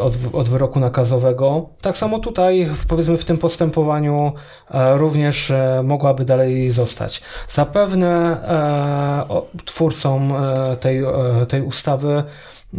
od, 0.00 0.16
od 0.32 0.48
wyroku 0.48 0.80
nakazowego. 0.80 1.68
Tak 1.80 1.96
samo 1.96 2.18
tutaj, 2.18 2.70
powiedzmy, 2.88 3.16
w 3.18 3.24
tym 3.24 3.38
postępowaniu 3.38 4.32
e, 4.70 4.96
również 4.96 5.50
e, 5.50 5.80
mogłaby 5.84 6.24
dalej 6.24 6.70
zostać. 6.70 7.22
Zapewne 7.48 8.08
e, 8.08 9.62
twórcom 9.64 10.32
tej, 10.80 11.02
tej 11.48 11.62
ustawy 11.62 12.24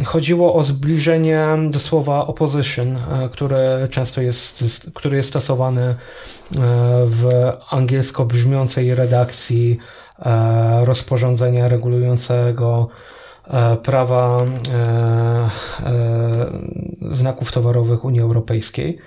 chodziło 0.04 0.54
o 0.54 0.64
zbliżenie 0.64 1.46
do 1.70 1.78
słowa 1.80 2.26
opposition, 2.26 2.98
które 3.32 3.88
często 3.90 4.20
jest, 4.20 4.90
który 4.94 5.16
jest 5.16 5.28
stosowany 5.28 5.96
w 7.06 7.52
angielsko 7.70 8.24
brzmiącej 8.24 8.94
redakcji 8.94 9.78
rozporządzenia 10.84 11.68
regulującego 11.68 12.88
E, 12.88 13.15
prawa 13.82 14.42
e, 14.42 14.78
e, 15.86 16.50
znaków 17.10 17.52
towarowych 17.52 18.04
Unii 18.04 18.20
Europejskiej. 18.20 18.98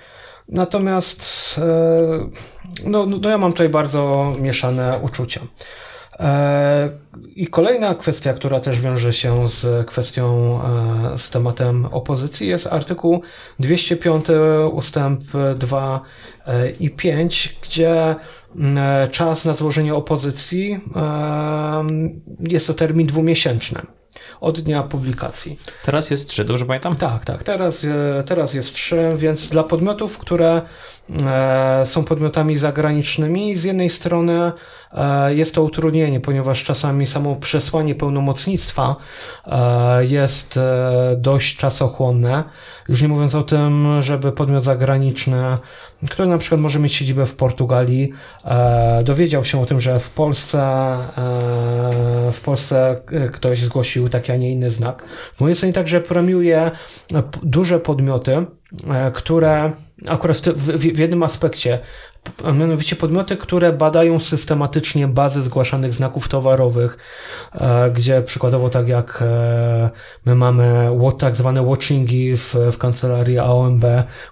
Natomiast 0.48 1.60
no, 2.84 3.06
no 3.06 3.30
ja 3.30 3.38
mam 3.38 3.52
tutaj 3.52 3.68
bardzo 3.68 4.32
mieszane 4.40 4.98
uczucia. 5.02 5.40
I 7.36 7.46
kolejna 7.46 7.94
kwestia, 7.94 8.32
która 8.32 8.60
też 8.60 8.80
wiąże 8.80 9.12
się 9.12 9.48
z 9.48 9.86
kwestią, 9.86 10.58
z 11.16 11.30
tematem 11.30 11.86
opozycji, 11.90 12.48
jest 12.48 12.66
artykuł 12.66 13.22
205 13.58 14.24
ustęp 14.72 15.20
2 15.56 16.00
i 16.80 16.90
5, 16.90 17.56
gdzie 17.62 18.16
czas 19.10 19.44
na 19.44 19.54
złożenie 19.54 19.94
opozycji 19.94 20.80
jest 22.48 22.66
to 22.66 22.74
termin 22.74 23.06
dwumiesięczny 23.06 23.80
od 24.40 24.60
dnia 24.60 24.82
publikacji. 24.82 25.58
Teraz 25.84 26.10
jest 26.10 26.28
3, 26.28 26.44
dobrze 26.44 26.66
pamiętam? 26.66 26.96
Tak, 26.96 27.24
tak. 27.24 27.42
Teraz, 27.42 27.84
e, 27.84 28.22
teraz 28.26 28.54
jest 28.54 28.74
3, 28.74 29.12
więc 29.16 29.48
dla 29.48 29.62
podmiotów, 29.62 30.18
które 30.18 30.62
są 31.84 32.04
podmiotami 32.04 32.58
zagranicznymi, 32.58 33.56
z 33.56 33.64
jednej 33.64 33.88
strony 33.88 34.52
e, 34.92 35.34
jest 35.34 35.54
to 35.54 35.62
utrudnienie, 35.62 36.20
ponieważ 36.20 36.64
czasami 36.64 37.06
samo 37.06 37.36
przesłanie 37.36 37.94
pełnomocnictwa 37.94 38.96
jest 40.00 40.58
dość 41.16 41.56
czasochłonne. 41.56 42.44
Już 42.88 43.02
nie 43.02 43.08
mówiąc 43.08 43.34
o 43.34 43.42
tym, 43.42 44.02
żeby 44.02 44.32
podmiot 44.32 44.64
zagraniczny 44.64 45.56
który 46.08 46.28
na 46.28 46.38
przykład 46.38 46.60
może 46.60 46.78
mieć 46.78 46.92
siedzibę 46.92 47.26
w 47.26 47.36
Portugalii, 47.36 48.12
e, 48.44 49.02
dowiedział 49.04 49.44
się 49.44 49.62
o 49.62 49.66
tym, 49.66 49.80
że 49.80 50.00
w 50.00 50.10
Polsce, 50.10 50.62
e, 50.62 52.32
w 52.32 52.40
Polsce 52.44 53.00
ktoś 53.32 53.62
zgłosił 53.62 54.08
taki, 54.08 54.32
a 54.32 54.36
nie 54.36 54.52
inny 54.52 54.70
znak. 54.70 55.04
W 55.34 55.40
mojej 55.40 55.52
ocenie 55.52 55.72
także 55.72 56.00
premiuje 56.00 56.70
duże 57.42 57.80
podmioty, 57.80 58.46
e, 58.90 59.10
które 59.10 59.72
akurat 60.08 60.36
w, 60.36 60.42
w, 60.42 60.78
w 60.78 60.98
jednym 60.98 61.22
aspekcie, 61.22 61.78
a 62.44 62.52
mianowicie 62.52 62.96
podmioty, 62.96 63.36
które 63.36 63.72
badają 63.72 64.20
systematycznie 64.20 65.08
bazy 65.08 65.42
zgłaszanych 65.42 65.92
znaków 65.92 66.28
towarowych, 66.28 66.98
e, 67.52 67.90
gdzie 67.90 68.22
przykładowo 68.22 68.70
tak 68.70 68.88
jak 68.88 69.22
e, 69.22 69.90
my 70.26 70.34
mamy 70.34 70.90
tak 71.18 71.36
zwane 71.36 71.62
watchingi 71.62 72.36
w, 72.36 72.54
w 72.72 72.78
kancelarii 72.78 73.38
AOMB, 73.38 73.84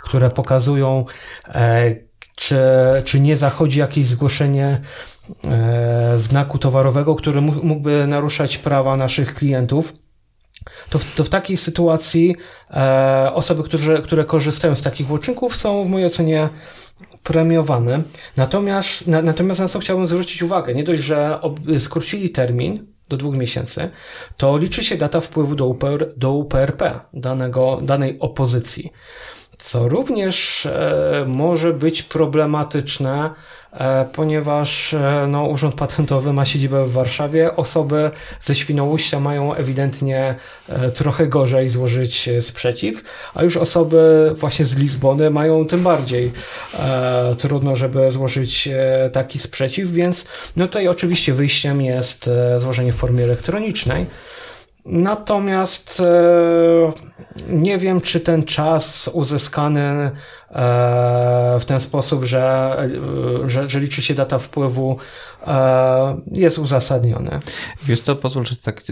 które 0.02 0.28
pokazują, 0.30 1.04
e, 1.48 1.96
czy, 2.34 2.58
czy 3.04 3.20
nie 3.20 3.36
zachodzi 3.36 3.78
jakieś 3.78 4.06
zgłoszenie 4.06 4.80
znaku 6.16 6.58
towarowego, 6.58 7.14
który 7.14 7.40
mógłby 7.40 8.06
naruszać 8.06 8.58
prawa 8.58 8.96
naszych 8.96 9.34
klientów 9.34 9.92
to 10.90 10.98
w, 10.98 11.14
to 11.14 11.24
w 11.24 11.28
takiej 11.28 11.56
sytuacji 11.56 12.36
e, 12.70 13.30
osoby, 13.34 13.62
które, 13.62 14.02
które 14.02 14.24
korzystają 14.24 14.74
z 14.74 14.82
takich 14.82 15.10
łączników 15.10 15.56
są 15.56 15.84
w 15.84 15.88
mojej 15.88 16.06
ocenie 16.06 16.48
premiowane. 17.22 18.02
Natomiast 18.36 19.06
na, 19.06 19.22
natomiast 19.22 19.60
na 19.60 19.68
co 19.68 19.78
chciałbym 19.78 20.06
zwrócić 20.06 20.42
uwagę, 20.42 20.74
nie 20.74 20.84
dość, 20.84 21.02
że 21.02 21.40
ob, 21.40 21.60
skrócili 21.78 22.30
termin 22.30 22.86
do 23.08 23.16
dwóch 23.16 23.36
miesięcy, 23.36 23.90
to 24.36 24.58
liczy 24.58 24.84
się 24.84 24.96
data 24.96 25.20
wpływu 25.20 25.54
do, 25.54 25.66
UPR, 25.66 26.12
do 26.16 26.32
UPRP 26.32 27.00
danego, 27.12 27.78
danej 27.82 28.18
opozycji 28.20 28.92
co 29.58 29.88
również 29.88 30.66
e, 30.66 31.24
może 31.28 31.72
być 31.72 32.02
problematyczne, 32.02 33.30
ponieważ 34.12 34.94
e, 34.94 35.26
no, 35.28 35.44
Urząd 35.44 35.74
Patentowy 35.74 36.32
ma 36.32 36.44
siedzibę 36.44 36.84
w 36.84 36.92
Warszawie. 36.92 37.56
Osoby 37.56 38.10
ze 38.40 38.54
Świnoujścia 38.54 39.20
mają 39.20 39.54
ewidentnie 39.54 40.34
trochę 40.94 41.26
gorzej 41.26 41.68
złożyć 41.68 42.28
sprzeciw, 42.40 43.02
a 43.34 43.42
już 43.42 43.56
osoby 43.56 44.32
właśnie 44.36 44.64
z 44.64 44.76
Lizbony 44.76 45.30
mają 45.30 45.66
tym 45.66 45.82
bardziej 45.82 46.32
trudno, 47.38 47.76
żeby 47.76 48.10
złożyć 48.10 48.68
taki 49.12 49.38
sprzeciw, 49.38 49.90
więc 49.90 50.26
no 50.56 50.66
tutaj 50.66 50.88
oczywiście 50.88 51.34
wyjściem 51.34 51.82
jest 51.82 52.30
złożenie 52.56 52.92
w 52.92 52.96
formie 52.96 53.24
elektronicznej. 53.24 54.06
Natomiast 54.88 56.00
e, 56.00 56.92
nie 57.48 57.78
wiem, 57.78 58.00
czy 58.00 58.20
ten 58.20 58.42
czas 58.42 59.10
uzyskany 59.12 59.80
e, 59.80 60.10
w 61.60 61.64
ten 61.64 61.80
sposób, 61.80 62.24
że, 62.24 62.76
e, 63.44 63.50
że, 63.50 63.68
że 63.68 63.80
liczy 63.80 64.02
się 64.02 64.14
data 64.14 64.38
wpływu, 64.38 64.98
jest 66.32 66.58
uzasadniony. 66.58 67.40
Wiesz 67.82 68.00
co, 68.00 68.16
pozwól, 68.16 68.46
że 68.46 68.56
tak 68.56 68.82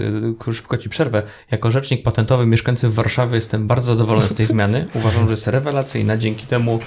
szybko 0.52 0.78
ci 0.78 0.89
przerwę. 0.89 1.23
Jako 1.51 1.70
rzecznik 1.70 2.02
patentowy 2.02 2.47
mieszkający 2.47 2.89
w 2.89 2.94
Warszawie 2.94 3.35
jestem 3.35 3.66
bardzo 3.66 3.93
zadowolony 3.93 4.27
z 4.27 4.35
tej 4.35 4.47
zmiany. 4.47 4.86
Uważam, 4.94 5.24
że 5.24 5.31
jest 5.31 5.47
rewelacyjna. 5.47 6.16
Dzięki 6.16 6.47
temu 6.47 6.78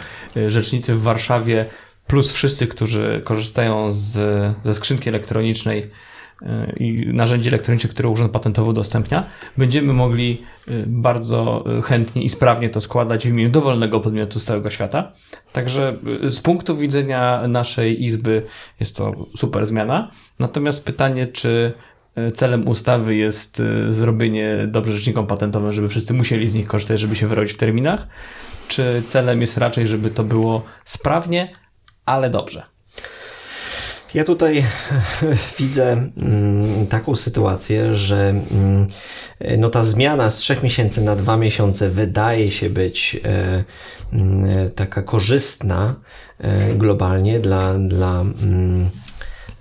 rzecznicy 0.48 0.96
w 0.96 1.02
Warszawie 1.02 1.66
plus 2.08 2.32
wszyscy, 2.32 2.68
którzy 2.68 3.22
korzystają 3.24 3.92
z, 3.92 4.18
ze 4.64 4.76
skrzynki 4.76 5.10
elektronicznej 5.10 5.92
i 6.78 7.08
narzędzi 7.14 7.50
elektronicznych, 7.50 7.94
które 7.94 8.10
Urząd 8.10 8.32
Patentowy 8.32 8.70
udostępnia, 8.70 9.26
będziemy 9.58 9.94
mogli 9.94 10.42
y, 10.70 10.84
bardzo 10.88 11.66
y, 11.80 11.82
chętnie 11.82 12.24
i 12.24 12.30
sprawnie 12.30 12.70
to 12.70 12.82
składać 12.82 13.28
w 13.28 13.30
imieniu 13.30 13.50
dowolnego 13.50 14.00
podmiotu 14.00 14.40
z 14.40 14.46
całego 14.46 14.70
świata. 14.70 15.12
Także 15.54 15.96
y, 16.24 16.30
z 16.30 16.40
punktu 16.40 16.78
widzenia 16.78 17.48
naszej 17.48 18.04
Izby 18.04 18.44
jest 18.80 18.96
to 18.96 19.26
super 19.38 19.66
zmiana. 19.66 20.12
Natomiast 20.40 20.86
pytanie, 20.86 21.28
czy 21.28 21.72
celem 22.34 22.68
ustawy 22.68 23.16
jest 23.16 23.62
zrobienie 23.90 24.68
dobrze 24.68 24.94
rzecznikom 24.94 25.28
patentowym, 25.28 25.74
żeby 25.74 25.88
wszyscy 25.88 26.14
musieli 26.14 26.48
z 26.48 26.56
nich 26.56 26.68
korzystać, 26.68 27.00
żeby 27.00 27.16
się 27.16 27.28
wyrobić 27.28 27.54
w 27.54 27.58
terminach, 27.58 28.08
czy 28.68 29.04
celem 29.08 29.42
jest 29.42 29.58
raczej, 29.58 29.88
żeby 29.88 30.10
to 30.10 30.24
było 30.24 30.66
sprawnie, 30.86 31.52
ale 32.06 32.30
dobrze? 32.30 32.64
Ja 34.14 34.24
tutaj 34.24 34.64
widzę 35.60 35.92
mm, 35.92 36.88
taką 36.88 37.16
sytuację, 37.16 37.96
że 37.96 38.30
mm, 38.30 38.88
no 39.58 39.70
ta 39.70 39.84
zmiana 39.84 40.30
z 40.30 40.38
trzech 40.38 40.64
miesięcy 40.64 41.02
na 41.02 41.16
dwa 41.16 41.38
miesiące 41.38 41.90
wydaje 41.90 42.52
się 42.52 42.70
być 42.70 43.22
e, 43.26 43.64
mm, 44.14 44.72
taka 44.72 45.02
korzystna 45.02 45.96
e, 46.40 46.74
globalnie 46.74 47.40
dla, 47.40 47.74
dla, 47.74 48.26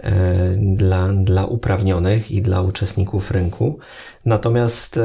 e, 0.04 0.12
dla, 0.56 1.08
dla 1.08 1.46
uprawnionych 1.46 2.30
i 2.30 2.42
dla 2.42 2.60
uczestników 2.62 3.30
rynku. 3.30 3.78
Natomiast 4.24 5.00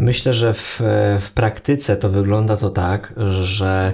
Myślę, 0.00 0.34
że 0.34 0.54
w, 0.54 0.82
w 1.20 1.32
praktyce 1.34 1.96
to 1.96 2.08
wygląda 2.08 2.56
to 2.56 2.70
tak, 2.70 3.14
że 3.28 3.92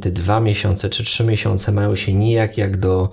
te 0.00 0.10
dwa 0.10 0.40
miesiące 0.40 0.90
czy 0.90 1.04
trzy 1.04 1.24
miesiące 1.24 1.72
mają 1.72 1.96
się 1.96 2.12
nijak 2.12 2.58
jak 2.58 2.76
do 2.76 3.10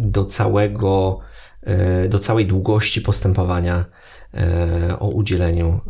do 0.00 0.24
całego, 0.24 1.18
e, 1.62 2.08
do 2.08 2.18
całej 2.18 2.46
długości 2.46 3.00
postępowania 3.00 3.84
e, 4.34 4.98
o 4.98 5.08
udzieleniu 5.08 5.80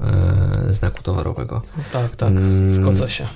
e, 0.68 0.72
znaku 0.72 1.02
towarowego. 1.02 1.62
Tak, 1.92 2.16
tak, 2.16 2.28
mm, 2.28 2.72
zgadza 2.72 3.08
się. 3.08 3.28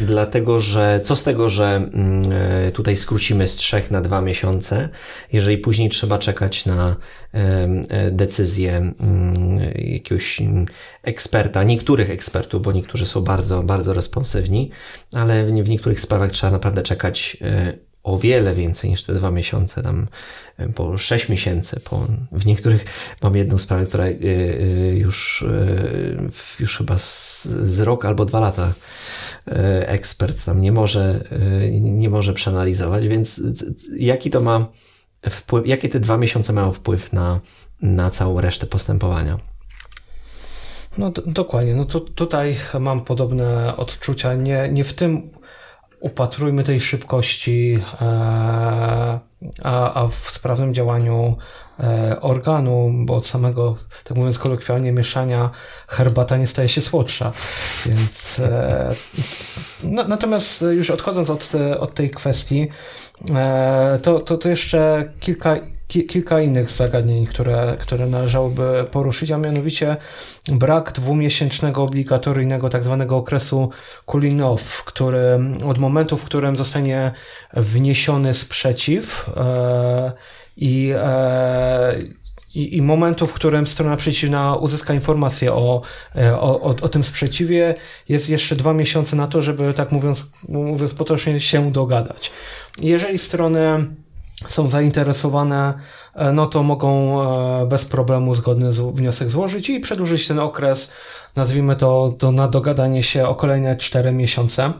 Dlatego, 0.00 0.60
że 0.60 1.00
co 1.02 1.16
z 1.16 1.22
tego, 1.22 1.48
że 1.48 1.76
mm, 1.76 2.30
tutaj 2.72 2.96
skrócimy 2.96 3.46
z 3.46 3.56
trzech 3.56 3.90
na 3.90 4.00
dwa 4.00 4.20
miesiące, 4.20 4.88
jeżeli 5.32 5.58
później 5.58 5.90
trzeba 5.90 6.18
czekać 6.18 6.66
na 6.66 6.96
decyzję 8.10 8.92
jakiegoś 9.74 10.42
eksperta, 11.02 11.62
niektórych 11.62 12.10
ekspertów, 12.10 12.62
bo 12.62 12.72
niektórzy 12.72 13.06
są 13.06 13.20
bardzo, 13.20 13.62
bardzo 13.62 13.92
responsywni, 13.92 14.70
ale 15.12 15.44
w 15.62 15.68
niektórych 15.70 16.00
sprawach 16.00 16.30
trzeba 16.30 16.50
naprawdę 16.50 16.82
czekać 16.82 17.36
o 18.04 18.18
wiele 18.18 18.54
więcej 18.54 18.90
niż 18.90 19.04
te 19.04 19.14
dwa 19.14 19.30
miesiące, 19.30 19.82
tam 19.82 20.06
po 20.74 20.98
sześć 20.98 21.28
miesięcy. 21.28 21.80
Po, 21.80 22.06
w 22.32 22.46
niektórych 22.46 22.84
mam 23.22 23.36
jedną 23.36 23.58
sprawę, 23.58 23.86
która 23.86 24.04
e, 24.04 24.10
e, 24.10 24.96
już, 24.96 25.44
już 26.60 26.78
chyba 26.78 26.98
z, 26.98 27.44
z 27.44 27.80
rok 27.80 28.04
albo 28.04 28.24
dwa 28.24 28.40
lata 28.40 28.72
ekspert 29.86 30.44
tam 30.44 30.60
nie 30.60 30.72
może, 30.72 31.24
nie 31.80 32.10
może 32.10 32.32
przeanalizować, 32.32 33.08
więc 33.08 33.42
jaki 33.96 34.30
to 34.30 34.40
ma 34.40 34.66
wpływ, 35.30 35.66
jakie 35.66 35.88
te 35.88 36.00
dwa 36.00 36.16
miesiące 36.16 36.52
mają 36.52 36.72
wpływ 36.72 37.12
na, 37.12 37.40
na 37.82 38.10
całą 38.10 38.40
resztę 38.40 38.66
postępowania? 38.66 39.38
No 40.98 41.10
dokładnie, 41.26 41.74
no 41.74 41.84
to 41.84 42.00
tutaj 42.00 42.56
mam 42.80 43.04
podobne 43.04 43.76
odczucia, 43.76 44.34
nie, 44.34 44.68
nie 44.72 44.84
w 44.84 44.92
tym 44.92 45.30
upatrujmy 46.04 46.64
tej 46.64 46.80
szybkości, 46.80 47.78
e, 48.00 48.04
a, 49.62 49.94
a 49.94 50.08
w 50.08 50.14
sprawnym 50.14 50.74
działaniu 50.74 51.36
e, 51.80 52.20
organu, 52.20 52.92
bo 52.94 53.16
od 53.16 53.26
samego, 53.26 53.76
tak 54.04 54.16
mówiąc 54.16 54.38
kolokwialnie, 54.38 54.92
mieszania 54.92 55.50
herbata 55.88 56.36
nie 56.36 56.46
staje 56.46 56.68
się 56.68 56.80
słodsza. 56.80 57.32
Więc 57.86 58.40
no, 59.84 60.08
natomiast 60.08 60.64
już 60.70 60.90
odchodząc 60.90 61.30
od, 61.30 61.52
od 61.78 61.94
tej 61.94 62.10
kwestii, 62.10 62.68
to, 64.02 64.20
to, 64.20 64.38
to 64.38 64.48
jeszcze 64.48 65.12
kilka 65.20 65.56
kilka 65.86 66.40
innych 66.40 66.70
zagadnień, 66.70 67.26
które, 67.26 67.76
które 67.80 68.06
należałoby 68.06 68.84
poruszyć, 68.92 69.30
a 69.30 69.38
mianowicie 69.38 69.96
brak 70.48 70.92
dwumiesięcznego 70.92 71.82
obligatoryjnego 71.82 72.68
tak 72.68 72.84
zwanego 72.84 73.16
okresu 73.16 73.70
cooling 74.06 74.42
off, 74.42 74.84
który 74.84 75.40
od 75.66 75.78
momentu, 75.78 76.16
w 76.16 76.24
którym 76.24 76.56
zostanie 76.56 77.12
wniesiony 77.52 78.34
sprzeciw 78.34 79.30
e, 79.36 80.12
i 80.56 80.92
e, 80.96 81.98
i, 82.54 82.82
momentu, 82.82 83.26
w 83.26 83.32
którym 83.32 83.66
strona 83.66 83.96
przeciwna 83.96 84.56
uzyska 84.56 84.94
informację 84.94 85.52
o, 85.52 85.82
e, 86.16 86.38
o, 86.38 86.60
o, 86.60 86.76
o, 86.82 86.88
tym 86.88 87.04
sprzeciwie, 87.04 87.74
jest 88.08 88.30
jeszcze 88.30 88.56
dwa 88.56 88.72
miesiące 88.72 89.16
na 89.16 89.26
to, 89.26 89.42
żeby, 89.42 89.74
tak 89.74 89.92
mówiąc, 89.92 90.32
mówiąc 90.48 90.94
potocznie, 90.94 91.40
się 91.40 91.72
dogadać. 91.72 92.30
Jeżeli 92.80 93.18
strony 93.18 93.86
są 94.46 94.70
zainteresowane, 94.70 95.74
e, 96.14 96.32
no 96.32 96.46
to 96.46 96.62
mogą 96.62 97.22
e, 97.22 97.66
bez 97.66 97.84
problemu 97.84 98.34
zgodny 98.34 98.70
wniosek 98.92 99.28
złożyć 99.28 99.70
i 99.70 99.80
przedłużyć 99.80 100.28
ten 100.28 100.38
okres, 100.38 100.92
nazwijmy 101.36 101.76
to, 101.76 102.14
to 102.18 102.32
na 102.32 102.48
dogadanie 102.48 103.02
się 103.02 103.28
o 103.28 103.34
kolejne 103.34 103.76
4 103.76 104.12
miesiące. 104.12 104.72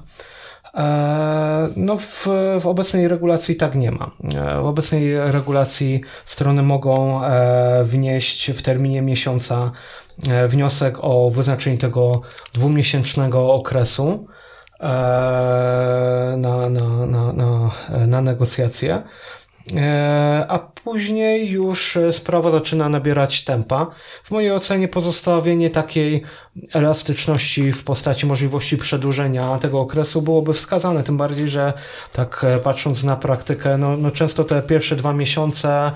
E, 0.76 1.68
no 1.76 1.96
w, 1.96 2.28
w 2.60 2.66
obecnej 2.66 3.08
regulacji 3.08 3.56
tak 3.56 3.74
nie 3.74 3.90
ma. 3.90 4.10
W 4.62 4.66
obecnej 4.66 5.30
regulacji 5.30 6.00
strony 6.24 6.62
mogą 6.62 7.20
wnieść 7.82 8.50
w 8.50 8.62
terminie 8.62 9.02
miesiąca 9.02 9.72
wniosek 10.48 10.96
o 11.00 11.30
wyznaczenie 11.30 11.78
tego 11.78 12.22
dwumiesięcznego 12.52 13.52
okresu 13.54 14.26
na, 16.36 16.68
na, 16.70 17.06
na, 17.06 17.32
na, 17.32 17.70
na 18.06 18.20
negocjacje. 18.20 19.02
E, 19.72 20.46
a 20.48 20.58
później 20.58 21.50
już 21.50 21.96
e, 21.96 22.12
sprawa 22.12 22.50
zaczyna 22.50 22.88
nabierać 22.88 23.44
tempa. 23.44 23.86
W 24.24 24.30
mojej 24.30 24.52
ocenie 24.52 24.88
pozostawienie 24.88 25.70
takiej 25.70 26.22
elastyczności 26.72 27.72
w 27.72 27.84
postaci 27.84 28.26
możliwości 28.26 28.76
przedłużenia 28.76 29.58
tego 29.58 29.80
okresu 29.80 30.22
byłoby 30.22 30.52
wskazane, 30.52 31.02
tym 31.02 31.16
bardziej, 31.16 31.48
że 31.48 31.72
tak 32.12 32.44
e, 32.44 32.58
patrząc 32.58 33.04
na 33.04 33.16
praktykę, 33.16 33.78
no, 33.78 33.96
no 33.96 34.10
często 34.10 34.44
te 34.44 34.62
pierwsze 34.62 34.96
dwa 34.96 35.12
miesiące 35.12 35.92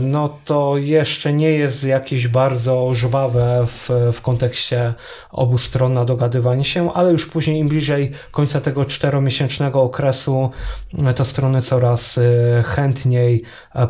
no 0.00 0.38
to 0.44 0.76
jeszcze 0.76 1.32
nie 1.32 1.50
jest 1.50 1.84
jakieś 1.84 2.28
bardzo 2.28 2.94
żwawe 2.94 3.62
w, 3.66 3.90
w 4.12 4.20
kontekście 4.20 4.94
obu 5.30 5.58
stron 5.58 5.92
na 5.92 6.04
dogadywanie 6.04 6.64
się, 6.64 6.92
ale 6.92 7.10
już 7.12 7.26
później 7.26 7.58
im 7.58 7.68
bliżej 7.68 8.10
końca 8.30 8.60
tego 8.60 8.84
czteromiesięcznego 8.84 9.82
okresu 9.82 10.50
e, 10.98 11.14
to 11.14 11.24
strony 11.24 11.60
coraz 11.60 12.18
e, 12.18 12.62
chętniej 12.62 13.42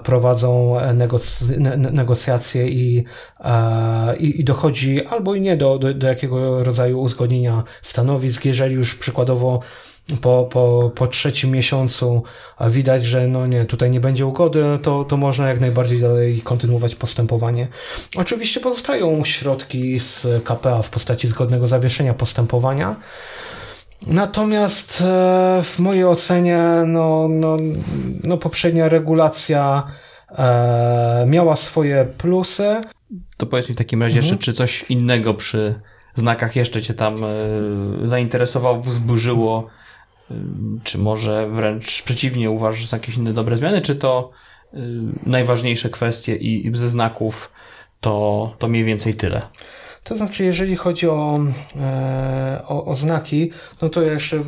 prowadzą 0.02 0.76
negoc 0.94 1.52
negocjacje 1.76 2.68
i, 2.68 3.04
i, 4.18 4.40
i, 4.40 4.44
dochodzi 4.44 5.06
albo 5.06 5.34
i 5.34 5.40
nie 5.40 5.56
do, 5.56 5.78
do, 5.78 5.94
do 5.94 6.06
jakiego 6.06 6.64
rodzaju 6.64 7.00
uzgodnienia 7.00 7.64
stanowisk, 7.82 8.44
jeżeli 8.44 8.74
już 8.74 8.94
przykładowo 8.94 9.60
po, 10.20 10.48
po, 10.52 10.92
po 10.94 11.06
trzecim 11.06 11.50
miesiącu 11.50 12.22
widać, 12.60 13.04
że 13.04 13.28
no 13.28 13.46
nie, 13.46 13.64
tutaj 13.64 13.90
nie 13.90 14.00
będzie 14.00 14.26
ugody, 14.26 14.64
to, 14.82 15.04
to 15.04 15.16
można 15.16 15.48
jak 15.48 15.60
najbardziej 15.60 16.00
dalej 16.00 16.40
kontynuować 16.40 16.94
postępowanie. 16.94 17.68
Oczywiście 18.16 18.60
pozostają 18.60 19.24
środki 19.24 19.98
z 19.98 20.26
KPA 20.44 20.82
w 20.82 20.90
postaci 20.90 21.28
zgodnego 21.28 21.66
zawieszenia 21.66 22.14
postępowania. 22.14 22.96
Natomiast 24.06 25.00
e, 25.00 25.60
w 25.62 25.78
mojej 25.78 26.04
ocenie 26.04 26.58
no, 26.86 27.28
no, 27.30 27.56
no 28.24 28.36
poprzednia 28.36 28.88
regulacja 28.88 29.86
e, 30.28 31.24
miała 31.28 31.56
swoje 31.56 32.04
plusy. 32.18 32.80
To 33.36 33.46
powiedz 33.46 33.68
mi 33.68 33.74
w 33.74 33.78
takim 33.78 34.02
razie 34.02 34.18
mhm. 34.18 34.32
jeszcze, 34.32 34.44
czy 34.44 34.52
coś 34.52 34.90
innego 34.90 35.34
przy 35.34 35.74
znakach 36.14 36.56
jeszcze 36.56 36.82
Cię 36.82 36.94
tam 36.94 37.24
e, 37.24 37.26
zainteresowało, 38.02 38.80
wzburzyło, 38.80 39.68
czy 40.84 40.98
może 40.98 41.48
wręcz 41.48 42.02
przeciwnie 42.02 42.50
uważasz, 42.50 42.86
są 42.86 42.96
jakieś 42.96 43.16
inne 43.16 43.32
dobre 43.32 43.56
zmiany, 43.56 43.80
czy 43.80 43.96
to 43.96 44.30
najważniejsze 45.26 45.90
kwestie 45.90 46.36
i, 46.36 46.66
i 46.66 46.76
ze 46.76 46.88
znaków 46.88 47.52
to, 48.00 48.56
to 48.58 48.68
mniej 48.68 48.84
więcej 48.84 49.14
tyle? 49.14 49.42
To 50.04 50.16
znaczy, 50.16 50.44
jeżeli 50.44 50.76
chodzi 50.76 51.08
o, 51.08 51.38
e, 51.76 52.62
o, 52.68 52.84
o, 52.84 52.94
znaki, 52.94 53.50
no 53.82 53.88
to 53.88 54.02
jeszcze 54.02 54.36
e, 54.36 54.42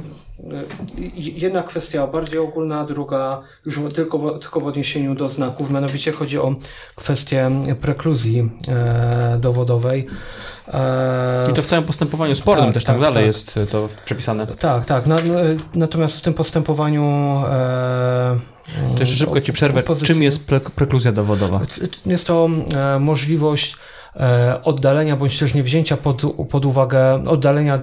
jedna 1.16 1.62
kwestia 1.62 2.06
bardziej 2.06 2.38
ogólna, 2.38 2.84
druga 2.84 3.42
już 3.66 3.92
tylko, 3.94 4.38
tylko 4.38 4.60
w 4.60 4.66
odniesieniu 4.66 5.14
do 5.14 5.28
znaków, 5.28 5.70
mianowicie 5.70 6.12
chodzi 6.12 6.38
o 6.38 6.54
kwestię 6.94 7.50
prekluzji 7.80 8.50
e, 8.68 9.38
dowodowej. 9.40 10.06
I 11.50 11.54
to 11.54 11.62
w 11.62 11.66
całym 11.66 11.84
postępowaniu 11.84 12.34
spornym 12.34 12.66
tak, 12.66 12.74
też 12.74 12.84
tak, 12.84 13.00
dalej 13.00 13.14
tak. 13.14 13.24
jest 13.24 13.60
to 13.72 13.88
przepisane. 14.04 14.46
Tak, 14.46 14.84
tak. 14.84 15.06
Na, 15.06 15.16
natomiast 15.74 16.18
w 16.18 16.22
tym 16.22 16.34
postępowaniu. 16.34 17.04
E, 19.00 19.06
szybko 19.06 19.40
ci 19.40 19.52
przerwę. 19.52 19.82
Czym 20.04 20.22
jest 20.22 20.46
pre 20.46 20.60
prekluzja 20.60 21.12
dowodowa? 21.12 21.60
Jest 22.06 22.26
to 22.26 22.48
możliwość 23.00 23.76
oddalenia 24.62 25.16
bądź 25.16 25.38
też 25.38 25.54
niewzięcia 25.54 25.96
pod, 25.96 26.22
pod 26.50 26.64
uwagę, 26.64 27.24
oddalenia 27.26 27.74
e, 27.74 27.80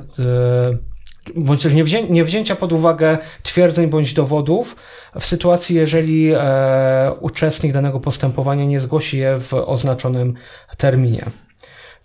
bądź 1.35 1.64
też 1.64 1.73
niewzię, 1.73 2.03
niewzięcia 2.03 2.56
pod 2.56 2.73
uwagę 2.73 3.18
twierdzeń 3.43 3.88
bądź 3.88 4.14
dowodów 4.14 4.76
w 5.19 5.26
sytuacji, 5.26 5.76
jeżeli 5.76 6.31
e, 6.34 7.11
uczestnik 7.19 7.73
danego 7.73 7.99
postępowania 7.99 8.65
nie 8.65 8.80
zgłosi 8.80 9.18
je 9.18 9.38
w 9.38 9.53
oznaczonym 9.53 10.34
terminie. 10.77 11.26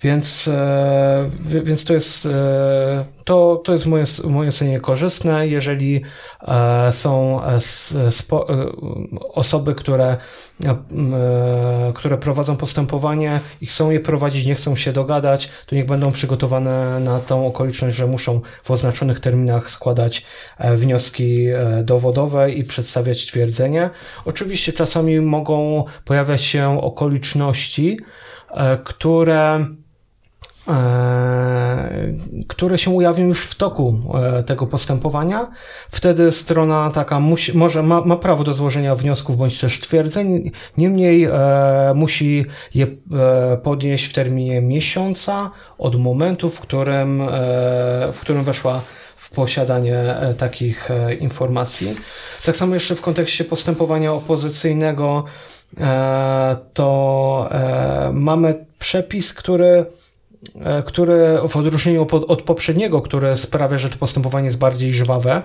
Więc, 0.05 0.49
e, 0.49 1.31
więc 1.45 1.85
to 1.85 1.95
jest, 1.95 2.27
e, 2.27 3.05
to, 3.25 3.63
to 3.65 3.73
jest 3.73 3.87
moje, 3.87 4.05
moje 4.25 4.49
ocenie 4.49 4.81
korzystne, 4.81 5.49
jeżeli 5.49 6.03
e, 6.43 6.93
są 6.93 7.41
spo, 8.11 8.47
osoby, 9.33 9.75
które, 9.75 10.17
które 11.95 12.19
prowadzą 12.19 12.57
postępowanie 12.57 13.41
i 13.61 13.67
chcą 13.67 13.91
je 13.91 14.01
prowadzić, 14.01 14.47
nie 14.47 14.55
chcą 14.55 14.77
się 14.77 14.93
dogadać, 14.93 15.51
to 15.67 15.77
niech 15.77 15.87
będą 15.87 16.13
przygotowane 16.13 17.01
na 17.01 17.21
tą 17.21 17.47
okoliczność, 17.47 17.97
że 17.97 18.07
muszą 18.07 18.41
w 18.63 18.71
oznaczonych 18.71 19.21
terminach 19.21 19.71
składać 19.71 20.27
wnioski 20.75 21.47
dowodowe 21.83 22.51
i 22.51 22.65
przedstawiać 22.65 23.27
twierdzenie. 23.27 23.91
Oczywiście 24.25 24.73
czasami 24.73 25.21
mogą 25.21 25.85
pojawiać 26.05 26.43
się 26.43 26.81
okoliczności, 26.83 27.99
które 28.85 29.67
E, 29.67 29.84
które 32.49 32.78
się 32.78 32.91
ujawnią 32.91 33.27
już 33.27 33.47
w 33.47 33.55
toku 33.55 33.99
e, 34.15 34.43
tego 34.43 34.66
postępowania. 34.66 35.51
Wtedy 35.89 36.32
strona 36.32 36.91
taka 36.91 37.20
musi, 37.20 37.59
może 37.59 37.82
ma, 37.82 38.01
ma 38.01 38.16
prawo 38.16 38.45
do 38.45 38.55
złożenia 38.55 38.95
wniosków 38.95 39.36
bądź 39.36 39.61
też 39.61 39.81
twierdzeń, 39.81 40.51
niemniej 40.77 41.24
e, 41.24 41.31
musi 41.95 42.47
je 42.74 42.86
e, 42.86 43.57
podnieść 43.57 44.05
w 44.05 44.12
terminie 44.12 44.61
miesiąca 44.61 45.51
od 45.78 46.01
momentu, 46.01 46.51
w 46.51 46.61
którym, 46.61 47.20
e, 47.20 47.27
w 48.12 48.20
którym 48.20 48.45
weszła 48.45 48.81
w 49.16 49.31
posiadanie 49.31 49.99
e, 49.99 50.35
takich 50.35 50.89
informacji. 51.20 51.97
Tak 52.47 52.57
samo 52.57 52.74
jeszcze 52.74 52.95
w 52.95 53.01
kontekście 53.01 53.45
postępowania 53.45 54.12
opozycyjnego 54.12 55.24
to 56.74 57.51
mamy 58.12 58.66
przepis, 58.78 59.35
który 59.35 59.86
E, 59.86 60.04
który 60.87 61.39
w 61.49 61.57
odróżnieniu 61.57 62.07
od 62.29 62.43
poprzedniego, 62.43 63.03
które 63.03 63.37
sprawia, 63.37 63.79
że 63.79 63.89
to 63.89 63.99
postępowanie 63.99 64.45
jest 64.45 64.59
bardziej 64.59 64.91
żwawe, 64.91 65.43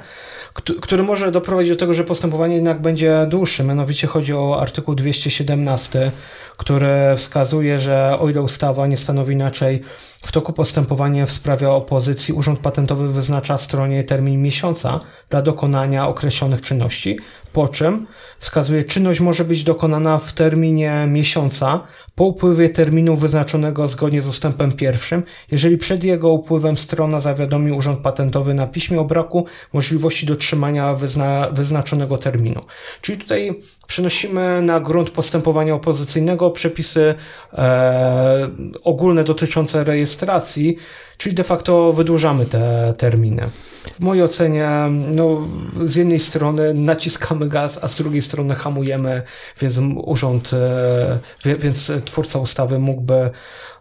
który 0.81 1.03
może 1.03 1.31
doprowadzić 1.31 1.71
do 1.71 1.79
tego, 1.79 1.93
że 1.93 2.03
postępowanie 2.03 2.55
jednak 2.55 2.81
będzie 2.81 3.27
dłuższe. 3.29 3.63
Mianowicie 3.63 4.07
chodzi 4.07 4.33
o 4.33 4.61
artykuł 4.61 4.95
217, 4.95 6.11
który 6.57 6.89
wskazuje, 7.15 7.79
że 7.79 8.17
o 8.19 8.29
ile 8.29 8.41
ustawa 8.41 8.87
nie 8.87 8.97
stanowi 8.97 9.33
inaczej, 9.33 9.81
w 10.21 10.31
toku 10.31 10.53
postępowania 10.53 11.25
w 11.25 11.31
sprawie 11.31 11.69
opozycji 11.69 12.33
Urząd 12.33 12.59
Patentowy 12.59 13.09
wyznacza 13.09 13.57
stronie 13.57 14.03
termin 14.03 14.41
miesiąca 14.41 14.99
dla 15.29 15.41
dokonania 15.41 16.07
określonych 16.07 16.61
czynności, 16.61 17.19
po 17.53 17.67
czym 17.67 18.07
wskazuje, 18.39 18.83
czynność 18.83 19.19
może 19.19 19.45
być 19.45 19.63
dokonana 19.63 20.17
w 20.17 20.33
terminie 20.33 21.07
miesiąca 21.07 21.87
po 22.15 22.23
upływie 22.23 22.69
terminu 22.69 23.15
wyznaczonego 23.15 23.87
zgodnie 23.87 24.21
z 24.21 24.27
ustępem 24.27 24.71
pierwszym, 24.71 25.23
jeżeli 25.51 25.77
przed 25.77 26.03
jego 26.03 26.29
upływem 26.29 26.77
strona 26.77 27.19
zawiadomi 27.19 27.71
Urząd 27.71 27.99
Patentowy 27.99 28.53
na 28.53 28.67
piśmie 28.67 28.99
o 28.99 29.05
braku 29.05 29.45
możliwości 29.73 30.25
dotrzymania 30.25 30.93
wyzna 30.93 31.49
wyznaczonego 31.51 32.17
terminu. 32.17 32.61
Czyli 33.01 33.17
tutaj 33.17 33.61
przenosimy 33.87 34.61
na 34.61 34.79
grunt 34.79 35.09
postępowania 35.09 35.75
opozycyjnego 35.75 36.51
przepisy 36.51 37.15
e, 37.53 38.49
ogólne 38.83 39.23
dotyczące 39.23 39.83
rejestracji, 39.83 40.77
czyli 41.17 41.35
de 41.35 41.43
facto 41.43 41.91
wydłużamy 41.91 42.45
te 42.45 42.93
terminy. 42.97 43.49
W 43.93 43.99
mojej 43.99 44.23
ocenie, 44.23 44.69
no, 45.15 45.47
z 45.85 45.95
jednej 45.95 46.19
strony 46.19 46.73
naciskamy 46.73 47.49
gaz, 47.49 47.83
a 47.83 47.87
z 47.87 47.97
drugiej 47.97 48.21
strony 48.21 48.55
hamujemy, 48.55 49.21
więc 49.61 49.79
urząd, 49.95 50.51
e, 50.53 51.19
więc 51.57 51.91
twórca 52.05 52.39
ustawy 52.39 52.79
mógłby, 52.79 53.31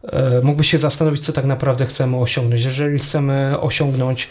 e, 0.02 0.40
mógłby 0.42 0.64
się 0.64 0.78
zastanowić, 0.78 1.20
co 1.20 1.32
tak 1.32 1.44
naprawdę 1.44 1.86
chcemy 1.86 2.16
osiągnąć. 2.16 2.64
Jeżeli 2.64 2.98
chcemy 2.98 3.60
osiągnąć 3.60 4.28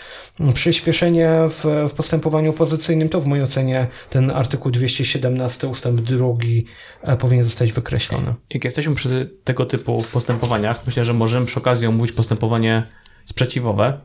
przyspieszenie 0.53 1.31
w, 1.49 1.89
w 1.89 1.93
postępowaniu 1.93 2.49
opozycyjnym, 2.49 3.09
to 3.09 3.21
w 3.21 3.25
mojej 3.25 3.43
ocenie 3.43 3.87
ten 4.09 4.31
artykuł 4.31 4.71
217 4.71 5.67
ustęp 5.67 6.01
drugi 6.01 6.65
e, 7.03 7.17
powinien 7.17 7.45
zostać 7.45 7.73
wykreślony. 7.73 8.33
Jak 8.49 8.63
jesteśmy 8.63 8.95
przy 8.95 9.29
tego 9.43 9.65
typu 9.65 10.03
postępowaniach, 10.13 10.81
myślę, 10.85 11.05
że 11.05 11.13
możemy 11.13 11.45
przy 11.45 11.59
okazji 11.59 11.87
omówić 11.87 12.11
postępowanie 12.11 12.83
sprzeciwowe, 13.25 13.97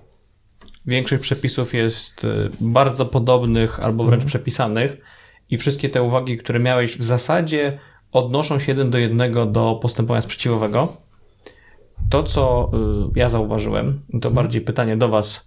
Większość 0.87 1.23
przepisów 1.23 1.75
jest 1.75 2.25
y, 2.25 2.51
bardzo 2.61 3.07
podobnych 3.07 3.81
albo 3.81 4.05
wręcz 4.05 4.23
mhm. 4.23 4.29
przepisanych 4.29 4.97
i 5.51 5.59
wszystkie 5.59 5.89
te 5.89 6.03
uwagi, 6.03 6.39
które 6.39 6.61
miałeś 6.61 6.99
w 6.99 7.03
zasadzie 7.03 7.79
odnoszą 8.13 8.59
się 8.59 8.73
jeden 8.73 8.91
do 8.91 8.99
jednego 8.99 9.47
do 9.47 9.79
postępowania 9.83 10.23
sprzeciwowego. 10.23 10.97
To, 12.11 12.23
co 12.23 12.71
y, 13.15 13.19
ja 13.19 13.29
zauważyłem, 13.29 14.03
to 14.11 14.17
mhm. 14.17 14.35
bardziej 14.35 14.61
pytanie 14.61 14.97
do 14.97 15.09
Was, 15.09 15.47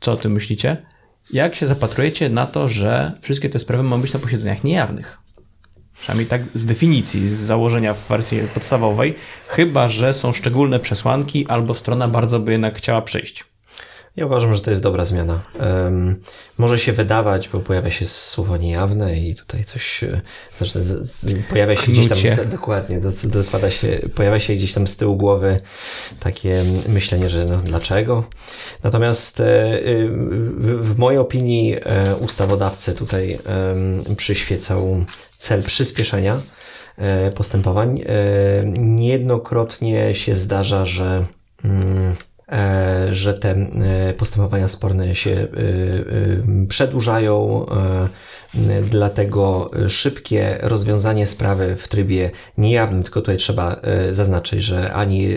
co 0.00 0.12
o 0.12 0.16
tym 0.16 0.32
myślicie. 0.32 0.86
Jak 1.32 1.54
się 1.54 1.66
zapatrujecie 1.66 2.28
na 2.28 2.46
to, 2.46 2.68
że 2.68 3.12
wszystkie 3.20 3.50
te 3.50 3.58
sprawy 3.58 3.82
mają 3.82 4.02
być 4.02 4.12
na 4.12 4.20
posiedzeniach 4.20 4.64
niejawnych? 4.64 5.18
Przynajmniej 5.94 6.26
tak 6.26 6.42
z 6.54 6.66
definicji, 6.66 7.28
z 7.28 7.38
założenia 7.38 7.94
w 7.94 8.08
wersji 8.08 8.38
podstawowej, 8.54 9.14
chyba 9.48 9.88
że 9.88 10.12
są 10.12 10.32
szczególne 10.32 10.80
przesłanki 10.80 11.46
albo 11.46 11.74
strona 11.74 12.08
bardzo 12.08 12.40
by 12.40 12.52
jednak 12.52 12.78
chciała 12.78 13.02
przyjść. 13.02 13.44
Ja 14.16 14.26
uważam, 14.26 14.54
że 14.54 14.60
to 14.60 14.70
jest 14.70 14.82
dobra 14.82 15.04
zmiana. 15.04 15.42
Um, 15.60 16.16
może 16.58 16.78
się 16.78 16.92
wydawać, 16.92 17.48
bo 17.48 17.60
pojawia 17.60 17.90
się 17.90 18.06
słowo 18.06 18.56
niejawne 18.56 19.18
i 19.18 19.34
tutaj 19.34 19.64
coś, 19.64 20.04
e, 20.04 20.20
znaczy, 20.58 20.82
z, 20.82 21.10
z, 21.10 21.46
pojawia 21.48 21.76
się 21.76 21.92
gdzieś 21.92 22.08
tam, 22.08 22.18
dokładnie, 22.50 23.00
do, 23.00 23.10
dokłada 23.24 23.70
się, 23.70 23.98
pojawia 24.14 24.40
się 24.40 24.54
gdzieś 24.54 24.72
tam 24.72 24.86
z 24.86 24.96
tyłu 24.96 25.16
głowy 25.16 25.56
takie 26.20 26.64
myślenie, 26.88 27.28
że 27.28 27.46
no, 27.46 27.56
dlaczego? 27.56 28.24
Natomiast 28.82 29.40
e, 29.40 29.44
w, 30.58 30.94
w 30.94 30.98
mojej 30.98 31.18
opinii 31.18 31.76
e, 31.82 32.16
ustawodawcy 32.16 32.94
tutaj 32.94 33.38
przyświecał 34.16 35.04
cel 35.38 35.62
przyspieszenia 35.62 36.40
postępowań. 37.34 38.04
Niejednokrotnie 38.78 40.14
się 40.14 40.34
zdarza, 40.34 40.84
że 40.84 41.24
mm, 41.64 42.14
że 43.10 43.34
te 43.34 43.50
e, 43.50 44.14
postępowania 44.14 44.68
sporne 44.68 45.14
się 45.14 45.30
e, 45.30 45.46
przedłużają, 46.68 47.66
dlatego 48.90 49.70
szybkie 49.88 50.58
rozwiązanie 50.60 51.26
sprawy 51.26 51.76
w 51.76 51.88
trybie 51.88 52.30
niejawnym, 52.58 53.02
tylko 53.02 53.20
tutaj 53.20 53.36
trzeba 53.36 53.80
zaznaczyć, 54.10 54.62
że 54.62 54.92
ani 54.92 55.28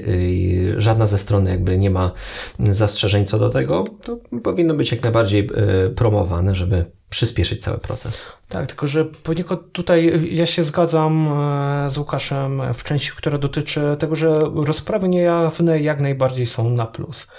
żadna 0.77 1.07
ze 1.07 1.17
stron 1.17 1.45
jakby 1.45 1.77
nie 1.77 1.89
ma 1.89 2.11
zastrzeżeń 2.59 3.25
co 3.25 3.39
do 3.39 3.49
tego, 3.49 3.85
to 4.03 4.17
powinno 4.43 4.73
być 4.73 4.91
jak 4.91 5.03
najbardziej 5.03 5.49
promowane, 5.95 6.55
żeby 6.55 6.85
przyspieszyć 7.09 7.63
cały 7.63 7.77
proces. 7.77 8.27
Tak, 8.49 8.67
tylko 8.67 8.87
że 8.87 9.05
poniekąd 9.05 9.71
tutaj 9.71 10.29
ja 10.31 10.45
się 10.45 10.63
zgadzam 10.63 11.27
e, 11.27 11.89
z 11.89 11.97
Łukaszem 11.97 12.61
w 12.73 12.83
części, 12.83 13.11
która 13.17 13.37
dotyczy 13.37 13.81
tego, 13.99 14.15
że 14.15 14.35
rozprawy 14.55 15.09
niejawne 15.09 15.79
jak 15.79 15.99
najbardziej 15.99 16.45
są 16.45 16.69
na 16.69 16.85
plus. 16.85 17.31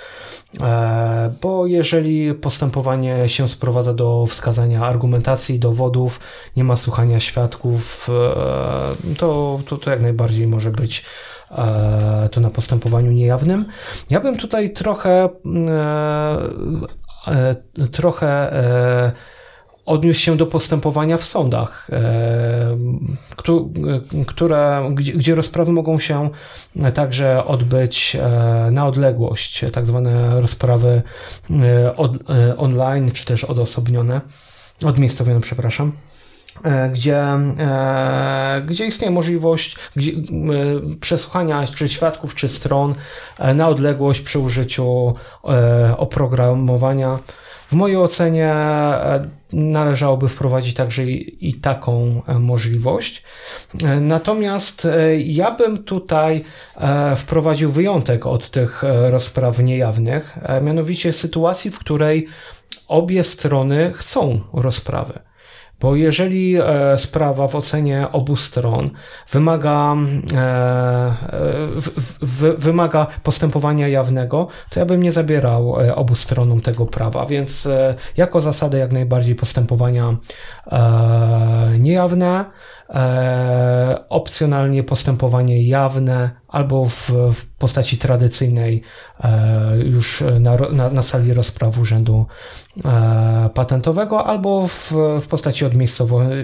E, 0.60 1.34
bo 1.40 1.66
jeżeli 1.66 2.34
postępowanie 2.34 3.28
się 3.28 3.48
sprowadza 3.48 3.94
do 3.94 4.26
wskazania 4.26 4.86
argumentacji, 4.86 5.58
dowodów, 5.70 6.20
nie 6.56 6.64
ma 6.64 6.76
słuchania 6.76 7.20
świadków, 7.20 8.08
e, 8.08 9.14
to, 9.18 9.60
to, 9.66 9.76
to 9.76 9.90
jak 9.90 10.02
najbardziej 10.02 10.46
może 10.46 10.70
być 10.70 11.04
to 12.30 12.40
na 12.40 12.50
postępowaniu 12.50 13.12
niejawnym. 13.12 13.66
Ja 14.10 14.20
bym 14.20 14.36
tutaj 14.36 14.70
trochę 14.70 15.28
trochę 17.92 18.52
odniósł 19.90 20.20
się 20.20 20.36
do 20.36 20.46
postępowania 20.46 21.16
w 21.16 21.24
sądach, 21.24 21.90
e, 21.92 22.76
które, 24.26 24.90
gdzie, 24.94 25.12
gdzie 25.12 25.34
rozprawy 25.34 25.72
mogą 25.72 25.98
się 25.98 26.30
także 26.94 27.44
odbyć 27.44 28.16
e, 28.16 28.70
na 28.70 28.86
odległość, 28.86 29.64
tak 29.72 29.86
zwane 29.86 30.40
rozprawy 30.40 31.02
e, 31.50 32.56
online, 32.56 33.10
czy 33.10 33.24
też 33.24 33.44
odosobnione, 33.44 34.20
odmiejscowione, 34.84 35.40
przepraszam 35.40 35.92
gdzie, 36.92 37.24
gdzie 38.66 38.86
istnieje 38.86 39.10
możliwość 39.10 39.76
gdzie, 39.96 40.12
przesłuchania 41.00 41.64
czy 41.66 41.88
świadków, 41.88 42.34
czy 42.34 42.48
stron 42.48 42.94
na 43.54 43.68
odległość 43.68 44.20
przy 44.20 44.38
użyciu 44.38 45.14
oprogramowania. 45.96 47.18
W 47.70 47.72
mojej 47.72 47.96
ocenie 47.96 48.52
e, 48.52 49.22
należałoby 49.52 50.28
wprowadzić 50.28 50.74
także 50.74 51.04
i, 51.04 51.48
i 51.48 51.54
taką 51.54 52.22
e, 52.26 52.38
możliwość. 52.38 53.22
E, 53.82 54.00
natomiast 54.00 54.88
ja 55.18 55.50
bym 55.50 55.84
tutaj 55.84 56.44
wprowadził 57.16 57.70
wyjątek 57.70 58.26
od 58.26 58.50
tych 58.50 58.82
rozpraw 59.10 59.58
niejawnych, 59.58 60.38
mianowicie 60.62 61.12
sytuacji, 61.12 61.70
w 61.70 61.78
której 61.78 62.28
obie 62.90 63.22
strony 63.22 63.92
chcą 63.94 64.40
rozprawy. 64.52 65.20
Bo 65.80 65.96
jeżeli 65.96 66.56
e, 66.56 66.98
sprawa 66.98 67.48
w 67.48 67.56
ocenie 67.56 68.06
obu 68.12 68.36
stron 68.36 68.90
wymaga, 69.30 69.96
e, 70.34 71.14
wymaga 72.58 73.06
postępowania 73.22 73.88
jawnego, 73.88 74.48
to 74.70 74.80
ja 74.80 74.86
bym 74.86 75.02
nie 75.02 75.12
zabierał 75.12 75.80
e, 75.80 75.94
obu 75.94 76.14
stronom 76.14 76.60
tego 76.60 76.86
prawa. 76.86 77.26
Więc 77.26 77.68
jako 78.16 78.40
zasadę 78.40 78.78
jak 78.78 78.92
najbardziej 78.92 79.34
postępowania 79.34 80.16
niejawne, 81.78 82.44
e, 82.90 84.04
opcjonalnie 84.08 84.82
postępowanie 84.82 85.62
jawne 85.62 86.30
albo 86.48 86.86
w, 86.86 87.10
w 87.32 87.58
postaci 87.58 87.98
tradycyjnej 87.98 88.82
e, 89.20 89.76
już 89.78 90.24
na, 90.40 90.56
na, 90.56 90.90
na, 90.90 91.02
sali 91.02 91.34
rozpraw 91.34 91.78
Urzędu 91.78 92.26
e, 92.84 93.50
Patentowego 93.54 94.26
albo 94.26 94.68
w, 94.68 94.92
w 95.20 95.26
postaci 95.26 95.64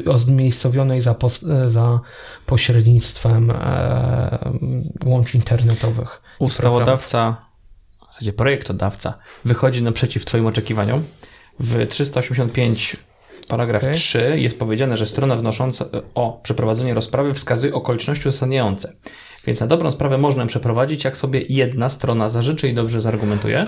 odmiejscowionej 0.06 1.00
za, 1.00 1.14
post, 1.14 1.46
za 1.66 2.00
pośrednictwem 2.46 3.50
e, 3.50 4.38
łącz 5.04 5.34
internetowych. 5.34 6.22
Ustawodawca, 6.38 7.36
w 8.02 8.12
zasadzie 8.12 8.32
projektodawca, 8.32 9.14
wychodzi 9.44 9.82
naprzeciw 9.82 10.24
Twoim 10.24 10.46
oczekiwaniom. 10.46 11.04
W 11.60 11.86
385 11.86 12.96
Paragraf 13.48 13.82
okay. 13.82 13.94
3 13.94 14.32
jest 14.36 14.58
powiedziane, 14.58 14.96
że 14.96 15.06
strona 15.06 15.36
wnosząca 15.36 15.84
o 16.14 16.40
przeprowadzenie 16.42 16.94
rozprawy 16.94 17.34
wskazuje 17.34 17.74
okoliczności 17.74 18.28
uzasadniające. 18.28 18.92
Więc 19.46 19.60
na 19.60 19.66
dobrą 19.66 19.90
sprawę 19.90 20.18
można 20.18 20.46
przeprowadzić, 20.46 21.04
jak 21.04 21.16
sobie 21.16 21.40
jedna 21.48 21.88
strona 21.88 22.28
zażyczy 22.28 22.68
i 22.68 22.74
dobrze 22.74 23.00
zargumentuje. 23.00 23.66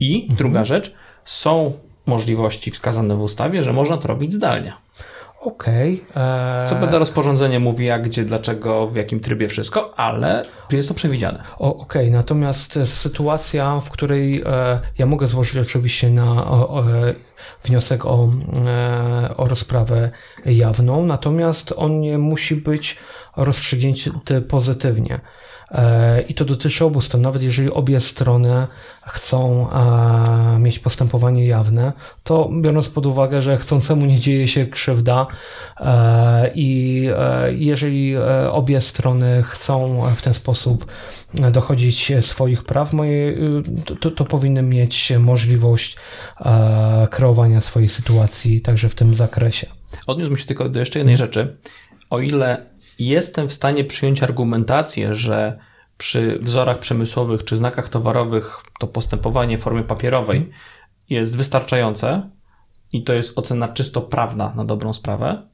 I 0.00 0.20
mhm. 0.20 0.36
druga 0.36 0.64
rzecz, 0.64 0.94
są 1.24 1.72
możliwości 2.06 2.70
wskazane 2.70 3.16
w 3.16 3.20
ustawie, 3.20 3.62
że 3.62 3.72
można 3.72 3.96
to 3.96 4.08
robić 4.08 4.32
zdalnie. 4.32 4.72
Okej. 5.46 6.04
Okay. 6.10 6.68
Co 6.68 6.74
będę 6.74 6.98
rozporządzenie 6.98 7.60
mówi, 7.60 7.86
jak, 7.86 8.02
gdzie, 8.02 8.24
dlaczego, 8.24 8.88
w 8.88 8.96
jakim 8.96 9.20
trybie 9.20 9.48
wszystko, 9.48 9.98
ale 9.98 10.44
jest 10.72 10.88
to 10.88 10.94
przewidziane. 10.94 11.42
Okej, 11.58 11.80
okay. 11.82 12.10
natomiast 12.10 12.78
sytuacja, 12.84 13.80
w 13.80 13.90
której 13.90 14.42
e, 14.46 14.80
ja 14.98 15.06
mogę 15.06 15.26
złożyć 15.26 15.56
oczywiście 15.56 16.10
na 16.10 16.46
o, 16.46 16.68
o, 16.68 16.84
wniosek 17.64 18.06
o, 18.06 18.30
e, 18.66 19.36
o 19.36 19.48
rozprawę 19.48 20.10
jawną, 20.46 21.06
natomiast 21.06 21.74
on 21.76 22.00
nie 22.00 22.18
musi 22.18 22.56
być 22.56 22.96
rozstrzygnięty 23.36 24.42
pozytywnie. 24.48 25.20
E, 25.70 26.22
I 26.22 26.34
to 26.34 26.44
dotyczy 26.44 26.84
obu 26.84 27.00
stron, 27.00 27.22
nawet 27.22 27.42
jeżeli 27.42 27.70
obie 27.70 28.00
strony 28.00 28.66
chcą 29.06 29.70
e, 29.70 30.58
mieć 30.58 30.78
postępowanie 30.78 31.46
jawne, 31.46 31.92
to 32.24 32.50
biorąc 32.60 32.88
pod 32.88 33.06
uwagę, 33.06 33.42
że 33.42 33.56
chcącemu 33.56 34.06
nie 34.06 34.20
dzieje 34.20 34.48
się 34.48 34.66
krzywda 34.66 35.26
e, 35.80 36.50
i 36.54 37.08
jeżeli 37.50 38.16
obie 38.50 38.80
strony 38.80 39.42
chcą 39.42 40.02
w 40.14 40.22
ten 40.22 40.34
sposób 40.34 40.86
dochodzić 41.52 42.12
swoich 42.20 42.64
praw, 42.64 42.92
to, 44.00 44.10
to 44.10 44.24
powinny 44.24 44.62
mieć 44.62 45.12
możliwość 45.18 45.96
kreowania 47.10 47.60
swojej 47.60 47.88
sytuacji 47.88 48.60
także 48.60 48.88
w 48.88 48.94
tym 48.94 49.14
zakresie. 49.14 49.66
Odniósłbym 50.06 50.38
się 50.38 50.46
tylko 50.46 50.68
do 50.68 50.80
jeszcze 50.80 50.98
jednej 50.98 51.16
rzeczy. 51.16 51.56
O 52.10 52.20
ile 52.20 52.66
jestem 52.98 53.48
w 53.48 53.52
stanie 53.52 53.84
przyjąć 53.84 54.22
argumentację, 54.22 55.14
że 55.14 55.58
przy 55.98 56.38
wzorach 56.40 56.78
przemysłowych 56.78 57.44
czy 57.44 57.56
znakach 57.56 57.88
towarowych 57.88 58.62
to 58.78 58.86
postępowanie 58.86 59.58
w 59.58 59.62
formie 59.62 59.82
papierowej 59.82 60.50
jest 61.08 61.36
wystarczające 61.36 62.30
i 62.92 63.04
to 63.04 63.12
jest 63.12 63.38
ocena 63.38 63.68
czysto 63.68 64.00
prawna 64.00 64.52
na 64.56 64.64
dobrą 64.64 64.92
sprawę, 64.92 65.48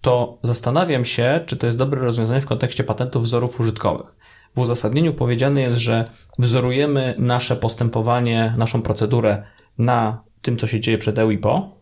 to 0.00 0.38
zastanawiam 0.42 1.04
się, 1.04 1.40
czy 1.46 1.56
to 1.56 1.66
jest 1.66 1.78
dobre 1.78 2.00
rozwiązanie 2.00 2.40
w 2.40 2.46
kontekście 2.46 2.84
patentów 2.84 3.22
wzorów 3.22 3.60
użytkowych. 3.60 4.16
W 4.56 4.58
uzasadnieniu 4.58 5.14
powiedziane 5.14 5.60
jest, 5.60 5.78
że 5.78 6.04
wzorujemy 6.38 7.14
nasze 7.18 7.56
postępowanie, 7.56 8.54
naszą 8.56 8.82
procedurę 8.82 9.42
na 9.78 10.24
tym, 10.42 10.56
co 10.56 10.66
się 10.66 10.80
dzieje 10.80 10.98
przed 10.98 11.18
EU 11.18 11.30
i 11.30 11.38
po. 11.38 11.76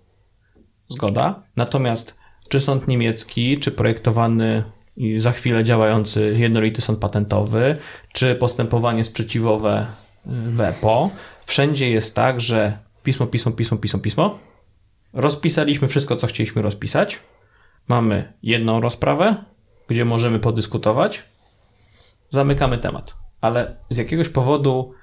Zgoda. 0.89 1.43
Natomiast 1.57 2.19
czy 2.49 2.61
sąd 2.61 2.89
niemiecki, 2.89 3.59
czy 3.59 3.71
projektowany 3.71 4.65
i 4.97 5.19
za 5.19 5.33
chwilę 5.33 5.65
działający 5.65 6.35
jednolity 6.39 6.81
sąd 6.81 6.99
patentowy, 6.99 7.77
czy 8.13 8.35
postępowanie 8.35 9.05
sprzeciwowe 9.05 9.87
y, 10.27 10.31
w 10.31 10.61
EPO. 10.61 11.11
Wszędzie 11.47 11.91
jest 11.91 12.15
tak, 12.15 12.41
że 12.41 12.79
pismo, 13.03 13.27
pismo, 13.27 13.53
pismo, 13.53 13.79
pismo, 13.79 14.01
pismo. 14.01 14.39
Rozpisaliśmy 15.13 15.89
wszystko, 15.89 16.17
co 16.17 16.27
chcieliśmy 16.27 16.63
rozpisać. 16.63 17.21
Mamy 17.89 18.33
jedną 18.43 18.81
rozprawę, 18.81 19.45
gdzie 19.89 20.05
możemy 20.05 20.39
podyskutować. 20.39 21.23
Zamykamy 22.29 22.79
temat. 22.79 23.15
Ale 23.41 23.77
z 23.91 23.97
jakiegoś 23.97 24.29
powodu 24.29 24.95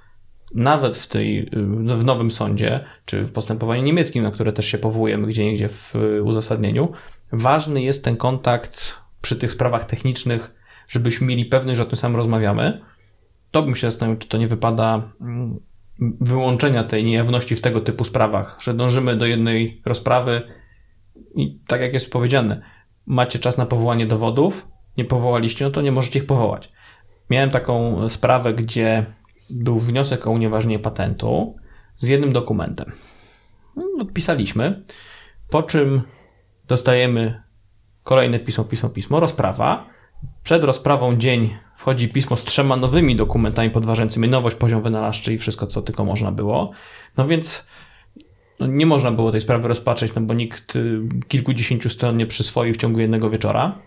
nawet 0.56 0.98
w, 0.98 1.08
tej, 1.08 1.40
y, 1.40 1.50
w 1.98 2.06
nowym 2.06 2.32
sądzie, 2.32 2.86
czy 3.06 3.24
w 3.24 3.32
postępowaniu 3.32 3.84
niemieckim, 3.84 4.24
na 4.24 4.32
które 4.32 4.54
też 4.54 4.66
się 4.66 4.78
powołujemy 4.78 5.28
gdzie 5.28 5.46
niegdzie 5.46 5.70
w 5.70 5.94
uzasadnieniu, 6.24 6.92
ważny 7.32 7.82
jest 7.82 8.04
ten 8.04 8.18
kontakt 8.18 9.07
przy 9.22 9.36
tych 9.36 9.52
sprawach 9.52 9.86
technicznych, 9.86 10.54
żebyśmy 10.88 11.28
mieli 11.28 11.46
pewność, 11.46 11.78
że 11.78 11.84
o 11.84 11.86
tym 11.86 11.98
samym 11.98 12.18
rozmawiamy, 12.18 12.82
to 13.52 13.64
bym 13.64 13.76
się 13.76 13.92
zastanowił, 13.92 14.20
czy 14.20 14.28
to 14.28 14.38
nie 14.38 14.48
wypada 14.48 15.12
mm, 15.22 15.60
wyłączenia 16.22 16.84
tej 16.84 17.04
niejawności 17.04 17.56
w 17.56 17.62
tego 17.62 17.82
typu 17.82 18.04
sprawach, 18.04 18.58
że 18.62 18.74
dążymy 18.74 19.16
do 19.16 19.26
jednej 19.26 19.82
rozprawy 19.86 20.42
i 21.36 21.60
tak 21.68 21.82
jak 21.82 21.94
jest 21.94 22.12
powiedziane, 22.12 22.62
macie 23.06 23.40
czas 23.40 23.58
na 23.58 23.66
powołanie 23.66 24.06
dowodów, 24.06 24.68
nie 24.98 25.06
powołaliście, 25.06 25.66
no 25.66 25.72
to 25.72 25.82
nie 25.82 25.92
możecie 25.92 26.20
ich 26.20 26.26
powołać. 26.26 26.72
Miałem 27.30 27.50
taką 27.50 28.10
sprawę, 28.10 28.54
gdzie 28.54 29.06
był 29.50 29.80
wniosek 29.80 30.28
o 30.28 30.32
unieważnienie 30.32 30.80
patentu 30.80 31.56
z 31.96 32.08
jednym 32.08 32.34
dokumentem. 32.34 32.92
No, 33.76 34.04
odpisaliśmy, 34.04 34.84
po 35.50 35.64
czym 35.64 36.02
dostajemy 36.68 37.44
kolejne 38.08 38.40
pismo, 38.40 38.64
pismo, 38.64 38.90
pismo, 38.90 39.20
rozprawa. 39.20 39.90
Przed 40.44 40.64
rozprawą 40.64 41.18
dzień 41.18 41.58
wchodzi 41.78 42.10
pismo 42.10 42.36
z 42.36 42.44
trzema 42.44 42.76
nowymi 42.76 43.16
dokumentami 43.16 43.70
podważającymi 43.70 44.28
nowość, 44.28 44.56
poziom 44.56 44.82
wynalazczy 44.82 45.34
i 45.34 45.38
wszystko, 45.38 45.68
co 45.68 45.82
tylko 45.82 46.06
można 46.06 46.32
było. 46.32 46.72
No 47.18 47.28
więc 47.28 47.68
no 48.60 48.68
nie 48.68 48.86
można 48.86 49.12
było 49.12 49.32
tej 49.32 49.42
sprawy 49.42 49.68
rozpatrzeć, 49.68 50.16
no 50.16 50.22
bo 50.22 50.34
nikt 50.34 50.76
y, 50.76 51.02
kilkudziesięciu 51.28 51.90
stron 51.90 52.18
nie 52.18 52.28
przyswoił 52.28 52.74
w 52.74 52.78
ciągu 52.78 53.00
jednego 53.00 53.30
wieczora. 53.30 53.80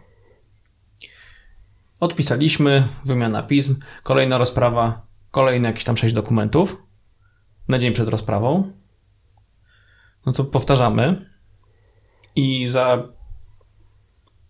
Odpisaliśmy, 2.01 2.89
wymiana 3.05 3.43
pism, 3.43 3.77
kolejna 4.03 4.39
rozprawa, 4.39 5.07
kolejne 5.31 5.69
jakieś 5.69 5.85
tam 5.85 5.97
sześć 5.97 6.15
dokumentów 6.15 6.83
na 7.69 7.79
dzień 7.79 7.93
przed 7.93 8.09
rozprawą. 8.09 8.73
No 10.27 10.33
to 10.33 10.45
powtarzamy 10.45 11.31
i 12.37 12.69
za 12.69 13.20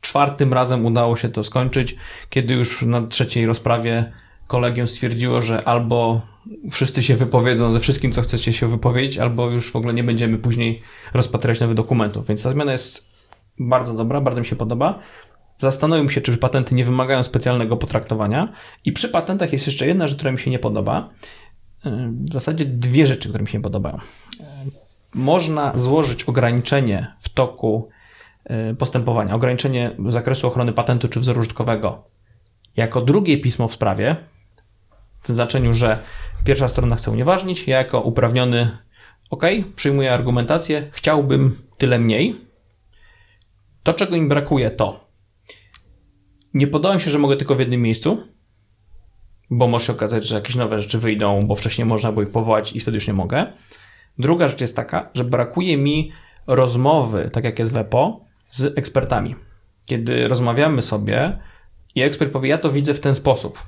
czwartym 0.01 0.53
razem 0.53 0.87
udało 0.87 1.17
się 1.17 1.29
to 1.29 1.45
skończyć, 1.45 1.97
kiedy 2.31 2.55
już 2.55 2.83
na 2.83 3.07
trzeciej 3.07 3.47
rozprawie 3.47 4.13
kolegium 4.47 4.87
stwierdziło, 4.87 5.43
że 5.43 5.69
albo 5.69 6.21
wszyscy 6.71 7.03
się 7.03 7.17
wypowiedzą 7.17 7.73
ze 7.73 7.81
wszystkim, 7.81 8.13
co 8.13 8.23
chcecie 8.23 8.53
się 8.53 8.67
wypowiedzieć, 8.69 9.19
albo 9.19 9.51
już 9.51 9.73
w 9.73 9.77
ogóle 9.77 9.95
nie 9.95 10.05
będziemy 10.05 10.39
później 10.39 10.83
rozpatrywać 11.15 11.61
nowych 11.61 11.77
dokumentów. 11.77 12.27
Więc 12.27 12.43
ta 12.43 12.51
zmiana 12.51 12.73
jest 12.73 13.11
bardzo 13.59 13.95
dobra, 13.95 14.21
bardzo 14.21 14.41
mi 14.41 14.47
się 14.47 14.57
podoba. 14.57 14.99
Zastanowił 15.59 16.11
się, 16.11 16.21
czy 16.21 16.39
patenty 16.39 16.75
nie 16.75 16.85
wymagają 16.85 17.23
specjalnego 17.23 17.77
potraktowania. 17.77 18.53
I 18.85 18.93
przy 18.93 19.09
patentach 19.09 19.53
jest 19.53 19.67
jeszcze 19.67 19.87
jedna 19.87 20.07
rzecz, 20.07 20.17
która 20.17 20.33
mi 20.33 20.39
się 20.39 20.51
nie 20.51 20.59
podoba. 20.59 21.11
W 22.25 22.33
zasadzie 22.33 22.65
dwie 22.65 23.07
rzeczy, 23.07 23.29
które 23.29 23.43
mi 23.43 23.49
się 23.49 23.59
nie 23.59 23.63
podobają. 23.63 23.99
Można 25.15 25.73
złożyć 25.75 26.25
ograniczenie 26.25 27.15
w 27.21 27.29
toku 27.29 27.89
postępowania, 28.79 29.35
ograniczenie 29.35 29.91
zakresu 30.09 30.47
ochrony 30.47 30.73
patentu 30.73 31.09
czy 31.09 31.21
wzoru 31.21 31.41
użytkowego 31.41 32.11
jako 32.77 33.01
drugie 33.01 33.39
pismo 33.39 33.69
w 33.69 33.73
sprawie, 33.73 34.17
w 35.21 35.29
znaczeniu, 35.29 35.73
że 35.73 35.99
pierwsza 36.45 36.69
strona 36.69 36.97
chce 36.97 37.11
unieważnić, 37.11 37.69
ja 37.69 37.79
jako 37.79 38.01
uprawniony, 38.01 38.79
ok, 39.31 39.45
przyjmuję 39.77 40.13
argumentację, 40.13 40.89
chciałbym 40.93 41.57
tyle 41.79 41.99
mniej. 41.99 42.41
To, 43.83 43.93
czego 43.93 44.17
im 44.17 44.29
brakuje, 44.29 44.71
to 44.71 45.11
nie 46.55 46.67
podoba 46.67 46.95
mi 46.95 47.01
się, 47.01 47.11
że 47.11 47.19
mogę 47.19 47.37
tylko 47.37 47.55
w 47.55 47.61
jednym 47.61 47.83
miejscu, 47.83 48.27
bo 49.51 49.69
może 49.69 49.87
się 49.87 49.93
okazać, 49.93 50.27
że 50.27 50.35
jakieś 50.35 50.57
nowe 50.57 50.81
rzeczy 50.81 50.99
wyjdą, 50.99 51.47
bo 51.47 51.55
wcześniej 51.55 51.87
można 51.87 52.13
było 52.13 52.23
ich 52.23 52.33
powołać 52.33 52.77
i 52.77 52.81
wtedy 52.81 52.97
już 52.97 53.07
nie 53.09 53.15
mogę. 53.15 53.53
Druga 54.19 54.49
rzecz 54.49 54.61
jest 54.61 54.77
taka, 54.77 55.11
że 55.15 55.25
brakuje 55.25 55.77
mi 55.77 56.13
rozmowy, 56.47 57.31
tak 57.33 57.45
jak 57.45 57.59
jest 57.59 57.73
w 57.73 57.77
EPO, 57.77 58.30
z 58.51 58.79
ekspertami. 58.79 59.37
Kiedy 59.87 60.29
rozmawiamy 60.29 60.83
sobie 60.83 61.39
i 61.95 62.03
ekspert 62.03 62.33
powie, 62.33 62.49
ja 62.49 62.59
to 62.59 62.73
widzę 62.73 62.95
w 62.95 63.01
ten 63.01 63.15
sposób. 63.15 63.63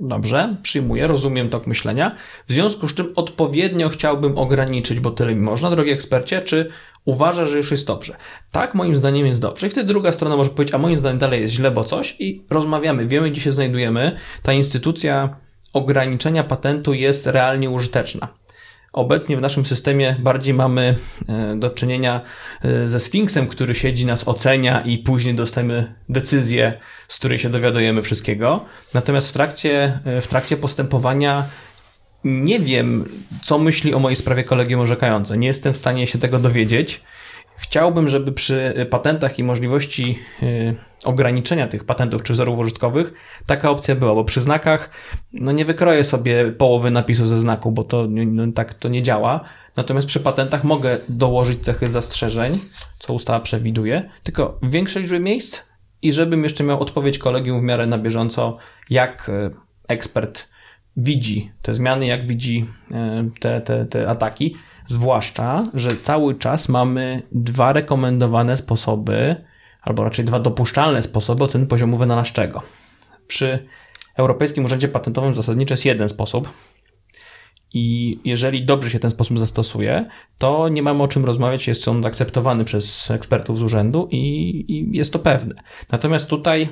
Dobrze, 0.00 0.56
przyjmuję, 0.62 1.06
rozumiem 1.06 1.48
tok 1.48 1.66
myślenia. 1.66 2.16
W 2.46 2.52
związku 2.52 2.88
z 2.88 2.94
czym 2.94 3.12
odpowiednio 3.16 3.88
chciałbym 3.88 4.38
ograniczyć, 4.38 5.00
bo 5.00 5.10
tyle 5.10 5.34
mi 5.34 5.40
można, 5.40 5.70
drogi 5.70 5.90
ekspercie, 5.90 6.42
czy 6.42 6.70
uważa, 7.04 7.46
że 7.46 7.56
już 7.56 7.70
jest 7.70 7.86
dobrze. 7.86 8.16
Tak, 8.50 8.74
moim 8.74 8.96
zdaniem 8.96 9.26
jest 9.26 9.40
dobrze. 9.40 9.66
I 9.66 9.70
wtedy 9.70 9.86
druga 9.86 10.12
strona 10.12 10.36
może 10.36 10.50
powiedzieć, 10.50 10.74
a 10.74 10.78
moim 10.78 10.96
zdaniem 10.96 11.18
dalej 11.18 11.40
jest 11.40 11.54
źle, 11.54 11.70
bo 11.70 11.84
coś 11.84 12.16
i 12.18 12.44
rozmawiamy, 12.50 13.06
wiemy, 13.06 13.30
gdzie 13.30 13.40
się 13.40 13.52
znajdujemy. 13.52 14.16
Ta 14.42 14.52
instytucja 14.52 15.36
ograniczenia 15.72 16.44
patentu 16.44 16.94
jest 16.94 17.26
realnie 17.26 17.70
użyteczna. 17.70 18.28
Obecnie 18.92 19.36
w 19.36 19.40
naszym 19.40 19.66
systemie 19.66 20.16
bardziej 20.18 20.54
mamy 20.54 20.96
e, 21.28 21.56
do 21.56 21.70
czynienia 21.70 22.20
e, 22.62 22.88
ze 22.88 23.00
Sfinksem, 23.00 23.46
który 23.46 23.74
siedzi, 23.74 24.06
nas 24.06 24.28
ocenia 24.28 24.80
i 24.80 24.98
później 24.98 25.34
dostajemy 25.34 25.94
decyzję, 26.08 26.78
z 27.08 27.18
której 27.18 27.38
się 27.38 27.50
dowiadujemy 27.50 28.02
wszystkiego. 28.02 28.64
Natomiast 28.94 29.30
w 29.30 29.32
trakcie, 29.32 29.98
e, 30.04 30.20
w 30.20 30.26
trakcie 30.26 30.56
postępowania 30.56 31.44
nie 32.24 32.58
wiem, 32.60 33.04
co 33.42 33.58
myśli 33.58 33.94
o 33.94 33.98
mojej 33.98 34.16
sprawie 34.16 34.44
kolegium 34.44 34.80
orzekające. 34.80 35.38
Nie 35.38 35.46
jestem 35.46 35.72
w 35.72 35.76
stanie 35.76 36.06
się 36.06 36.18
tego 36.18 36.38
dowiedzieć. 36.38 37.00
Chciałbym, 37.56 38.08
żeby 38.08 38.32
przy 38.32 38.86
patentach 38.90 39.38
i 39.38 39.44
możliwości 39.44 40.18
ograniczenia 41.04 41.68
tych 41.68 41.84
patentów 41.84 42.22
czy 42.22 42.32
wzorów 42.32 42.58
użytkowych 42.58 43.12
taka 43.46 43.70
opcja 43.70 43.94
była, 43.94 44.14
bo 44.14 44.24
przy 44.24 44.40
znakach 44.40 44.90
no 45.32 45.52
nie 45.52 45.64
wykroję 45.64 46.04
sobie 46.04 46.52
połowy 46.52 46.90
napisu 46.90 47.26
ze 47.26 47.40
znaku, 47.40 47.72
bo 47.72 47.84
to 47.84 48.06
no, 48.10 48.52
tak 48.52 48.74
to 48.74 48.88
nie 48.88 49.02
działa. 49.02 49.40
Natomiast 49.76 50.08
przy 50.08 50.20
patentach 50.20 50.64
mogę 50.64 50.98
dołożyć 51.08 51.60
cechy 51.60 51.88
zastrzeżeń, 51.88 52.58
co 52.98 53.12
ustawa 53.12 53.40
przewiduje, 53.40 54.10
tylko 54.22 54.58
w 54.62 54.70
większej 54.70 55.02
liczbie 55.02 55.20
miejsc 55.20 55.60
i 56.02 56.12
żebym 56.12 56.44
jeszcze 56.44 56.64
miał 56.64 56.80
odpowiedź 56.80 57.18
kolegium 57.18 57.60
w 57.60 57.62
miarę 57.62 57.86
na 57.86 57.98
bieżąco, 57.98 58.56
jak 58.90 59.28
y, 59.28 59.50
ekspert 59.88 60.48
widzi 60.96 61.52
te 61.62 61.74
zmiany, 61.74 62.06
jak 62.06 62.26
widzi 62.26 62.66
y, 62.90 63.40
te, 63.40 63.60
te, 63.60 63.86
te 63.86 64.08
ataki. 64.08 64.56
Zwłaszcza, 64.86 65.62
że 65.74 65.90
cały 65.96 66.34
czas 66.34 66.68
mamy 66.68 67.22
dwa 67.32 67.72
rekomendowane 67.72 68.56
sposoby, 68.56 69.36
albo 69.82 70.04
raczej 70.04 70.24
dwa 70.24 70.40
dopuszczalne 70.40 71.02
sposoby 71.02 71.44
oceny 71.44 71.66
poziomu 71.66 71.96
wynalazczego. 71.96 72.62
Przy 73.26 73.68
Europejskim 74.16 74.64
Urzędzie 74.64 74.88
Patentowym 74.88 75.34
zasadniczo 75.34 75.72
jest 75.72 75.84
jeden 75.84 76.08
sposób. 76.08 76.52
I 77.74 78.18
jeżeli 78.24 78.64
dobrze 78.64 78.90
się 78.90 78.98
ten 78.98 79.10
sposób 79.10 79.38
zastosuje, 79.38 80.08
to 80.38 80.68
nie 80.68 80.82
mamy 80.82 81.02
o 81.02 81.08
czym 81.08 81.24
rozmawiać, 81.24 81.68
jest 81.68 81.88
on 81.88 82.06
akceptowany 82.06 82.64
przez 82.64 83.10
ekspertów 83.10 83.58
z 83.58 83.62
urzędu 83.62 84.08
i, 84.10 84.18
i 84.68 84.96
jest 84.96 85.12
to 85.12 85.18
pewne. 85.18 85.54
Natomiast 85.92 86.30
tutaj 86.30 86.62
e, 86.62 86.68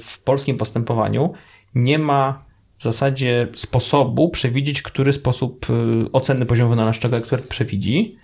w 0.00 0.22
polskim 0.22 0.56
postępowaniu 0.56 1.32
nie 1.74 1.98
ma 1.98 2.48
w 2.78 2.82
zasadzie 2.82 3.48
sposobu 3.54 4.28
przewidzieć, 4.28 4.82
który 4.82 5.12
sposób 5.12 5.66
y, 5.70 6.12
oceny 6.12 6.46
poziomu 6.46 6.70
wynalazczego 6.70 7.16
ekspert 7.16 7.48
przewidzi. 7.48 8.16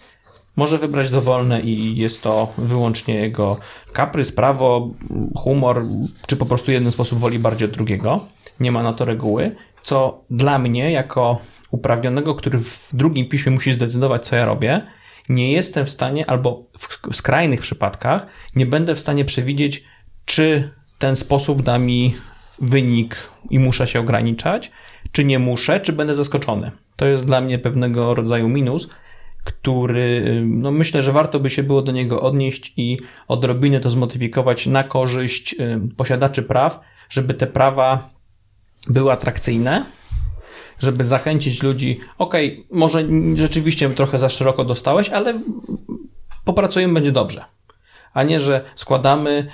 Może 0.57 0.79
wybrać 0.79 1.11
dowolne 1.11 1.61
i 1.61 1.97
jest 1.97 2.23
to 2.23 2.53
wyłącznie 2.59 3.15
jego 3.15 3.57
kaprys, 3.93 4.33
prawo, 4.33 4.91
humor, 5.37 5.85
czy 6.27 6.37
po 6.37 6.47
prostu 6.47 6.73
jeden 6.73 6.93
sposób 6.93 7.19
woli 7.19 7.39
bardziej 7.39 7.69
od 7.69 7.75
drugiego. 7.75 8.27
Nie 8.61 8.73
ma 8.73 8.83
na 8.83 8.93
to 8.93 9.05
reguły, 9.05 9.57
co 9.83 10.25
dla 10.31 10.59
mnie, 10.59 10.93
jako 10.93 11.39
uprawnionego, 11.71 12.35
który 12.35 12.59
w 12.59 12.91
drugim 12.93 13.29
piśmie 13.29 13.53
musi 13.53 13.73
zdecydować, 13.73 14.27
co 14.27 14.37
ja 14.37 14.45
robię, 14.45 14.83
nie 15.29 15.53
jestem 15.53 15.87
w 15.87 15.91
stanie, 15.91 16.31
albo 16.31 16.63
w 16.79 17.17
skrajnych 17.17 17.61
przypadkach, 17.61 18.27
nie 18.57 18.67
będę 18.67 18.95
w 18.95 19.01
stanie 19.01 19.25
przewidzieć, 19.25 19.85
czy 20.25 20.71
ten 20.99 21.17
sposób 21.17 21.63
da 21.63 21.79
mi 21.79 22.15
wynik 22.59 23.17
i 23.51 23.59
muszę 23.59 23.87
się 23.87 24.01
ograniczać, 24.01 24.71
czy 25.13 25.25
nie 25.25 25.39
muszę, 25.39 25.81
czy 25.81 25.93
będę 25.93 26.15
zaskoczony. 26.15 26.71
To 26.97 27.07
jest 27.07 27.27
dla 27.27 27.41
mnie 27.41 27.59
pewnego 27.59 28.15
rodzaju 28.15 28.49
minus, 28.49 28.89
który 29.45 30.43
no 30.47 30.71
myślę, 30.71 31.03
że 31.03 31.13
warto 31.13 31.41
by 31.41 31.51
się 31.51 31.63
było 31.63 31.83
do 31.83 31.93
niego 31.93 32.23
odnieść 32.23 32.73
i 32.77 32.99
odrobinę 33.29 33.81
to 33.81 33.91
zmodyfikować 33.91 34.67
na 34.67 34.85
korzyść 34.85 35.57
posiadaczy 35.97 36.43
praw, 36.43 36.81
żeby 37.09 37.35
te 37.35 37.47
prawa 37.47 38.11
były 38.89 39.13
atrakcyjne, 39.13 39.85
żeby 40.79 41.05
zachęcić 41.05 41.63
ludzi, 41.63 42.01
ok, 42.19 42.35
może 42.71 43.05
rzeczywiście 43.35 43.91
trochę 43.91 44.19
za 44.19 44.29
szeroko 44.29 44.65
dostałeś, 44.65 45.09
ale 45.09 45.41
popracujemy, 46.45 46.95
będzie 46.95 47.13
dobrze. 47.13 47.45
A 48.15 48.23
nie, 48.23 48.41
że 48.41 48.65
składamy, 48.75 49.49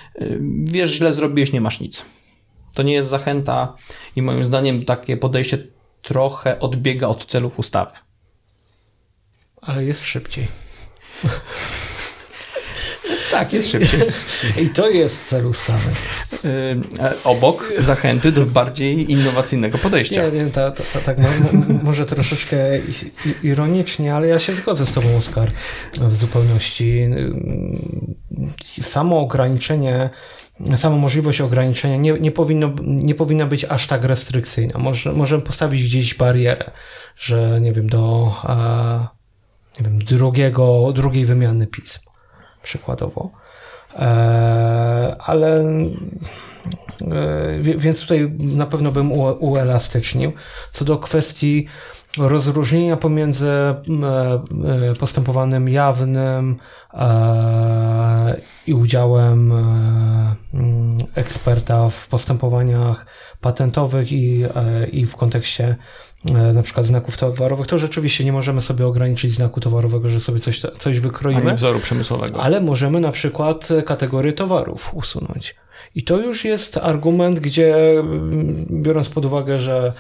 wiesz, 0.64 0.90
źle 0.90 1.12
zrobiłeś, 1.12 1.52
nie 1.52 1.60
masz 1.60 1.80
nic. 1.80 2.04
To 2.74 2.82
nie 2.82 2.92
jest 2.92 3.08
zachęta 3.08 3.74
i 4.16 4.22
moim 4.22 4.44
zdaniem 4.44 4.84
takie 4.84 5.16
podejście 5.16 5.58
trochę 6.02 6.60
odbiega 6.60 7.08
od 7.08 7.24
celów 7.24 7.58
ustawy. 7.58 7.92
Ale 9.61 9.85
jest 9.85 10.05
szybciej. 10.05 10.47
tak, 13.31 13.53
jest 13.53 13.70
szybciej. 13.70 14.01
I 14.62 14.69
to 14.69 14.91
jest 14.91 15.28
cel 15.28 15.47
ustawy. 15.47 15.91
Obok 17.24 17.73
zachęty 17.78 18.32
do 18.32 18.47
bardziej 18.47 19.12
innowacyjnego 19.12 19.78
podejścia. 19.78 20.28
Nie, 20.28 20.45
nie, 20.45 20.51
ta, 20.51 20.70
ta, 20.70 20.82
ta, 20.93 21.01
tak 21.01 21.16
może 21.82 22.07
troszeczkę 22.07 22.59
ironicznie, 23.43 24.15
ale 24.15 24.28
ja 24.28 24.39
się 24.39 24.55
zgodzę 24.55 24.87
z 24.87 24.93
Tobą, 24.93 25.16
Oskar, 25.16 25.51
w 26.01 26.15
zupełności. 26.15 27.09
Samo 28.82 29.20
ograniczenie 29.20 30.11
sama 30.77 30.97
możliwość 30.97 31.41
ograniczenia 31.41 31.97
nie, 31.97 32.12
nie, 32.12 32.32
powinno, 32.32 32.70
nie 32.85 33.15
powinna 33.15 33.47
być 33.47 33.65
aż 33.65 33.87
tak 33.87 34.05
restrykcyjna. 34.05 34.78
Może, 34.78 35.12
możemy 35.12 35.43
postawić 35.43 35.85
gdzieś 35.85 36.15
barierę, 36.15 36.70
że 37.16 37.61
nie 37.61 37.73
wiem, 37.73 37.89
do 37.89 38.32
nie 39.78 39.84
wiem, 39.84 39.98
drugiego, 39.98 40.92
drugiej 40.92 41.24
wymiany 41.24 41.66
pism, 41.66 42.01
przykładowo. 42.62 43.30
E, 43.98 45.16
ale 45.18 45.64
więc 47.76 48.01
tutaj 48.01 48.30
na 48.38 48.66
pewno 48.66 48.92
bym 48.92 49.12
uelastycznił. 49.12 50.32
Co 50.70 50.84
do 50.84 50.98
kwestii 50.98 51.66
rozróżnienia 52.18 52.97
pomiędzy 52.97 53.51
postępowaniem 54.98 55.68
jawnym 55.68 56.56
i 58.66 58.74
udziałem 58.74 59.52
eksperta 61.14 61.88
w 61.88 62.09
postępowaniach 62.09 63.06
patentowych 63.40 64.12
i, 64.12 64.44
i 64.92 65.06
w 65.06 65.16
kontekście 65.16 65.76
na 66.55 66.62
przykład 66.62 66.86
znaków 66.86 67.16
towarowych, 67.16 67.66
to 67.66 67.78
rzeczywiście 67.78 68.24
nie 68.24 68.32
możemy 68.32 68.60
sobie 68.60 68.86
ograniczyć 68.86 69.32
znaku 69.32 69.60
towarowego, 69.60 70.09
że 70.09 70.20
sobie 70.20 70.40
coś, 70.40 70.60
coś 70.60 71.01
wykroimy. 71.01 71.40
Ale 71.40 71.55
wzoru 71.55 71.80
przemysłowego. 71.80 72.42
Ale 72.42 72.60
możemy 72.60 73.01
na 73.01 73.12
przykład 73.12 73.68
kategorię 73.86 74.32
towarów 74.32 74.94
usunąć. 74.94 75.55
I 75.94 76.02
to 76.02 76.18
już 76.18 76.44
jest 76.44 76.76
argument, 76.76 77.40
gdzie 77.40 77.76
biorąc 78.70 79.09
pod 79.09 79.24
uwagę, 79.24 79.59
że 79.59 79.92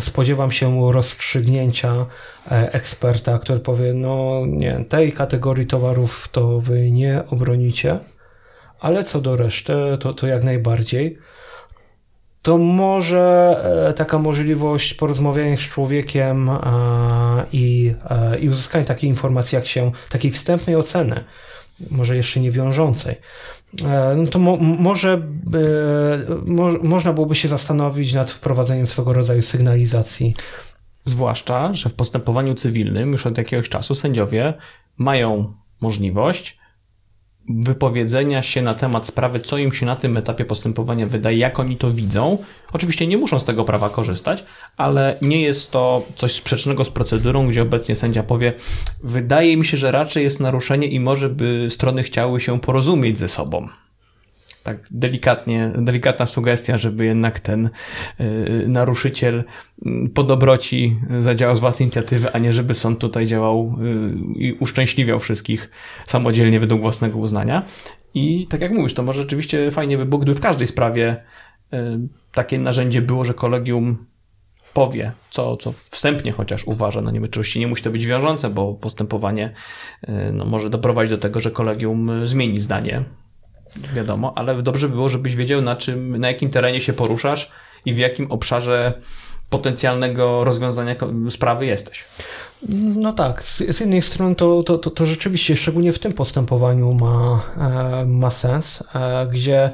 spodziewam 0.00 0.50
się 0.50 0.92
rozstrzygnięcia 0.92 2.06
e, 2.50 2.72
eksperta, 2.72 3.38
który 3.38 3.60
powie, 3.60 3.94
no 3.94 4.42
nie, 4.46 4.84
tej 4.88 5.12
kategorii 5.12 5.66
towarów 5.66 6.28
to 6.32 6.60
wy 6.60 6.90
nie 6.90 7.22
obronicie, 7.30 7.98
ale 8.80 9.04
co 9.04 9.20
do 9.20 9.36
reszty, 9.36 9.72
to, 10.00 10.14
to 10.14 10.26
jak 10.26 10.44
najbardziej 10.44 11.18
to 12.42 12.58
może 12.58 13.56
e, 13.88 13.92
taka 13.92 14.18
możliwość 14.18 14.94
porozmawiania 14.94 15.56
z 15.56 15.60
człowiekiem 15.60 16.50
i, 17.52 17.94
e, 18.10 18.38
i 18.38 18.48
uzyskania 18.48 18.84
takiej 18.84 19.10
informacji, 19.10 19.56
jak 19.56 19.66
się, 19.66 19.92
takiej 20.10 20.30
wstępnej 20.30 20.76
oceny, 20.76 21.24
może 21.90 22.16
jeszcze 22.16 22.40
nie 22.40 22.50
wiążącej, 22.50 23.16
E, 23.84 24.14
no 24.16 24.26
to 24.26 24.38
mo 24.38 24.56
może 24.56 25.22
mo 26.46 26.68
można 26.82 27.12
byłoby 27.12 27.34
się 27.34 27.48
zastanowić 27.48 28.14
nad 28.14 28.30
wprowadzeniem 28.30 28.86
swego 28.86 29.12
rodzaju 29.12 29.42
sygnalizacji. 29.42 30.34
Zwłaszcza, 31.04 31.74
że 31.74 31.88
w 31.88 31.94
postępowaniu 31.94 32.54
cywilnym 32.54 33.12
już 33.12 33.26
od 33.26 33.38
jakiegoś 33.38 33.68
czasu 33.68 33.94
sędziowie 33.94 34.54
mają 34.98 35.54
możliwość 35.80 36.58
wypowiedzenia 37.48 38.42
się 38.42 38.62
na 38.62 38.74
temat 38.74 39.06
sprawy, 39.06 39.40
co 39.40 39.58
im 39.58 39.72
się 39.72 39.86
na 39.86 39.96
tym 39.96 40.16
etapie 40.16 40.44
postępowania 40.44 41.06
wydaje, 41.06 41.38
jak 41.38 41.58
oni 41.58 41.76
to 41.76 41.90
widzą. 41.90 42.38
Oczywiście 42.72 43.06
nie 43.06 43.18
muszą 43.18 43.38
z 43.38 43.44
tego 43.44 43.64
prawa 43.64 43.90
korzystać, 43.90 44.44
ale 44.76 45.18
nie 45.22 45.42
jest 45.42 45.72
to 45.72 46.02
coś 46.16 46.32
sprzecznego 46.32 46.84
z 46.84 46.90
procedurą, 46.90 47.48
gdzie 47.48 47.62
obecnie 47.62 47.94
sędzia 47.94 48.22
powie: 48.22 48.52
Wydaje 49.02 49.56
mi 49.56 49.66
się, 49.66 49.76
że 49.76 49.90
raczej 49.90 50.24
jest 50.24 50.40
naruszenie 50.40 50.86
i 50.86 51.00
może 51.00 51.28
by 51.28 51.66
strony 51.70 52.02
chciały 52.02 52.40
się 52.40 52.60
porozumieć 52.60 53.18
ze 53.18 53.28
sobą 53.28 53.68
tak 54.68 54.86
delikatnie, 54.90 55.72
delikatna 55.78 56.26
sugestia, 56.26 56.78
żeby 56.78 57.04
jednak 57.04 57.40
ten 57.40 57.70
y, 58.20 58.64
naruszyciel 58.68 59.44
y, 59.86 60.08
po 60.14 60.22
dobroci 60.22 60.96
zadziałał 61.18 61.56
z 61.56 61.60
własnej 61.60 61.84
inicjatywy, 61.84 62.32
a 62.32 62.38
nie 62.38 62.52
żeby 62.52 62.74
sąd 62.74 62.98
tutaj 62.98 63.26
działał 63.26 63.74
y, 64.36 64.38
i 64.38 64.52
uszczęśliwiał 64.52 65.20
wszystkich 65.20 65.70
samodzielnie 66.04 66.60
według 66.60 66.80
własnego 66.80 67.18
uznania. 67.18 67.62
I 68.14 68.46
tak 68.46 68.60
jak 68.60 68.72
mówisz, 68.72 68.94
to 68.94 69.02
może 69.02 69.20
rzeczywiście 69.20 69.70
fajnie 69.70 69.98
by 69.98 70.06
było, 70.06 70.18
gdyby 70.18 70.38
w 70.38 70.40
każdej 70.40 70.66
sprawie 70.66 71.22
takie 72.32 72.58
narzędzie 72.58 73.02
było, 73.02 73.24
że 73.24 73.34
kolegium 73.34 74.06
powie, 74.74 75.12
co, 75.30 75.56
co 75.56 75.72
wstępnie 75.72 76.32
chociaż 76.32 76.64
uważa, 76.64 77.00
no 77.00 77.10
nie 77.10 77.22
oczywiście 77.22 77.60
nie 77.60 77.66
musi 77.66 77.82
to 77.82 77.90
być 77.90 78.06
wiążące, 78.06 78.50
bo 78.50 78.74
postępowanie 78.74 79.52
no, 80.32 80.44
może 80.44 80.70
doprowadzić 80.70 81.10
do 81.10 81.18
tego, 81.18 81.40
że 81.40 81.50
kolegium 81.50 82.10
zmieni 82.24 82.60
zdanie 82.60 83.04
wiadomo, 83.94 84.32
ale 84.36 84.62
dobrze 84.62 84.88
było, 84.88 85.08
żebyś 85.08 85.36
wiedział 85.36 85.62
na 85.62 85.76
czym, 85.76 86.16
na 86.16 86.28
jakim 86.28 86.50
terenie 86.50 86.80
się 86.80 86.92
poruszasz 86.92 87.52
i 87.84 87.94
w 87.94 87.98
jakim 87.98 88.32
obszarze 88.32 89.00
potencjalnego 89.50 90.44
rozwiązania 90.44 90.96
sprawy 91.30 91.66
jesteś. 91.66 92.04
No 92.96 93.12
tak, 93.12 93.42
z, 93.42 93.58
z 93.58 93.80
jednej 93.80 94.02
strony 94.02 94.34
to, 94.34 94.62
to, 94.62 94.78
to, 94.78 94.90
to, 94.90 95.06
rzeczywiście, 95.06 95.56
szczególnie 95.56 95.92
w 95.92 95.98
tym 95.98 96.12
postępowaniu 96.12 96.94
ma, 96.94 97.42
e, 97.56 98.04
ma 98.06 98.30
sens, 98.30 98.84
e, 98.94 99.26
gdzie 99.26 99.70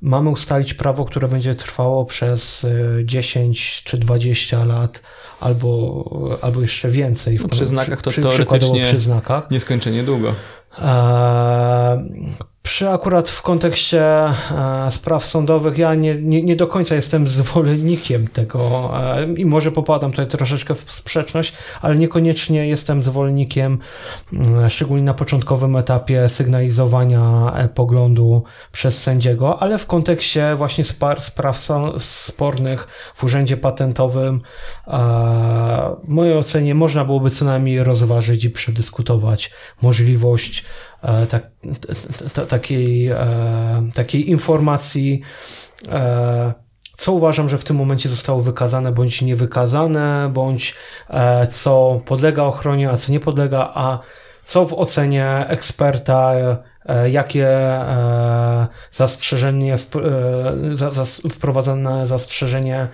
mamy 0.00 0.30
ustalić 0.30 0.74
prawo, 0.74 1.04
które 1.04 1.28
będzie 1.28 1.54
trwało 1.54 2.04
przez 2.04 2.66
10 3.04 3.82
czy 3.82 3.98
20 3.98 4.64
lat, 4.64 5.02
albo, 5.40 6.38
albo 6.42 6.60
jeszcze 6.60 6.88
więcej. 6.88 7.38
No, 7.42 7.48
przy 7.48 7.66
znakach 7.66 8.02
to 8.02 8.10
przy, 8.10 8.22
teoretycznie 8.22 8.82
przy 8.84 9.00
znakach. 9.00 9.50
nieskończenie 9.50 10.02
długo. 10.04 10.34
E, 10.78 12.04
przy 12.66 12.90
akurat 12.90 13.28
w 13.28 13.42
kontekście 13.42 14.04
e, 14.04 14.34
spraw 14.90 15.26
sądowych 15.26 15.78
ja 15.78 15.94
nie, 15.94 16.14
nie, 16.14 16.42
nie, 16.42 16.56
do 16.56 16.66
końca 16.66 16.94
jestem 16.94 17.28
zwolennikiem 17.28 18.28
tego 18.28 18.90
e, 18.94 19.24
i 19.24 19.46
może 19.46 19.72
popadam 19.72 20.10
tutaj 20.10 20.26
troszeczkę 20.26 20.74
w 20.74 20.92
sprzeczność, 20.92 21.52
ale 21.82 21.96
niekoniecznie 21.96 22.68
jestem 22.68 23.02
zwolennikiem, 23.02 23.78
e, 24.64 24.70
szczególnie 24.70 25.04
na 25.04 25.14
początkowym 25.14 25.76
etapie 25.76 26.28
sygnalizowania 26.28 27.52
poglądu 27.74 28.42
przez 28.72 29.02
sędziego, 29.02 29.62
ale 29.62 29.78
w 29.78 29.86
kontekście 29.86 30.54
właśnie 30.56 30.84
spraw 31.18 31.56
spornych 31.98 32.88
w 33.14 33.24
urzędzie 33.24 33.56
patentowym 33.56 34.40
w 36.04 36.08
mojej 36.08 36.38
ocenie 36.38 36.74
można 36.74 37.04
byłoby 37.04 37.30
co 37.30 37.44
najmniej 37.44 37.84
rozważyć 37.84 38.44
i 38.44 38.50
przedyskutować 38.50 39.50
możliwość 39.82 40.64
tak, 41.28 41.50
takiej, 42.48 43.08
e, 43.08 43.16
takiej 43.94 44.30
informacji, 44.30 45.22
e, 45.88 46.54
co 46.96 47.12
uważam, 47.12 47.48
że 47.48 47.58
w 47.58 47.64
tym 47.64 47.76
momencie 47.76 48.08
zostało 48.08 48.40
wykazane 48.40 48.92
bądź 48.92 49.22
niewykazane, 49.22 50.30
bądź 50.32 50.74
co 51.50 52.00
podlega 52.06 52.42
ochronie, 52.42 52.90
a 52.90 52.96
co 52.96 53.12
nie 53.12 53.20
podlega, 53.20 53.72
a 53.74 53.98
co 54.44 54.66
w 54.66 54.74
ocenie 54.74 55.44
eksperta, 55.48 56.32
jakie 57.10 57.48
zastrzeżenie, 58.90 59.76
wprowadzone 61.30 62.06
zastrzeżenie, 62.06 62.86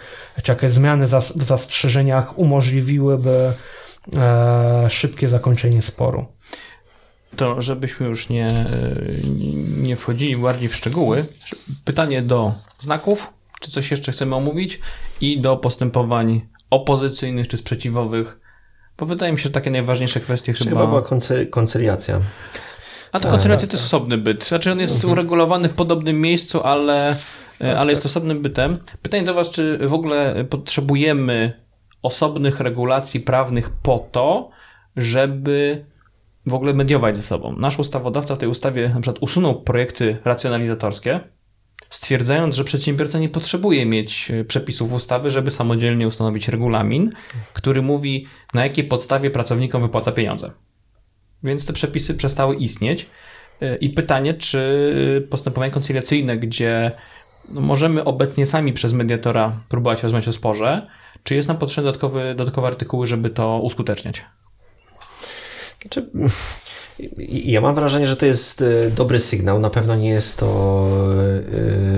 czy 0.42 0.52
jakie 0.52 0.68
zmiany 0.68 1.06
w 1.36 1.44
zastrzeżeniach 1.44 2.38
umożliwiłyby 2.38 3.52
szybkie 4.88 5.28
zakończenie 5.28 5.82
sporu 5.82 6.26
to 7.36 7.62
żebyśmy 7.62 8.06
już 8.06 8.28
nie, 8.28 8.46
e, 8.46 8.66
nie 9.76 9.96
wchodzili 9.96 10.36
bardziej 10.36 10.68
w 10.68 10.76
szczegóły, 10.76 11.24
pytanie 11.84 12.22
do 12.22 12.52
znaków, 12.78 13.32
czy 13.60 13.70
coś 13.70 13.90
jeszcze 13.90 14.12
chcemy 14.12 14.36
omówić, 14.36 14.80
i 15.20 15.40
do 15.40 15.56
postępowań 15.56 16.40
opozycyjnych 16.70 17.48
czy 17.48 17.56
sprzeciwowych, 17.56 18.40
bo 18.98 19.06
wydaje 19.06 19.32
mi 19.32 19.38
się, 19.38 19.42
że 19.42 19.50
takie 19.50 19.70
najważniejsze 19.70 20.20
kwestie 20.20 20.52
chyba... 20.52 20.70
Chyba 20.70 20.86
była 20.86 21.02
koncyliacja. 21.50 22.20
A 23.12 23.20
to 23.20 23.30
koncyliacja 23.30 23.68
to 23.68 23.72
jest 23.72 23.84
osobny 23.84 24.18
byt. 24.18 24.44
Znaczy 24.44 24.72
on 24.72 24.80
jest 24.80 24.94
mhm. 24.94 25.12
uregulowany 25.12 25.68
w 25.68 25.74
podobnym 25.74 26.20
miejscu, 26.20 26.62
ale, 26.62 27.10
e, 27.10 27.14
tak, 27.58 27.68
ale 27.68 27.78
tak. 27.78 27.90
jest 27.90 28.06
osobnym 28.06 28.42
bytem. 28.42 28.78
Pytanie 29.02 29.22
do 29.22 29.34
Was, 29.34 29.50
czy 29.50 29.88
w 29.88 29.92
ogóle 29.92 30.44
potrzebujemy 30.50 31.62
osobnych 32.02 32.60
regulacji 32.60 33.20
prawnych 33.20 33.70
po 33.70 34.08
to, 34.12 34.50
żeby 34.96 35.84
w 36.46 36.54
ogóle 36.54 36.74
mediować 36.74 37.16
ze 37.16 37.22
sobą. 37.22 37.56
Nasz 37.56 37.78
ustawodawca 37.78 38.34
w 38.34 38.38
tej 38.38 38.48
ustawie 38.48 38.88
na 38.88 39.00
przykład 39.00 39.22
usunął 39.22 39.62
projekty 39.62 40.16
racjonalizatorskie, 40.24 41.20
stwierdzając, 41.90 42.54
że 42.54 42.64
przedsiębiorca 42.64 43.18
nie 43.18 43.28
potrzebuje 43.28 43.86
mieć 43.86 44.30
e, 44.30 44.44
przepisów 44.44 44.92
ustawy, 44.92 45.30
żeby 45.30 45.50
samodzielnie 45.50 46.06
ustanowić 46.06 46.48
regulamin, 46.48 47.10
który 47.52 47.82
mówi, 47.82 48.26
na 48.54 48.64
jakiej 48.64 48.84
podstawie 48.84 49.30
pracownikom 49.30 49.82
wypłaca 49.82 50.12
pieniądze. 50.12 50.50
Więc 51.42 51.66
te 51.66 51.72
przepisy 51.72 52.14
przestały 52.14 52.56
istnieć. 52.56 53.06
E, 53.60 53.76
I 53.76 53.90
pytanie, 53.90 54.34
czy 54.34 55.26
postępowanie 55.30 55.72
koncyliacyjne, 55.72 56.36
gdzie 56.36 56.92
no, 57.48 57.60
możemy 57.60 58.04
obecnie 58.04 58.46
sami 58.46 58.72
przez 58.72 58.92
mediatora 58.92 59.60
próbować 59.68 60.02
rozmawiać 60.02 60.28
o 60.28 60.32
sporze, 60.32 60.86
czy 61.22 61.34
jest 61.34 61.48
nam 61.48 61.56
potrzebne 61.56 61.86
dodatkowe, 61.86 62.34
dodatkowe 62.34 62.68
artykuły, 62.68 63.06
żeby 63.06 63.30
to 63.30 63.58
uskuteczniać? 63.58 64.24
Znaczy, 65.82 66.06
ja 67.28 67.60
mam 67.60 67.74
wrażenie, 67.74 68.06
że 68.06 68.16
to 68.16 68.26
jest 68.26 68.62
e, 68.62 68.90
dobry 68.90 69.20
sygnał. 69.20 69.60
Na 69.60 69.70
pewno 69.70 69.96
nie 69.96 70.10
jest 70.10 70.38
to, 70.38 70.88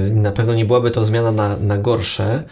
e, 0.08 0.14
na 0.14 0.32
pewno 0.32 0.54
nie 0.54 0.64
byłaby 0.64 0.90
to 0.90 1.04
zmiana 1.04 1.32
na, 1.32 1.56
na 1.56 1.78
gorsze. 1.78 2.42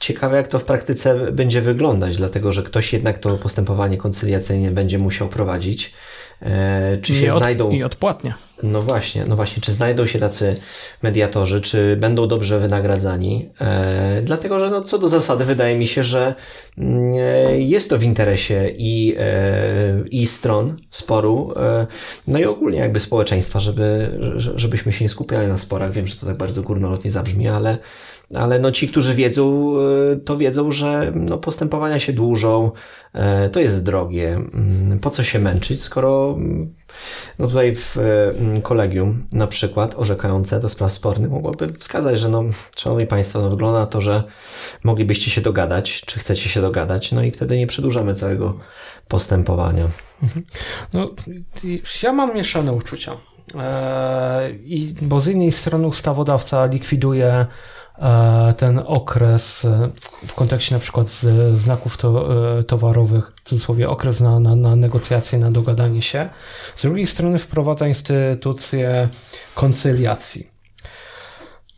Ciekawe, 0.00 0.36
jak 0.36 0.48
to 0.48 0.58
w 0.58 0.64
praktyce 0.64 1.32
będzie 1.32 1.62
wyglądać, 1.62 2.16
dlatego 2.16 2.52
że 2.52 2.62
ktoś 2.62 2.92
jednak 2.92 3.18
to 3.18 3.38
postępowanie 3.38 3.96
koncyliacyjne 3.96 4.70
będzie 4.70 4.98
musiał 4.98 5.28
prowadzić. 5.28 5.94
E, 6.42 6.98
czy 7.02 7.14
się 7.14 7.26
I 7.26 7.30
znajdą. 7.30 7.70
I 7.70 7.82
odpłatnie. 7.82 8.34
No 8.62 8.82
właśnie, 8.82 9.24
no 9.28 9.36
właśnie, 9.36 9.62
czy 9.62 9.72
znajdą 9.72 10.06
się 10.06 10.18
tacy 10.18 10.56
mediatorzy, 11.02 11.60
czy 11.60 11.96
będą 11.96 12.28
dobrze 12.28 12.60
wynagradzani? 12.60 13.50
E, 13.60 14.22
dlatego, 14.22 14.58
że 14.58 14.70
no, 14.70 14.80
co 14.80 14.98
do 14.98 15.08
zasady 15.08 15.44
wydaje 15.44 15.78
mi 15.78 15.86
się, 15.86 16.04
że 16.04 16.26
e, 16.28 16.34
jest 17.58 17.90
to 17.90 17.98
w 17.98 18.02
interesie 18.02 18.70
i, 18.76 19.14
e, 19.18 20.04
i 20.10 20.26
stron 20.26 20.76
sporu, 20.90 21.52
e, 21.56 21.86
no 22.28 22.38
i 22.38 22.44
ogólnie 22.44 22.78
jakby 22.78 23.00
społeczeństwa, 23.00 23.60
żeby, 23.60 24.18
żebyśmy 24.36 24.92
się 24.92 25.04
nie 25.04 25.08
skupiali 25.08 25.48
na 25.48 25.58
sporach. 25.58 25.92
Wiem, 25.92 26.06
że 26.06 26.16
to 26.16 26.26
tak 26.26 26.38
bardzo 26.38 26.62
górnolotnie 26.62 27.12
zabrzmi, 27.12 27.48
ale 27.48 27.78
ale 28.34 28.58
no 28.58 28.70
ci, 28.70 28.88
którzy 28.88 29.14
wiedzą, 29.14 29.74
e, 30.12 30.16
to 30.16 30.36
wiedzą, 30.36 30.72
że 30.72 31.12
no 31.14 31.38
postępowania 31.38 31.98
się 31.98 32.12
dłużą, 32.12 32.70
e, 33.12 33.50
to 33.50 33.60
jest 33.60 33.84
drogie. 33.84 34.34
Mm, 34.34 34.98
po 34.98 35.10
co 35.10 35.22
się 35.22 35.38
męczyć, 35.38 35.82
skoro 35.82 36.34
mm, 36.38 36.74
no 37.38 37.46
tutaj 37.46 37.74
w 37.74 37.96
mm, 37.98 38.62
kolegium 38.62 39.26
na 39.32 39.46
przykład 39.46 39.94
orzekające 39.98 40.60
do 40.60 40.68
spraw 40.68 40.92
spornych 40.92 41.30
mogłoby 41.30 41.72
wskazać, 41.78 42.20
że 42.20 42.28
no, 42.28 42.44
szanowni 42.76 43.06
państwo, 43.06 43.40
no 43.40 43.50
wygląda 43.50 43.78
na 43.78 43.86
to, 43.86 44.00
że 44.00 44.24
moglibyście 44.84 45.30
się 45.30 45.40
dogadać, 45.40 46.00
czy 46.06 46.20
chcecie 46.20 46.48
się 46.48 46.60
dogadać, 46.66 47.12
no 47.12 47.22
i 47.22 47.30
wtedy 47.30 47.58
nie 47.58 47.66
przedłużamy 47.66 48.14
całego 48.14 48.58
postępowania. 49.08 49.84
Mhm. 50.22 50.44
No, 50.92 51.10
ja 52.02 52.12
mam 52.12 52.34
mieszane 52.34 52.72
uczucia. 52.72 53.16
Eee, 53.58 54.54
i, 54.64 54.94
bo 55.02 55.20
z 55.20 55.26
jednej 55.26 55.52
strony 55.52 55.86
ustawodawca 55.86 56.66
likwiduje 56.66 57.46
E, 57.98 58.54
ten 58.56 58.80
okres 58.86 59.64
e, 59.64 59.90
w 60.26 60.34
kontekście 60.34 60.74
na 60.74 60.80
przykład 60.80 61.08
z 61.08 61.58
znaków 61.58 61.96
to, 61.96 62.34
e, 62.58 62.64
towarowych, 62.64 63.32
w 63.36 63.48
cudzysłowie 63.48 63.88
okres 63.88 64.20
na, 64.20 64.40
na, 64.40 64.56
na 64.56 64.76
negocjacje, 64.76 65.38
na 65.38 65.50
dogadanie 65.50 66.02
się. 66.02 66.28
Z 66.76 66.82
drugiej 66.82 67.06
strony 67.06 67.38
wprowadza 67.38 67.88
instytucję 67.88 69.08
koncyliacji. 69.54 70.53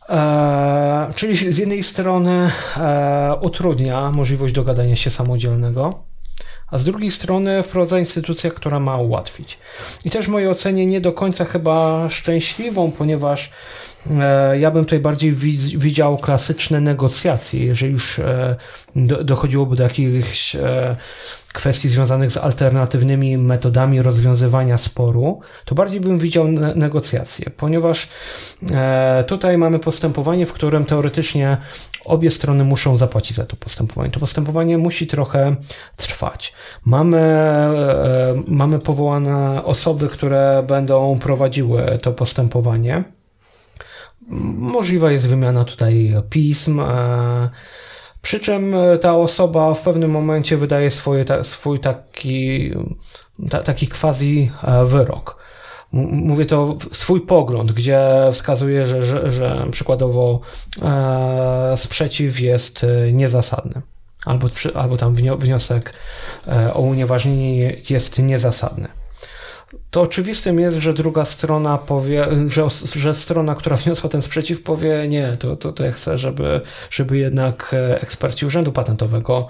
E, 0.09 1.11
czyli 1.15 1.35
z 1.35 1.57
jednej 1.57 1.83
strony 1.83 2.51
e, 2.77 3.35
utrudnia 3.41 4.11
możliwość 4.11 4.53
dogadania 4.53 4.95
się 4.95 5.09
samodzielnego, 5.09 6.03
a 6.71 6.77
z 6.77 6.83
drugiej 6.83 7.11
strony 7.11 7.63
wprowadza 7.63 7.99
instytucję, 7.99 8.51
która 8.51 8.79
ma 8.79 8.97
ułatwić. 8.97 9.59
I 10.05 10.09
też 10.09 10.25
w 10.25 10.29
mojej 10.29 10.49
ocenie 10.49 10.85
nie 10.85 11.01
do 11.01 11.13
końca 11.13 11.45
chyba 11.45 12.09
szczęśliwą, 12.09 12.91
ponieważ 12.91 13.51
E, 14.11 14.59
ja 14.59 14.71
bym 14.71 14.85
tutaj 14.85 14.99
bardziej 14.99 15.33
widział 15.77 16.17
klasyczne 16.17 16.81
negocjacje, 16.81 17.65
jeżeli 17.65 17.91
już 17.91 18.19
e, 18.19 18.55
dochodziłoby 19.23 19.75
do 19.75 19.83
jakichś 19.83 20.55
e, 20.55 20.95
kwestii 21.57 21.89
związanych 21.89 22.31
z 22.31 22.37
alternatywnymi 22.37 23.37
metodami 23.37 24.01
rozwiązywania 24.01 24.77
sporu, 24.77 25.39
to 25.65 25.75
bardziej 25.75 25.99
bym 25.99 26.17
widział 26.17 26.47
negocjacje, 26.75 27.49
ponieważ 27.57 28.09
tutaj 29.27 29.57
mamy 29.57 29.79
postępowanie, 29.79 30.45
w 30.45 30.53
którym 30.53 30.85
teoretycznie 30.85 31.57
obie 32.05 32.31
strony 32.31 32.63
muszą 32.63 32.97
zapłacić 32.97 33.37
za 33.37 33.45
to 33.45 33.55
postępowanie. 33.55 34.11
To 34.11 34.19
postępowanie 34.19 34.77
musi 34.77 35.07
trochę 35.07 35.55
trwać. 35.95 36.53
Mamy, 36.85 37.23
mamy 38.47 38.79
powołane 38.79 39.63
osoby, 39.63 40.07
które 40.07 40.63
będą 40.67 41.19
prowadziły 41.19 41.99
to 42.01 42.11
postępowanie. 42.11 43.03
Możliwa 44.57 45.11
jest 45.11 45.27
wymiana 45.29 45.65
tutaj 45.65 46.15
pism, 46.29 46.79
e, 46.79 47.49
przy 48.21 48.39
czym 48.39 48.75
ta 49.01 49.17
osoba 49.17 49.73
w 49.73 49.81
pewnym 49.81 50.11
momencie 50.11 50.57
wydaje 50.57 50.89
swoje, 50.89 51.25
swój 51.43 51.79
taki, 51.79 52.71
taki 53.65 53.87
quasi 53.87 54.51
e, 54.63 54.85
wyrok. 54.85 55.47
Mówię 55.91 56.45
to 56.45 56.77
swój 56.91 57.21
pogląd, 57.21 57.71
gdzie 57.71 57.99
wskazuje, 58.31 58.87
że, 58.87 59.03
że, 59.03 59.31
że 59.31 59.67
przykładowo 59.71 60.39
e, 60.81 61.73
sprzeciw 61.77 62.39
jest 62.39 62.85
niezasadny. 63.13 63.81
Albo, 64.25 64.47
albo 64.75 64.97
tam 64.97 65.13
wniosek 65.13 65.93
o 66.73 66.81
unieważnienie 66.81 67.73
jest 67.89 68.19
niezasadny 68.19 68.87
to 69.91 70.01
oczywistym 70.01 70.59
jest, 70.59 70.77
że 70.77 70.93
druga 70.93 71.25
strona 71.25 71.77
powie, 71.77 72.27
że, 72.45 72.67
że 72.95 73.13
strona, 73.13 73.55
która 73.55 73.75
wniosła 73.75 74.09
ten 74.09 74.21
sprzeciw, 74.21 74.63
powie 74.63 75.07
nie, 75.07 75.37
to, 75.39 75.55
to, 75.55 75.71
to 75.71 75.85
ja 75.85 75.91
chcę, 75.91 76.17
żeby, 76.17 76.61
żeby 76.89 77.17
jednak 77.17 77.73
e, 77.73 78.01
eksperci 78.01 78.45
Urzędu 78.45 78.71
Patentowego 78.71 79.47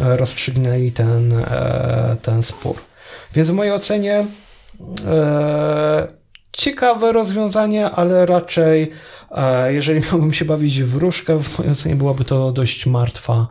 e, 0.00 0.16
rozstrzygnęli 0.16 0.92
ten, 0.92 1.32
e, 1.32 2.16
ten 2.22 2.42
spór. 2.42 2.76
Więc 3.34 3.50
w 3.50 3.52
mojej 3.52 3.72
ocenie 3.72 4.26
e, 5.06 6.08
ciekawe 6.52 7.12
rozwiązanie, 7.12 7.90
ale 7.90 8.26
raczej 8.26 8.92
e, 9.30 9.72
jeżeli 9.72 10.00
miałbym 10.00 10.32
się 10.32 10.44
bawić 10.44 10.82
w 10.82 10.88
wróżkę, 10.88 11.40
w 11.40 11.58
mojej 11.58 11.72
ocenie 11.72 11.96
byłaby 11.96 12.24
to 12.24 12.52
dość 12.52 12.86
martwa 12.86 13.48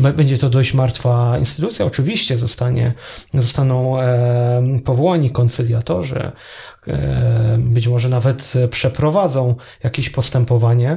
będzie 0.00 0.38
to 0.38 0.48
dość 0.50 0.74
martwa 0.74 1.38
instytucja. 1.38 1.86
Oczywiście 1.86 2.38
zostanie, 2.38 2.94
zostaną 3.34 4.00
e, 4.00 4.62
powołani 4.84 5.30
koncyliatorzy, 5.30 6.32
e, 6.88 7.56
być 7.58 7.88
może 7.88 8.08
nawet 8.08 8.52
przeprowadzą 8.70 9.54
jakieś 9.84 10.10
postępowanie. 10.10 10.96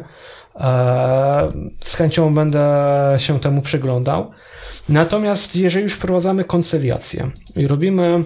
E, 0.55 1.51
z 1.80 1.95
chęcią 1.95 2.34
będę 2.34 2.65
się 3.17 3.39
temu 3.39 3.61
przyglądał. 3.61 4.31
Natomiast 4.89 5.55
jeżeli 5.55 5.84
już 5.84 5.93
wprowadzamy 5.93 6.43
koncyliację 6.43 7.31
i 7.55 7.67
robimy 7.67 8.23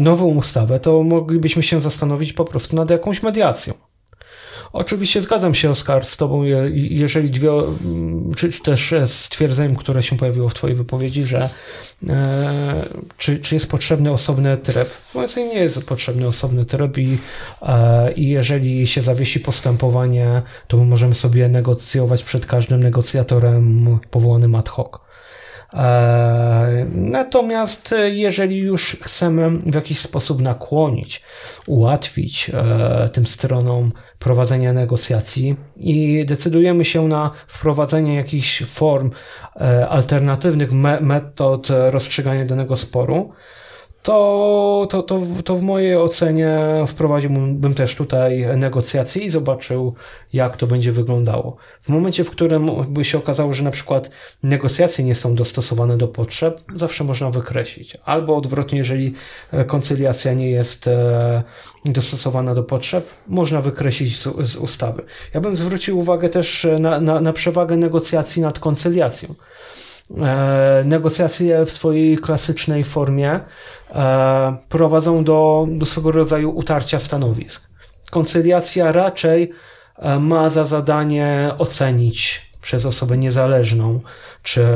nową 0.00 0.26
ustawę, 0.26 0.80
to 0.80 1.02
moglibyśmy 1.02 1.62
się 1.62 1.80
zastanowić 1.80 2.32
po 2.32 2.44
prostu 2.44 2.76
nad 2.76 2.90
jakąś 2.90 3.22
mediacją. 3.22 3.89
Oczywiście 4.72 5.22
zgadzam 5.22 5.54
się, 5.54 5.70
Oskar, 5.70 6.04
z 6.04 6.16
Tobą, 6.16 6.42
jeżeli 6.74 7.30
dwie, 7.30 7.50
czy, 8.36 8.62
też 8.62 8.94
stwierdzeniem, 9.04 9.76
które 9.76 10.02
się 10.02 10.16
pojawiło 10.16 10.48
w 10.48 10.54
Twojej 10.54 10.76
wypowiedzi, 10.76 11.24
że 11.24 11.48
e, 12.08 12.82
czy, 13.16 13.38
czy 13.38 13.54
jest 13.54 13.70
potrzebny 13.70 14.12
osobny 14.12 14.56
tryb. 14.56 14.88
Moim 15.14 15.28
zdaniem 15.28 15.50
nie 15.50 15.58
jest 15.58 15.86
potrzebny 15.86 16.26
osobny 16.26 16.64
tryb 16.64 16.98
i, 16.98 17.18
e, 17.62 18.12
i 18.12 18.28
jeżeli 18.28 18.86
się 18.86 19.02
zawiesi 19.02 19.40
postępowanie, 19.40 20.42
to 20.68 20.76
możemy 20.76 21.14
sobie 21.14 21.48
negocjować 21.48 22.24
przed 22.24 22.46
każdym 22.46 22.82
negocjatorem 22.82 23.98
powołanym 24.10 24.54
ad 24.54 24.68
hoc. 24.68 25.00
E, 25.72 26.86
natomiast 26.94 27.94
jeżeli 28.12 28.56
już 28.56 28.96
chcemy 29.02 29.50
w 29.50 29.74
jakiś 29.74 29.98
sposób 29.98 30.40
nakłonić, 30.40 31.22
ułatwić 31.66 32.50
e, 32.54 33.08
tym 33.08 33.26
stronom 33.26 33.92
prowadzenia 34.20 34.72
negocjacji 34.72 35.56
i 35.76 36.24
decydujemy 36.26 36.84
się 36.84 37.08
na 37.08 37.30
wprowadzenie 37.46 38.14
jakichś 38.14 38.62
form 38.62 39.10
e, 39.56 39.88
alternatywnych 39.88 40.72
metod 41.00 41.68
rozstrzygania 41.90 42.44
danego 42.44 42.76
sporu, 42.76 43.32
to, 44.02 44.86
to, 44.90 45.02
to, 45.02 45.20
to 45.44 45.56
w 45.56 45.62
mojej 45.62 45.96
ocenie 45.96 46.58
wprowadziłbym 46.86 47.74
też 47.74 47.94
tutaj 47.94 48.56
negocjacje 48.56 49.22
i 49.22 49.30
zobaczył, 49.30 49.94
jak 50.32 50.56
to 50.56 50.66
będzie 50.66 50.92
wyglądało. 50.92 51.56
W 51.80 51.88
momencie, 51.88 52.24
w 52.24 52.30
którym 52.30 52.68
by 52.88 53.04
się 53.04 53.18
okazało, 53.18 53.52
że 53.52 53.64
na 53.64 53.70
przykład 53.70 54.10
negocjacje 54.42 55.04
nie 55.04 55.14
są 55.14 55.34
dostosowane 55.34 55.98
do 55.98 56.08
potrzeb, 56.08 56.60
zawsze 56.76 57.04
można 57.04 57.30
wykreślić. 57.30 57.96
Albo 58.04 58.36
odwrotnie, 58.36 58.78
jeżeli 58.78 59.14
koncyliacja 59.66 60.32
nie 60.32 60.50
jest 60.50 60.88
e, 60.88 61.42
dostosowana 61.84 62.54
do 62.54 62.62
potrzeb, 62.62 63.08
można 63.28 63.60
wykreślić 63.60 64.18
z, 64.18 64.50
z 64.50 64.56
ustawy. 64.56 65.02
Ja 65.34 65.40
bym 65.40 65.56
zwrócił 65.56 65.98
uwagę 65.98 66.28
też 66.28 66.66
na, 66.80 67.00
na, 67.00 67.20
na 67.20 67.32
przewagę 67.32 67.76
negocjacji 67.76 68.42
nad 68.42 68.58
koncyliacją. 68.58 69.34
E, 70.18 70.82
negocjacje 70.84 71.66
w 71.66 71.70
swojej 71.70 72.18
klasycznej 72.18 72.84
formie 72.84 73.40
e, 73.94 74.56
prowadzą 74.68 75.24
do, 75.24 75.66
do 75.70 75.86
swego 75.86 76.12
rodzaju 76.12 76.50
utarcia 76.50 76.98
stanowisk. 76.98 77.68
Koncyliacja 78.10 78.92
raczej 78.92 79.52
e, 79.98 80.18
ma 80.18 80.48
za 80.48 80.64
zadanie 80.64 81.50
ocenić 81.58 82.50
przez 82.62 82.86
osobę 82.86 83.18
niezależną, 83.18 84.00
czy, 84.42 84.66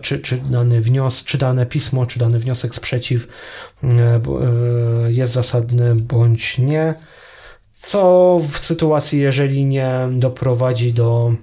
czy, 0.00 0.18
czy 0.18 0.36
dany 0.36 0.80
wniosek, 0.80 1.26
czy 1.26 1.38
dane 1.38 1.66
pismo, 1.66 2.06
czy 2.06 2.18
dany 2.18 2.38
wniosek 2.38 2.74
sprzeciw 2.74 3.28
jest 5.08 5.32
zasadny 5.32 5.94
bądź 5.94 6.58
nie 6.58 6.94
co 7.84 8.38
w 8.40 8.58
sytuacji, 8.58 9.20
jeżeli 9.20 9.66
nie 9.66 10.08
doprowadzi 10.12 10.92
do 10.92 11.34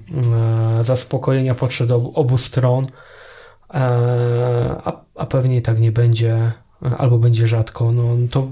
e, 0.80 0.84
zaspokojenia 0.84 1.56
potrzeb 1.56 1.92
obu 2.14 2.38
stron, 2.38 2.88
e, 3.74 3.80
a, 4.84 5.02
a 5.16 5.26
pewnie 5.26 5.62
tak 5.62 5.80
nie 5.80 5.92
będzie, 5.92 6.52
albo 6.98 7.18
będzie 7.18 7.48
rzadko, 7.48 7.92
no 7.92 8.18
to, 8.32 8.48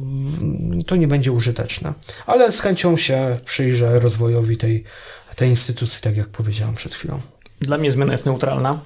to 0.88 0.96
nie 0.96 1.08
będzie 1.08 1.32
użyteczne. 1.32 1.94
Ale 2.26 2.52
z 2.52 2.62
chęcią 2.62 2.98
się 2.98 3.38
przyjrzę 3.46 4.00
rozwojowi 4.00 4.58
tej, 4.58 4.84
tej 5.36 5.50
instytucji, 5.50 6.02
tak 6.02 6.18
jak 6.18 6.30
powiedziałem 6.30 6.76
przed 6.76 6.96
chwilą. 6.96 7.20
Dla 7.62 7.78
mnie 7.78 7.92
zmiana 7.92 8.12
jest 8.12 8.26
neutralna. 8.26 8.80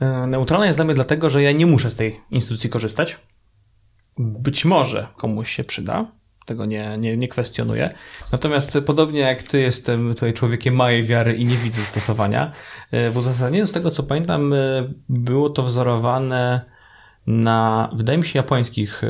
E, 0.00 0.26
neutralna 0.26 0.66
jest 0.66 0.78
dla 0.78 0.84
mnie 0.84 0.94
dlatego, 0.94 1.30
że 1.30 1.42
ja 1.42 1.52
nie 1.52 1.66
muszę 1.66 1.90
z 1.90 1.96
tej 1.96 2.20
instytucji 2.30 2.70
korzystać. 2.70 3.16
Być 4.18 4.64
może 4.64 5.06
komuś 5.16 5.50
się 5.50 5.64
przyda, 5.64 6.17
tego 6.48 6.66
nie, 6.66 6.98
nie, 6.98 7.16
nie 7.16 7.28
kwestionuję. 7.28 7.94
Natomiast 8.32 8.78
podobnie 8.86 9.20
jak 9.20 9.42
ty 9.42 9.60
jestem 9.60 10.14
tutaj 10.14 10.32
człowiekiem 10.32 10.74
małej 10.74 11.04
wiary 11.04 11.34
i 11.34 11.44
nie 11.44 11.56
widzę 11.56 11.82
stosowania, 11.82 12.52
w 12.92 13.16
uzasadnieniu 13.16 13.66
z 13.66 13.72
tego 13.72 13.90
co 13.90 14.02
pamiętam 14.02 14.54
było 15.08 15.50
to 15.50 15.62
wzorowane 15.62 16.60
na, 17.26 17.90
wydaje 17.92 18.18
mi 18.18 18.24
się, 18.24 18.38
japońskich 18.38 19.02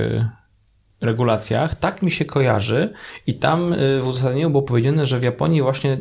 regulacjach, 1.00 1.74
tak 1.74 2.02
mi 2.02 2.10
się 2.10 2.24
kojarzy 2.24 2.92
i 3.26 3.34
tam 3.34 3.74
w 4.02 4.06
uzasadnieniu 4.06 4.50
było 4.50 4.62
powiedziane, 4.62 5.06
że 5.06 5.18
w 5.18 5.22
Japonii 5.22 5.62
właśnie 5.62 5.98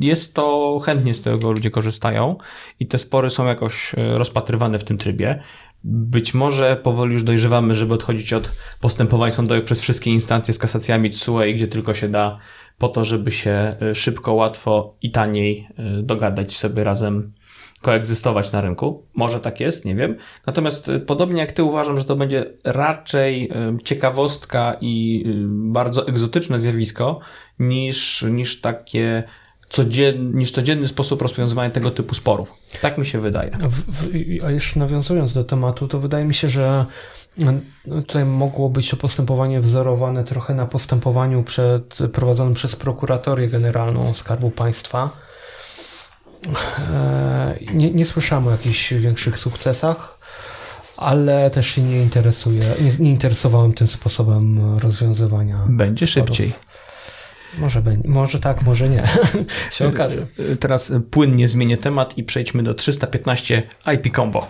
jest 0.00 0.34
to, 0.34 0.78
chętnie 0.84 1.14
z 1.14 1.22
tego 1.22 1.52
ludzie 1.52 1.70
korzystają 1.70 2.36
i 2.80 2.86
te 2.86 2.98
spory 2.98 3.30
są 3.30 3.46
jakoś 3.46 3.94
rozpatrywane 3.96 4.78
w 4.78 4.84
tym 4.84 4.98
trybie. 4.98 5.42
Być 5.84 6.34
może 6.34 6.76
powoli 6.76 7.12
już 7.12 7.22
dojrzewamy, 7.22 7.74
żeby 7.74 7.94
odchodzić 7.94 8.32
od 8.32 8.52
postępowań 8.80 9.32
sądowych 9.32 9.64
przez 9.64 9.80
wszystkie 9.80 10.10
instancje 10.10 10.54
z 10.54 10.58
kasacjami 10.58 11.10
TSUE, 11.10 11.52
gdzie 11.54 11.68
tylko 11.68 11.94
się 11.94 12.08
da, 12.08 12.38
po 12.78 12.88
to, 12.88 13.04
żeby 13.04 13.30
się 13.30 13.76
y, 13.90 13.94
szybko, 13.94 14.32
łatwo 14.32 14.96
i 15.02 15.10
taniej 15.10 15.68
dogadać 16.02 16.56
sobie 16.56 16.84
razem 16.84 17.32
koegzystować 17.82 18.52
na 18.52 18.60
rynku. 18.60 19.06
Może 19.14 19.40
tak 19.40 19.60
jest, 19.60 19.84
nie 19.84 19.94
wiem. 19.94 20.16
Natomiast 20.46 20.88
y, 20.88 21.00
podobnie 21.00 21.40
jak 21.40 21.52
ty 21.52 21.62
uważam, 21.62 21.98
że 21.98 22.04
to 22.04 22.16
będzie 22.16 22.44
raczej 22.64 23.50
ciekawostka 23.84 24.76
i 24.80 25.24
bardzo 25.48 26.08
egzotyczne 26.08 26.60
zjawisko 26.60 27.20
niż, 27.58 28.22
niż 28.30 28.60
takie 28.60 29.24
codzien, 29.68 30.38
niż 30.38 30.52
codzienny 30.52 30.88
sposób 30.88 31.22
rozwiązywania 31.22 31.70
tego 31.70 31.90
typu 31.90 32.14
sporów. 32.14 32.52
Tak 32.82 32.98
mi 32.98 33.06
się 33.06 33.20
wydaje. 33.20 33.50
W, 33.50 33.82
w, 33.92 34.44
a 34.44 34.50
jeszcze 34.50 34.80
nawiązując 34.80 35.34
do 35.34 35.44
tematu, 35.44 35.88
to 35.88 36.00
wydaje 36.00 36.24
mi 36.24 36.34
się, 36.34 36.50
że 36.50 36.84
tutaj 38.06 38.24
mogło 38.24 38.68
być 38.68 38.90
to 38.90 38.96
postępowanie 38.96 39.60
wzorowane 39.60 40.24
trochę 40.24 40.54
na 40.54 40.66
postępowaniu 40.66 41.42
przed, 41.42 41.98
prowadzonym 42.12 42.54
przez 42.54 42.76
prokuratorię 42.76 43.48
generalną 43.48 44.14
Skarbu 44.14 44.50
Państwa 44.50 45.10
E, 46.90 47.58
nie, 47.74 47.90
nie 47.90 48.04
słyszałem 48.04 48.46
o 48.46 48.50
jakichś 48.50 48.92
większych 48.92 49.38
sukcesach, 49.38 50.18
ale 50.96 51.50
też 51.50 51.66
się 51.66 51.82
nie 51.82 52.02
interesuję, 52.02 52.62
nie, 52.80 52.92
nie 52.98 53.10
interesowałem 53.10 53.72
tym 53.72 53.88
sposobem 53.88 54.78
rozwiązywania. 54.78 55.64
Będzie 55.68 56.06
sporów. 56.06 56.28
szybciej. 56.28 56.52
Może, 57.60 57.82
będzie, 57.82 58.08
może 58.08 58.40
tak, 58.40 58.62
może 58.62 58.88
nie. 58.88 59.08
się 59.70 59.88
okaże. 59.88 60.26
E, 60.52 60.56
teraz 60.56 60.92
płynnie 61.10 61.48
zmienię 61.48 61.78
temat 61.78 62.18
i 62.18 62.24
przejdźmy 62.24 62.62
do 62.62 62.74
315 62.74 63.62
IP 63.94 64.16
Combo. 64.16 64.46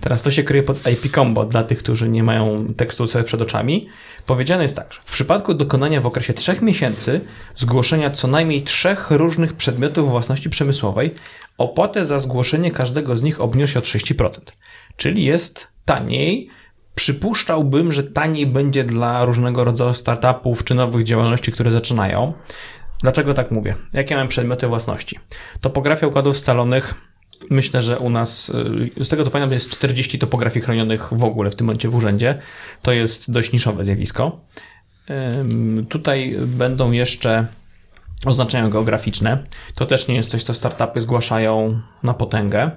Teraz 0.00 0.22
to 0.22 0.30
się 0.30 0.42
kryje 0.42 0.62
pod 0.62 0.78
IP 0.86 1.14
Combo 1.14 1.44
dla 1.44 1.64
tych, 1.64 1.78
którzy 1.78 2.08
nie 2.08 2.22
mają 2.22 2.74
tekstu 2.74 3.06
sobie 3.06 3.24
przed 3.24 3.40
oczami. 3.40 3.88
Powiedziane 4.26 4.62
jest 4.62 4.76
tak, 4.76 4.92
że 4.92 5.00
w 5.04 5.12
przypadku 5.12 5.54
dokonania 5.54 6.00
w 6.00 6.06
okresie 6.06 6.34
3 6.34 6.56
miesięcy 6.62 7.20
zgłoszenia 7.54 8.10
co 8.10 8.28
najmniej 8.28 8.62
trzech 8.62 9.10
różnych 9.10 9.52
przedmiotów 9.52 10.10
własności 10.10 10.50
przemysłowej, 10.50 11.14
opłatę 11.58 12.06
za 12.06 12.20
zgłoszenie 12.20 12.70
każdego 12.70 13.16
z 13.16 13.22
nich 13.22 13.40
obniósł 13.40 13.78
o 13.78 13.82
30%. 13.82 14.30
Czyli 14.96 15.24
jest 15.24 15.68
taniej. 15.84 16.50
Przypuszczałbym, 16.94 17.92
że 17.92 18.02
taniej 18.02 18.46
będzie 18.46 18.84
dla 18.84 19.24
różnego 19.24 19.64
rodzaju 19.64 19.94
startupów 19.94 20.64
czy 20.64 20.74
nowych 20.74 21.04
działalności, 21.04 21.52
które 21.52 21.70
zaczynają. 21.70 22.32
Dlaczego 23.02 23.34
tak 23.34 23.50
mówię? 23.50 23.74
Jakie 23.92 24.16
mam 24.16 24.28
przedmioty 24.28 24.68
własności? 24.68 25.18
Topografia 25.60 26.06
układów 26.06 26.38
scalonych, 26.38 26.94
Myślę, 27.50 27.82
że 27.82 27.98
u 27.98 28.10
nas, 28.10 28.52
y, 28.98 29.04
z 29.04 29.08
tego 29.08 29.24
co 29.24 29.30
pamiętam, 29.30 29.52
jest 29.52 29.70
40 29.70 30.18
topografii 30.18 30.64
chronionych 30.64 31.08
w 31.12 31.24
ogóle 31.24 31.50
w 31.50 31.56
tym 31.56 31.66
momencie 31.66 31.88
w 31.88 31.94
urzędzie. 31.94 32.38
To 32.82 32.92
jest 32.92 33.30
dość 33.30 33.52
niszowe 33.52 33.84
zjawisko. 33.84 34.40
Tutaj 35.88 36.36
będą 36.38 36.92
jeszcze 36.92 37.46
oznaczenia 38.26 38.68
geograficzne. 38.68 39.44
To 39.74 39.86
też 39.86 40.08
nie 40.08 40.14
jest 40.14 40.30
coś, 40.30 40.42
co 40.42 40.54
startupy 40.54 41.00
zgłaszają 41.00 41.80
na 42.02 42.14
potęgę. 42.14 42.70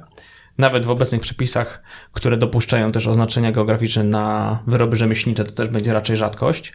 Nawet 0.57 0.86
w 0.86 0.91
obecnych 0.91 1.22
przepisach, 1.22 1.84
które 2.11 2.38
dopuszczają 2.38 2.91
też 2.91 3.07
oznaczenia 3.07 3.52
geograficzne 3.52 4.03
na 4.03 4.60
wyroby 4.68 4.95
rzemieślnicze, 4.95 5.44
to 5.44 5.52
też 5.52 5.69
będzie 5.69 5.94
raczej 5.94 6.18
rzadkość. 6.18 6.73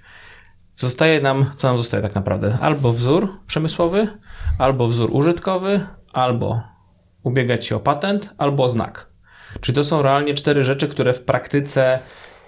Zostaje 0.76 1.20
nam, 1.20 1.50
co 1.56 1.68
nam 1.68 1.76
zostaje 1.76 2.02
tak 2.02 2.14
naprawdę? 2.14 2.58
Albo 2.60 2.92
wzór 2.92 3.28
przemysłowy, 3.46 4.08
albo 4.58 4.88
wzór 4.88 5.10
użytkowy, 5.12 5.80
albo 6.12 6.62
ubiegać 7.22 7.66
się 7.66 7.76
o 7.76 7.80
patent 7.80 8.30
albo 8.38 8.68
znak. 8.68 9.10
Czyli 9.60 9.76
to 9.76 9.84
są 9.84 10.02
realnie 10.02 10.34
cztery 10.34 10.64
rzeczy, 10.64 10.88
które 10.88 11.12
w 11.12 11.22
praktyce 11.22 11.98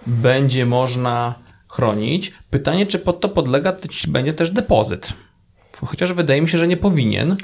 będzie 0.07 0.67
można 0.67 1.35
chronić. 1.69 2.33
Pytanie, 2.51 2.87
czy 2.87 2.99
pod 2.99 3.21
to 3.21 3.29
podlega 3.29 3.77
będzie 4.09 4.33
też 4.33 4.51
depozyt. 4.51 5.13
Chociaż 5.87 6.13
wydaje 6.13 6.43
mi 6.43 6.49
się, 6.49 6.59
że 6.59 6.69
nie 6.69 6.77
powinien. 6.77 7.37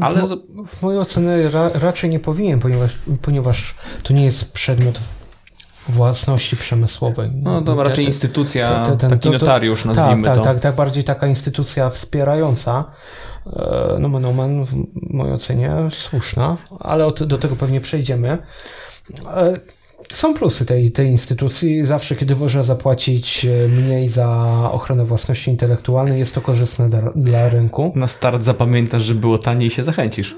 Ale 0.00 0.22
w, 0.22 0.36
w 0.66 0.82
mojej 0.82 1.00
ocenie 1.00 1.50
ra, 1.50 1.70
raczej 1.74 2.10
nie 2.10 2.20
powinien, 2.20 2.60
ponieważ, 2.60 2.98
ponieważ 3.22 3.74
to 4.02 4.14
nie 4.14 4.24
jest 4.24 4.52
przedmiot 4.52 5.00
własności 5.88 6.56
przemysłowej. 6.56 7.30
No 7.34 7.62
to 7.62 7.82
raczej 7.82 8.04
instytucja, 8.04 8.82
te, 8.82 8.90
te, 8.90 8.96
ten, 8.96 9.10
taki 9.10 9.30
notariusz 9.30 9.82
to, 9.82 9.88
nazwijmy 9.88 10.22
tak, 10.22 10.34
to. 10.34 10.40
Tak, 10.40 10.54
tak, 10.54 10.62
tak, 10.62 10.74
bardziej 10.74 11.04
taka 11.04 11.26
instytucja 11.26 11.90
wspierająca. 11.90 12.84
E, 13.46 13.96
no 14.00 14.28
omen 14.28 14.64
w 14.64 14.74
mojej 14.94 15.34
ocenie 15.34 15.72
słuszna, 15.90 16.56
ale 16.80 17.06
od, 17.06 17.24
do 17.24 17.38
tego 17.38 17.56
pewnie 17.56 17.80
przejdziemy. 17.80 18.38
E, 20.12 20.14
są 20.14 20.34
plusy 20.34 20.66
tej, 20.66 20.90
tej 20.90 21.06
instytucji. 21.06 21.84
Zawsze, 21.84 22.16
kiedy 22.16 22.36
można 22.36 22.62
zapłacić 22.62 23.44
e, 23.44 23.68
mniej 23.68 24.08
za 24.08 24.28
ochronę 24.72 25.04
własności 25.04 25.50
intelektualnej, 25.50 26.18
jest 26.18 26.34
to 26.34 26.40
korzystne 26.40 26.88
dla, 26.88 27.00
dla 27.16 27.48
rynku. 27.48 27.92
Na 27.94 28.06
start 28.06 28.42
zapamiętasz, 28.42 29.02
że 29.02 29.14
było 29.14 29.38
taniej 29.38 29.68
i 29.68 29.70
się 29.70 29.84
zachęcisz. 29.84 30.36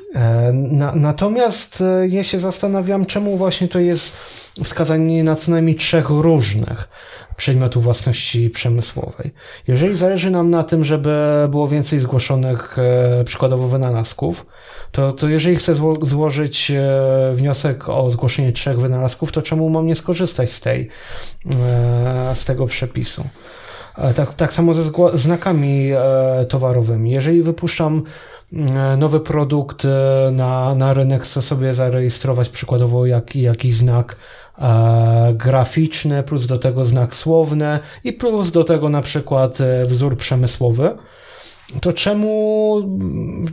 Na, 0.52 0.92
natomiast 0.94 1.84
ja 2.08 2.22
się 2.22 2.40
zastanawiam, 2.40 3.06
czemu 3.06 3.36
właśnie 3.36 3.68
to 3.68 3.80
jest 3.80 4.16
wskazanie 4.64 5.24
na 5.24 5.36
co 5.36 5.50
najmniej 5.50 5.74
trzech 5.74 6.10
różnych 6.10 6.88
przedmiotów 7.40 7.84
własności 7.84 8.50
przemysłowej. 8.50 9.32
Jeżeli 9.68 9.96
zależy 9.96 10.30
nam 10.30 10.50
na 10.50 10.62
tym, 10.62 10.84
żeby 10.84 11.10
było 11.50 11.68
więcej 11.68 12.00
zgłoszonych 12.00 12.78
e, 12.78 13.24
przykładowo 13.24 13.68
wynalazków, 13.68 14.46
to, 14.92 15.12
to 15.12 15.28
jeżeli 15.28 15.56
chcę 15.56 15.74
zło 15.74 15.94
znaleźć 16.02 16.70
e, 16.70 16.82
wniosek 17.34 17.88
o 17.88 18.10
zgłoszenie 18.10 18.52
trzech 18.52 18.80
wynalazków, 18.80 19.32
to 19.32 19.42
czemu 19.42 19.70
mam 19.70 19.86
nie 19.86 19.94
skorzystać 19.94 20.50
z, 20.50 20.60
tej, 20.60 20.88
e, 21.50 22.34
z 22.34 22.44
tego 22.44 22.66
przepisu? 22.66 23.24
Tak, 24.14 24.34
tak 24.34 24.52
samo 24.52 24.74
ze 24.74 24.92
znakami 25.14 25.90
towarowymi. 26.48 27.10
Jeżeli 27.10 27.42
wypuszczam 27.42 28.02
nowy 28.98 29.20
produkt 29.20 29.86
na, 30.32 30.74
na 30.74 30.94
rynek, 30.94 31.22
chcę 31.22 31.42
sobie 31.42 31.74
zarejestrować 31.74 32.48
przykładowo 32.48 33.06
jak, 33.06 33.36
jakiś 33.36 33.74
znak 33.74 34.16
E, 34.60 35.34
graficzny, 35.34 36.22
plus 36.22 36.46
do 36.46 36.58
tego 36.58 36.84
znak 36.84 37.14
słowny 37.14 37.80
i 38.04 38.12
plus 38.12 38.52
do 38.52 38.64
tego 38.64 38.88
na 38.88 39.00
przykład 39.00 39.60
e, 39.60 39.82
wzór 39.82 40.16
przemysłowy, 40.16 40.96
to 41.80 41.92
czemu, 41.92 42.98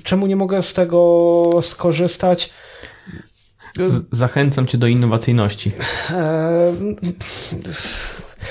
czemu 0.04 0.28
nie 0.28 0.36
mogę 0.36 0.62
z 0.62 0.74
tego 0.74 1.50
skorzystać? 1.62 2.54
Zachęcam 4.12 4.68
cię 4.68 4.78
do 4.78 4.88
innowacyjności. 4.88 5.72
E, 6.10 6.74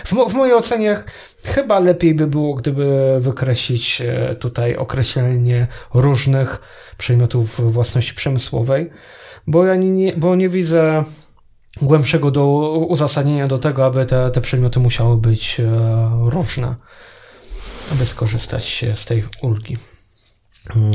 w, 0.05 0.15
w 0.31 0.35
mojej 0.35 0.55
ocenie 0.55 1.05
chyba 1.45 1.79
lepiej 1.79 2.15
by 2.15 2.27
było, 2.27 2.55
gdyby 2.55 3.09
wykreślić 3.19 4.03
tutaj 4.39 4.77
określenie 4.77 5.67
różnych 5.95 6.61
przedmiotów 6.99 7.73
własności 7.73 8.15
przemysłowej, 8.15 8.91
bo 9.47 9.67
ja 9.67 9.77
nie, 9.77 10.13
bo 10.17 10.37
nie 10.37 10.49
widzę 10.49 11.05
głębszego 11.83 12.31
do 12.31 12.71
uzasadnienia 12.89 13.49
do 13.49 13.59
tego, 13.59 13.87
aby 13.87 14.07
te, 14.07 14.31
te 14.31 14.41
przedmioty 14.41 14.81
musiały 14.81 15.17
być 15.17 15.61
e, 15.61 15.65
różne, 16.31 16.75
aby 17.93 18.07
skorzystać 18.07 18.85
z 18.95 19.05
tej 19.05 19.25
ulgi. 19.43 19.77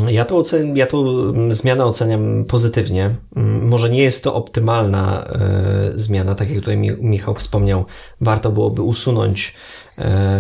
Ja 0.10 0.26
to, 0.26 0.38
ocen, 0.38 0.78
ja 0.78 0.88
to 0.88 1.04
zmianę 1.50 1.86
oceniam 1.86 2.46
pozytywnie. 2.46 3.16
Może 3.62 3.90
nie 3.90 4.04
jest 4.04 4.24
to 4.24 4.34
optymalna 4.34 5.24
y, 5.94 6.00
zmiana, 6.00 6.36
tak 6.36 6.50
jak 6.50 6.60
tutaj 6.60 6.78
Michał 7.02 7.36
wspomniał. 7.36 7.86
Warto 8.22 8.52
byłoby 8.52 8.82
usunąć 8.82 9.54
E, 9.54 9.81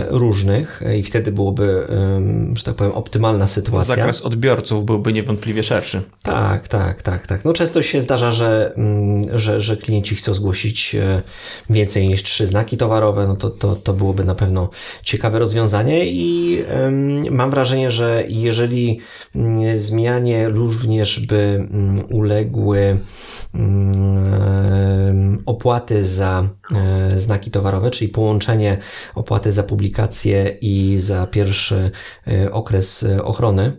różnych 0.09 0.81
i 0.97 1.03
wtedy 1.03 1.31
byłoby, 1.31 1.87
że 2.53 2.63
tak 2.63 2.75
powiem, 2.75 2.93
optymalna 2.93 3.47
sytuacja. 3.47 3.95
Zakres 3.95 4.21
odbiorców 4.21 4.85
byłby 4.85 5.13
niewątpliwie 5.13 5.63
szerszy. 5.63 6.01
Tak, 6.23 6.67
tak, 6.67 7.01
tak, 7.01 7.27
tak. 7.27 7.45
No 7.45 7.53
często 7.53 7.81
się 7.81 8.01
zdarza, 8.01 8.31
że, 8.31 8.73
mm, 8.75 9.39
że, 9.39 9.61
że 9.61 9.77
klienci 9.77 10.15
chcą 10.15 10.33
zgłosić 10.33 10.95
e, 10.95 11.21
więcej 11.69 12.07
niż 12.07 12.23
trzy 12.23 12.47
znaki 12.47 12.77
towarowe, 12.77 13.27
no 13.27 13.35
to, 13.35 13.49
to, 13.49 13.75
to 13.75 13.93
byłoby 13.93 14.23
na 14.23 14.35
pewno 14.35 14.69
ciekawe 15.03 15.39
rozwiązanie 15.39 16.05
i 16.05 16.63
mam 17.31 17.51
wrażenie, 17.51 17.91
że 17.91 18.23
jeżeli 18.27 18.99
mm, 19.35 19.77
zmianie 19.77 20.49
również 20.49 21.19
by 21.19 21.67
mm, 21.71 22.05
uległy 22.11 22.99
opłaty 25.45 26.03
za 26.03 26.47
e, 26.75 27.19
znaki 27.19 27.51
towarowe, 27.51 27.91
czyli 27.91 28.09
połączenie 28.09 28.77
opłaty 29.15 29.40
za 29.49 29.63
publikację 29.63 30.57
i 30.61 30.95
za 30.97 31.27
pierwszy 31.27 31.91
e, 32.27 32.51
okres 32.51 33.05
ochrony 33.23 33.77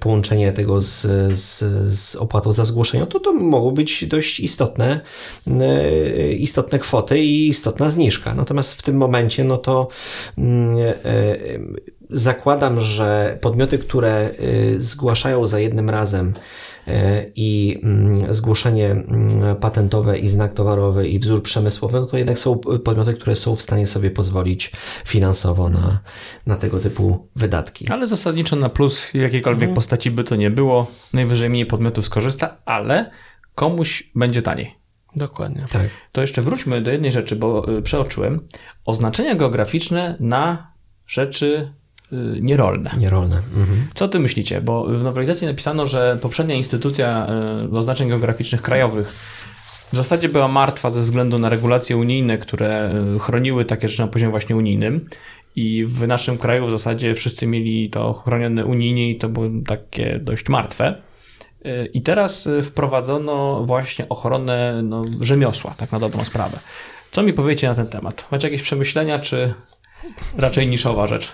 połączenie 0.00 0.52
tego 0.52 0.80
z, 0.80 1.00
z, 1.32 1.64
z 1.98 2.16
opłatą 2.16 2.52
za 2.52 2.64
zgłoszenie, 2.64 3.06
to 3.06 3.20
to 3.20 3.32
mogą 3.32 3.70
być 3.70 4.06
dość 4.06 4.40
istotne, 4.40 5.00
istotne 6.38 6.78
kwoty 6.78 7.18
i 7.18 7.48
istotna 7.48 7.90
zniżka. 7.90 8.34
Natomiast 8.34 8.74
w 8.74 8.82
tym 8.82 8.96
momencie, 8.96 9.44
no 9.44 9.58
to 9.58 9.88
zakładam, 12.10 12.80
że 12.80 13.38
podmioty, 13.40 13.78
które 13.78 14.30
zgłaszają 14.78 15.46
za 15.46 15.60
jednym 15.60 15.90
razem 15.90 16.34
E, 16.34 16.71
i 17.34 17.80
mm, 17.82 18.34
zgłoszenie 18.34 18.90
mm, 18.90 19.56
patentowe 19.56 20.18
i 20.18 20.28
znak 20.28 20.54
towarowy 20.54 21.08
i 21.08 21.18
wzór 21.18 21.42
przemysłowy, 21.42 22.00
no 22.00 22.06
to 22.06 22.18
jednak 22.18 22.38
są 22.38 22.58
podmioty, 22.58 23.14
które 23.14 23.36
są 23.36 23.56
w 23.56 23.62
stanie 23.62 23.86
sobie 23.86 24.10
pozwolić 24.10 24.72
finansowo 25.04 25.68
na, 25.68 26.00
na 26.46 26.56
tego 26.56 26.78
typu 26.78 27.28
wydatki. 27.36 27.88
Ale 27.88 28.06
zasadniczo 28.06 28.56
na 28.56 28.68
plus 28.68 29.00
w 29.00 29.14
jakiejkolwiek 29.14 29.62
mhm. 29.62 29.74
postaci 29.74 30.10
by 30.10 30.24
to 30.24 30.36
nie 30.36 30.50
było. 30.50 30.90
Najwyżej 31.12 31.50
mniej 31.50 31.66
podmiotów 31.66 32.06
skorzysta, 32.06 32.56
ale 32.64 33.10
komuś 33.54 34.10
będzie 34.14 34.42
taniej. 34.42 34.74
Dokładnie. 35.16 35.66
Tak. 35.72 35.88
To 36.12 36.20
jeszcze 36.20 36.42
wróćmy 36.42 36.80
do 36.80 36.90
jednej 36.90 37.12
rzeczy, 37.12 37.36
bo 37.36 37.78
y, 37.78 37.82
przeoczyłem. 37.82 38.48
Oznaczenia 38.84 39.34
geograficzne 39.34 40.16
na 40.20 40.72
rzeczy 41.08 41.72
nierolne. 42.40 42.90
Nierolne. 42.98 43.36
Mhm. 43.36 43.86
Co 43.94 44.08
ty 44.08 44.18
myślicie? 44.18 44.60
Bo 44.60 44.84
w 44.84 45.02
nowelizacji 45.02 45.46
napisano, 45.46 45.86
że 45.86 46.18
poprzednia 46.22 46.54
instytucja 46.54 47.26
y, 47.72 47.76
oznaczeń 47.76 48.08
geograficznych 48.08 48.62
krajowych 48.62 49.12
w 49.92 49.96
zasadzie 49.96 50.28
była 50.28 50.48
martwa 50.48 50.90
ze 50.90 51.00
względu 51.00 51.38
na 51.38 51.48
regulacje 51.48 51.96
unijne, 51.96 52.38
które 52.38 52.92
y, 53.16 53.18
chroniły 53.18 53.64
takie 53.64 53.88
rzeczy 53.88 54.02
na 54.02 54.08
poziomie 54.08 54.30
właśnie 54.30 54.56
unijnym. 54.56 55.08
I 55.56 55.84
w 55.86 56.06
naszym 56.06 56.38
kraju 56.38 56.66
w 56.66 56.70
zasadzie 56.70 57.14
wszyscy 57.14 57.46
mieli 57.46 57.90
to 57.90 58.12
chronione 58.12 58.64
unijnie 58.64 59.10
i 59.10 59.18
to 59.18 59.28
było 59.28 59.46
takie 59.66 60.18
dość 60.18 60.48
martwe. 60.48 60.94
I 61.94 62.02
teraz 62.02 62.48
wprowadzono 62.62 63.64
właśnie 63.64 64.08
ochronę 64.08 64.82
no, 64.82 65.04
rzemiosła, 65.20 65.74
tak 65.76 65.92
na 65.92 65.98
dobrą 65.98 66.24
sprawę. 66.24 66.58
Co 67.10 67.22
mi 67.22 67.32
powiecie 67.32 67.68
na 67.68 67.74
ten 67.74 67.86
temat? 67.86 68.26
Macie 68.30 68.48
jakieś 68.48 68.62
przemyślenia, 68.62 69.18
czy 69.18 69.54
raczej 70.36 70.66
niszowa 70.66 71.06
rzecz? 71.06 71.32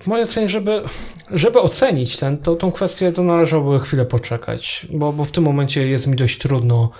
W 0.00 0.06
mojej 0.06 0.24
ocenie, 0.24 0.48
żeby, 0.48 0.82
żeby 1.30 1.60
ocenić 1.60 2.16
ten, 2.16 2.38
to, 2.38 2.56
tą 2.56 2.72
kwestię, 2.72 3.12
to 3.12 3.22
należałoby 3.22 3.84
chwilę 3.84 4.04
poczekać, 4.04 4.86
bo, 4.92 5.12
bo 5.12 5.24
w 5.24 5.30
tym 5.30 5.44
momencie 5.44 5.88
jest 5.88 6.06
mi 6.06 6.16
dość 6.16 6.38
trudno 6.38 6.90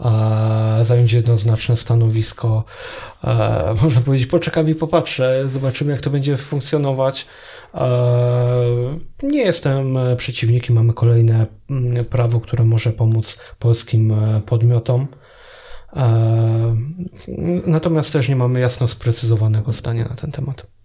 e, 0.00 0.78
zająć 0.82 1.12
jednoznaczne 1.12 1.76
stanowisko. 1.76 2.64
E, 3.24 3.74
można 3.82 4.00
powiedzieć, 4.00 4.26
poczekam 4.26 4.68
i 4.68 4.74
popatrzę, 4.74 5.42
zobaczymy, 5.44 5.92
jak 5.92 6.00
to 6.00 6.10
będzie 6.10 6.36
funkcjonować. 6.36 7.26
E, 7.74 7.88
nie 9.22 9.42
jestem 9.42 9.98
przeciwnikiem, 10.16 10.76
mamy 10.76 10.92
kolejne 10.92 11.46
mm, 11.70 12.04
prawo, 12.04 12.40
które 12.40 12.64
może 12.64 12.92
pomóc 12.92 13.38
polskim 13.58 14.12
e, 14.12 14.40
podmiotom. 14.46 15.06
E, 15.96 16.76
natomiast 17.66 18.12
też 18.12 18.28
nie 18.28 18.36
mamy 18.36 18.60
jasno 18.60 18.88
sprecyzowanego 18.88 19.72
zdania 19.72 20.08
na 20.08 20.14
ten 20.14 20.30
temat. 20.30 20.79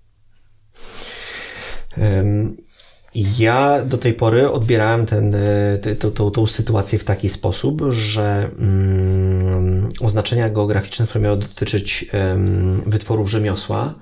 Ja 3.16 3.86
do 3.86 3.98
tej 3.98 4.14
pory 4.14 4.52
odbierałem 4.52 5.06
ten, 5.06 5.36
e, 5.36 5.96
tą, 6.34 6.48
sytuację 6.48 7.00
w 7.00 7.04
taki 7.04 7.30
sposób, 7.30 7.82
że 7.90 8.50
um, 8.60 9.90
oznaczenia 10.02 10.50
geograficzne, 10.50 11.08
które 11.08 11.24
miały 11.24 11.38
dotyczyć 11.38 12.06
um, 12.14 12.82
wytworów 12.86 13.30
rzemiosła, 13.30 13.96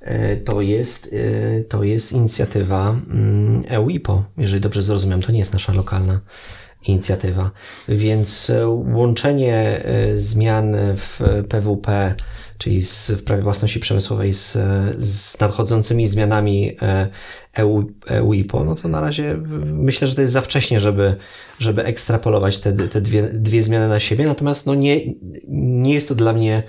e, 0.00 0.36
to 0.36 0.60
jest, 0.60 1.10
e, 1.12 1.64
to 1.64 1.84
jest 1.84 2.12
inicjatywa 2.12 2.90
um, 2.90 3.62
EUIPO, 3.68 4.24
jeżeli 4.38 4.60
dobrze 4.60 4.82
zrozumiałem, 4.82 5.22
to 5.22 5.32
nie 5.32 5.38
jest 5.38 5.52
nasza 5.52 5.72
lokalna 5.72 6.20
inicjatywa. 6.88 7.50
Więc 7.88 8.52
łączenie 8.66 9.82
zmian 10.14 10.76
w 10.96 11.20
PWP 11.48 12.14
czyli 12.60 12.82
z, 12.82 13.10
w 13.10 13.24
prawie 13.24 13.42
własności 13.42 13.80
przemysłowej 13.80 14.32
z, 14.32 14.52
z 14.98 15.40
nadchodzącymi 15.40 16.06
zmianami 16.06 16.76
EU, 17.54 17.84
EU 18.06 18.34
IPO, 18.34 18.64
no 18.64 18.74
to 18.74 18.88
na 18.88 19.00
razie 19.00 19.36
myślę, 19.64 20.08
że 20.08 20.14
to 20.14 20.20
jest 20.20 20.32
za 20.32 20.40
wcześnie, 20.40 20.80
żeby, 20.80 21.16
żeby 21.58 21.84
ekstrapolować 21.84 22.58
te, 22.58 22.72
te 22.72 23.00
dwie, 23.00 23.22
dwie 23.22 23.62
zmiany 23.62 23.88
na 23.88 24.00
siebie, 24.00 24.24
natomiast 24.24 24.66
no 24.66 24.74
nie, 24.74 25.00
nie 25.48 25.94
jest 25.94 26.08
to 26.08 26.14
dla 26.14 26.32
mnie 26.32 26.62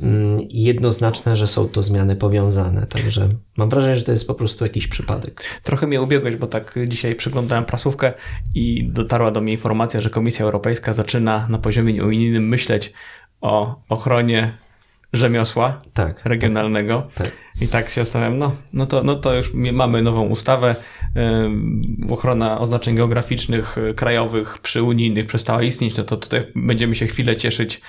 mm, 0.00 0.40
jednoznaczne, 0.50 1.36
że 1.36 1.46
są 1.46 1.68
to 1.68 1.82
zmiany 1.82 2.16
powiązane. 2.16 2.86
Także 2.86 3.28
mam 3.56 3.68
wrażenie, 3.68 3.96
że 3.96 4.04
to 4.04 4.12
jest 4.12 4.26
po 4.26 4.34
prostu 4.34 4.64
jakiś 4.64 4.88
przypadek. 4.88 5.44
Trochę 5.62 5.86
mnie 5.86 6.02
ubiegłeś, 6.02 6.36
bo 6.36 6.46
tak 6.46 6.78
dzisiaj 6.88 7.14
przeglądałem 7.14 7.64
prasówkę 7.64 8.12
i 8.54 8.88
dotarła 8.92 9.30
do 9.30 9.40
mnie 9.40 9.52
informacja, 9.52 10.00
że 10.00 10.10
Komisja 10.10 10.44
Europejska 10.44 10.92
zaczyna 10.92 11.48
na 11.48 11.58
poziomie 11.58 12.04
unijnym 12.04 12.48
myśleć 12.48 12.92
o 13.40 13.82
ochronie 13.88 14.67
rzemiosła 15.12 15.82
tak, 15.94 16.24
regionalnego. 16.24 17.08
Tak, 17.14 17.26
tak. 17.26 17.36
I 17.60 17.68
tak 17.68 17.88
się 17.88 18.04
zastanawiam, 18.04 18.36
no, 18.36 18.56
no, 18.72 18.86
to, 18.86 19.02
no 19.02 19.14
to 19.14 19.34
już 19.34 19.54
mamy 19.54 20.02
nową 20.02 20.26
ustawę. 20.26 20.76
Yy, 21.14 22.12
ochrona 22.12 22.58
oznaczeń 22.58 22.96
geograficznych 22.96 23.78
y, 23.78 23.94
krajowych 23.94 24.58
przy 24.58 24.82
unijnych 24.82 25.26
przestała 25.26 25.62
istnieć, 25.62 25.96
no 25.96 26.04
to 26.04 26.16
tutaj 26.16 26.46
będziemy 26.54 26.94
się 26.94 27.06
chwilę 27.06 27.36
cieszyć 27.36 27.80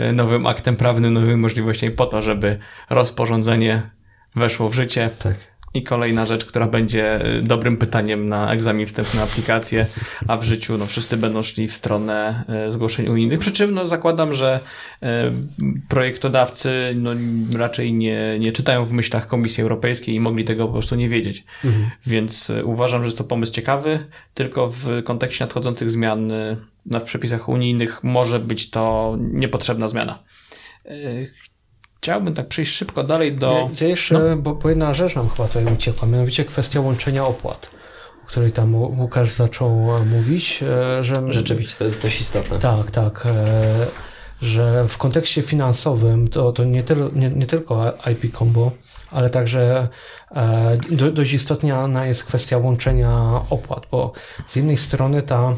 y, 0.00 0.12
nowym 0.12 0.46
aktem 0.46 0.76
prawnym, 0.76 1.12
nowymi 1.12 1.36
możliwościami 1.36 1.92
po 1.92 2.06
to, 2.06 2.22
żeby 2.22 2.58
rozporządzenie 2.90 3.90
weszło 4.34 4.68
w 4.68 4.74
życie. 4.74 5.10
Tak. 5.18 5.57
I 5.74 5.82
kolejna 5.82 6.26
rzecz, 6.26 6.44
która 6.44 6.66
będzie 6.66 7.26
y, 7.38 7.42
dobrym 7.42 7.76
pytaniem 7.76 8.28
na 8.28 8.52
egzamin 8.52 8.86
wstępny 8.86 9.20
na 9.20 9.24
aplikację, 9.24 9.86
a 10.28 10.36
w 10.36 10.44
życiu 10.44 10.78
no, 10.78 10.86
wszyscy 10.86 11.16
będą 11.16 11.42
szli 11.42 11.68
w 11.68 11.72
stronę 11.72 12.44
y, 12.66 12.70
zgłoszeń 12.70 13.08
unijnych. 13.08 13.38
Przy 13.38 13.52
czym 13.52 13.74
no, 13.74 13.86
zakładam, 13.86 14.34
że 14.34 14.60
y, 15.02 15.06
projektodawcy 15.88 16.92
no, 16.96 17.10
raczej 17.58 17.92
nie, 17.92 18.38
nie 18.38 18.52
czytają 18.52 18.84
w 18.84 18.92
myślach 18.92 19.26
Komisji 19.26 19.62
Europejskiej 19.62 20.14
i 20.14 20.20
mogli 20.20 20.44
tego 20.44 20.66
po 20.66 20.72
prostu 20.72 20.94
nie 20.94 21.08
wiedzieć. 21.08 21.44
Mhm. 21.64 21.90
Więc 22.06 22.52
uważam, 22.64 23.02
że 23.02 23.06
jest 23.06 23.18
to 23.18 23.24
pomysł 23.24 23.52
ciekawy, 23.52 24.06
tylko 24.34 24.68
w 24.68 25.02
kontekście 25.04 25.44
nadchodzących 25.44 25.90
zmian 25.90 26.32
na 26.86 27.00
przepisach 27.00 27.48
unijnych 27.48 28.04
może 28.04 28.38
być 28.38 28.70
to 28.70 29.16
niepotrzebna 29.18 29.88
zmiana. 29.88 30.22
Chciałbym 32.00 32.34
tak 32.34 32.48
przejść 32.48 32.72
szybko 32.72 33.04
dalej 33.04 33.36
do... 33.36 33.68
Ja, 33.80 33.86
jeszcze, 33.86 34.18
no. 34.18 34.36
bo, 34.36 34.54
bo 34.54 34.68
jedna 34.68 34.94
rzecz 34.94 35.16
nam 35.16 35.28
chyba 35.28 35.48
tutaj 35.48 35.74
uciekła, 35.74 36.08
mianowicie 36.08 36.44
kwestia 36.44 36.80
łączenia 36.80 37.24
opłat, 37.26 37.70
o 38.24 38.26
której 38.26 38.52
tam 38.52 38.74
Łukasz 38.74 39.30
zaczął 39.30 39.96
e, 39.96 40.04
mówić, 40.04 40.62
e, 40.62 41.04
że... 41.04 41.32
Rzeczywiście, 41.32 41.74
to 41.78 41.84
jest 41.84 42.02
dość 42.02 42.20
istotne. 42.20 42.58
Tak, 42.58 42.90
tak, 42.90 43.26
e, 43.26 43.86
że 44.42 44.84
w 44.88 44.98
kontekście 44.98 45.42
finansowym 45.42 46.28
to, 46.28 46.52
to 46.52 46.64
nie, 46.64 46.82
tyl, 46.82 47.10
nie, 47.14 47.30
nie 47.30 47.46
tylko 47.46 47.92
IP 48.12 48.36
Combo, 48.38 48.70
ale 49.10 49.30
także 49.30 49.88
do, 50.90 51.12
dość 51.12 51.32
istotna 51.32 52.06
jest 52.06 52.24
kwestia 52.24 52.58
łączenia 52.58 53.30
opłat, 53.50 53.82
bo 53.90 54.12
z 54.46 54.56
jednej 54.56 54.76
strony 54.76 55.22
ta 55.22 55.54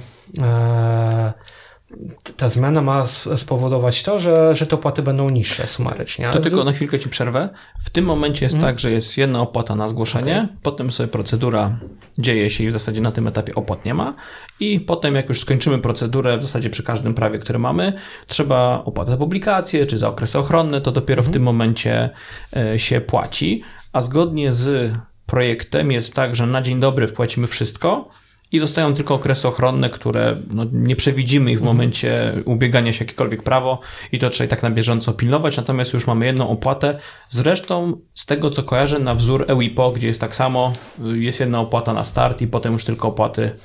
ta 2.36 2.48
zmiana 2.48 2.82
ma 2.82 3.06
spowodować 3.36 4.02
to, 4.02 4.18
że, 4.18 4.54
że 4.54 4.66
te 4.66 4.76
opłaty 4.76 5.02
będą 5.02 5.30
niższe 5.30 5.66
sumarycznie. 5.66 6.30
To 6.32 6.40
tylko 6.40 6.64
na 6.64 6.72
chwilkę 6.72 6.98
Ci 6.98 7.08
przerwę. 7.08 7.48
W 7.82 7.90
tym 7.90 8.04
momencie 8.04 8.44
jest 8.44 8.54
hmm. 8.54 8.72
tak, 8.72 8.80
że 8.80 8.90
jest 8.90 9.18
jedna 9.18 9.40
opłata 9.40 9.76
na 9.76 9.88
zgłoszenie, 9.88 10.42
okay. 10.44 10.56
potem 10.62 10.90
sobie 10.90 11.08
procedura 11.08 11.78
dzieje 12.18 12.50
się 12.50 12.64
i 12.64 12.68
w 12.68 12.72
zasadzie 12.72 13.00
na 13.00 13.12
tym 13.12 13.26
etapie 13.26 13.54
opłat 13.54 13.84
nie 13.84 13.94
ma 13.94 14.14
i 14.60 14.80
potem 14.80 15.14
jak 15.14 15.28
już 15.28 15.40
skończymy 15.40 15.78
procedurę, 15.78 16.38
w 16.38 16.42
zasadzie 16.42 16.70
przy 16.70 16.82
każdym 16.82 17.14
prawie, 17.14 17.38
które 17.38 17.58
mamy, 17.58 17.92
trzeba 18.26 18.82
opłatę 18.84 19.10
za 19.10 19.16
publikację 19.16 19.86
czy 19.86 19.98
za 19.98 20.08
okresy 20.08 20.38
ochronne, 20.38 20.80
to 20.80 20.92
dopiero 20.92 21.22
hmm. 21.22 21.24
w 21.24 21.28
mhm. 21.28 21.32
tym 21.32 21.42
momencie 21.42 22.10
e, 22.56 22.78
się 22.78 23.00
płaci, 23.00 23.62
a 23.92 24.00
zgodnie 24.00 24.52
z 24.52 24.92
projektem 25.26 25.92
jest 25.92 26.14
tak, 26.14 26.36
że 26.36 26.46
na 26.46 26.62
dzień 26.62 26.80
dobry 26.80 27.06
wpłacimy 27.06 27.46
wszystko, 27.46 28.08
i 28.52 28.58
zostają 28.58 28.94
tylko 28.94 29.14
okresy 29.14 29.48
ochronne, 29.48 29.90
które 29.90 30.36
no, 30.50 30.66
nie 30.72 30.96
przewidzimy 30.96 31.50
ich 31.50 31.58
w 31.58 31.62
mhm. 31.62 31.76
momencie 31.76 32.42
ubiegania 32.44 32.92
się 32.92 33.04
jakiekolwiek 33.04 33.42
prawo 33.42 33.80
i 34.12 34.18
to 34.18 34.30
trzeba 34.30 34.50
tak 34.50 34.62
na 34.62 34.70
bieżąco 34.70 35.12
pilnować, 35.12 35.56
natomiast 35.56 35.92
już 35.92 36.06
mamy 36.06 36.26
jedną 36.26 36.48
opłatę. 36.48 36.98
Zresztą 37.28 37.96
z 38.14 38.26
tego 38.26 38.50
co 38.50 38.62
kojarzę 38.62 38.98
na 38.98 39.14
wzór 39.14 39.44
EWIPO, 39.48 39.90
gdzie 39.90 40.06
jest 40.06 40.20
tak 40.20 40.34
samo, 40.34 40.72
jest 40.98 41.40
jedna 41.40 41.60
opłata 41.60 41.92
na 41.92 42.04
start 42.04 42.40
i 42.40 42.46
potem 42.46 42.72
już 42.72 42.84
tylko 42.84 43.08
opłaty 43.08 43.56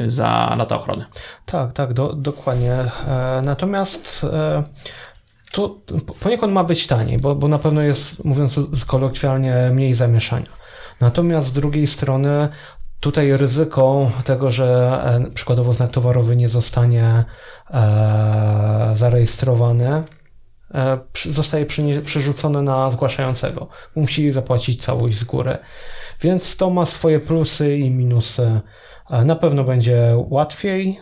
za 0.00 0.54
lata 0.58 0.76
ochrony. 0.76 1.04
Tak, 1.46 1.72
tak, 1.72 1.92
do, 1.92 2.12
dokładnie. 2.12 2.72
E, 2.72 3.40
natomiast 3.44 4.26
e, 4.32 4.64
to 5.52 5.76
poniekąd 6.20 6.52
ma 6.52 6.64
być 6.64 6.86
taniej, 6.86 7.18
bo, 7.18 7.34
bo 7.34 7.48
na 7.48 7.58
pewno 7.58 7.82
jest, 7.82 8.24
mówiąc 8.24 8.60
kolokwialnie, 8.86 9.70
mniej 9.74 9.94
zamieszania. 9.94 10.60
Natomiast 11.00 11.46
z 11.46 11.52
drugiej 11.52 11.86
strony 11.86 12.48
Tutaj 13.00 13.36
ryzyko 13.36 14.10
tego, 14.24 14.50
że 14.50 15.00
e, 15.04 15.30
przykładowo 15.30 15.72
znak 15.72 15.90
towarowy 15.90 16.36
nie 16.36 16.48
zostanie 16.48 17.24
e, 17.70 18.90
zarejestrowany, 18.92 20.02
e, 20.74 20.98
zostaje 21.28 21.66
przerzucone 22.04 22.62
na 22.62 22.90
zgłaszającego. 22.90 23.68
Musi 23.96 24.32
zapłacić 24.32 24.84
całość 24.84 25.18
z 25.18 25.24
góry. 25.24 25.58
Więc 26.20 26.56
to 26.56 26.70
ma 26.70 26.86
swoje 26.86 27.20
plusy 27.20 27.76
i 27.76 27.90
minusy. 27.90 28.60
Na 29.24 29.36
pewno 29.36 29.64
będzie 29.64 30.14
łatwiej, 30.16 31.00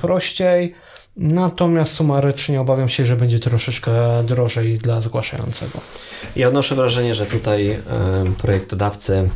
prościej, 0.00 0.74
natomiast 1.16 1.94
sumarycznie 1.94 2.60
obawiam 2.60 2.88
się, 2.88 3.06
że 3.06 3.16
będzie 3.16 3.38
troszeczkę 3.38 3.92
drożej 4.22 4.78
dla 4.78 5.00
zgłaszającego. 5.00 5.80
Ja 6.36 6.48
odnoszę 6.48 6.74
wrażenie, 6.74 7.14
że 7.14 7.26
tutaj 7.26 7.78
projektodawcy 8.38 9.28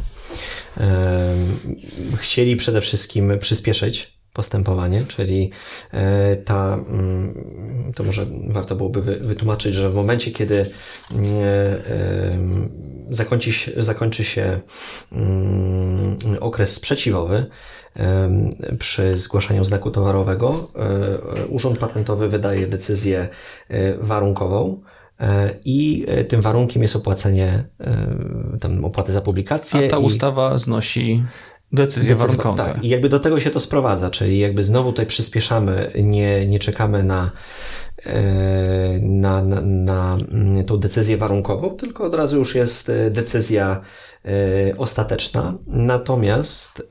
chcieli 2.17 2.57
przede 2.57 2.81
wszystkim 2.81 3.39
przyspieszyć 3.39 4.15
postępowanie, 4.35 5.05
czyli 5.09 5.51
e, 5.93 6.37
ta, 6.37 6.75
mm, 6.75 7.93
to 7.95 8.05
może 8.05 8.27
warto 8.49 8.77
byłoby 8.77 9.03
wytłumaczyć, 9.03 9.75
że 9.75 9.91
w 9.91 9.95
momencie, 9.95 10.31
kiedy 10.31 10.71
mm, 11.11 11.27
e, 11.31 13.15
zakończy 13.15 13.53
się, 13.53 13.73
zakończy 13.77 14.25
się 14.25 14.61
mm, 15.13 16.19
okres 16.41 16.75
sprzeciwowy 16.75 17.47
przy 18.79 19.17
zgłaszaniu 19.17 19.65
znaku 19.65 19.91
towarowego, 19.91 20.69
e, 21.41 21.47
Urząd 21.47 21.79
Patentowy 21.79 22.29
wydaje 22.29 22.67
decyzję 22.67 23.29
warunkową, 23.99 24.83
i 25.65 26.05
e, 26.09 26.24
tym 26.24 26.41
warunkiem 26.41 26.82
jest 26.82 26.97
opłacenie 26.97 27.65
e, 27.81 28.59
tam 28.61 28.85
opłaty 28.85 29.12
za 29.12 29.20
publikację. 29.20 29.86
A 29.86 29.91
ta 29.91 29.99
i... 29.99 30.03
ustawa 30.03 30.59
znosi 30.59 31.24
decyzję 31.73 32.15
warunkową. 32.15 32.57
Tak, 32.57 32.85
i 32.85 32.89
jakby 32.89 33.09
do 33.09 33.20
tego 33.20 33.41
się 33.41 33.51
to 33.51 33.61
sprowadza, 33.61 34.11
czyli 34.11 34.39
jakby 34.39 34.62
znowu 34.62 34.91
tutaj 34.91 35.07
przyspieszamy, 35.07 35.91
nie, 36.03 36.47
nie 36.47 36.59
czekamy 36.59 37.03
na, 37.03 37.31
na, 39.01 39.43
na, 39.43 39.61
na 39.61 40.19
mm, 40.32 40.65
tą 40.65 40.77
decyzję 40.77 41.16
warunkową, 41.16 41.70
tylko 41.70 42.05
od 42.05 42.15
razu 42.15 42.36
już 42.36 42.55
jest 42.55 42.93
decyzja 43.11 43.81
ostateczna. 44.78 45.55
Natomiast 45.66 46.89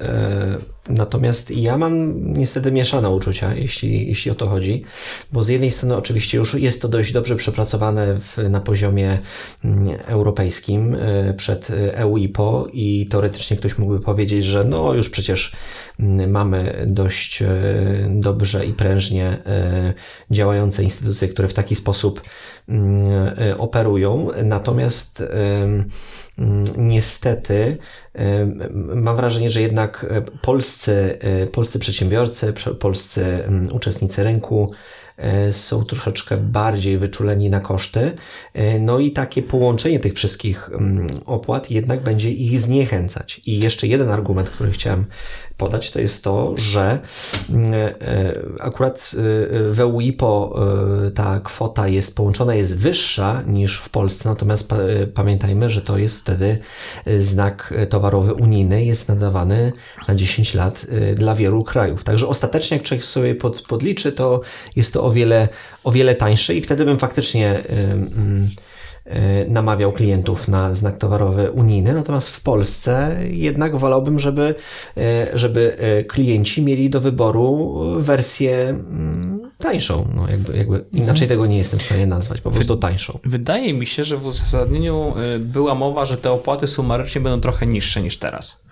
Natomiast 0.89 1.51
ja 1.51 1.77
mam 1.77 2.23
niestety 2.33 2.71
mieszane 2.71 3.09
uczucia, 3.09 3.53
jeśli, 3.53 4.07
jeśli 4.07 4.31
o 4.31 4.35
to 4.35 4.47
chodzi, 4.47 4.83
bo 5.31 5.43
z 5.43 5.47
jednej 5.47 5.71
strony 5.71 5.95
oczywiście 5.95 6.37
już 6.37 6.53
jest 6.53 6.81
to 6.81 6.87
dość 6.87 7.13
dobrze 7.13 7.35
przepracowane 7.35 8.19
w, 8.19 8.37
na 8.49 8.61
poziomie 8.61 9.19
mm, 9.65 9.97
europejskim 10.05 10.95
e, 10.95 11.33
przed 11.33 11.67
EUIPO 11.93 12.67
i 12.73 13.07
teoretycznie 13.11 13.57
ktoś 13.57 13.77
mógłby 13.77 13.99
powiedzieć, 13.99 14.45
że 14.45 14.63
no 14.63 14.93
już 14.93 15.09
przecież 15.09 15.55
mm, 15.99 16.31
mamy 16.31 16.83
dość 16.87 17.41
e, 17.41 17.47
dobrze 18.09 18.65
i 18.65 18.73
prężnie 18.73 19.25
e, 19.45 19.93
działające 20.31 20.83
instytucje, 20.83 21.27
które 21.27 21.47
w 21.47 21.53
taki 21.53 21.75
sposób 21.75 22.21
mm, 22.69 23.33
operują. 23.57 24.29
Natomiast 24.43 25.23
niestety 26.77 27.77
mam 28.75 29.15
wrażenie, 29.15 29.49
że 29.49 29.61
jednak 29.61 30.05
polscy, 30.41 31.19
polscy 31.51 31.79
przedsiębiorcy, 31.79 32.53
polscy 32.79 33.43
uczestnicy 33.71 34.23
rynku 34.23 34.71
E, 35.17 35.53
są 35.53 35.85
troszeczkę 35.85 36.37
bardziej 36.37 36.97
wyczuleni 36.97 37.49
na 37.49 37.59
koszty. 37.59 38.11
E, 38.53 38.79
no 38.79 38.99
i 38.99 39.11
takie 39.11 39.43
połączenie 39.43 39.99
tych 39.99 40.13
wszystkich 40.13 40.69
opłat 41.25 41.71
jednak 41.71 42.03
będzie 42.03 42.31
ich 42.31 42.59
zniechęcać. 42.59 43.41
I 43.45 43.59
jeszcze 43.59 43.87
jeden 43.87 44.09
argument, 44.09 44.49
który 44.49 44.71
chciałem 44.71 45.05
podać, 45.57 45.91
to 45.91 45.99
jest 45.99 46.23
to, 46.23 46.53
że 46.57 46.99
mm, 47.49 47.73
e, 47.73 47.93
akurat 48.59 49.11
w 49.69 49.79
EUIPO 49.79 50.59
ta 51.15 51.39
kwota 51.39 51.87
jest 51.87 52.15
połączona, 52.15 52.55
jest 52.55 52.79
wyższa 52.79 53.41
niż 53.47 53.79
w 53.79 53.89
Polsce, 53.89 54.29
natomiast 54.29 54.69
pamiętajmy, 55.13 55.69
że 55.69 55.81
to 55.81 55.97
jest 55.97 56.19
wtedy 56.19 56.57
znak 57.19 57.73
towarowy 57.89 58.33
unijny, 58.33 58.85
jest 58.85 59.09
nadawany 59.09 59.71
na 60.07 60.15
10 60.15 60.53
lat 60.53 60.85
dla 61.15 61.35
wielu 61.35 61.63
krajów. 61.63 62.03
Także 62.03 62.27
ostatecznie, 62.27 62.77
jak 62.77 62.85
człowiek 62.85 63.05
sobie 63.05 63.35
pod, 63.35 63.61
podliczy, 63.61 64.11
to 64.11 64.41
jest 64.75 64.93
to 64.93 65.03
o 65.03 65.11
wiele, 65.11 65.49
o 65.83 65.91
wiele 65.91 66.15
tańsze 66.15 66.55
i 66.55 66.61
wtedy 66.61 66.85
bym 66.85 66.99
faktycznie 66.99 67.63
namawiał 69.47 69.91
klientów 69.91 70.47
na 70.47 70.75
znak 70.75 70.97
towarowy 70.97 71.51
unijny, 71.51 71.93
natomiast 71.93 72.29
w 72.29 72.41
Polsce 72.41 73.17
jednak 73.31 73.75
wolałbym, 73.75 74.19
żeby, 74.19 74.55
e, 74.97 75.27
żeby 75.33 75.77
e, 75.77 76.03
klienci 76.03 76.61
mieli 76.61 76.89
do 76.89 77.01
wyboru 77.01 77.79
wersję 77.97 78.83
tańszą. 79.57 80.07
No 80.15 80.27
jakby, 80.27 80.57
jakby 80.57 80.75
mhm. 80.75 81.03
inaczej 81.03 81.27
tego 81.27 81.45
nie 81.45 81.57
jestem 81.57 81.79
w 81.79 81.83
stanie 81.83 82.05
nazwać, 82.05 82.41
po 82.41 82.51
prostu 82.51 82.77
tańszą. 82.77 83.19
Wydaje 83.25 83.73
mi 83.73 83.85
się, 83.85 84.03
że 84.03 84.17
w 84.17 84.25
uzasadnieniu 84.25 85.13
e, 85.17 85.39
była 85.39 85.75
mowa, 85.75 86.05
że 86.05 86.17
te 86.17 86.31
opłaty 86.31 86.67
sumarycznie 86.67 87.21
będą 87.21 87.41
trochę 87.41 87.65
niższe 87.65 88.01
niż 88.01 88.17
teraz. 88.17 88.63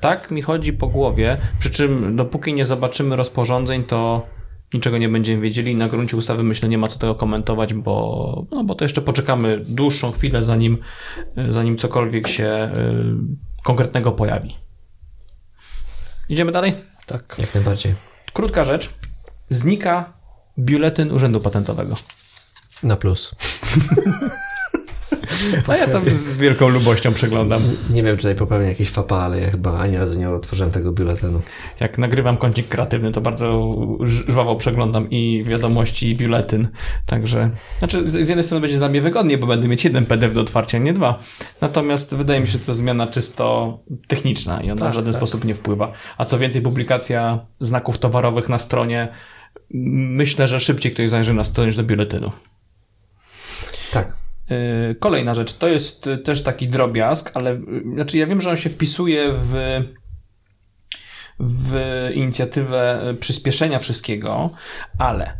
Tak 0.00 0.30
mi 0.30 0.42
chodzi 0.42 0.72
po 0.72 0.86
głowie, 0.86 1.36
przy 1.60 1.70
czym 1.70 2.16
dopóki 2.16 2.54
nie 2.54 2.66
zobaczymy 2.66 3.16
rozporządzeń, 3.16 3.84
to 3.84 4.26
niczego 4.74 4.98
nie 4.98 5.08
będziemy 5.08 5.42
wiedzieli. 5.42 5.76
Na 5.76 5.88
gruncie 5.88 6.16
ustawy 6.16 6.42
myślę, 6.42 6.68
nie 6.68 6.78
ma 6.78 6.86
co 6.86 6.98
tego 6.98 7.14
komentować, 7.14 7.74
bo, 7.74 8.46
no, 8.50 8.64
bo 8.64 8.74
to 8.74 8.84
jeszcze 8.84 9.02
poczekamy 9.02 9.64
dłuższą 9.68 10.12
chwilę, 10.12 10.42
zanim, 10.42 10.78
zanim 11.48 11.78
cokolwiek 11.78 12.28
się 12.28 12.70
y, 12.76 13.62
konkretnego 13.62 14.12
pojawi. 14.12 14.56
Idziemy 16.28 16.52
dalej? 16.52 16.74
Tak, 17.06 17.36
jak 17.38 17.54
najbardziej. 17.54 17.94
Krótka 18.32 18.64
rzecz. 18.64 18.90
Znika 19.50 20.04
biuletyn 20.58 21.10
Urzędu 21.10 21.40
Patentowego. 21.40 21.94
Na 22.82 22.96
plus. 22.96 23.30
No 25.68 25.76
ja 25.76 25.86
to 25.86 26.00
z 26.10 26.36
wielką 26.36 26.68
lubością 26.68 27.12
przeglądam. 27.12 27.62
Nie 27.90 28.02
wiem, 28.02 28.16
czy 28.16 28.22
tutaj 28.22 28.34
popełnię 28.34 28.66
jakieś 28.66 28.90
fapa, 28.90 29.16
ale 29.16 29.40
ja 29.40 29.50
chyba 29.50 29.78
ani 29.78 29.96
razu 29.96 30.18
nie 30.18 30.30
otworzyłem 30.30 30.72
tego 30.72 30.92
biuletynu. 30.92 31.40
Jak 31.80 31.98
nagrywam 31.98 32.36
kącik 32.36 32.68
kreatywny, 32.68 33.12
to 33.12 33.20
bardzo 33.20 33.72
żwawo 34.04 34.56
przeglądam 34.56 35.10
i 35.10 35.44
wiadomości, 35.46 36.10
i 36.10 36.16
biuletyn. 36.16 36.68
Także, 37.06 37.50
znaczy 37.78 38.08
z 38.08 38.28
jednej 38.28 38.44
strony 38.44 38.60
będzie 38.60 38.78
dla 38.78 38.88
mnie 38.88 39.00
wygodniej, 39.00 39.38
bo 39.38 39.46
będę 39.46 39.68
mieć 39.68 39.84
jeden 39.84 40.06
PDF 40.06 40.34
do 40.34 40.40
otwarcia, 40.40 40.78
nie 40.78 40.92
dwa. 40.92 41.18
Natomiast 41.60 42.14
wydaje 42.14 42.40
mi 42.40 42.46
się, 42.46 42.52
że 42.52 42.58
to 42.58 42.74
zmiana 42.74 43.06
czysto 43.06 43.78
techniczna 44.06 44.60
i 44.60 44.70
ona 44.70 44.80
tak, 44.80 44.90
w 44.90 44.94
żaden 44.94 45.12
tak. 45.12 45.20
sposób 45.20 45.44
nie 45.44 45.54
wpływa. 45.54 45.92
A 46.18 46.24
co 46.24 46.38
więcej, 46.38 46.62
publikacja 46.62 47.46
znaków 47.60 47.98
towarowych 47.98 48.48
na 48.48 48.58
stronie 48.58 49.08
myślę, 49.70 50.48
że 50.48 50.60
szybciej 50.60 50.92
ktoś 50.92 51.10
zajrzy 51.10 51.34
na 51.34 51.44
stronę 51.44 51.66
niż 51.66 51.76
do 51.76 51.84
biuletynu. 51.84 52.32
Tak. 53.92 54.21
Y, 54.50 54.94
kolejna 54.94 55.34
rzecz, 55.34 55.58
to 55.58 55.68
jest 55.68 56.08
też 56.24 56.42
taki 56.42 56.68
drobiazg, 56.68 57.30
ale 57.34 57.52
y, 57.52 57.82
znaczy 57.94 58.18
ja 58.18 58.26
wiem, 58.26 58.40
że 58.40 58.50
on 58.50 58.56
się 58.56 58.70
wpisuje 58.70 59.32
w, 59.32 59.80
w 61.40 61.76
inicjatywę 62.14 63.14
przyspieszenia 63.20 63.78
wszystkiego, 63.78 64.50
ale 64.98 65.38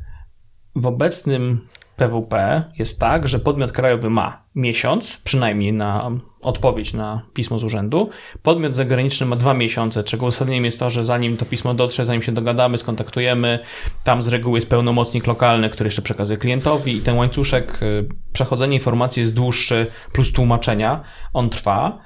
w 0.77 0.87
obecnym 0.87 1.67
PWP 1.97 2.65
jest 2.79 3.01
tak, 3.01 3.29
że 3.29 3.39
podmiot 3.39 3.73
krajowy 3.73 4.11
ma 4.11 4.45
miesiąc, 4.55 5.17
przynajmniej 5.25 5.73
na 5.73 6.11
odpowiedź 6.43 6.93
na 6.93 7.23
pismo 7.35 7.59
z 7.59 7.65
urzędu. 7.65 8.11
Podmiot 8.43 8.75
zagraniczny 8.75 9.27
ma 9.27 9.37
dwa 9.37 9.55
miesiące, 9.55 10.05
czego 10.05 10.27
uzasadnieniem 10.27 10.65
jest 10.65 10.79
to, 10.79 10.91
że 10.91 11.05
zanim 11.05 11.37
to 11.37 11.45
pismo 11.45 11.75
dotrze, 11.75 12.07
zanim 12.07 12.23
się 12.23 12.33
dogadamy, 12.33 12.79
skontaktujemy, 12.79 13.59
tam 14.05 14.23
z 14.23 14.29
reguły 14.29 14.57
jest 14.57 14.71
pełnomocnik 14.71 15.27
lokalny, 15.27 15.71
który 15.71 15.87
jeszcze 15.87 16.03
przekazuje 16.03 16.39
klientowi 16.39 16.97
i 16.97 17.01
ten 17.01 17.17
łańcuszek 17.17 17.83
y, 17.83 18.09
przechodzenia 18.33 18.75
informacji 18.75 19.21
jest 19.21 19.35
dłuższy, 19.35 19.87
plus 20.13 20.33
tłumaczenia, 20.33 21.01
on 21.33 21.51
trwa. 21.51 21.99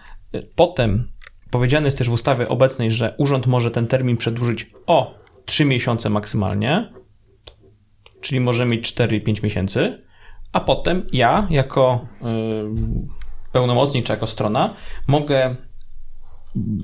Potem 0.56 1.08
powiedziane 1.50 1.86
jest 1.86 1.98
też 1.98 2.08
w 2.08 2.12
ustawie 2.12 2.48
obecnej, 2.48 2.90
że 2.90 3.14
urząd 3.18 3.46
może 3.46 3.70
ten 3.70 3.86
termin 3.86 4.16
przedłużyć 4.16 4.70
o 4.86 5.14
3 5.44 5.64
miesiące 5.64 6.10
maksymalnie, 6.10 6.92
czyli 8.20 8.40
może 8.40 8.66
mieć 8.66 8.92
4-5 8.94 9.42
miesięcy, 9.42 10.02
a 10.52 10.60
potem 10.60 11.06
ja 11.12 11.46
jako 11.50 12.06
yy, 12.22 12.28
pełnomocnik 13.56 14.06
czy 14.06 14.12
jako 14.12 14.26
strona 14.26 14.74
mogę 15.06 15.54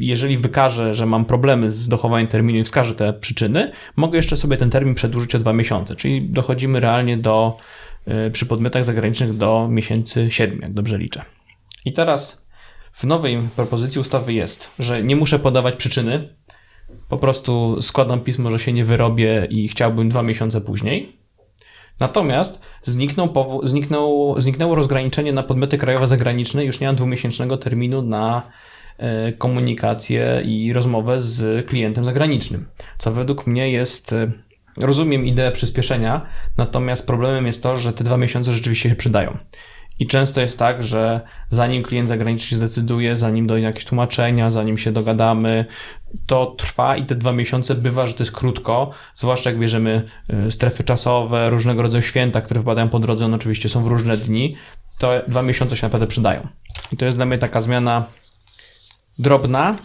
jeżeli 0.01 0.39
wykażę, 0.39 0.95
że 0.95 1.07
mam 1.07 1.25
problemy 1.25 1.71
z 1.71 1.89
dochowaniem 1.89 2.29
terminu 2.29 2.59
i 2.59 2.65
wskażę 2.65 2.95
te 2.95 3.13
przyczyny, 3.13 3.73
mogę 3.97 4.17
jeszcze 4.17 4.37
sobie 4.37 4.57
ten 4.57 4.71
termin 4.71 4.95
przedłużyć 4.95 5.35
o 5.35 5.39
dwa 5.39 5.53
miesiące, 5.53 5.97
czyli 5.97 6.23
dochodzimy 6.23 6.81
realnie 6.81 7.17
do, 7.17 7.57
yy, 8.07 8.31
przy 8.31 8.47
podmiotach 8.47 8.85
zagranicznych 8.85 9.37
do 9.37 9.69
miesięcy 9.69 10.31
7, 10.31 10.59
jak 10.63 10.73
dobrze 10.73 10.99
liczę. 10.99 11.23
I 11.85 11.93
teraz 11.93 12.47
w 12.93 13.05
nowej 13.05 13.49
propozycji 13.57 14.01
ustawy 14.01 14.33
jest, 14.33 14.75
że 14.79 15.03
nie 15.03 15.17
muszę 15.17 15.39
podawać 15.39 15.77
przyczyny, 15.77 16.29
po 17.09 17.19
prostu 17.19 17.83
składam 17.83 18.21
pismo, 18.21 18.51
że 18.51 18.59
się 18.59 18.73
nie 18.73 18.85
wyrobię 18.85 19.47
i 19.51 19.69
chciałbym 19.69 20.09
dwa 20.09 20.23
miesiące 20.23 20.61
później. 20.61 21.22
Natomiast 22.03 22.63
zniknął, 22.83 23.61
zniknął, 23.63 24.35
zniknęło 24.41 24.75
rozgraniczenie 24.75 25.33
na 25.33 25.43
podmioty 25.43 25.79
krajowe 25.79 26.09
zagraniczne, 26.09 26.65
już 26.65 26.81
nie 26.81 26.87
mam 26.87 26.97
dwumiesięcznego 26.97 27.57
terminu 27.57 28.03
na 28.03 28.43
e, 28.99 29.33
komunikację 29.33 30.43
i 30.45 30.73
rozmowę 30.73 31.19
z 31.19 31.67
klientem 31.67 32.05
zagranicznym, 32.05 32.67
co 32.99 33.13
według 33.13 33.47
mnie 33.47 33.71
jest 33.71 34.13
e, 34.13 34.33
rozumiem 34.81 35.27
ideę 35.27 35.53
przyspieszenia, 35.53 36.27
natomiast 36.57 37.07
problemem 37.07 37.47
jest 37.47 37.63
to, 37.63 37.79
że 37.79 37.93
te 37.93 38.05
dwa 38.05 38.17
miesiące 38.17 38.53
rzeczywiście 38.53 38.89
się 38.89 38.97
przydają. 38.97 39.39
I 39.99 40.07
często 40.07 40.41
jest 40.41 40.59
tak, 40.59 40.83
że 40.83 41.21
zanim 41.51 41.83
klient 41.83 42.09
zagraniczny 42.09 42.49
się 42.49 42.57
zdecyduje, 42.57 43.17
zanim 43.17 43.47
dojdzie 43.47 43.67
jakieś 43.67 43.85
tłumaczenia, 43.85 44.51
zanim 44.51 44.79
się 44.79 44.93
dogadamy, 44.93 45.65
to 46.27 46.47
trwa 46.59 46.97
i 46.97 47.07
te 47.07 47.15
dwa 47.15 47.33
miesiące 47.33 47.75
bywa, 47.75 48.07
że 48.07 48.15
to 48.15 48.23
jest 48.23 48.33
krótko, 48.33 48.91
zwłaszcza 49.15 49.51
jak 49.51 49.59
bierzemy 49.59 50.03
y, 50.47 50.51
strefy 50.51 50.85
czasowe, 50.85 51.51
różnego 51.51 51.83
rodzaju 51.83 52.03
święta, 52.03 52.41
które 52.41 52.61
wpadają 52.61 52.89
po 52.89 52.99
drodze, 52.99 53.25
one 53.25 53.37
oczywiście 53.37 53.69
są 53.69 53.85
w 53.85 53.87
różne 53.87 54.17
dni, 54.17 54.57
to 54.99 55.13
dwa 55.29 55.43
miesiące 55.43 55.77
się 55.77 55.87
naprawdę 55.87 56.07
przydają. 56.07 56.49
I 56.93 56.97
to 56.97 57.05
jest 57.05 57.19
dla 57.19 57.27
mnie 57.27 57.39
taka 57.39 57.61
zmiana 57.61 58.05
drobna, 59.19 59.77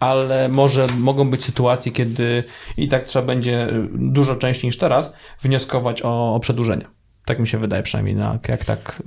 ale 0.00 0.48
może 0.48 0.86
mogą 0.98 1.30
być 1.30 1.44
sytuacje, 1.44 1.92
kiedy 1.92 2.44
i 2.76 2.88
tak 2.88 3.04
trzeba 3.04 3.26
będzie 3.26 3.68
y, 3.68 3.88
dużo 3.92 4.36
częściej 4.36 4.68
niż 4.68 4.78
teraz 4.78 5.14
wnioskować 5.42 6.02
o, 6.02 6.34
o 6.34 6.40
przedłużenie. 6.40 6.99
Tak 7.30 7.38
mi 7.38 7.48
się 7.48 7.58
wydaje 7.58 7.82
przynajmniej, 7.82 8.16
na, 8.16 8.38
jak 8.48 8.64
tak 8.64 9.02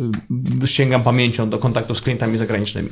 y, 0.64 0.68
sięgam 0.68 1.04
pamięcią 1.04 1.50
do 1.50 1.60
kontaktów 1.60 1.98
z 1.98 2.02
klientami 2.02 2.38
zagranicznymi. 2.38 2.90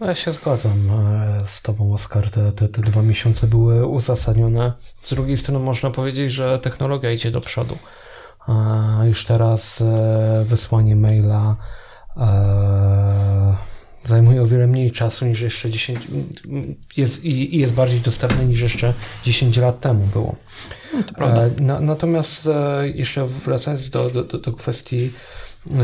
Ja 0.00 0.14
się 0.14 0.32
zgadzam 0.32 0.72
e, 0.90 1.46
z 1.46 1.62
Tobą, 1.62 1.94
Oskar. 1.94 2.30
Te, 2.30 2.52
te, 2.52 2.68
te 2.68 2.82
dwa 2.82 3.02
miesiące 3.02 3.46
były 3.46 3.86
uzasadnione. 3.86 4.72
Z 5.00 5.14
drugiej 5.14 5.36
strony 5.36 5.64
można 5.64 5.90
powiedzieć, 5.90 6.32
że 6.32 6.58
technologia 6.58 7.12
idzie 7.12 7.30
do 7.30 7.40
przodu. 7.40 7.78
Już 9.04 9.24
teraz 9.24 9.80
e, 9.80 10.44
wysłanie 10.46 10.96
maila 10.96 11.56
e, 12.16 12.20
zajmuje 14.10 14.42
o 14.42 14.46
wiele 14.46 14.66
mniej 14.66 14.90
czasu 14.90 15.26
niż 15.26 15.40
jeszcze 15.40 15.70
10 15.70 15.98
jest, 16.96 17.24
i 17.24 17.58
jest 17.58 17.72
bardziej 17.72 18.00
dostępne 18.00 18.46
niż 18.46 18.60
jeszcze 18.60 18.94
10 19.24 19.56
lat 19.56 19.80
temu 19.80 20.06
było. 20.12 20.36
No, 21.18 21.26
na, 21.60 21.80
natomiast 21.80 22.48
jeszcze 22.94 23.26
wracając 23.26 23.90
do, 23.90 24.10
do, 24.10 24.24
do 24.24 24.52
kwestii 24.52 25.10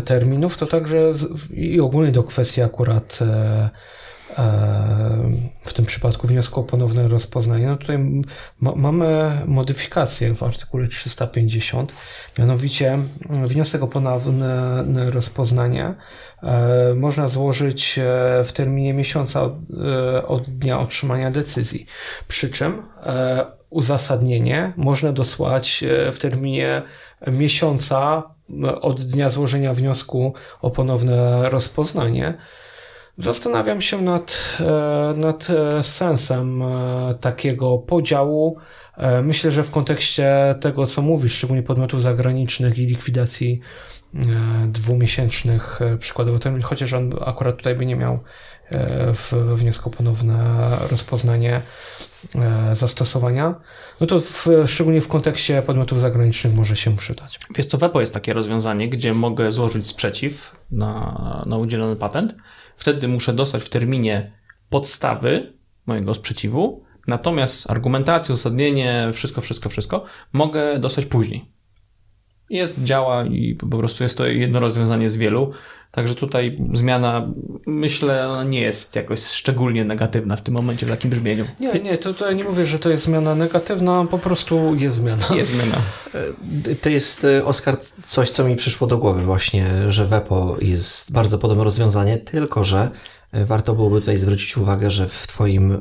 terminów, 0.04 0.56
to 0.56 0.66
także 0.66 1.14
z, 1.14 1.50
i 1.50 1.80
ogólnie 1.80 2.12
do 2.12 2.22
kwestii 2.22 2.62
akurat 2.62 3.18
e, 3.20 3.24
e, 3.24 3.70
w 5.64 5.72
tym 5.72 5.84
przypadku 5.84 6.26
wniosku 6.26 6.60
o 6.60 6.64
ponowne 6.64 7.08
rozpoznanie. 7.08 7.66
No 7.66 7.76
tutaj 7.76 7.98
ma, 8.60 8.72
mamy 8.76 9.40
modyfikację 9.46 10.34
w 10.34 10.42
artykule 10.42 10.86
350, 10.86 11.94
mianowicie 12.38 12.98
wniosek 13.30 13.82
o 13.82 13.86
ponowne 13.86 14.84
rozpoznanie 15.10 15.94
e, 16.42 16.94
można 16.94 17.28
złożyć 17.28 17.98
e, 17.98 18.02
w 18.44 18.52
terminie 18.52 18.94
miesiąca 18.94 19.42
od, 19.42 19.54
e, 19.54 20.26
od 20.26 20.42
dnia 20.42 20.80
otrzymania 20.80 21.30
decyzji. 21.30 21.86
Przy 22.28 22.50
czym 22.50 22.82
uzasadnienie 23.70 24.72
można 24.76 25.12
dosłać 25.12 25.84
w 26.12 26.18
terminie 26.18 26.82
miesiąca 27.26 28.22
od 28.80 29.02
dnia 29.02 29.28
złożenia 29.28 29.72
wniosku 29.72 30.34
o 30.62 30.70
ponowne 30.70 31.50
rozpoznanie. 31.50 32.38
Zastanawiam 33.18 33.80
się 33.80 34.02
nad, 34.02 34.58
e, 34.60 35.14
nad 35.16 35.48
e, 35.50 35.82
sensem 35.82 36.62
e, 36.62 37.14
takiego 37.20 37.78
podziału. 37.78 38.58
Myślę, 39.22 39.52
że 39.52 39.62
w 39.62 39.70
kontekście 39.70 40.54
tego, 40.60 40.86
co 40.86 41.02
mówisz, 41.02 41.34
szczególnie 41.34 41.62
podmiotów 41.62 42.02
zagranicznych 42.02 42.78
i 42.78 42.86
likwidacji 42.86 43.60
dwumiesięcznych 44.66 45.80
przykładowo 45.98 46.38
termin, 46.38 46.62
chociaż 46.62 46.92
on 46.92 47.10
akurat 47.26 47.56
tutaj 47.56 47.74
by 47.74 47.86
nie 47.86 47.96
miał 47.96 48.18
w 49.14 49.32
wniosku 49.54 49.90
ponowne 49.90 50.66
rozpoznanie 50.90 51.60
zastosowania, 52.72 53.54
no 54.00 54.06
to 54.06 54.20
w, 54.20 54.46
szczególnie 54.66 55.00
w 55.00 55.08
kontekście 55.08 55.62
podmiotów 55.62 56.00
zagranicznych 56.00 56.54
może 56.54 56.76
się 56.76 56.96
przydać. 56.96 57.40
Wiesz 57.56 57.66
co, 57.66 57.78
WEPO 57.78 58.00
jest 58.00 58.14
takie 58.14 58.32
rozwiązanie, 58.32 58.88
gdzie 58.88 59.14
mogę 59.14 59.52
złożyć 59.52 59.86
sprzeciw 59.86 60.56
na, 60.70 61.44
na 61.46 61.56
udzielony 61.56 61.96
patent. 61.96 62.34
Wtedy 62.76 63.08
muszę 63.08 63.32
dostać 63.32 63.62
w 63.62 63.68
terminie 63.68 64.32
podstawy 64.70 65.52
mojego 65.86 66.14
sprzeciwu, 66.14 66.84
natomiast 67.06 67.70
argumentację, 67.70 68.32
uzasadnienie, 68.32 69.08
wszystko, 69.12 69.40
wszystko, 69.40 69.68
wszystko 69.68 70.04
mogę 70.32 70.78
dostać 70.78 71.06
później. 71.06 71.44
Jest, 72.50 72.84
działa 72.84 73.24
i 73.24 73.54
po 73.54 73.78
prostu 73.78 74.02
jest 74.02 74.18
to 74.18 74.26
jedno 74.26 74.60
rozwiązanie 74.60 75.10
z 75.10 75.16
wielu. 75.16 75.52
Także 75.96 76.14
tutaj 76.14 76.58
zmiana, 76.72 77.28
myślę, 77.66 78.44
nie 78.48 78.60
jest 78.60 78.96
jakoś 78.96 79.22
szczególnie 79.22 79.84
negatywna 79.84 80.36
w 80.36 80.42
tym 80.42 80.54
momencie 80.54 80.86
w 80.86 80.90
takim 80.90 81.10
brzmieniu. 81.10 81.44
Nie, 81.60 81.72
nie, 81.72 81.98
to 81.98 82.14
tutaj 82.14 82.36
nie 82.36 82.44
mówię, 82.44 82.66
że 82.66 82.78
to 82.78 82.90
jest 82.90 83.04
zmiana 83.04 83.34
negatywna, 83.34 84.06
po 84.10 84.18
prostu 84.18 84.74
jest 84.74 84.96
zmiana. 84.96 85.26
Jest 85.34 85.52
zmiana. 85.52 85.76
E, 86.70 86.74
to 86.74 86.88
jest, 86.88 87.24
e, 87.24 87.44
Oskar, 87.44 87.76
coś, 88.06 88.30
co 88.30 88.44
mi 88.44 88.56
przyszło 88.56 88.86
do 88.86 88.98
głowy 88.98 89.22
właśnie, 89.22 89.66
że 89.88 90.06
WEPO 90.06 90.56
jest 90.62 91.12
bardzo 91.12 91.38
podobne 91.38 91.64
rozwiązanie, 91.64 92.16
tylko 92.16 92.64
że 92.64 92.90
warto 93.32 93.74
byłoby 93.74 94.00
tutaj 94.00 94.16
zwrócić 94.16 94.56
uwagę, 94.56 94.90
że 94.90 95.08
w 95.08 95.26
Twoim, 95.26 95.72
e, 95.72 95.78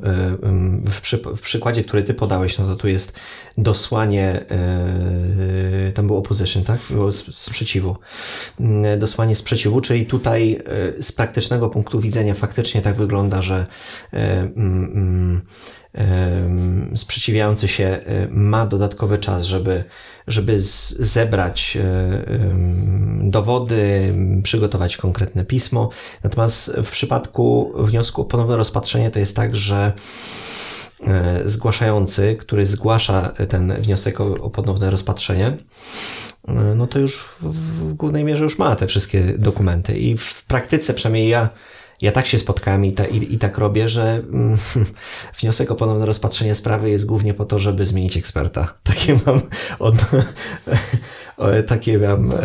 w, 0.85 1.01
przy, 1.01 1.17
w 1.17 1.41
przykładzie, 1.41 1.83
który 1.83 2.03
Ty 2.03 2.13
podałeś, 2.13 2.57
no 2.57 2.67
to 2.67 2.75
tu 2.75 2.87
jest 2.87 3.19
dosłanie, 3.57 4.45
e, 4.49 5.91
tam 5.91 6.07
było 6.07 6.19
opposition, 6.19 6.63
tak? 6.63 6.79
Było 6.89 7.11
sprzeciwu. 7.11 7.97
Mm, 8.59 8.99
dosłanie 8.99 9.35
sprzeciwu, 9.35 9.81
czyli 9.81 10.05
tutaj 10.05 10.63
z 10.99 11.11
praktycznego 11.11 11.69
punktu 11.69 11.99
widzenia 11.99 12.33
faktycznie 12.33 12.81
tak 12.81 12.95
wygląda, 12.95 13.41
że 13.41 13.67
mm, 14.11 14.53
mm, 14.55 15.41
sprzeciwiający 16.95 17.67
się 17.67 17.99
ma 18.29 18.65
dodatkowy 18.65 19.17
czas, 19.17 19.43
żeby, 19.43 19.83
żeby 20.27 20.59
zebrać 20.59 21.77
dowody, 23.21 24.13
przygotować 24.43 24.97
konkretne 24.97 25.45
pismo. 25.45 25.89
Natomiast 26.23 26.71
w 26.83 26.91
przypadku 26.91 27.73
wniosku 27.77 28.21
o 28.21 28.25
ponowne 28.25 28.57
rozpatrzenie 28.57 29.11
to 29.11 29.19
jest 29.19 29.35
tak, 29.35 29.55
że 29.55 29.93
e, 31.03 31.41
zgłaszający, 31.49 32.35
który 32.39 32.65
zgłasza 32.65 33.33
ten 33.49 33.81
wniosek 33.81 34.21
o, 34.21 34.35
o 34.35 34.49
ponowne 34.49 34.89
rozpatrzenie, 34.91 35.57
e, 36.47 36.53
no 36.75 36.87
to 36.87 36.99
już 36.99 37.35
w, 37.41 37.89
w 37.89 37.93
głównej 37.93 38.23
mierze 38.23 38.43
już 38.43 38.59
ma 38.59 38.75
te 38.75 38.87
wszystkie 38.87 39.23
dokumenty 39.23 39.97
i 39.97 40.17
w 40.17 40.43
praktyce 40.43 40.93
przynajmniej 40.93 41.29
ja 41.29 41.49
ja 42.01 42.11
tak 42.11 42.25
się 42.25 42.39
spotkałem 42.39 42.85
i, 42.85 42.93
ta, 42.93 43.05
i, 43.05 43.33
i 43.33 43.37
tak 43.37 43.57
robię, 43.57 43.89
że 43.89 44.21
mm, 44.31 44.57
wniosek 45.39 45.71
o 45.71 45.75
ponowne 45.75 46.05
rozpatrzenie 46.05 46.55
sprawy 46.55 46.89
jest 46.89 47.05
głównie 47.05 47.33
po 47.33 47.45
to, 47.45 47.59
żeby 47.59 47.85
zmienić 47.85 48.17
eksperta. 48.17 48.73
Takie 48.83 49.19
mam, 49.25 49.41
od, 49.79 49.95
takie 51.67 51.99
mam 51.99 52.31
e, 52.31 52.35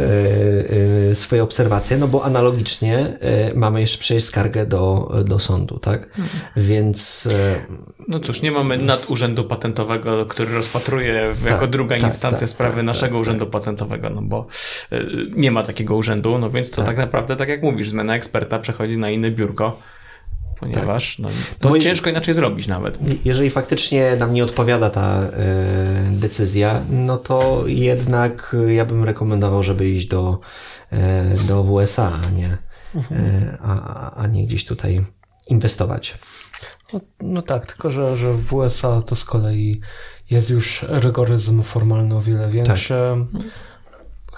e, 1.11 1.15
swoje 1.15 1.43
obserwacje, 1.43 1.99
no 1.99 2.09
bo 2.09 2.25
analogicznie 2.25 2.99
e, 3.21 3.55
mamy 3.55 3.81
jeszcze 3.81 3.99
przejść 3.99 4.27
skargę 4.27 4.67
do, 4.67 5.13
do 5.25 5.39
sądu, 5.39 5.79
tak? 5.79 6.07
Mhm. 6.07 6.29
Więc. 6.57 7.29
E, 7.33 7.61
no 8.09 8.21
cóż, 8.21 8.43
nie 8.43 8.53
mamy 8.53 8.79
nadurzędu 8.79 9.45
patentowego, 9.45 10.27
który 10.27 10.55
rozpatruje 10.55 11.35
tak, 11.43 11.53
jako 11.53 11.67
druga 11.67 11.97
tak, 11.97 12.05
instancja 12.05 12.41
tak, 12.41 12.49
sprawy 12.49 12.77
tak, 12.77 12.85
naszego 12.85 13.13
tak, 13.13 13.21
urzędu 13.21 13.47
patentowego, 13.47 14.11
no 14.11 14.23
bo 14.23 14.47
e, 14.93 15.05
nie 15.37 15.51
ma 15.51 15.63
takiego 15.63 15.97
urzędu, 15.97 16.39
no 16.39 16.51
więc 16.51 16.71
to 16.71 16.77
tak. 16.77 16.87
tak 16.87 16.97
naprawdę, 16.97 17.37
tak 17.37 17.49
jak 17.49 17.63
mówisz, 17.63 17.89
zmiana 17.89 18.17
eksperta 18.17 18.59
przechodzi 18.59 18.99
na 18.99 19.11
inny 19.11 19.31
biurko, 19.31 19.79
ponieważ 20.61 21.17
tak. 21.17 21.23
no, 21.23 21.29
to 21.59 21.69
Bo 21.69 21.79
ciężko 21.79 22.11
inaczej 22.11 22.35
zrobić 22.35 22.67
nawet. 22.67 22.99
Jeżeli 23.25 23.51
faktycznie 23.51 24.17
nam 24.17 24.35
nie 24.35 24.45
odpowiada 24.45 24.91
ta 24.91 25.23
y, 25.23 25.29
decyzja, 26.11 26.81
no 26.91 27.17
to 27.17 27.63
jednak 27.67 28.57
ja 28.69 28.85
bym 28.85 29.05
rekomendował, 29.05 29.63
żeby 29.63 29.89
iść 29.89 30.07
do, 30.07 30.39
y, 30.93 30.97
do 31.49 31.63
USA, 31.63 32.21
a 32.27 32.31
nie, 32.31 32.59
mhm. 32.95 33.21
y, 33.21 33.59
a, 33.63 34.15
a 34.15 34.27
nie 34.27 34.47
gdzieś 34.47 34.65
tutaj 34.65 35.01
inwestować. 35.49 36.19
No, 36.93 37.01
no, 37.21 37.43
tak, 37.43 37.67
tylko 37.67 37.91
że, 37.91 38.17
że 38.17 38.35
w 38.35 38.55
USA 38.55 39.03
to 39.03 39.17
z 39.17 39.25
kolei 39.25 39.81
jest 40.31 40.51
już 40.51 40.85
rygoryzm 40.89 41.63
formalny 41.63 42.17
o 42.17 42.21
wiele 42.21 42.51
większy. 42.51 42.95
Tak 43.33 43.43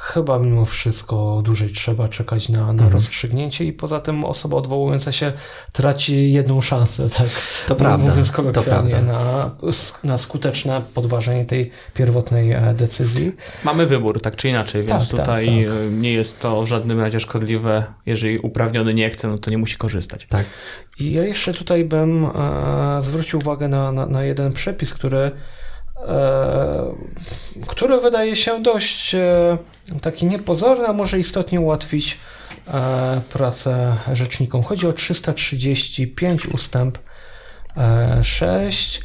chyba 0.03 0.39
mimo 0.39 0.65
wszystko 0.65 1.43
dłużej 1.45 1.71
trzeba 1.71 2.09
czekać 2.09 2.49
na, 2.49 2.61
na 2.61 2.71
mhm. 2.71 2.93
rozstrzygnięcie 2.93 3.65
i 3.65 3.73
poza 3.73 4.01
tym 4.01 4.25
osoba 4.25 4.57
odwołująca 4.57 5.13
się 5.13 5.33
traci 5.73 6.33
jedną 6.33 6.61
szansę, 6.61 7.11
tak? 7.11 7.29
To 7.69 7.75
prawda. 7.75 8.11
Mówiąc 8.11 8.31
kolokwialnie, 8.31 9.03
na, 9.03 9.51
na 10.05 10.17
skuteczne 10.17 10.83
podważenie 10.95 11.45
tej 11.45 11.71
pierwotnej 11.95 12.53
e, 12.53 12.75
decyzji. 12.75 13.33
Mamy 13.65 13.87
wybór, 13.87 14.21
tak 14.21 14.37
czy 14.37 14.49
inaczej, 14.49 14.83
więc 14.83 15.09
tak, 15.09 15.17
tak 15.17 15.27
tutaj 15.27 15.67
tak, 15.67 15.75
tak. 15.75 15.93
nie 15.93 16.13
jest 16.13 16.41
to 16.41 16.63
w 16.63 16.67
żadnym 16.67 17.01
razie 17.01 17.21
szkodliwe. 17.21 17.85
Jeżeli 18.07 18.39
uprawniony 18.39 18.95
nie 18.95 19.11
chce, 19.11 19.29
no 19.29 19.39
to 19.39 19.51
nie 19.51 19.59
musi 19.59 19.77
korzystać. 19.77 20.27
Tak. 20.27 20.47
I 20.99 21.13
ja 21.13 21.25
jeszcze 21.25 21.55
tutaj 21.55 21.85
bym 21.85 22.25
e, 22.25 23.03
zwrócił 23.03 23.39
uwagę 23.39 23.69
na, 23.69 23.93
na, 23.93 24.07
na 24.07 24.23
jeden 24.23 24.53
przepis, 24.53 24.95
który 24.95 25.31
który 27.67 28.01
wydaje 28.01 28.37
się 28.37 28.63
dość 28.63 29.15
e, 29.15 29.59
taki 30.01 30.27
niepozorny, 30.27 30.87
a 30.87 30.93
może 30.93 31.19
istotnie 31.19 31.61
ułatwić 31.61 32.19
e, 32.69 33.21
pracę 33.33 33.97
rzecznikom. 34.13 34.63
Chodzi 34.63 34.87
o 34.87 34.93
335 34.93 36.47
ustęp 36.47 36.99
6 38.23 39.03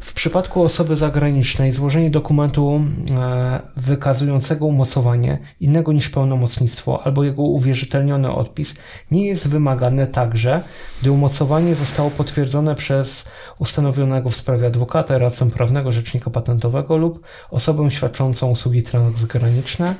w 0.00 0.12
przypadku 0.12 0.62
osoby 0.62 0.96
zagranicznej 0.96 1.72
złożenie 1.72 2.10
dokumentu 2.10 2.80
e, 3.10 3.60
wykazującego 3.76 4.66
umocowanie 4.66 5.38
innego 5.60 5.92
niż 5.92 6.10
pełnomocnictwo 6.10 7.02
albo 7.02 7.24
jego 7.24 7.42
uwierzytelniony 7.42 8.30
odpis 8.32 8.74
nie 9.10 9.26
jest 9.26 9.48
wymagane 9.48 10.06
także, 10.06 10.62
gdy 11.00 11.12
umocowanie 11.12 11.74
zostało 11.74 12.10
potwierdzone 12.10 12.74
przez 12.74 13.30
ustanowionego 13.58 14.28
w 14.28 14.36
sprawie 14.36 14.66
adwokata, 14.66 15.18
radcę 15.18 15.50
prawnego, 15.50 15.92
rzecznika 15.92 16.30
patentowego 16.30 16.96
lub 16.96 17.26
osobę 17.50 17.90
świadczącą 17.90 18.50
usługi 18.50 18.82
transgraniczne. 18.82 19.94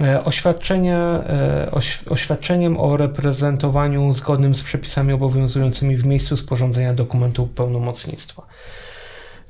E, 0.00 0.24
oświadczenie, 0.24 0.96
e, 0.96 1.70
oświadczeniem 2.10 2.80
o 2.80 2.96
reprezentowaniu 2.96 4.12
zgodnym 4.12 4.54
z 4.54 4.62
przepisami 4.62 5.12
obowiązującymi 5.12 5.96
w 5.96 6.06
miejscu 6.06 6.36
sporządzenia 6.36 6.94
dokumentu 6.94 7.46
pełnomocnictwa. 7.46 8.46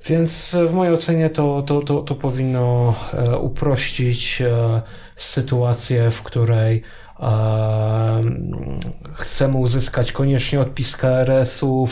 Więc 0.07 0.57
w 0.69 0.73
mojej 0.73 0.95
ocenie 0.95 1.31
to, 1.31 1.63
to, 1.63 1.81
to, 1.81 2.03
to 2.03 2.15
powinno 2.15 2.95
e, 3.13 3.39
uprościć 3.39 4.43
e, 4.43 4.83
sytuację, 5.17 6.11
w 6.11 6.23
której 6.23 6.83
chcemy 9.15 9.57
uzyskać 9.57 10.13
koniecznie 10.13 10.61
odpis 10.61 10.97
KRS-u 10.97 11.87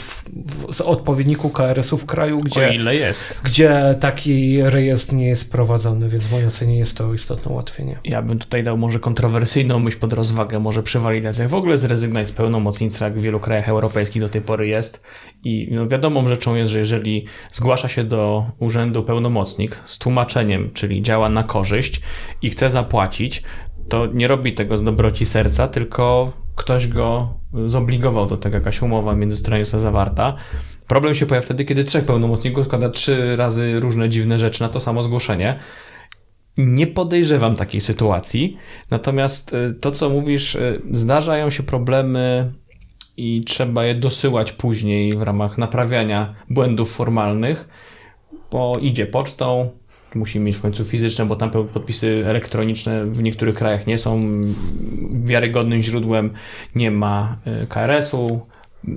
z 0.71 0.81
odpowiedniku 0.81 1.51
KRS-u 1.51 1.97
w 1.97 2.07
kraju, 2.07 2.41
gdzie, 2.41 2.73
gdzie 3.45 3.95
taki 4.01 4.63
rejestr 4.63 5.15
nie 5.15 5.29
jest 5.29 5.53
prowadzony, 5.53 6.09
więc 6.09 6.27
w 6.27 6.33
mojej 6.33 6.47
ocenie 6.47 6.79
jest 6.79 6.99
to 6.99 7.13
istotne 7.13 7.53
ułatwienie. 7.53 7.99
Ja 8.05 8.23
bym 8.23 8.39
tutaj 8.39 8.65
dał 8.65 8.79
może 8.79 9.01
kontrowersyjną 9.01 9.79
myśl 9.79 9.99
pod 9.99 10.13
rozwagę, 10.13 10.59
może 10.59 10.83
przy 10.83 11.01
walidacjach 11.01 11.49
w 11.49 11.55
ogóle 11.55 11.79
zrezygnować 11.79 12.29
z 12.29 12.33
pełnomocnictwa, 12.33 13.05
jak 13.05 13.19
w 13.19 13.23
wielu 13.23 13.41
krajach 13.41 13.69
europejskich 13.69 14.23
do 14.23 14.29
tej 14.29 14.41
pory 14.41 14.69
jest. 14.69 15.05
I 15.45 15.69
no, 15.71 15.89
wiadomą 15.89 16.29
rzeczą 16.29 16.55
jest, 16.55 16.73
że 16.73 16.79
jeżeli 16.79 17.27
zgłasza 17.51 17.89
się 17.89 18.05
do 18.05 18.47
urzędu 18.59 19.03
pełnomocnik 19.03 19.81
z 19.87 19.99
tłumaczeniem, 19.99 20.71
czyli 20.75 21.03
działa 21.03 21.29
na 21.29 21.43
korzyść 21.43 22.01
i 22.43 22.51
chce 22.51 22.71
zapłacić, 22.71 23.43
to 23.89 24.07
nie 24.07 24.29
robi 24.29 24.55
tego 24.55 24.77
z 24.77 24.85
dobroci 24.85 25.27
serca, 25.27 25.69
tylko 25.69 26.33
ktoś 26.57 26.89
go 26.89 27.35
zobligował 27.65 28.27
do 28.27 28.37
tego, 28.37 28.57
jakaś 28.57 28.83
umowa 28.83 29.15
międzystronnictwa 29.15 29.79
zawarta. 29.79 30.37
Problem 30.87 31.15
się 31.15 31.27
pojawia 31.27 31.45
wtedy, 31.45 31.65
kiedy 31.65 31.85
trzech 31.85 32.05
pełnomocników 32.05 32.65
składa 32.65 32.91
trzy 32.91 33.37
razy 33.37 33.81
różne 33.81 34.09
dziwne 34.09 34.39
rzeczy 34.39 34.63
na 34.63 34.69
to 34.69 34.81
samo 34.81 35.03
zgłoszenie. 35.03 35.59
Nie 36.57 36.87
podejrzewam 36.87 37.55
takiej 37.55 37.81
sytuacji, 37.81 38.57
natomiast 38.91 39.55
y, 39.55 39.75
to, 39.81 39.91
co 39.91 40.11
mówisz, 40.11 40.55
y, 40.55 40.83
zdarzają 40.91 41.51
się 41.51 41.63
problemy 41.63 42.53
i 43.17 43.45
trzeba 43.47 43.85
je 43.85 43.95
dosyłać 43.95 44.53
później 44.53 45.13
w 45.13 45.23
ramach 45.23 45.59
naprawiania 45.59 46.35
błędów 46.51 46.93
formalnych, 46.93 47.69
bo 48.51 48.79
idzie 48.81 49.07
pocztą, 49.07 49.71
musi 50.15 50.41
mieć 50.41 50.57
w 50.57 50.61
końcu 50.61 50.85
fizyczne, 50.85 51.27
bo 51.27 51.37
tam 51.37 51.51
podpisy 51.51 52.23
elektroniczne 52.27 53.05
w 53.05 53.23
niektórych 53.23 53.55
krajach 53.55 53.87
nie 53.87 53.99
są 53.99 54.21
wiarygodnym 55.11 55.83
źródłem, 55.83 56.31
nie 56.75 56.91
ma 56.91 57.37
e, 57.45 57.67
KRS-u, 57.67 58.41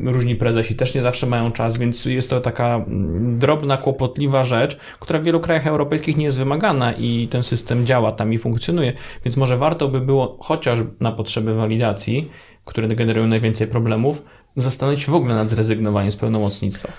różni 0.04 0.36
prezesi 0.36 0.76
też 0.76 0.96
nie 0.96 1.02
zawsze 1.02 1.28
mają 1.28 1.52
czas, 1.52 1.78
więc 1.78 2.06
jest 2.06 2.30
to 2.30 2.42
taka 2.42 2.76
mm, 2.76 3.40
drobna, 3.40 3.78
kłopotliwa 3.78 4.44
rzecz, 4.44 4.78
która 5.00 5.20
w 5.20 5.24
wielu 5.24 5.40
krajach 5.40 5.68
europejskich 5.68 6.18
nie 6.18 6.26
jest 6.26 6.40
wymagana 6.40 6.94
i 6.94 7.28
ten 7.32 7.44
system 7.44 7.86
działa 7.86 8.12
tam 8.12 8.34
i 8.34 8.38
funkcjonuje, 8.38 8.94
więc 9.26 9.38
może 9.38 9.58
warto 9.58 9.88
by 9.88 10.02
było 10.02 10.38
chociaż 10.42 10.80
na 11.00 11.12
potrzeby 11.12 11.54
walidacji, 11.54 12.32
które 12.66 12.88
generują 12.88 13.28
najwięcej 13.28 13.68
problemów, 13.68 14.22
zastanowić 14.56 15.02
się 15.02 15.12
w 15.12 15.16
ogóle 15.16 15.36
nad 15.36 15.50
zrezygnowaniem 15.50 16.12
z 16.12 16.18
pełnomocnictwa. 16.18 16.92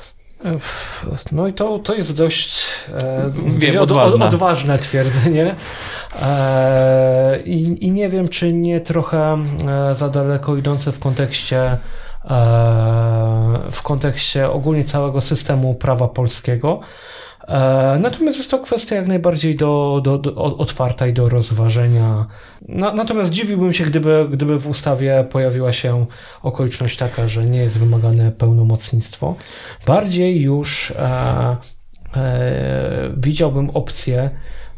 No 1.33 1.49
i 1.49 1.53
to, 1.53 1.79
to 1.79 1.95
jest 1.95 2.17
dość, 2.17 2.65
e, 3.03 3.31
wiem, 3.59 3.77
od, 3.77 3.83
odważne. 3.83 4.25
odważne 4.25 4.79
twierdzenie. 4.79 5.55
E, 6.23 7.39
i, 7.45 7.87
I 7.87 7.91
nie 7.91 8.09
wiem, 8.09 8.29
czy 8.29 8.53
nie 8.53 8.81
trochę 8.81 9.39
e, 9.91 9.95
za 9.95 10.09
daleko 10.09 10.57
idące 10.57 10.93
w 10.93 10.99
kontekście 10.99 11.61
e, 11.61 11.79
w 13.71 13.83
kontekście 13.83 14.51
ogólnie 14.51 14.85
całego 14.85 15.21
systemu 15.21 15.75
prawa 15.75 16.09
polskiego. 16.09 16.81
E, 17.49 17.99
natomiast 18.01 18.39
jest 18.39 18.51
to 18.51 18.59
kwestia 18.59 18.97
jak 18.97 19.07
najbardziej 19.07 19.57
do, 19.57 20.01
do, 20.05 20.19
do 20.19 20.35
otwarta 20.35 21.07
i 21.07 21.13
do 21.13 21.29
rozważenia. 21.29 22.27
natomiast 22.69 23.31
dziwiłbym 23.31 23.73
się, 23.73 23.85
gdyby, 23.85 24.29
gdyby 24.31 24.59
w 24.59 24.69
ustawie 24.69 25.27
pojawiła 25.31 25.73
się 25.73 26.07
okoliczność 26.43 26.97
taka, 26.97 27.29
że 27.29 27.47
nie 27.47 27.59
jest 27.59 27.79
wymagane 27.79 28.33
pełnomocnictwo. 28.33 29.35
Bardziej 29.87 30.41
już 30.41 30.91
e, 30.91 31.57
e, 32.17 33.11
widziałbym 33.17 33.71
opcję, 33.71 34.31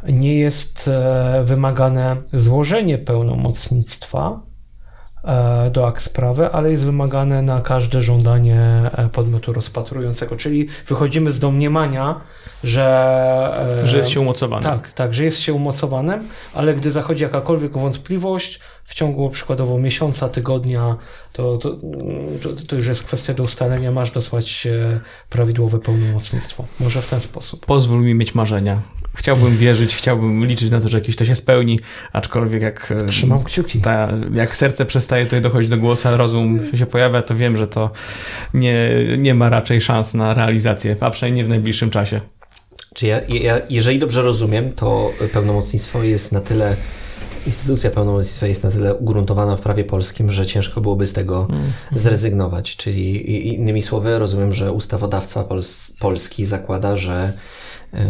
nie 0.08 0.38
jest 0.38 0.88
e, 0.88 1.42
wymagane 1.44 2.16
złożenie 2.32 2.98
pełnomocnictwa, 2.98 4.40
e, 5.24 5.70
do 5.70 5.86
akt 5.86 6.02
sprawy, 6.02 6.50
ale 6.50 6.70
jest 6.70 6.84
wymagane 6.84 7.42
na 7.42 7.60
każde 7.60 8.02
żądanie 8.02 8.90
podmiotu 9.12 9.52
rozpatrującego. 9.52 10.36
Czyli 10.36 10.68
wychodzimy 10.86 11.32
z 11.32 11.40
domniemania, 11.40 12.20
że... 12.64 13.78
E, 13.82 13.88
że 13.88 13.96
jest 13.96 14.10
się 14.10 14.20
umocowanym. 14.20 14.62
Tak, 14.62 14.92
tak, 14.92 15.14
że 15.14 15.24
jest 15.24 15.40
się 15.40 15.52
umocowanym, 15.52 16.28
ale 16.54 16.74
gdy 16.74 16.92
zachodzi 16.92 17.22
jakakolwiek 17.22 17.72
wątpliwość, 17.72 18.60
w 18.84 18.94
ciągu 18.94 19.30
przykładowo 19.30 19.78
miesiąca, 19.78 20.28
tygodnia, 20.28 20.96
to, 21.32 21.58
to, 21.58 21.76
to, 22.66 22.76
już 22.76 22.86
jest 22.86 23.04
kwestia 23.04 23.34
do 23.34 23.42
ustalenia, 23.42 23.90
masz 23.90 24.10
dosłać 24.10 24.68
prawidłowe 25.30 25.78
pełnomocnictwo. 25.78 26.64
Może 26.80 27.02
w 27.02 27.10
ten 27.10 27.20
sposób. 27.20 27.66
Pozwól 27.66 28.02
mi 28.02 28.14
mieć 28.14 28.34
marzenia. 28.34 28.80
Chciałbym 29.14 29.56
wierzyć, 29.56 29.96
chciałbym 29.96 30.46
liczyć 30.46 30.70
na 30.70 30.80
to, 30.80 30.88
że 30.88 30.98
jakieś 30.98 31.16
to 31.16 31.24
się 31.24 31.34
spełni, 31.34 31.80
aczkolwiek 32.12 32.62
jak... 32.62 32.92
E, 32.92 33.06
Trzymam 33.06 33.44
kciuki. 33.44 33.80
Ta, 33.80 34.08
jak 34.34 34.56
serce 34.56 34.84
przestaje 34.84 35.24
tutaj 35.24 35.40
dochodzić 35.40 35.70
do 35.70 35.78
głosu, 35.78 36.08
a 36.08 36.16
rozum 36.16 36.60
się 36.74 36.86
pojawia, 36.86 37.22
to 37.22 37.34
wiem, 37.34 37.56
że 37.56 37.66
to 37.66 37.90
nie, 38.54 38.90
nie 39.18 39.34
ma 39.34 39.48
raczej 39.48 39.80
szans 39.80 40.14
na 40.14 40.34
realizację, 40.34 40.96
a 41.00 41.10
przynajmniej 41.10 41.42
nie 41.42 41.46
w 41.46 41.50
najbliższym 41.50 41.90
czasie. 41.90 42.20
Czy 42.94 43.06
ja, 43.06 43.20
ja, 43.28 43.60
jeżeli 43.70 43.98
dobrze 43.98 44.22
rozumiem, 44.22 44.72
to 44.72 45.10
pełnomocnictwo 45.32 46.02
jest 46.02 46.32
na 46.32 46.40
tyle, 46.40 46.76
instytucja 47.46 47.90
pełnomocnictwa 47.90 48.46
jest 48.46 48.64
na 48.64 48.70
tyle 48.70 48.94
ugruntowana 48.94 49.56
w 49.56 49.60
prawie 49.60 49.84
polskim, 49.84 50.32
że 50.32 50.46
ciężko 50.46 50.80
byłoby 50.80 51.06
z 51.06 51.12
tego 51.12 51.46
mm. 51.50 51.72
zrezygnować. 51.92 52.76
Czyli 52.76 53.54
innymi 53.54 53.82
słowy, 53.82 54.18
rozumiem, 54.18 54.52
że 54.52 54.72
ustawodawca 54.72 55.44
Pols 55.44 55.92
Polski 55.98 56.44
zakłada, 56.44 56.96
że 56.96 57.32
e, 57.94 58.02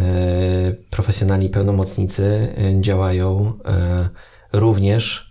profesjonalni 0.90 1.48
pełnomocnicy 1.48 2.54
e, 2.58 2.80
działają 2.80 3.52
e, 3.64 4.08
również 4.52 5.23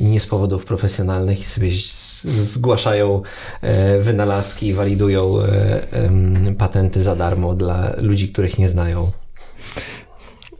nie 0.00 0.20
z 0.20 0.26
powodów 0.26 0.64
profesjonalnych 0.64 1.40
i 1.40 1.44
sobie 1.44 1.70
zgłaszają 2.24 3.22
e, 3.60 3.98
wynalazki 3.98 4.66
i 4.66 4.72
walidują 4.72 5.40
e, 5.40 6.54
patenty 6.58 7.02
za 7.02 7.16
darmo 7.16 7.54
dla 7.54 7.92
ludzi, 7.96 8.28
których 8.28 8.58
nie 8.58 8.68
znają. 8.68 9.10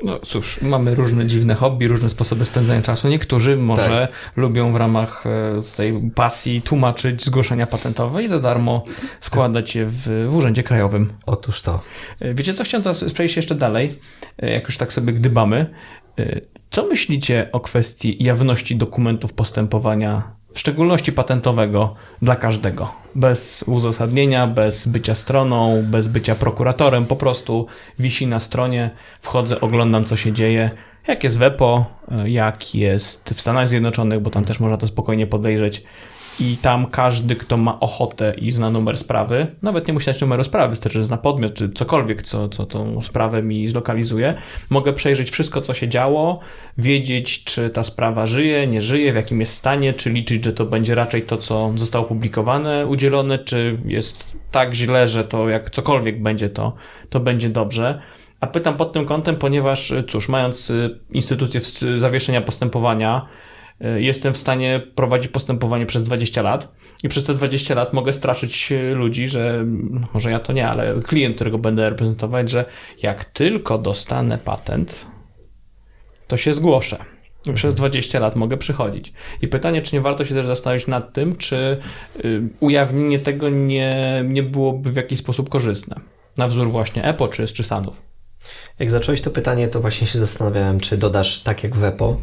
No 0.05 0.19
cóż, 0.19 0.61
mamy 0.63 0.95
różne 0.95 1.27
dziwne 1.27 1.55
hobby, 1.55 1.89
różne 1.89 2.09
sposoby 2.09 2.45
spędzania 2.45 2.83
czasu. 2.83 3.09
Niektórzy 3.09 3.57
może 3.57 4.09
tak. 4.11 4.37
lubią 4.37 4.73
w 4.73 4.77
ramach 4.77 5.25
tej 5.77 6.11
pasji 6.15 6.63
tłumaczyć 6.63 7.25
zgłoszenia 7.25 7.67
patentowe 7.67 8.23
i 8.23 8.29
za 8.29 8.41
darmo 8.41 8.85
składać 9.21 9.77
je 9.77 9.87
w, 9.87 10.27
w 10.29 10.37
Urzędzie 10.37 10.63
Krajowym. 10.63 11.13
Otóż 11.27 11.63
to. 11.63 11.81
Wiecie 12.21 12.55
co, 12.55 12.65
chciałem 12.65 12.83
teraz 12.83 13.13
przejść 13.13 13.37
jeszcze 13.37 13.55
dalej, 13.55 13.99
jak 14.39 14.65
już 14.65 14.77
tak 14.77 14.93
sobie 14.93 15.13
gdybamy. 15.13 15.75
Co 16.71 16.87
myślicie 16.87 17.49
o 17.53 17.61
kwestii 17.61 18.25
jawności 18.25 18.77
dokumentów 18.77 19.33
postępowania, 19.33 20.23
w 20.55 20.61
szczególności 20.61 21.13
patentowego, 21.13 21.95
dla 22.23 22.37
każdego? 22.37 22.93
Bez 23.15 23.65
uzasadnienia, 23.67 24.47
bez 24.47 24.89
bycia 24.89 25.15
stroną, 25.15 25.83
bez 25.83 26.09
bycia 26.09 26.35
prokuratorem, 26.35 27.07
po 27.07 27.17
prostu 27.17 27.67
wisi 27.99 28.27
na 28.27 28.41
stronie, 28.41 28.91
wchodzę, 29.21 29.61
oglądam 29.61 30.05
co 30.05 30.17
się 30.17 30.33
dzieje. 30.33 30.71
Jak 31.07 31.25
jest 31.25 31.39
w 31.39 31.43
EPO, 31.43 31.85
jak 32.25 32.75
jest 32.75 33.31
w 33.31 33.41
Stanach 33.41 33.69
Zjednoczonych, 33.69 34.21
bo 34.21 34.31
tam 34.31 34.45
też 34.45 34.61
można 34.61 34.77
to 34.77 34.87
spokojnie 34.87 35.27
podejrzeć, 35.27 35.85
i 36.41 36.57
tam 36.57 36.87
każdy, 36.87 37.37
kto 37.37 37.57
ma 37.57 37.81
ochotę 37.81 38.35
i 38.39 38.51
zna 38.51 38.71
numer 38.71 38.99
sprawy, 38.99 39.47
nawet 39.63 39.89
nie 39.89 39.95
musi 39.95 40.05
znać 40.05 40.21
numeru 40.21 40.45
sprawy, 40.45 40.69
wystarczy, 40.69 40.99
że 40.99 41.05
zna 41.05 41.17
podmiot, 41.17 41.55
czy 41.55 41.69
cokolwiek, 41.69 42.23
co, 42.23 42.49
co 42.49 42.67
tą 42.67 43.03
sprawę 43.03 43.43
mi 43.43 43.69
zlokalizuje, 43.69 44.35
mogę 44.71 44.93
przejrzeć 44.93 45.31
wszystko, 45.31 45.61
co 45.61 45.75
się 45.75 45.89
działo, 45.89 46.41
wiedzieć, 46.79 47.45
czy 47.45 47.71
ta 47.71 47.83
sprawa 47.83 48.27
żyje, 48.27 48.67
nie 48.67 48.83
żyje, 48.83 49.13
w 49.13 49.17
jakim 49.17 49.41
jest 49.41 49.55
stanie, 49.55 49.93
czy 49.93 50.11
liczyć, 50.11 50.45
że 50.45 50.53
to 50.53 50.65
będzie 50.65 50.95
raczej 50.95 51.23
to, 51.23 51.37
co 51.37 51.73
zostało 51.75 52.05
publikowane, 52.05 52.87
udzielone, 52.87 53.39
czy 53.39 53.79
jest 53.85 54.37
tak 54.51 54.75
źle, 54.75 55.09
że 55.09 55.25
to 55.25 55.49
jak 55.49 55.71
cokolwiek 55.71 56.23
będzie, 56.23 56.49
to, 56.49 56.73
to 57.11 57.21
będzie 57.21 57.49
dobrze. 57.49 58.01
A 58.41 58.47
pytam 58.47 58.77
pod 58.77 58.93
tym 58.93 59.07
kątem, 59.07 59.37
ponieważ, 59.37 59.93
cóż, 60.09 60.29
mając 60.29 60.71
y, 60.71 60.99
instytucję 61.11 61.61
zawieszenia 61.97 62.41
postępowania, 62.41 63.27
jestem 63.81 64.35
w 64.35 64.37
stanie 64.37 64.81
prowadzić 64.95 65.29
postępowanie 65.29 65.87
przez 65.87 66.03
20 66.03 66.43
lat 66.43 66.75
i 67.03 67.09
przez 67.09 67.25
te 67.25 67.35
20 67.35 67.75
lat 67.75 67.93
mogę 67.93 68.13
straszyć 68.13 68.73
y, 68.73 68.95
ludzi, 68.95 69.29
że 69.29 69.65
może 70.15 70.31
ja 70.31 70.41
to 70.41 70.53
nie, 70.53 70.69
ale 70.69 70.95
klient, 71.07 71.35
którego 71.35 71.59
będę 71.59 71.91
reprezentować, 71.91 72.51
że 72.51 72.65
jak 73.03 73.25
tylko 73.25 73.79
dostanę 73.79 74.39
patent, 74.39 75.07
to 76.27 76.37
się 76.37 76.53
zgłoszę. 76.53 77.05
I 77.47 77.53
przez 77.53 77.75
20 77.75 78.21
lat 78.21 78.37
mogę 78.37 78.57
przychodzić. 78.57 79.13
I 79.43 79.49
pytanie, 79.49 79.83
czy 79.83 79.97
nie 79.97 80.01
warto 80.01 80.25
się 80.25 80.35
też 80.35 80.47
zastanowić 80.47 80.87
nad 80.87 81.13
tym, 81.13 81.37
czy 81.37 81.81
y, 82.25 82.43
ujawnienie 82.61 83.19
tego 83.19 83.49
nie, 83.49 84.25
nie 84.29 84.43
byłoby 84.43 84.93
w 84.93 84.97
jakiś 84.97 85.19
sposób 85.19 85.49
korzystne. 85.49 86.01
Na 86.39 86.49
wzór 86.49 86.71
właśnie 86.71 87.05
EPO 87.05 87.29
czy, 87.29 87.47
czy 87.47 87.65
Sanów. 87.65 88.03
Jak 88.79 88.91
zacząłeś 88.91 89.21
to 89.21 89.31
pytanie, 89.31 89.69
to 89.69 89.81
właśnie 89.81 90.07
się 90.07 90.19
zastanawiałem, 90.19 90.81
czy 90.81 90.97
dodasz 90.97 91.43
tak 91.43 91.65
jak 91.65 91.77
w 91.77 91.85
EPO. 91.85 92.21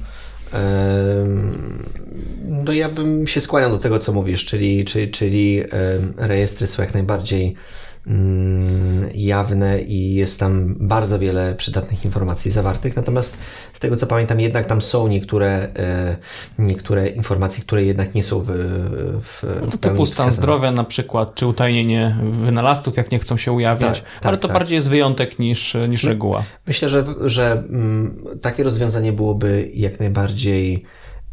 No 2.46 2.74
ja 2.74 2.90
bym 2.90 3.28
się 3.28 3.42
skłaniał 3.42 3.70
do 3.72 3.78
tego, 3.78 4.00
co 4.00 4.14
mówisz, 4.14 4.46
czyli, 4.46 4.86
czyli, 4.86 5.12
czyli 5.12 5.64
rejestry 6.18 6.68
są 6.68 6.84
jak 6.84 6.94
najbardziej 6.94 7.56
jawne 9.14 9.82
i 9.82 10.14
jest 10.14 10.40
tam 10.40 10.76
bardzo 10.80 11.20
wiele 11.20 11.56
przydatnych 11.56 12.06
informacji 12.06 12.52
zawartych. 12.52 12.96
Natomiast 12.96 13.38
z 13.74 13.80
tego 13.80 13.98
co 13.98 14.08
pamiętam, 14.08 14.40
jednak 14.40 14.66
tam 14.66 14.82
są 14.82 15.08
niektóre, 15.08 15.48
e, 15.80 16.18
niektóre 16.60 17.08
informacje, 17.08 17.64
które 17.64 17.84
jednak 17.84 18.16
nie 18.16 18.24
są 18.24 18.40
w, 18.40 18.48
w, 19.24 19.44
w 19.72 19.78
Typu 19.78 20.06
stan 20.06 20.32
zdrowia 20.32 20.72
na 20.72 20.84
przykład, 20.84 21.36
czy 21.36 21.48
utajnienie 21.48 22.18
wynalazców, 22.44 22.98
jak 22.98 23.12
nie 23.12 23.20
chcą 23.20 23.38
się 23.38 23.52
ujawniać, 23.52 24.00
tak, 24.00 24.10
tak, 24.10 24.26
ale 24.26 24.38
to 24.38 24.48
tak. 24.48 24.58
bardziej 24.58 24.76
jest 24.76 24.90
wyjątek 24.90 25.40
niż, 25.40 25.78
niż 25.90 26.04
reguła. 26.04 26.44
Myślę, 26.68 26.90
że, 26.90 27.06
że 27.26 27.52
mm, 27.52 28.26
takie 28.42 28.64
rozwiązanie 28.64 29.14
byłoby 29.14 29.70
jak 29.74 30.00
najbardziej 30.00 30.84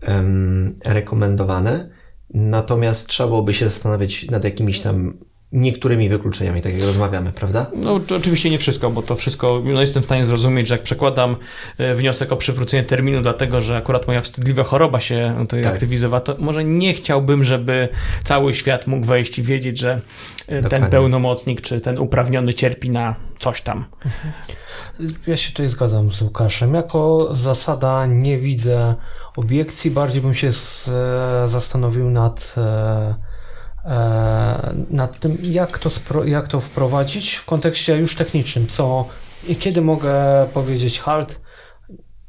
um, 0.09 0.77
rekomendowane. 0.85 1.91
Natomiast 2.35 3.09
trzeba 3.09 3.29
byłoby 3.29 3.55
się 3.55 3.69
zastanawiać 3.69 4.31
nad 4.31 4.45
jakimiś 4.45 4.81
tam 4.81 5.19
niektórymi 5.53 6.09
wykluczeniami, 6.09 6.63
tak 6.63 6.73
jak 6.73 6.83
rozmawiamy, 6.83 7.33
prawda? 7.33 7.67
No 7.75 8.01
oczywiście 8.17 8.51
nie 8.51 8.59
wszystko, 8.59 8.91
bo 8.91 9.03
to 9.03 9.17
wszystko, 9.17 9.63
no 9.65 9.81
jestem 9.81 10.03
w 10.03 10.07
stanie 10.07 10.25
zrozumieć, 10.25 10.67
że 10.67 10.75
jak 10.75 10.83
przekładam 10.83 11.37
e, 11.79 11.95
wniosek 11.95 12.33
o 12.33 12.37
przywrócenie 12.37 12.83
terminu 12.83 13.23
dlatego, 13.23 13.61
że 13.61 13.77
akurat 13.77 14.07
moja 14.07 14.23
wstydliwa 14.23 14.63
choroba 14.63 15.01
się 15.01 15.37
tutaj 15.41 15.63
tak. 15.63 15.73
aktywizowała, 15.73 16.21
to 16.21 16.37
może 16.39 16.65
nie 16.65 16.95
chciałbym, 16.95 17.45
żeby 17.45 17.89
cały 18.25 18.55
świat 18.55 18.87
mógł 18.87 19.07
wejść 19.07 19.39
i 19.39 19.43
wiedzieć, 19.43 19.79
że 19.79 19.91
e, 19.93 20.55
Dokładnie. 20.55 20.69
ten 20.69 20.91
pełnomocnik 20.91 21.61
czy 21.61 21.81
ten 21.81 21.99
uprawniony 21.99 22.55
cierpi 22.55 22.91
na 22.91 23.15
coś 23.39 23.63
tam. 23.63 23.85
Ja 25.27 25.37
się 25.37 25.51
tutaj 25.51 25.69
zgadzam 25.69 26.13
z 26.13 26.23
Łukaszem. 26.23 26.75
Jako 26.75 27.29
zasada 27.33 28.07
nie 28.07 28.39
widzę 28.39 28.95
obiekcji, 29.37 29.91
bardziej 29.91 30.23
bym 30.23 30.35
się 30.35 30.53
z, 30.53 30.89
e, 30.89 31.49
zastanowił 31.49 32.11
nad 32.11 32.55
E, 32.57 33.28
nad 34.91 35.19
tym, 35.19 35.39
jak 35.43 35.79
to, 35.79 35.91
jak 36.25 36.49
to 36.49 36.61
wprowadzić 36.61 37.35
w 37.35 37.45
kontekście 37.45 37.97
już 37.97 38.17
technicznym, 38.17 38.67
co 38.67 39.09
i 39.49 39.57
kiedy 39.57 39.81
mogę 39.81 40.15
powiedzieć 40.55 41.01
halt, 41.01 41.41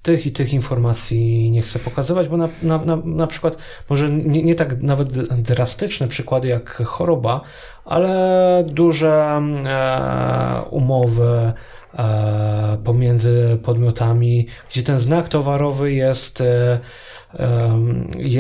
tych 0.01 0.25
i 0.25 0.31
tych 0.31 0.53
informacji 0.53 1.51
nie 1.51 1.61
chcę 1.61 1.79
pokazywać, 1.79 2.29
bo 2.29 2.37
na, 2.37 2.49
na, 2.63 2.77
na, 2.77 2.95
na 2.95 3.27
przykład 3.27 3.57
może 3.89 4.09
nie, 4.09 4.43
nie 4.43 4.55
tak 4.55 4.81
nawet 4.81 5.09
drastyczne 5.41 6.07
przykłady 6.07 6.47
jak 6.47 6.69
choroba, 6.85 7.41
ale 7.85 8.63
duże 8.67 9.41
e, 9.65 10.61
umowy 10.69 11.53
e, 11.97 12.77
pomiędzy 12.83 13.59
podmiotami, 13.63 14.47
gdzie 14.69 14.83
ten 14.83 14.99
znak 14.99 15.29
towarowy 15.29 15.93
jest 15.93 16.41
e, 16.41 16.79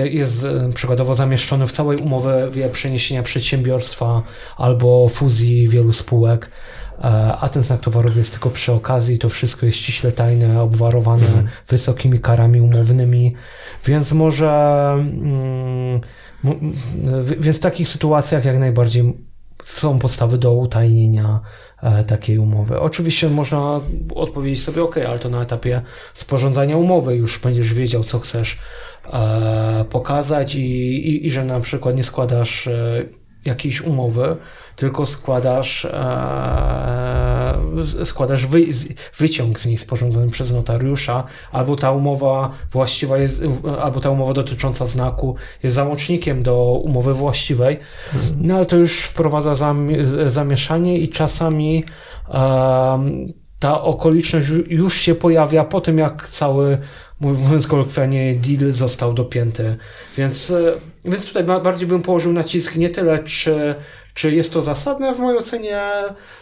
jest 0.03 0.47
przykładowo 0.73 1.15
zamieszczony 1.15 1.67
w 1.67 1.71
całej 1.71 1.97
umowie 1.97 2.69
przeniesienia 2.71 3.23
przedsiębiorstwa 3.23 4.23
albo 4.57 5.09
fuzji 5.09 5.67
wielu 5.67 5.93
spółek, 5.93 6.51
e, 6.99 7.03
a 7.39 7.49
ten 7.49 7.63
znak 7.63 7.79
towarowy 7.79 8.19
jest 8.19 8.31
tylko 8.31 8.49
przy 8.49 8.73
okazji, 8.73 9.19
to 9.19 9.29
wszystko 9.29 9.65
jest 9.65 9.77
ściśle 9.77 10.11
tajne, 10.11 10.61
obwarowane 10.61 11.27
mhm. 11.27 11.47
wysokimi 11.67 12.19
karami 12.19 12.61
umownymi, 12.61 13.35
więc 13.85 14.11
może 14.11 14.49
mm, 14.93 16.01
więc 17.39 17.57
w 17.57 17.61
takich 17.61 17.87
sytuacjach 17.87 18.45
jak 18.45 18.59
najbardziej 18.59 19.13
są 19.63 19.99
podstawy 19.99 20.37
do 20.37 20.53
utajnienia 20.53 21.41
takiej 22.07 22.37
umowy. 22.37 22.79
Oczywiście 22.79 23.29
można 23.29 23.79
odpowiedzieć 24.15 24.63
sobie, 24.63 24.83
ok, 24.83 24.97
ale 24.97 25.19
to 25.19 25.29
na 25.29 25.41
etapie 25.41 25.81
sporządzania 26.13 26.77
umowy 26.77 27.15
już 27.15 27.39
będziesz 27.39 27.73
wiedział, 27.73 28.03
co 28.03 28.19
chcesz 28.19 28.59
e, 29.13 29.85
pokazać 29.89 30.55
i, 30.55 30.69
i, 31.09 31.25
i, 31.25 31.29
że 31.29 31.45
na 31.45 31.59
przykład 31.59 31.97
nie 31.97 32.03
składasz 32.03 32.67
e, 32.67 33.05
jakiejś 33.45 33.81
umowy, 33.81 34.35
tylko 34.79 35.05
składasz, 35.05 35.85
e, 35.85 37.55
składasz 38.03 38.45
wy, 38.45 38.65
wyciąg 39.17 39.59
z 39.59 39.65
niej 39.65 39.77
sporządzony 39.77 40.29
przez 40.29 40.53
notariusza, 40.53 41.23
albo 41.51 41.75
ta 41.75 41.91
umowa 41.91 42.51
właściwa 42.71 43.17
jest, 43.17 43.43
albo 43.81 44.01
ta 44.01 44.09
umowa 44.09 44.33
dotycząca 44.33 44.85
znaku 44.87 45.35
jest 45.63 45.75
załącznikiem 45.75 46.43
do 46.43 46.81
umowy 46.83 47.13
właściwej, 47.13 47.79
no 48.37 48.55
ale 48.55 48.65
to 48.65 48.75
już 48.75 49.01
wprowadza 49.01 49.75
zamieszanie 50.27 50.97
i 50.97 51.09
czasami 51.09 51.83
e, 52.29 52.99
ta 53.59 53.81
okoliczność 53.81 54.49
już 54.69 54.95
się 54.95 55.15
pojawia 55.15 55.63
po 55.63 55.81
tym, 55.81 55.97
jak 55.97 56.29
cały, 56.29 56.77
mówiąc 57.19 57.67
kolokwialnie, 57.67 58.35
deal 58.35 58.71
został 58.71 59.13
dopięty. 59.13 59.77
Więc, 60.17 60.51
e, 60.51 60.73
więc 61.05 61.27
tutaj 61.27 61.43
bardziej 61.43 61.87
bym 61.87 62.01
położył 62.01 62.33
nacisk 62.33 62.75
nie 62.75 62.89
tyle, 62.89 63.23
czy 63.23 63.75
czy 64.19 64.35
jest 64.35 64.53
to 64.53 64.61
zasadne? 64.61 65.13
W 65.13 65.19
mojej 65.19 65.39
ocenie 65.39 65.79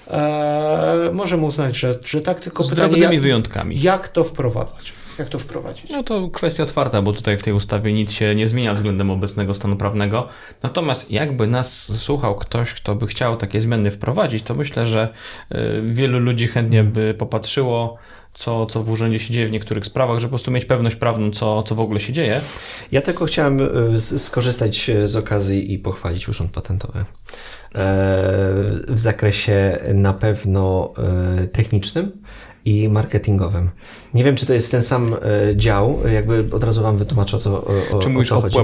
e, 0.07 1.09
możemy 1.13 1.45
uznać, 1.45 1.75
że, 1.77 1.99
że 2.05 2.21
tak, 2.21 2.39
tylko 2.39 2.63
Z 2.63 2.69
pytanie, 2.69 2.97
jak, 2.99 3.21
wyjątkami. 3.21 3.81
jak 3.81 4.07
to 4.07 4.23
wprowadzać? 4.23 4.93
Jak 5.19 5.29
to 5.29 5.39
wprowadzić? 5.39 5.91
No 5.91 6.03
to 6.03 6.29
kwestia 6.29 6.63
otwarta, 6.63 7.01
bo 7.01 7.13
tutaj 7.13 7.37
w 7.37 7.43
tej 7.43 7.53
ustawie 7.53 7.93
nic 7.93 8.11
się 8.11 8.35
nie 8.35 8.47
zmienia 8.47 8.73
względem 8.73 9.11
obecnego 9.11 9.53
stanu 9.53 9.75
prawnego. 9.75 10.27
Natomiast 10.63 11.11
jakby 11.11 11.47
nas 11.47 11.99
słuchał 12.01 12.35
ktoś, 12.35 12.73
kto 12.73 12.95
by 12.95 13.07
chciał 13.07 13.37
takie 13.37 13.61
zmiany 13.61 13.91
wprowadzić, 13.91 14.43
to 14.43 14.55
myślę, 14.55 14.85
że 14.85 15.13
e, 15.49 15.81
wielu 15.81 16.19
ludzi 16.19 16.47
chętnie 16.47 16.83
by 16.83 17.13
popatrzyło 17.17 17.97
co, 18.33 18.65
co 18.65 18.83
w 18.83 18.89
urzędzie 18.89 19.19
się 19.19 19.33
dzieje 19.33 19.47
w 19.47 19.51
niektórych 19.51 19.85
sprawach, 19.85 20.19
żeby 20.19 20.29
po 20.29 20.31
prostu 20.31 20.51
mieć 20.51 20.65
pewność 20.65 20.95
prawną, 20.95 21.31
co, 21.31 21.63
co 21.63 21.75
w 21.75 21.79
ogóle 21.79 21.99
się 21.99 22.13
dzieje. 22.13 22.41
Ja 22.91 23.01
tylko 23.01 23.25
chciałem 23.25 23.59
e, 23.93 23.99
skorzystać 23.99 24.91
z 25.03 25.15
okazji 25.15 25.73
i 25.73 25.79
pochwalić 25.79 26.29
Urząd 26.29 26.51
Patentowy. 26.51 27.05
E, 27.77 27.83
w 28.87 28.99
zakresie 28.99 29.79
na 29.93 30.13
pewno 30.13 30.93
e, 31.43 31.47
technicznym 31.47 32.11
i 32.65 32.89
marketingowym. 32.89 33.69
Nie 34.13 34.23
wiem, 34.23 34.35
czy 34.35 34.45
to 34.45 34.53
jest 34.53 34.71
ten 34.71 34.83
sam 34.83 35.13
e, 35.13 35.55
dział, 35.55 35.99
jakby 36.13 36.55
od 36.55 36.63
razu 36.63 36.83
wam 36.83 36.97
wytłumaczę, 36.97 37.37
o 37.37 37.39
co, 37.39 37.65
o, 37.65 37.99
czy 37.99 38.09
mówisz 38.09 38.31
o, 38.31 38.35
co 38.35 38.41
chodzi. 38.41 38.55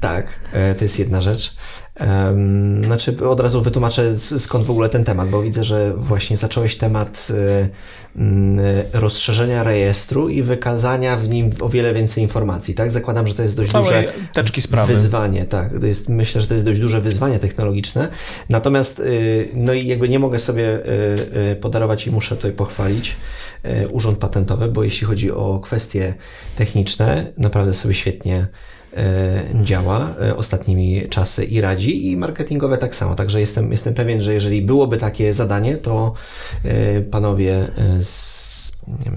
Tak, 0.00 0.40
to 0.78 0.84
jest 0.84 0.98
jedna 0.98 1.20
rzecz. 1.20 1.56
Znaczy, 2.82 3.28
od 3.28 3.40
razu 3.40 3.62
wytłumaczę 3.62 4.18
skąd 4.18 4.66
w 4.66 4.70
ogóle 4.70 4.88
ten 4.88 5.04
temat, 5.04 5.28
bo 5.28 5.42
widzę, 5.42 5.64
że 5.64 5.94
właśnie 5.96 6.36
zacząłeś 6.36 6.76
temat 6.76 7.28
y, 7.30 7.68
mm, 8.16 8.64
rozszerzenia 8.92 9.62
rejestru 9.62 10.28
i 10.28 10.42
wykazania 10.42 11.16
w 11.16 11.28
nim 11.28 11.50
o 11.60 11.68
wiele 11.68 11.94
więcej 11.94 12.22
informacji, 12.22 12.74
tak? 12.74 12.90
Zakładam, 12.90 13.26
że 13.26 13.34
to 13.34 13.42
jest 13.42 13.56
dość 13.56 13.72
duże 13.72 14.04
wyzwanie, 14.86 15.44
tak. 15.44 15.80
To 15.80 15.86
jest, 15.86 16.08
myślę, 16.08 16.40
że 16.40 16.46
to 16.46 16.54
jest 16.54 16.66
dość 16.66 16.80
duże 16.80 17.00
wyzwanie 17.00 17.38
technologiczne. 17.38 18.08
Natomiast, 18.48 19.00
y, 19.00 19.48
no 19.54 19.72
i 19.72 19.86
jakby 19.86 20.08
nie 20.08 20.18
mogę 20.18 20.38
sobie 20.38 20.80
y, 21.52 21.56
podarować 21.56 22.06
i 22.06 22.10
muszę 22.10 22.36
tutaj 22.36 22.52
pochwalić 22.52 23.16
Urząd 23.90 24.18
Patentowy, 24.18 24.68
bo 24.68 24.84
jeśli 24.84 25.06
chodzi 25.06 25.30
o 25.30 25.60
kwestie 25.62 26.14
techniczne, 26.56 27.32
naprawdę 27.38 27.74
sobie 27.74 27.94
świetnie 27.94 28.46
działa 29.62 30.14
e, 30.22 30.36
ostatnimi 30.36 31.02
czasy 31.08 31.44
i 31.44 31.60
radzi 31.60 32.10
i 32.10 32.16
marketingowe 32.16 32.78
tak 32.78 32.94
samo. 32.94 33.14
Także 33.14 33.40
jestem, 33.40 33.70
jestem 33.70 33.94
pewien, 33.94 34.22
że 34.22 34.34
jeżeli 34.34 34.62
byłoby 34.62 34.96
takie 34.96 35.34
zadanie, 35.34 35.76
to 35.76 36.14
e, 36.64 37.00
panowie 37.00 37.68
z, 38.00 38.12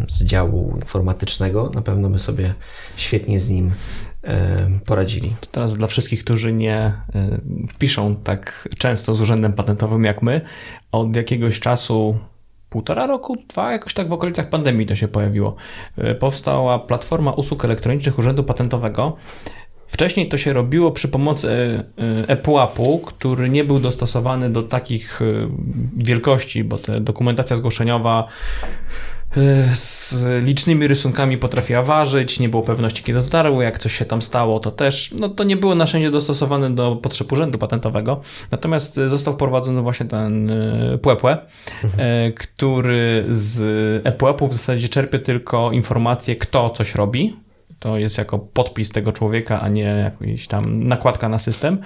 z 0.07 0.23
działu 0.23 0.73
informatycznego 0.75 1.71
na 1.73 1.81
pewno 1.81 2.09
by 2.09 2.19
sobie 2.19 2.53
świetnie 2.95 3.39
z 3.39 3.49
nim 3.49 3.71
poradzili. 4.85 5.35
To 5.41 5.47
teraz 5.51 5.75
dla 5.75 5.87
wszystkich, 5.87 6.23
którzy 6.23 6.53
nie 6.53 6.93
piszą 7.79 8.15
tak 8.15 8.69
często 8.77 9.15
z 9.15 9.21
urzędem 9.21 9.53
patentowym 9.53 10.03
jak 10.03 10.21
my, 10.21 10.41
od 10.91 11.15
jakiegoś 11.15 11.59
czasu 11.59 12.17
półtora 12.69 13.07
roku, 13.07 13.37
dwa, 13.49 13.71
jakoś 13.71 13.93
tak 13.93 14.09
w 14.09 14.13
okolicach 14.13 14.49
pandemii 14.49 14.85
to 14.85 14.95
się 14.95 15.07
pojawiło. 15.07 15.55
Powstała 16.19 16.79
platforma 16.79 17.31
usług 17.31 17.65
elektronicznych 17.65 18.19
Urzędu 18.19 18.43
Patentowego, 18.43 19.15
Wcześniej 19.87 20.29
to 20.29 20.37
się 20.37 20.53
robiło 20.53 20.91
przy 20.91 21.07
pomocy 21.07 21.83
ePUAP-u, 22.27 22.99
który 22.99 23.49
nie 23.49 23.63
był 23.63 23.79
dostosowany 23.79 24.49
do 24.49 24.63
takich 24.63 25.21
e, 25.21 25.25
wielkości, 25.97 26.63
bo 26.63 26.77
ta 26.77 26.99
dokumentacja 26.99 27.55
zgłoszeniowa 27.55 28.27
z 29.73 30.15
licznymi 30.43 30.87
rysunkami 30.87 31.37
potrafiła 31.37 31.83
ważyć, 31.83 32.39
nie 32.39 32.49
było 32.49 32.63
pewności, 32.63 33.03
kiedy 33.03 33.21
dotarło, 33.21 33.61
jak 33.61 33.79
coś 33.79 33.95
się 33.95 34.05
tam 34.05 34.21
stało, 34.21 34.59
to 34.59 34.71
też, 34.71 35.11
no 35.19 35.29
to 35.29 35.43
nie 35.43 35.57
było 35.57 35.75
narzędzie 35.75 36.11
dostosowane 36.11 36.75
do 36.75 36.95
potrzeb 36.95 37.31
urzędu 37.31 37.57
patentowego, 37.57 38.21
natomiast 38.51 38.99
został 39.07 39.33
wprowadzony 39.33 39.81
właśnie 39.81 40.05
ten 40.05 40.51
Płepłe, 41.01 41.37
mhm. 41.83 42.33
który 42.33 43.25
z 43.29 43.61
ePłepu 44.05 44.47
w 44.47 44.53
zasadzie 44.53 44.89
czerpie 44.89 45.19
tylko 45.19 45.71
informacje, 45.71 46.35
kto 46.35 46.69
coś 46.69 46.95
robi, 46.95 47.35
to 47.85 47.97
jest 47.97 48.17
jako 48.17 48.39
podpis 48.39 48.91
tego 48.91 49.11
człowieka, 49.11 49.61
a 49.61 49.67
nie 49.67 49.81
jakaś 49.81 50.47
tam 50.47 50.87
nakładka 50.87 51.29
na 51.29 51.39
system. 51.39 51.77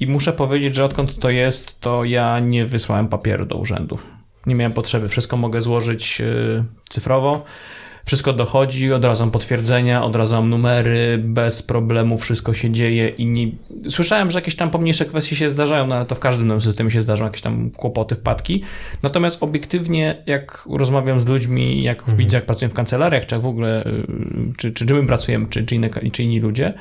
I 0.00 0.06
muszę 0.06 0.32
powiedzieć, 0.32 0.74
że 0.74 0.84
odkąd 0.84 1.18
to 1.18 1.30
jest, 1.30 1.80
to 1.80 2.04
ja 2.04 2.40
nie 2.40 2.66
wysłałem 2.66 3.08
papieru 3.08 3.46
do 3.46 3.56
urzędu. 3.56 3.98
Nie 4.46 4.54
miałem 4.54 4.72
potrzeby. 4.72 5.08
Wszystko 5.08 5.36
mogę 5.36 5.60
złożyć 5.60 6.20
y, 6.20 6.64
cyfrowo 6.88 7.44
wszystko 8.04 8.32
dochodzi, 8.32 8.92
od 8.92 9.04
razu 9.04 9.30
potwierdzenia, 9.30 10.04
od 10.04 10.16
razu 10.16 10.44
numery, 10.44 11.18
bez 11.18 11.62
problemu 11.62 12.18
wszystko 12.18 12.54
się 12.54 12.70
dzieje 12.70 13.08
i 13.08 13.26
nie... 13.26 13.48
Słyszałem, 13.88 14.30
że 14.30 14.38
jakieś 14.38 14.56
tam 14.56 14.70
pomniejsze 14.70 15.04
kwestie 15.04 15.36
się 15.36 15.50
zdarzają, 15.50 15.86
no 15.86 15.94
ale 15.94 16.06
to 16.06 16.14
w 16.14 16.20
każdym 16.20 16.46
nowym 16.46 16.60
systemie 16.60 16.90
się 16.90 17.00
zdarzają 17.00 17.26
jakieś 17.26 17.42
tam 17.42 17.70
kłopoty, 17.70 18.14
wpadki. 18.14 18.62
Natomiast 19.02 19.42
obiektywnie, 19.42 20.22
jak 20.26 20.68
rozmawiam 20.70 21.20
z 21.20 21.26
ludźmi, 21.26 21.82
jak 21.82 21.98
mhm. 21.98 22.18
widzę, 22.18 22.36
jak 22.36 22.46
pracują 22.46 22.70
w 22.70 22.74
kancelariach, 22.74 23.26
czy 23.26 23.34
jak 23.34 23.42
w 23.42 23.46
ogóle, 23.46 23.84
czy, 24.56 24.72
czy, 24.72 24.86
czy 24.86 24.94
my 24.94 25.06
pracujemy, 25.06 25.46
czy, 25.50 25.66
czy, 25.66 25.74
inne, 25.74 25.90
czy 26.12 26.22
inni 26.22 26.40
ludzie, 26.40 26.74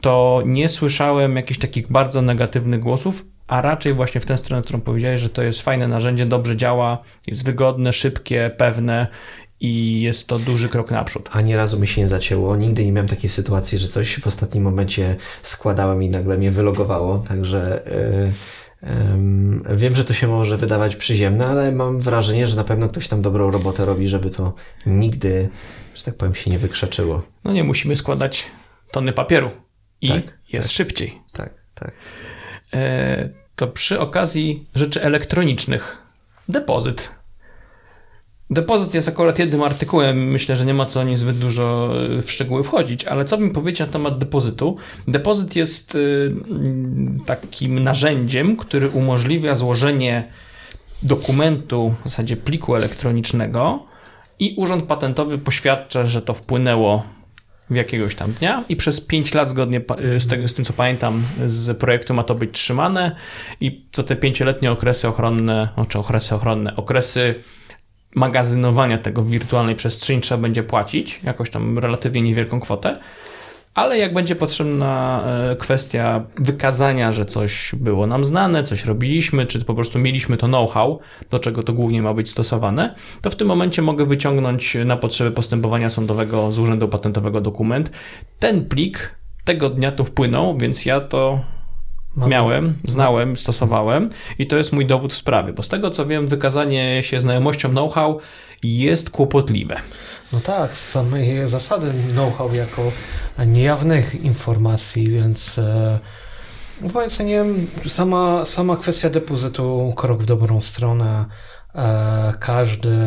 to 0.00 0.42
nie 0.46 0.68
słyszałem 0.68 1.36
jakichś 1.36 1.60
takich 1.60 1.92
bardzo 1.92 2.22
negatywnych 2.22 2.80
głosów, 2.80 3.24
a 3.46 3.62
raczej 3.62 3.94
właśnie 3.94 4.20
w 4.20 4.26
tę 4.26 4.36
stronę, 4.36 4.62
którą 4.62 4.80
powiedziałeś, 4.80 5.20
że 5.20 5.28
to 5.28 5.42
jest 5.42 5.62
fajne 5.62 5.88
narzędzie, 5.88 6.26
dobrze 6.26 6.56
działa, 6.56 7.02
jest 7.26 7.46
wygodne, 7.46 7.92
szybkie, 7.92 8.50
pewne 8.56 9.06
i 9.60 10.00
jest 10.00 10.26
to 10.26 10.38
duży 10.38 10.68
krok 10.68 10.90
naprzód. 10.90 11.28
Ani 11.32 11.56
razu 11.56 11.80
mi 11.80 11.86
się 11.86 12.00
nie 12.00 12.06
zacięło. 12.06 12.56
Nigdy 12.56 12.84
nie 12.84 12.92
miałem 12.92 13.08
takiej 13.08 13.30
sytuacji, 13.30 13.78
że 13.78 13.88
coś 13.88 14.20
w 14.20 14.26
ostatnim 14.26 14.64
momencie 14.64 15.16
składałem 15.42 16.02
i 16.02 16.08
nagle 16.08 16.38
mnie 16.38 16.50
wylogowało. 16.50 17.18
Także 17.18 17.82
yy, 18.82 18.88
yy, 19.68 19.76
wiem, 19.76 19.96
że 19.96 20.04
to 20.04 20.14
się 20.14 20.28
może 20.28 20.56
wydawać 20.56 20.96
przyziemne, 20.96 21.46
ale 21.46 21.72
mam 21.72 22.00
wrażenie, 22.00 22.48
że 22.48 22.56
na 22.56 22.64
pewno 22.64 22.88
ktoś 22.88 23.08
tam 23.08 23.22
dobrą 23.22 23.50
robotę 23.50 23.84
robi, 23.84 24.08
żeby 24.08 24.30
to 24.30 24.54
nigdy, 24.86 25.48
że 25.94 26.04
tak 26.04 26.14
powiem, 26.14 26.34
się 26.34 26.50
nie 26.50 26.58
wykrzeczyło. 26.58 27.22
No 27.44 27.52
nie 27.52 27.64
musimy 27.64 27.96
składać 27.96 28.46
tony 28.90 29.12
papieru 29.12 29.50
i 30.00 30.08
tak, 30.08 30.38
jest 30.52 30.68
tak, 30.68 30.76
szybciej. 30.76 31.18
Tak, 31.32 31.54
tak. 31.74 31.92
E, 32.74 33.28
to 33.56 33.66
przy 33.66 34.00
okazji 34.00 34.66
rzeczy 34.74 35.02
elektronicznych. 35.02 36.02
Depozyt 36.48 37.15
Depozyt 38.50 38.94
jest 38.94 39.08
akurat 39.08 39.38
jednym 39.38 39.62
artykułem, 39.62 40.28
myślę, 40.30 40.56
że 40.56 40.66
nie 40.66 40.74
ma 40.74 40.86
co 40.86 41.04
nim 41.04 41.16
zbyt 41.16 41.38
dużo 41.38 41.92
e, 42.18 42.22
w 42.22 42.30
szczegóły 42.30 42.64
wchodzić, 42.64 43.04
ale 43.04 43.24
co 43.24 43.38
bym 43.38 43.50
powiedział 43.50 43.86
na 43.86 43.92
temat 43.92 44.18
depozytu? 44.18 44.76
Depozyt 45.08 45.56
jest 45.56 45.94
e, 45.94 45.98
takim 47.24 47.82
narzędziem, 47.82 48.56
który 48.56 48.88
umożliwia 48.88 49.54
złożenie 49.54 50.32
dokumentu, 51.02 51.94
w 52.04 52.08
zasadzie 52.08 52.36
pliku 52.36 52.76
elektronicznego 52.76 53.86
i 54.38 54.54
Urząd 54.58 54.84
Patentowy 54.84 55.38
poświadcza, 55.38 56.06
że 56.06 56.22
to 56.22 56.34
wpłynęło 56.34 57.02
w 57.70 57.74
jakiegoś 57.74 58.14
tam 58.14 58.32
dnia 58.32 58.64
i 58.68 58.76
przez 58.76 59.00
5 59.00 59.34
lat 59.34 59.50
zgodnie 59.50 59.80
e, 59.98 60.20
z, 60.20 60.26
tego, 60.26 60.48
z 60.48 60.54
tym, 60.54 60.64
co 60.64 60.72
pamiętam 60.72 61.22
z 61.46 61.78
projektu 61.78 62.14
ma 62.14 62.22
to 62.22 62.34
być 62.34 62.52
trzymane 62.52 63.16
i 63.60 63.84
co 63.92 64.02
te 64.02 64.16
pięcioletnie 64.16 64.72
okresy 64.72 65.08
ochronne, 65.08 65.68
znaczy 65.74 65.98
okresy 65.98 66.34
ochronne, 66.34 66.76
okresy 66.76 67.34
magazynowania 68.16 68.98
tego 68.98 69.22
w 69.22 69.30
wirtualnej 69.30 69.74
przestrzeni 69.74 70.20
trzeba 70.20 70.40
będzie 70.40 70.62
płacić, 70.62 71.20
jakoś 71.22 71.50
tam 71.50 71.78
relatywnie 71.78 72.22
niewielką 72.22 72.60
kwotę, 72.60 72.98
ale 73.74 73.98
jak 73.98 74.14
będzie 74.14 74.36
potrzebna 74.36 75.22
e, 75.26 75.56
kwestia 75.56 76.24
wykazania, 76.36 77.12
że 77.12 77.24
coś 77.24 77.74
było 77.74 78.06
nam 78.06 78.24
znane, 78.24 78.64
coś 78.64 78.84
robiliśmy, 78.84 79.46
czy 79.46 79.64
po 79.64 79.74
prostu 79.74 79.98
mieliśmy 79.98 80.36
to 80.36 80.46
know-how, 80.46 81.00
do 81.30 81.38
czego 81.38 81.62
to 81.62 81.72
głównie 81.72 82.02
ma 82.02 82.14
być 82.14 82.30
stosowane, 82.30 82.94
to 83.22 83.30
w 83.30 83.36
tym 83.36 83.48
momencie 83.48 83.82
mogę 83.82 84.06
wyciągnąć 84.06 84.76
na 84.84 84.96
potrzeby 84.96 85.30
postępowania 85.30 85.90
sądowego 85.90 86.52
z 86.52 86.58
Urzędu 86.58 86.88
Patentowego 86.88 87.40
dokument. 87.40 87.90
Ten 88.38 88.64
plik 88.64 89.14
tego 89.44 89.70
dnia 89.70 89.92
tu 89.92 90.04
wpłynął, 90.04 90.58
więc 90.58 90.86
ja 90.86 91.00
to. 91.00 91.40
Miałem, 92.16 92.78
znałem, 92.84 93.36
stosowałem 93.36 94.10
i 94.38 94.46
to 94.46 94.56
jest 94.56 94.72
mój 94.72 94.86
dowód 94.86 95.12
w 95.12 95.16
sprawie, 95.16 95.52
bo 95.52 95.62
z 95.62 95.68
tego 95.68 95.90
co 95.90 96.06
wiem, 96.06 96.26
wykazanie 96.26 97.02
się 97.02 97.20
znajomością 97.20 97.68
know-how 97.68 98.20
jest 98.62 99.10
kłopotliwe. 99.10 99.76
No 100.32 100.40
tak, 100.40 100.76
z 100.76 100.90
samej 100.90 101.48
zasady 101.48 101.86
know-how 102.12 102.54
jako 102.54 102.92
niejawnych 103.46 104.14
informacji, 104.24 105.10
więc 105.10 105.58
e, 105.58 106.00
mojej 106.94 107.06
ocenie 107.06 107.44
sama, 107.88 108.44
sama 108.44 108.76
kwestia 108.76 109.10
depozytu 109.10 109.92
krok 109.96 110.22
w 110.22 110.26
dobrą 110.26 110.60
stronę. 110.60 111.24
E, 111.74 112.34
każdy 112.40 112.98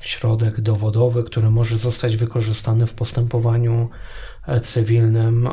środek 0.00 0.60
dowodowy, 0.60 1.24
który 1.24 1.50
może 1.50 1.78
zostać 1.78 2.16
wykorzystany 2.16 2.86
w 2.86 2.94
postępowaniu 2.94 3.90
cywilnym 4.62 5.48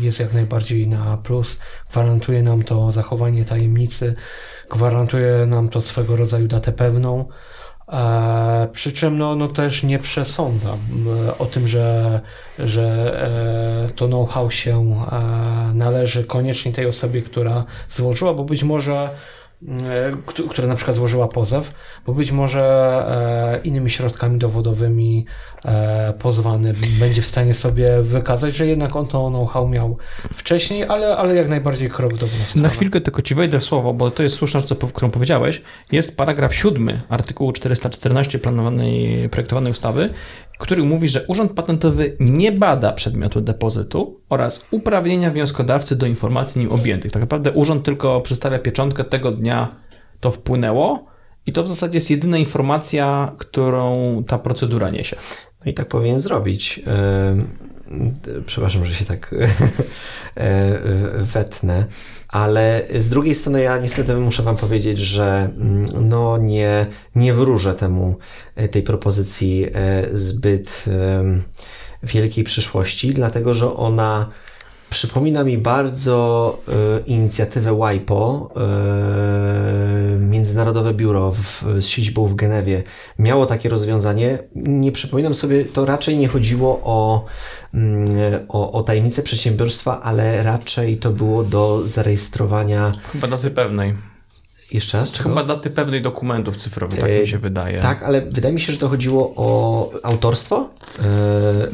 jest 0.00 0.20
jak 0.20 0.34
najbardziej 0.34 0.88
na 0.88 1.16
plus. 1.16 1.60
Gwarantuje 1.90 2.42
nam 2.42 2.62
to 2.62 2.92
zachowanie 2.92 3.44
tajemnicy, 3.44 4.14
gwarantuje 4.70 5.46
nam 5.46 5.68
to 5.68 5.80
swego 5.80 6.16
rodzaju 6.16 6.48
datę 6.48 6.72
pewną. 6.72 7.28
E, 7.92 8.68
przy 8.72 8.92
czym 8.92 9.18
no, 9.18 9.36
no 9.36 9.48
też 9.48 9.82
nie 9.82 9.98
przesądzam 9.98 10.78
e, 11.28 11.38
o 11.38 11.46
tym, 11.46 11.68
że, 11.68 12.20
że 12.58 12.88
e, 13.86 13.88
to 13.92 14.06
know-how 14.06 14.50
się 14.50 15.06
należy 15.74 16.24
koniecznie 16.24 16.72
tej 16.72 16.86
osobie, 16.86 17.22
która 17.22 17.64
złożyła, 17.88 18.34
bo 18.34 18.44
być 18.44 18.62
może 18.62 19.08
która 20.48 20.68
na 20.68 20.74
przykład 20.74 20.96
złożyła 20.96 21.28
pozew, 21.28 21.74
bo 22.06 22.14
być 22.14 22.32
może 22.32 23.60
innymi 23.64 23.90
środkami 23.90 24.38
dowodowymi 24.38 25.26
E, 25.66 26.14
pozwany 26.18 26.74
będzie 27.00 27.22
w 27.22 27.26
stanie 27.26 27.54
sobie 27.54 28.02
wykazać, 28.02 28.54
że 28.54 28.66
jednak 28.66 28.96
on 28.96 29.06
to 29.06 29.28
know-how 29.28 29.68
miał 29.68 29.98
wcześniej, 30.32 30.84
ale, 30.84 31.16
ale 31.16 31.34
jak 31.34 31.48
najbardziej 31.48 31.90
krok 31.90 32.14
w 32.14 32.18
dobrą 32.18 32.36
stronę. 32.48 32.68
Na 32.68 32.74
chwilkę 32.74 33.00
tylko 33.00 33.22
ci 33.22 33.34
wejdę 33.34 33.60
w 33.60 33.64
słowo, 33.64 33.92
bo 33.92 34.10
to 34.10 34.22
jest 34.22 34.36
słuszna 34.36 34.60
rzecz, 34.60 34.78
którą 34.92 35.10
powiedziałeś. 35.10 35.62
Jest 35.92 36.16
paragraf 36.16 36.54
7 36.54 36.98
artykułu 37.08 37.52
414 37.52 38.38
planowanej, 38.38 39.28
projektowanej 39.28 39.72
ustawy, 39.72 40.10
który 40.58 40.84
mówi, 40.84 41.08
że 41.08 41.24
Urząd 41.26 41.52
Patentowy 41.52 42.14
nie 42.20 42.52
bada 42.52 42.92
przedmiotu 42.92 43.40
depozytu 43.40 44.20
oraz 44.28 44.66
uprawnienia 44.70 45.30
wnioskodawcy 45.30 45.96
do 45.96 46.06
informacji 46.06 46.60
nim 46.60 46.72
objętych. 46.72 47.12
Tak 47.12 47.22
naprawdę 47.22 47.52
urząd 47.52 47.84
tylko 47.84 48.20
przedstawia 48.20 48.58
pieczątkę 48.58 49.04
tego 49.04 49.32
dnia 49.32 49.76
to 50.20 50.30
wpłynęło, 50.30 51.16
i 51.46 51.52
to 51.52 51.62
w 51.62 51.68
zasadzie 51.68 51.98
jest 51.98 52.10
jedyna 52.10 52.38
informacja, 52.38 53.32
którą 53.38 53.92
ta 54.26 54.38
procedura 54.38 54.88
niesie. 54.88 55.16
No 55.64 55.70
i 55.70 55.74
tak 55.74 55.88
powinien 55.88 56.20
zrobić. 56.20 56.80
Przepraszam, 58.46 58.84
że 58.84 58.94
się 58.94 59.04
tak 59.04 59.34
e, 60.34 60.78
wetnę, 61.18 61.86
ale 62.36 62.82
z 62.98 63.08
drugiej 63.08 63.34
strony 63.34 63.62
ja 63.62 63.78
niestety 63.78 64.14
muszę 64.14 64.42
Wam 64.42 64.56
powiedzieć, 64.56 64.98
że 64.98 65.50
mm, 65.56 66.08
no 66.08 66.38
nie, 66.38 66.86
nie 67.14 67.34
wróżę 67.34 67.74
temu, 67.74 68.16
e, 68.56 68.68
tej 68.68 68.82
propozycji 68.82 69.66
e, 69.74 70.04
zbyt 70.12 70.84
wielkiej 72.02 72.44
przyszłości, 72.44 73.14
dlatego 73.14 73.54
że 73.54 73.74
ona 73.74 74.30
Przypomina 74.90 75.44
mi 75.44 75.58
bardzo 75.58 76.58
y, 76.68 77.02
inicjatywę 77.06 77.78
WIPO, 77.80 78.52
y, 80.14 80.18
Międzynarodowe 80.18 80.94
Biuro 80.94 81.32
w, 81.32 81.64
z 81.78 81.86
siedzibą 81.86 82.26
w 82.26 82.34
Genewie. 82.34 82.82
Miało 83.18 83.46
takie 83.46 83.68
rozwiązanie. 83.68 84.38
Nie 84.54 84.92
przypominam 84.92 85.34
sobie, 85.34 85.64
to 85.64 85.86
raczej 85.86 86.16
nie 86.16 86.28
chodziło 86.28 86.80
o, 86.84 87.24
y, 87.74 87.78
o, 88.48 88.72
o 88.72 88.82
tajemnicę 88.82 89.22
przedsiębiorstwa, 89.22 90.02
ale 90.02 90.42
raczej 90.42 90.96
to 90.96 91.10
było 91.10 91.42
do 91.42 91.86
zarejestrowania. 91.86 92.92
Chyba 93.12 93.28
daty 93.28 93.50
pewnej. 93.50 94.15
Jeszcze 94.72 94.98
raz? 94.98 95.10
Czego? 95.12 95.28
Chyba 95.28 95.44
daty 95.44 95.70
pewnej 95.70 96.02
dokumentów 96.02 96.56
cyfrowych, 96.56 97.00
tak 97.00 97.10
mi 97.20 97.28
się 97.28 97.38
wydaje. 97.38 97.80
Tak, 97.80 98.02
ale 98.02 98.20
wydaje 98.22 98.54
mi 98.54 98.60
się, 98.60 98.72
że 98.72 98.78
to 98.78 98.88
chodziło 98.88 99.32
o 99.36 99.90
autorstwo? 100.02 100.68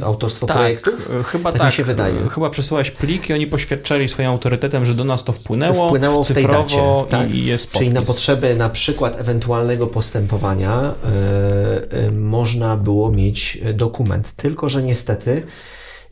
E, 0.01 0.05
autorstwo 0.05 0.47
tak, 0.47 0.57
projektów? 0.57 1.11
Chyba 1.27 1.53
tak. 1.53 1.59
tak. 1.59 1.69
mi 1.69 1.77
się 1.77 1.85
wydaje. 1.85 2.29
Chyba 2.29 2.51
przesyłałeś 2.51 2.91
plik 2.91 3.31
i 3.31 3.33
oni 3.33 3.47
poświadczali 3.47 4.09
swoim 4.09 4.29
autorytetem, 4.29 4.85
że 4.85 4.95
do 4.95 5.05
nas 5.05 5.25
to 5.25 5.33
wpłynęło, 5.33 5.87
wpłynęło 5.87 6.25
w 6.25 6.27
cyfrowo 6.27 6.63
tej 6.63 6.63
dacie, 6.65 7.11
tak. 7.11 7.31
i 7.31 7.45
jest 7.45 7.67
podpis. 7.67 7.79
Czyli 7.79 7.93
na 7.93 8.03
potrzeby 8.03 8.57
na 8.57 8.69
przykład 8.69 9.21
ewentualnego 9.21 9.87
postępowania 9.87 10.73
e, 10.73 12.07
e, 12.07 12.11
można 12.11 12.77
było 12.77 13.11
mieć 13.11 13.59
dokument. 13.75 14.33
Tylko, 14.33 14.69
że 14.69 14.83
niestety 14.83 15.43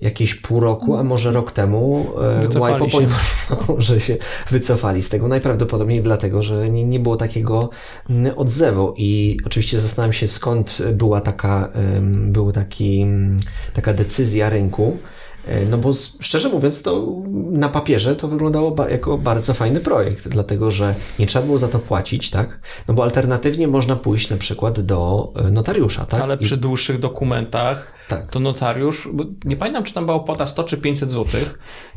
jakieś 0.00 0.34
pół 0.34 0.60
roku, 0.60 0.96
a 0.96 1.04
może 1.04 1.32
rok 1.32 1.52
temu 1.52 2.06
e, 2.38 2.40
Wycofali 2.40 2.74
WIPO 2.74 2.88
się. 2.90 2.96
poinformował, 2.96 3.80
że 3.80 4.00
się 4.00 4.16
wycofali 4.50 5.02
z 5.02 5.08
tego. 5.08 5.28
Najprawdopodobniej 5.28 6.02
dlatego, 6.02 6.42
że 6.42 6.68
nie, 6.70 6.84
nie 6.84 7.00
było 7.00 7.16
takiego 7.16 7.70
mm, 8.10 8.32
odzewu 8.38 8.94
i 8.96 9.38
oczywiście 9.46 9.80
zastanawiam 9.80 10.12
się 10.12 10.26
skąd 10.26 10.82
była 10.92 11.20
taka, 11.20 11.68
był 12.10 12.52
taki, 12.52 13.02
mm, 13.02 13.40
taka 13.72 13.92
decyzja 13.94 14.50
rynku, 14.50 14.96
E, 15.46 15.64
No 15.66 15.78
bo 15.78 15.90
szczerze 16.20 16.48
mówiąc, 16.48 16.82
to 16.82 17.06
na 17.50 17.68
papierze 17.68 18.16
to 18.16 18.28
wyglądało 18.28 18.70
ba- 18.70 18.90
jako 18.90 19.18
bardzo 19.18 19.54
fajny 19.54 19.80
projekt, 19.80 20.28
dlatego 20.28 20.70
że 20.70 20.94
nie 21.18 21.26
trzeba 21.26 21.46
było 21.46 21.58
za 21.58 21.68
to 21.68 21.78
płacić, 21.78 22.30
tak? 22.30 22.60
No 22.88 22.94
bo 22.94 23.02
alternatywnie 23.02 23.68
można 23.68 23.96
pójść 23.96 24.30
na 24.30 24.36
przykład 24.36 24.80
do 24.80 25.32
e, 25.36 25.50
notariusza, 25.50 26.04
tak? 26.06 26.20
Ale 26.20 26.34
I- 26.34 26.38
przy 26.38 26.56
dłuższych 26.56 26.98
dokumentach 27.00 27.86
Tak. 28.10 28.30
to 28.30 28.40
notariusz, 28.40 29.08
nie 29.44 29.56
pamiętam 29.56 29.84
czy 29.84 29.94
tam 29.94 30.06
była 30.06 30.16
opłata 30.16 30.46
100 30.46 30.64
czy 30.64 30.78
500 30.78 31.10
zł, 31.10 31.40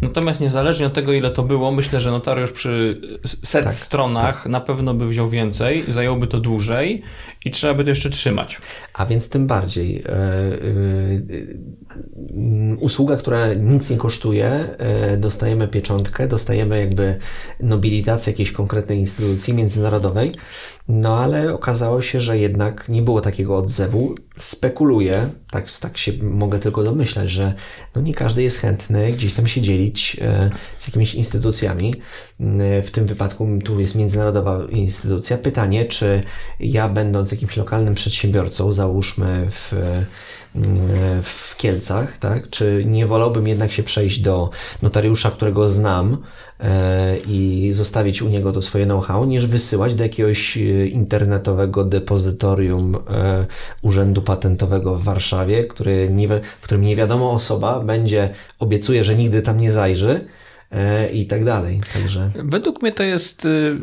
natomiast 0.02 0.40
niezależnie 0.40 0.86
od 0.86 0.94
tego 0.94 1.14
ile 1.14 1.32
to 1.32 1.44
było, 1.44 1.72
myślę, 1.72 2.02
że 2.02 2.12
notariusz 2.12 2.52
przy 2.52 3.02
set 3.44 3.64
Tak, 3.64 3.76
stronach 3.76 4.46
na 4.46 4.62
pewno 4.62 4.94
by 4.94 5.08
wziął 5.08 5.30
więcej, 5.30 5.84
zająłby 5.88 6.28
to 6.28 6.40
dłużej 6.40 7.04
i 7.46 7.52
trzeba 7.52 7.74
by 7.74 7.84
to 7.84 7.90
jeszcze 7.90 8.10
trzymać. 8.10 8.62
A 8.94 9.06
więc 9.06 9.30
tym 9.30 9.48
bardziej. 9.48 10.04
E, 10.06 10.10
e, 10.10 10.14
e, 10.14 11.74
usługa, 12.80 13.18
która 13.18 13.54
nic 13.54 13.90
nie 13.90 13.98
kosztuje, 13.98 14.46
e, 14.46 15.18
dostajemy 15.18 15.68
pieczątkę, 15.68 16.28
dostajemy 16.28 16.80
jakby 16.80 17.18
nobilitację 17.60 18.34
jakiejś 18.34 18.52
konkretnej 18.52 19.00
instytucji 19.00 19.54
międzynarodowej, 19.54 20.32
no 20.88 21.18
ale 21.18 21.54
okazało 21.54 22.02
się, 22.02 22.20
że 22.22 22.38
jednak 22.38 22.90
nie 22.90 23.02
było 23.02 23.22
takiego 23.22 23.58
odzewu. 23.58 24.16
Spekuluję, 24.36 25.30
tak, 25.52 25.72
tak 25.72 25.98
się 25.98 26.12
mogę 26.22 26.60
tylko 26.60 26.84
domyślać, 26.84 27.30
że 27.30 27.54
no 27.96 28.02
nie 28.02 28.14
każdy 28.14 28.44
jest 28.44 28.58
chętny 28.58 29.12
gdzieś 29.12 29.34
tam 29.34 29.48
się 29.48 29.62
dzielić 29.62 30.18
e, 30.22 30.50
z 30.78 30.88
jakimiś 30.88 31.16
instytucjami. 31.16 31.96
Mm, 32.40 32.84
W 32.84 32.92
tym 32.92 33.06
wypadku 33.06 33.48
tu 33.66 33.80
jest 33.80 33.96
międzynarodowa 33.96 34.60
instytucja. 34.70 35.38
Pytanie, 35.38 35.86
czy 35.86 36.24
ja 36.60 36.90
będąc 36.90 37.32
jakimś 37.32 37.58
lokalnym 37.58 37.96
przedsiębiorcą, 37.96 38.72
załóżmy 38.72 39.48
w, 39.50 39.74
w 41.24 41.56
Kielcach, 41.58 42.18
tak, 42.18 42.50
czy 42.50 42.84
nie 42.88 43.08
wolałbym 43.08 43.48
jednak 43.48 43.72
się 43.72 43.84
przejść 43.84 44.20
do 44.20 44.50
notariusza, 44.82 45.32
którego 45.32 45.70
znam 45.70 46.18
e, 46.60 47.18
i 47.18 47.70
zostawić 47.74 48.22
u 48.22 48.30
niego 48.30 48.52
to 48.52 48.62
swoje 48.62 48.86
know-how, 48.86 49.26
niż 49.26 49.46
wysyłać 49.46 49.96
do 49.96 50.04
jakiegoś 50.04 50.58
e, 50.58 50.62
internetowego 50.88 51.84
depozytorium 51.84 52.96
e, 52.96 53.46
Urzędu 53.82 54.22
Patentowego 54.22 54.96
w 54.96 55.04
Warszawie, 55.04 55.64
który 55.66 56.10
nie, 56.12 56.28
w 56.28 56.64
którym 56.64 56.84
nie 56.84 56.96
wiadomo 56.96 57.32
osoba 57.32 57.80
będzie, 57.80 58.30
obiecuje, 58.60 59.04
że 59.04 59.16
nigdy 59.16 59.42
tam 59.42 59.60
nie 59.60 59.72
zajrzy 59.72 60.28
e, 60.72 61.10
i 61.10 61.28
tak 61.28 61.46
dalej. 61.46 61.82
Także 61.94 62.32
Według 62.36 62.82
mnie 62.82 62.92
to 62.92 63.04
jest 63.04 63.46
y, 63.46 63.76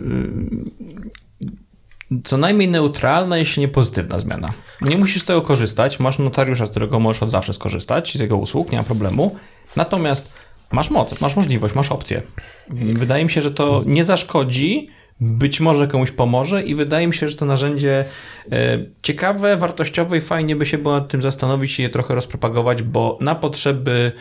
co 2.24 2.36
najmniej 2.36 2.68
neutralna, 2.68 3.39
jeśli 3.39 3.60
nie 3.60 3.68
pozytywna 3.68 4.18
zmiana. 4.18 4.52
Nie 4.80 4.97
musisz 4.97 5.22
z 5.22 5.24
tego 5.24 5.42
korzystać, 5.42 6.00
masz 6.00 6.18
notariusza, 6.18 6.66
z 6.66 6.70
którego 6.70 7.00
możesz 7.00 7.22
od 7.22 7.30
zawsze 7.30 7.52
skorzystać, 7.52 8.16
z 8.16 8.20
jego 8.20 8.36
usług, 8.36 8.72
nie 8.72 8.78
ma 8.78 8.84
problemu. 8.84 9.36
Natomiast 9.76 10.32
masz 10.72 10.90
moc, 10.90 11.20
masz 11.20 11.36
możliwość, 11.36 11.74
masz 11.74 11.92
opcję. 11.92 12.22
Wydaje 12.70 13.24
mi 13.24 13.30
się, 13.30 13.42
że 13.42 13.50
to 13.50 13.82
nie 13.86 14.05
zaszkodzi, 14.05 14.90
być 15.20 15.60
może 15.60 15.89
komuś 15.89 16.10
pomoże 16.10 16.62
i 16.62 16.74
wydaje 16.74 17.06
mi 17.06 17.14
się, 17.14 17.28
że 17.28 17.36
to 17.36 17.47
narzędzie 17.47 18.05
e, 18.52 18.78
ciekawe, 19.02 19.56
wartościowe 19.56 20.16
i 20.16 20.20
fajnie 20.20 20.56
by 20.56 20.66
się 20.66 20.78
było 20.78 20.94
nad 20.94 21.08
tym 21.08 21.22
zastanowić 21.22 21.78
i 21.78 21.82
je 21.82 21.89
trochę 21.89 22.14
rozpropagować, 22.14 22.82
bo 22.82 23.18
na 23.20 23.34
potrzeby 23.34 24.12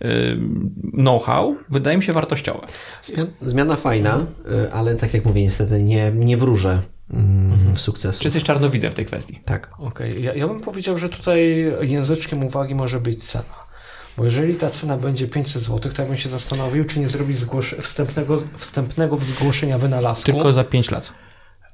e, 0.00 0.08
know-how 0.92 1.56
wydaje 1.70 1.96
mi 1.96 2.02
się 2.02 2.12
wartościowe. 2.12 2.66
zmiana, 3.42 3.76
fajna, 3.76 4.26
e, 4.66 4.72
ale 4.72 4.94
tak 4.94 5.14
jak 5.14 5.24
mówię, 5.24 5.42
niestety 5.42 5.82
nie, 5.82 6.12
nie 6.14 6.36
wróżę 6.36 6.82
mm, 7.10 7.76
sukcesu. 7.76 8.20
Czy 8.20 8.26
jesteś 8.26 8.44
czarnowidzem 8.44 8.90
w 8.92 8.94
tej 8.94 9.04
kwestii? 9.06 9.40
Tak. 9.44 9.70
Okej, 9.78 10.22
ja, 10.22 10.34
ja 10.34 10.48
bym 10.48 10.60
powiedział, 10.60 10.98
że 10.98 11.08
tutaj 11.08 11.64
języczkiem 11.80 12.44
uwagi 12.44 12.74
może 12.74 13.00
być 13.00 13.24
cena. 13.24 13.66
Bo 14.16 14.24
jeżeli 14.24 14.54
ta 14.54 14.70
cena 14.70 14.96
będzie 14.96 15.28
500 15.28 15.62
zł, 15.62 15.92
to 15.92 16.02
ja 16.02 16.08
bym 16.08 16.16
się 16.16 16.28
zastanowił, 16.28 16.84
czy 16.84 17.00
nie 17.00 17.08
zrobić 17.08 17.38
zgłosz- 17.38 17.82
wstępnego, 17.82 18.38
wstępnego 18.56 19.16
zgłoszenia 19.16 19.78
wynalazku. 19.78 20.32
Tylko 20.32 20.52
za 20.52 20.64
5 20.64 20.90
lat. 20.90 21.12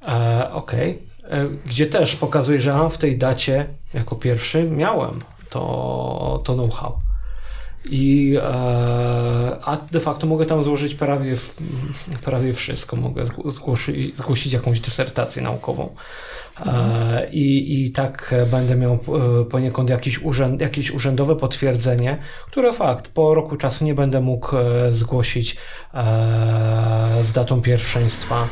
E, 0.08 0.52
Okej. 0.52 1.02
E, 1.30 1.46
Gdzie 1.66 1.86
też 1.86 2.16
pokazuje, 2.16 2.60
że 2.60 2.74
a, 2.74 2.88
w 2.88 2.98
tej 2.98 3.18
dacie 3.18 3.66
jako 3.94 4.16
pierwszy 4.16 4.62
miałem 4.64 5.20
to, 5.50 6.42
to 6.44 6.54
know-how. 6.54 6.98
I, 7.90 8.36
e, 8.36 8.42
a 9.64 9.76
de 9.90 10.00
facto 10.00 10.26
mogę 10.26 10.46
tam 10.46 10.64
złożyć 10.64 10.94
prawie, 10.94 11.36
prawie 12.24 12.52
wszystko. 12.52 12.96
Mogę 12.96 13.22
zgł- 13.22 13.50
zgłosić, 13.50 14.16
zgłosić 14.16 14.52
jakąś 14.52 14.80
dysertację 14.80 15.42
naukową. 15.42 15.94
E, 16.66 17.30
i, 17.30 17.82
I 17.84 17.90
tak 17.90 18.34
będę 18.50 18.76
miał 18.76 18.92
e, 18.92 19.44
poniekąd 19.44 19.90
jakiś 19.90 20.22
urzęd, 20.22 20.60
jakieś 20.60 20.90
urzędowe 20.90 21.36
potwierdzenie, 21.36 22.18
które 22.46 22.72
fakt, 22.72 23.08
po 23.08 23.34
roku 23.34 23.56
czasu 23.56 23.84
nie 23.84 23.94
będę 23.94 24.20
mógł 24.20 24.56
zgłosić 24.90 25.56
z 27.22 27.32
datą 27.32 27.62
pierwszeństwa 27.62 28.48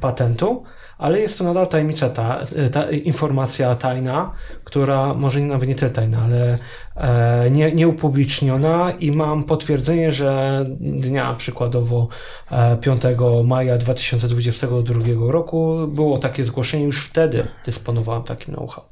patentu, 0.00 0.64
ale 0.98 1.20
jest 1.20 1.38
to 1.38 1.44
nadal 1.44 1.68
tajemnica, 1.68 2.08
ta, 2.08 2.46
ta 2.72 2.90
informacja 2.90 3.74
tajna, 3.74 4.32
która 4.64 5.14
może 5.14 5.40
nawet 5.40 5.68
nie 5.68 5.74
tyle 5.74 5.90
tajna, 5.90 6.22
ale 6.22 6.56
e, 6.96 7.50
nie, 7.50 7.72
nieupubliczniona 7.72 8.92
i 8.92 9.10
mam 9.10 9.44
potwierdzenie, 9.44 10.12
że 10.12 10.64
dnia 10.80 11.34
przykładowo 11.34 12.08
e, 12.50 12.76
5 12.76 13.02
maja 13.44 13.76
2022 13.76 15.00
roku 15.28 15.76
było 15.88 16.18
takie 16.18 16.44
zgłoszenie, 16.44 16.84
już 16.84 17.04
wtedy 17.04 17.48
dysponowałem 17.64 18.22
takim 18.22 18.54
know-how. 18.54 18.84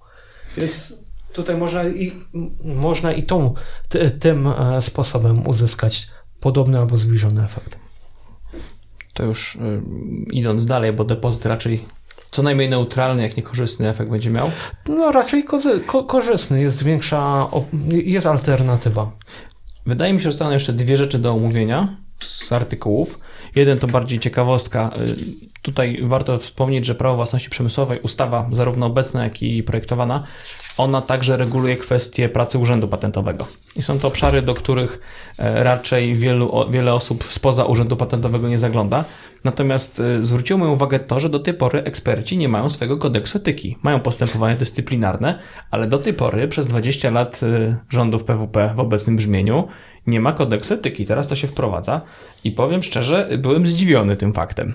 Więc 0.56 1.04
tutaj 1.32 1.56
można 1.56 1.84
i, 1.84 2.12
można 2.64 3.12
i 3.12 3.22
tą, 3.22 3.54
ty, 3.88 4.10
tym 4.10 4.46
e, 4.46 4.82
sposobem 4.82 5.46
uzyskać 5.46 6.08
podobny 6.40 6.78
albo 6.78 6.96
zbliżony 6.96 7.44
efekt. 7.44 7.78
To 9.14 9.24
już 9.24 9.56
y, 9.56 9.60
idąc 10.32 10.66
dalej, 10.66 10.92
bo 10.92 11.04
depozyt 11.04 11.46
raczej 11.46 11.84
co 12.30 12.42
najmniej 12.42 12.70
neutralny, 12.70 13.22
jak 13.22 13.36
niekorzystny 13.36 13.88
efekt 13.88 14.10
będzie 14.10 14.30
miał. 14.30 14.50
No 14.88 15.12
raczej 15.12 15.44
kozy, 15.44 15.80
ko, 15.80 16.04
korzystny, 16.04 16.60
jest 16.60 16.84
większa, 16.84 17.46
jest 17.88 18.26
alternatywa. 18.26 19.10
Wydaje 19.86 20.12
mi 20.12 20.18
się, 20.18 20.24
że 20.24 20.30
zostaną 20.30 20.50
jeszcze 20.50 20.72
dwie 20.72 20.96
rzeczy 20.96 21.18
do 21.18 21.32
omówienia 21.32 21.96
z 22.24 22.52
artykułów. 22.52 23.18
Jeden 23.56 23.78
to 23.78 23.86
bardziej 23.86 24.18
ciekawostka. 24.18 24.90
Y, 24.98 25.54
Tutaj 25.64 25.98
warto 26.02 26.38
wspomnieć, 26.38 26.86
że 26.86 26.94
prawo 26.94 27.16
własności 27.16 27.50
przemysłowej, 27.50 28.00
ustawa 28.00 28.48
zarówno 28.52 28.86
obecna, 28.86 29.24
jak 29.24 29.42
i 29.42 29.62
projektowana, 29.62 30.24
ona 30.78 31.02
także 31.02 31.36
reguluje 31.36 31.76
kwestie 31.76 32.28
pracy 32.28 32.58
Urzędu 32.58 32.88
Patentowego. 32.88 33.46
I 33.76 33.82
są 33.82 33.98
to 33.98 34.08
obszary, 34.08 34.42
do 34.42 34.54
których 34.54 35.00
e, 35.38 35.64
raczej 35.64 36.14
wielu, 36.14 36.70
wiele 36.70 36.94
osób 36.94 37.24
spoza 37.24 37.64
Urzędu 37.64 37.96
Patentowego 37.96 38.48
nie 38.48 38.58
zagląda. 38.58 39.04
Natomiast 39.44 40.00
e, 40.00 40.24
zwróciło 40.24 40.58
moją 40.58 40.72
uwagę 40.72 40.98
to, 40.98 41.20
że 41.20 41.28
do 41.28 41.38
tej 41.38 41.54
pory 41.54 41.82
eksperci 41.82 42.38
nie 42.38 42.48
mają 42.48 42.70
swojego 42.70 42.98
kodeksu 42.98 43.38
etyki. 43.38 43.78
Mają 43.82 44.00
postępowania 44.00 44.56
dyscyplinarne, 44.56 45.38
ale 45.70 45.86
do 45.86 45.98
tej 45.98 46.14
pory 46.14 46.48
przez 46.48 46.66
20 46.66 47.10
lat 47.10 47.40
e, 47.42 47.76
rządów 47.88 48.24
PWP 48.24 48.72
w 48.76 48.80
obecnym 48.80 49.16
brzmieniu 49.16 49.68
nie 50.06 50.20
ma 50.20 50.32
kodeksu 50.32 50.74
etyki. 50.74 51.04
Teraz 51.04 51.28
to 51.28 51.36
się 51.36 51.46
wprowadza 51.46 52.00
i 52.44 52.52
powiem 52.52 52.82
szczerze, 52.82 53.28
byłem 53.38 53.66
zdziwiony 53.66 54.16
tym 54.16 54.34
faktem. 54.34 54.74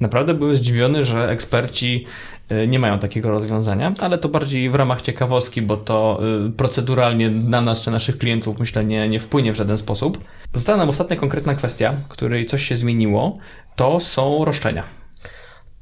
Naprawdę 0.00 0.34
byłem 0.34 0.56
zdziwiony, 0.56 1.04
że 1.04 1.30
eksperci 1.30 2.06
y, 2.52 2.68
nie 2.68 2.78
mają 2.78 2.98
takiego 2.98 3.30
rozwiązania, 3.30 3.92
ale 4.00 4.18
to 4.18 4.28
bardziej 4.28 4.70
w 4.70 4.74
ramach 4.74 5.02
ciekawostki, 5.02 5.62
bo 5.62 5.76
to 5.76 6.20
y, 6.48 6.50
proceduralnie 6.50 7.30
na 7.30 7.60
nas 7.60 7.82
czy 7.82 7.90
naszych 7.90 8.18
klientów 8.18 8.58
myślę 8.58 8.84
nie, 8.84 9.08
nie 9.08 9.20
wpłynie 9.20 9.52
w 9.52 9.56
żaden 9.56 9.78
sposób. 9.78 10.24
Została 10.54 10.78
nam 10.78 10.88
ostatnia 10.88 11.16
konkretna 11.16 11.54
kwestia, 11.54 11.94
której 12.08 12.46
coś 12.46 12.62
się 12.62 12.76
zmieniło, 12.76 13.38
to 13.76 14.00
są 14.00 14.44
roszczenia. 14.44 14.84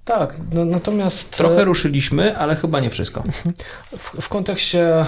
Tak, 0.04 0.36
no, 0.52 0.64
natomiast 0.64 1.36
Trochę 1.36 1.64
ruszyliśmy, 1.64 2.38
ale 2.38 2.56
chyba 2.56 2.80
nie 2.80 2.90
wszystko. 2.90 3.22
w, 3.98 4.20
w 4.20 4.28
kontekście 4.28 4.84
e, 4.86 5.06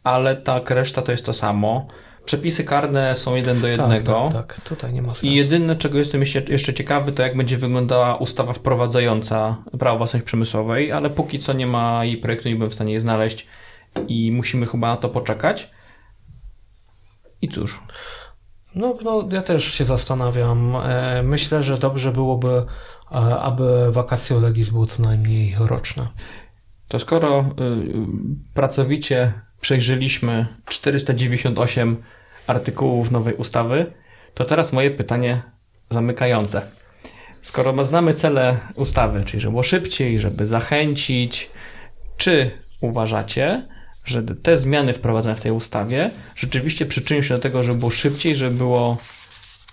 ale 0.04 0.36
tak, 0.36 0.70
reszta 0.70 1.02
to 1.02 1.12
jest 1.12 1.26
to 1.26 1.34
samo. 1.34 1.88
Przepisy 2.30 2.64
karne 2.64 3.16
są 3.16 3.36
jeden 3.36 3.62
do 3.62 3.68
tak, 3.68 3.78
jednego. 3.78 4.30
Tak, 4.34 4.56
tak, 4.56 4.62
tutaj 4.62 4.94
nie 4.94 5.02
ma 5.02 5.14
I 5.22 5.36
jedyne, 5.36 5.76
czego 5.76 5.98
jestem 5.98 6.22
jeszcze, 6.50 6.74
ciekawy, 6.74 7.12
to 7.12 7.24
jak 7.24 7.38
będzie 7.38 7.58
wyglądała 7.58 8.16
ustawa 8.16 8.54
wprowadzająca 8.54 9.58
prawo 9.80 9.98
własności 9.98 10.26
przemysłowej, 10.26 10.92
ale 10.92 11.10
póki 11.10 11.40
co 11.40 11.54
nie 11.54 11.68
ma 11.68 12.06
jej 12.06 12.18
projektu, 12.18 12.50
nie 12.50 12.56
byłem 12.56 12.72
w 12.72 12.76
stanie 12.76 12.92
jej 12.92 13.02
znaleźć 13.02 13.48
i 14.08 14.32
musimy 14.32 14.66
chyba 14.66 14.88
na 14.88 14.98
to 14.98 15.10
poczekać. 15.10 15.70
I 17.42 17.50
cóż. 17.50 17.80
No, 18.76 18.98
no 19.04 19.28
ja 19.32 19.42
też 19.42 19.74
się 19.74 19.86
zastanawiam. 19.86 20.76
E, 20.76 21.24
myślę, 21.24 21.64
że 21.64 21.78
dobrze 21.78 22.12
byłoby, 22.12 22.66
e, 23.12 23.16
aby 23.40 23.92
vacatio 23.92 24.40
legis 24.40 24.70
było 24.70 24.86
co 24.86 25.04
najmniej 25.04 25.56
roczne. 25.60 26.08
To 26.88 27.00
skoro 27.00 27.40
y, 27.40 27.46
pracowicie 28.54 29.34
przejrzeliśmy 29.62 30.48
498 30.66 31.98
artykułów 32.48 33.12
nowej 33.12 33.34
ustawy, 33.34 33.86
to 34.34 34.46
teraz 34.46 34.74
moje 34.74 34.92
pytanie 34.92 35.42
zamykające. 35.90 36.62
Skoro 37.42 37.84
znamy 37.84 38.14
cele 38.14 38.58
ustawy, 38.76 39.24
czyli 39.26 39.42
żeby 39.42 39.52
było 39.52 39.64
szybciej, 39.64 40.20
żeby 40.20 40.46
zachęcić, 40.46 41.50
czy 42.18 42.52
uważacie, 42.82 43.68
że 44.06 44.24
te 44.24 44.58
zmiany 44.58 44.94
wprowadzone 44.94 45.36
w 45.36 45.42
tej 45.42 45.52
ustawie 45.52 46.12
rzeczywiście 46.36 46.86
przyczynią 46.86 47.22
się 47.22 47.34
do 47.34 47.40
tego, 47.40 47.64
żeby 47.64 47.80
było 47.80 47.92
szybciej, 47.92 48.36
żeby 48.36 48.56
było 48.56 48.98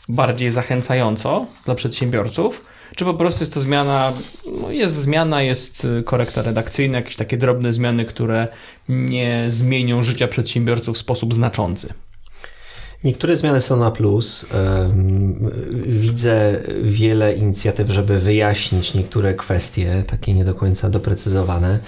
bardziej 0.08 0.50
zachęcająco 0.50 1.46
dla 1.64 1.74
przedsiębiorców, 1.74 2.64
czy 2.96 3.04
po 3.04 3.14
prostu 3.14 3.42
jest 3.42 3.54
to 3.54 3.60
zmiana, 3.60 4.12
no 4.60 4.70
jest 4.70 4.94
zmiana, 4.94 5.42
jest 5.42 5.86
korekta 6.04 6.42
redakcyjna, 6.42 6.98
jakieś 6.98 7.16
takie 7.16 7.36
drobne 7.36 7.72
zmiany, 7.72 8.04
które 8.04 8.48
nie 8.88 9.44
zmienią 9.48 10.02
życia 10.02 10.28
przedsiębiorców 10.28 10.96
w 10.96 11.00
sposób 11.00 11.34
znaczący? 11.34 11.94
Niektóre 13.04 13.36
zmiany 13.36 13.60
są 13.60 13.76
na 13.76 13.90
plus. 13.90 14.46
Widzę 15.86 16.60
wiele 16.82 17.34
inicjatyw, 17.34 17.90
żeby 17.90 18.18
wyjaśnić 18.18 18.94
niektóre 18.94 19.34
kwestie, 19.34 20.02
takie 20.06 20.34
nie 20.34 20.44
do 20.44 20.54
końca 20.54 20.90
doprecyzowane. 20.90 21.78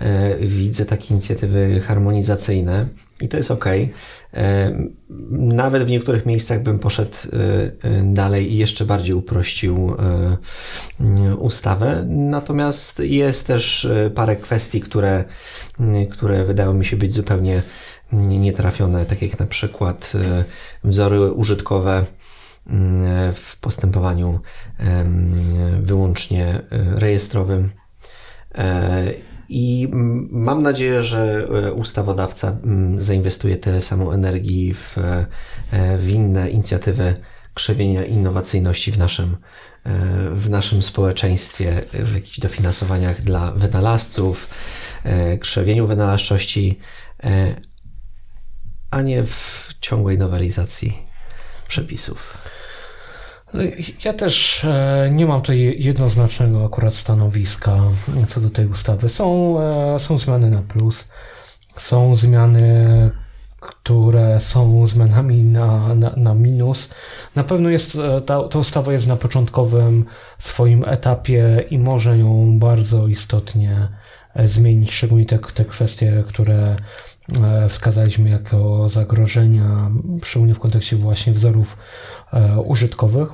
E, 0.00 0.36
widzę 0.36 0.86
takie 0.86 1.14
inicjatywy 1.14 1.80
harmonizacyjne 1.80 2.86
i 3.20 3.28
to 3.28 3.36
jest 3.36 3.50
ok. 3.50 3.64
Nawet 5.30 5.84
w 5.84 5.90
niektórych 5.90 6.26
miejscach 6.26 6.62
bym 6.62 6.78
poszedł 6.78 7.16
e, 7.32 8.02
dalej 8.04 8.52
i 8.52 8.56
jeszcze 8.56 8.84
bardziej 8.84 9.14
uprościł 9.14 9.96
e, 9.98 11.36
ustawę. 11.36 12.06
Natomiast 12.08 13.00
jest 13.00 13.46
też 13.46 13.88
parę 14.14 14.36
kwestii, 14.36 14.80
które, 14.80 15.24
które 16.10 16.44
wydają 16.44 16.74
mi 16.74 16.84
się 16.84 16.96
być 16.96 17.12
zupełnie 17.12 17.62
nietrafione, 18.12 19.06
tak 19.06 19.22
jak 19.22 19.38
na 19.40 19.46
przykład 19.46 20.12
e, 20.14 20.44
wzory 20.84 21.32
użytkowe 21.32 22.04
mm, 22.66 23.34
w 23.34 23.56
postępowaniu 23.60 24.40
wyłącznie 25.80 26.46
e, 26.46 26.60
rejestrowym. 26.94 27.70
E, 28.54 29.04
I 29.48 29.88
mam 30.30 30.62
nadzieję, 30.62 31.02
że 31.02 31.48
ustawodawca 31.76 32.56
zainwestuje 32.98 33.56
tyle 33.56 33.82
samo 33.82 34.14
energii 34.14 34.74
w, 34.74 34.96
w 35.98 36.08
inne 36.08 36.50
inicjatywy 36.50 37.14
krzewienia 37.54 38.04
innowacyjności 38.04 38.92
w 38.92 38.98
naszym, 38.98 39.36
w 40.32 40.50
naszym 40.50 40.82
społeczeństwie, 40.82 41.80
w 41.92 42.14
jakichś 42.14 42.40
dofinansowaniach 42.40 43.22
dla 43.22 43.52
wynalazców, 43.52 44.48
krzewieniu 45.40 45.86
wynalazczości, 45.86 46.78
a 48.90 49.02
nie 49.02 49.22
w 49.22 49.68
ciągłej 49.80 50.18
nowelizacji 50.18 50.98
przepisów. 51.68 52.38
Ja 54.04 54.12
też 54.12 54.64
e, 54.64 55.10
nie 55.12 55.26
mam 55.26 55.40
tutaj 55.40 55.76
jednoznacznego 55.78 56.64
akurat 56.64 56.94
stanowiska 56.94 57.78
co 58.26 58.40
do 58.40 58.50
tej 58.50 58.66
ustawy. 58.66 59.08
Są, 59.08 59.56
e, 59.60 59.98
są 59.98 60.18
zmiany 60.18 60.50
na 60.50 60.62
plus, 60.62 61.08
są 61.76 62.16
zmiany, 62.16 63.10
które 63.60 64.40
są 64.40 64.86
zmianami 64.86 65.44
na, 65.44 65.94
na, 65.94 66.12
na 66.16 66.34
minus. 66.34 66.94
Na 67.34 67.44
pewno 67.44 67.70
jest, 67.70 67.96
e, 67.96 68.20
ta, 68.20 68.48
ta 68.48 68.58
ustawa 68.58 68.92
jest 68.92 69.08
na 69.08 69.16
początkowym 69.16 70.04
swoim 70.38 70.84
etapie 70.84 71.64
i 71.70 71.78
może 71.78 72.18
ją 72.18 72.58
bardzo 72.58 73.06
istotnie 73.06 73.88
zmienić, 74.44 74.92
szczególnie 74.92 75.26
te, 75.26 75.38
te 75.38 75.64
kwestie, 75.64 76.24
które 76.26 76.76
E, 77.44 77.68
wskazaliśmy 77.68 78.30
jako 78.30 78.88
zagrożenia, 78.88 79.90
szczególnie 80.22 80.54
w 80.54 80.58
kontekście 80.58 80.96
właśnie 80.96 81.32
wzorów 81.32 81.76
e, 82.32 82.60
użytkowych. 82.60 83.28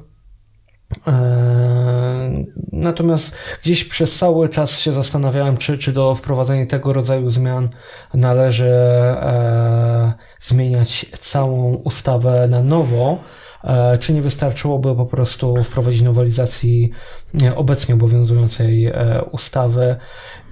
E, 1.06 2.44
natomiast 2.72 3.36
gdzieś 3.62 3.84
przez 3.84 4.18
cały 4.18 4.48
czas 4.48 4.78
się 4.80 4.92
zastanawiałem, 4.92 5.56
czy, 5.56 5.78
czy 5.78 5.92
do 5.92 6.14
wprowadzenia 6.14 6.66
tego 6.66 6.92
rodzaju 6.92 7.30
zmian 7.30 7.68
należy 8.14 8.72
zmieniać 10.40 11.06
całą 11.18 11.74
ustawę 11.74 12.48
na 12.48 12.62
nowo, 12.62 13.18
czy 14.00 14.12
nie 14.12 14.22
wystarczyłoby 14.22 14.96
po 14.96 15.06
prostu 15.06 15.64
wprowadzić 15.64 16.02
nowelizacji 16.02 16.90
obecnie 17.56 17.94
obowiązującej 17.94 18.92
ustawy 19.30 19.96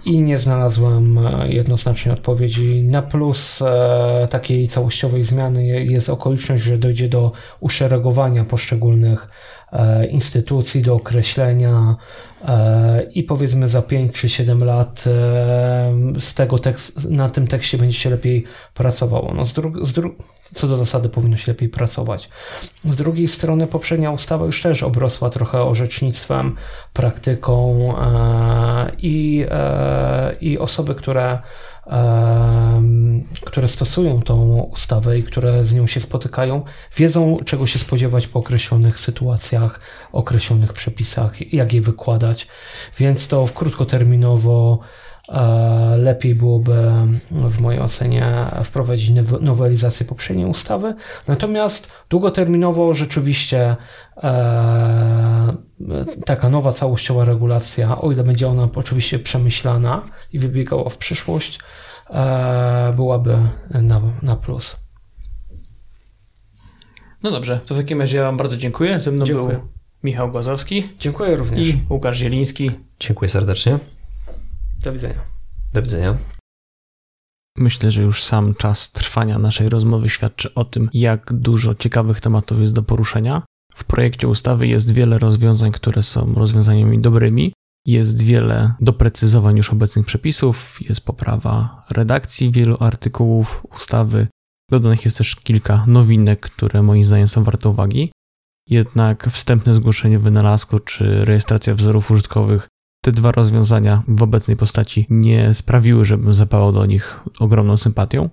i 0.04 0.22
nie 0.22 0.38
znalazłem 0.38 1.18
e, 1.18 1.48
jednoznacznej 1.48 2.14
odpowiedzi. 2.14 2.82
Na 2.82 3.02
plus 3.02 3.62
e, 3.62 4.28
takiej 4.30 4.68
całościowej 4.68 5.22
zmiany 5.22 5.66
jest 5.84 6.10
okoliczność, 6.10 6.62
że 6.62 6.78
dojdzie 6.78 7.08
do 7.08 7.32
uszeregowania 7.60 8.44
poszczególnych 8.44 9.28
instytucji, 10.10 10.82
do 10.82 10.94
określenia 10.94 11.96
i 13.14 13.22
powiedzmy 13.22 13.68
za 13.68 13.82
5 13.82 14.14
czy 14.14 14.28
7 14.28 14.64
lat 14.64 15.04
z 16.20 16.34
tego 16.34 16.58
tekst, 16.58 17.10
na 17.10 17.28
tym 17.28 17.46
tekście 17.46 17.78
będzie 17.78 17.98
się 17.98 18.10
lepiej 18.10 18.44
pracowało. 18.74 19.34
No 19.34 19.46
z 19.46 19.54
dru- 19.54 19.84
z 19.84 19.92
dru- 19.98 20.14
co 20.42 20.68
do 20.68 20.76
zasady 20.76 21.08
powinno 21.08 21.36
się 21.36 21.52
lepiej 21.52 21.68
pracować. 21.68 22.28
Z 22.84 22.96
drugiej 22.96 23.28
strony 23.28 23.66
poprzednia 23.66 24.10
ustawa 24.10 24.46
już 24.46 24.62
też 24.62 24.82
obrosła 24.82 25.30
trochę 25.30 25.62
orzecznictwem, 25.62 26.56
praktyką 26.92 27.94
i, 28.98 29.46
i 30.40 30.58
osoby, 30.58 30.94
które 30.94 31.38
które 33.40 33.68
stosują 33.68 34.22
tą 34.22 34.60
ustawę 34.60 35.18
i 35.18 35.22
które 35.22 35.64
z 35.64 35.74
nią 35.74 35.86
się 35.86 36.00
spotykają, 36.00 36.62
wiedzą, 36.96 37.36
czego 37.44 37.66
się 37.66 37.78
spodziewać 37.78 38.26
po 38.26 38.38
określonych 38.38 38.98
sytuacjach, 38.98 39.80
określonych 40.12 40.72
przepisach, 40.72 41.52
jak 41.52 41.72
je 41.72 41.80
wykładać, 41.80 42.46
więc 42.98 43.28
to 43.28 43.46
w 43.46 43.52
krótkoterminowo 43.52 44.78
e, 45.28 45.96
lepiej 45.96 46.34
byłoby 46.34 46.92
w 47.30 47.60
mojej 47.60 47.80
ocenie 47.80 48.46
wprowadzić 48.64 49.10
nowelizację 49.40 50.06
poprzedniej 50.06 50.46
ustawy. 50.46 50.94
Natomiast 51.26 51.92
długoterminowo 52.08 52.94
rzeczywiście 52.94 53.76
taka 56.26 56.48
nowa 56.50 56.72
całościowa 56.72 57.24
regulacja, 57.24 58.00
o 58.00 58.12
ile 58.12 58.24
będzie 58.24 58.48
ona 58.48 58.68
oczywiście 58.74 59.18
przemyślana 59.18 60.02
i 60.32 60.38
wybiegała 60.38 60.88
w 60.88 60.96
przyszłość, 60.96 61.60
e, 62.10 62.92
byłaby 62.96 63.38
na, 63.70 64.00
na 64.22 64.36
plus. 64.36 64.76
No 67.22 67.30
dobrze, 67.30 67.60
to 67.66 67.74
w 67.74 67.78
takim 67.78 68.00
razie 68.00 68.18
ja 68.18 68.24
Wam 68.24 68.36
bardzo 68.36 68.56
dziękuję. 68.56 69.00
Ze 69.00 69.12
mną 69.12 69.24
dziękuję. 69.24 69.58
był 69.58 69.68
Michał 70.02 70.30
Głazowski. 70.30 70.88
Dziękuję 70.98 71.36
również. 71.36 71.68
I 71.68 71.80
Łukasz 71.90 72.18
Zieliński. 72.18 72.70
Dziękuję 73.00 73.28
serdecznie. 73.28 73.78
Do 74.82 74.92
widzenia. 74.92 75.24
Do 75.72 75.82
widzenia. 75.82 76.16
Myślę, 77.56 77.90
że 77.90 78.02
już 78.02 78.24
sam 78.24 78.54
czas 78.54 78.92
trwania 78.92 79.38
naszej 79.38 79.68
rozmowy 79.68 80.08
świadczy 80.08 80.54
o 80.54 80.64
tym, 80.64 80.90
jak 80.92 81.32
dużo 81.32 81.74
ciekawych 81.74 82.20
tematów 82.20 82.60
jest 82.60 82.74
do 82.74 82.82
poruszenia. 82.82 83.42
W 83.74 83.84
projekcie 83.84 84.28
ustawy 84.28 84.66
jest 84.66 84.92
wiele 84.92 85.18
rozwiązań, 85.18 85.72
które 85.72 86.02
są 86.02 86.34
rozwiązaniami 86.34 86.98
dobrymi. 86.98 87.52
Jest 87.86 88.22
wiele 88.22 88.74
doprecyzowań 88.80 89.56
już 89.56 89.72
obecnych 89.72 90.06
przepisów, 90.06 90.78
jest 90.88 91.04
poprawa 91.04 91.86
redakcji 91.90 92.50
wielu 92.50 92.76
artykułów 92.80 93.66
ustawy. 93.76 94.26
Dodanych 94.70 95.04
jest 95.04 95.18
też 95.18 95.36
kilka 95.36 95.84
nowinek, 95.86 96.40
które 96.40 96.82
moim 96.82 97.04
zdaniem 97.04 97.28
są 97.28 97.42
warte 97.44 97.68
uwagi. 97.68 98.12
jednak 98.68 99.28
wstępne 99.30 99.74
zgłoszenie 99.74 100.18
wynalazku 100.18 100.78
czy 100.78 101.24
rejestracja 101.24 101.74
wzorów 101.74 102.10
użytkowych 102.10 102.68
te 103.04 103.12
dwa 103.12 103.32
rozwiązania 103.32 104.02
w 104.08 104.22
obecnej 104.22 104.56
postaci 104.56 105.06
nie 105.10 105.54
sprawiły, 105.54 106.04
żebym 106.04 106.34
zapałał 106.34 106.72
do 106.72 106.86
nich 106.86 107.20
ogromną 107.38 107.76
sympatią. 107.76 108.30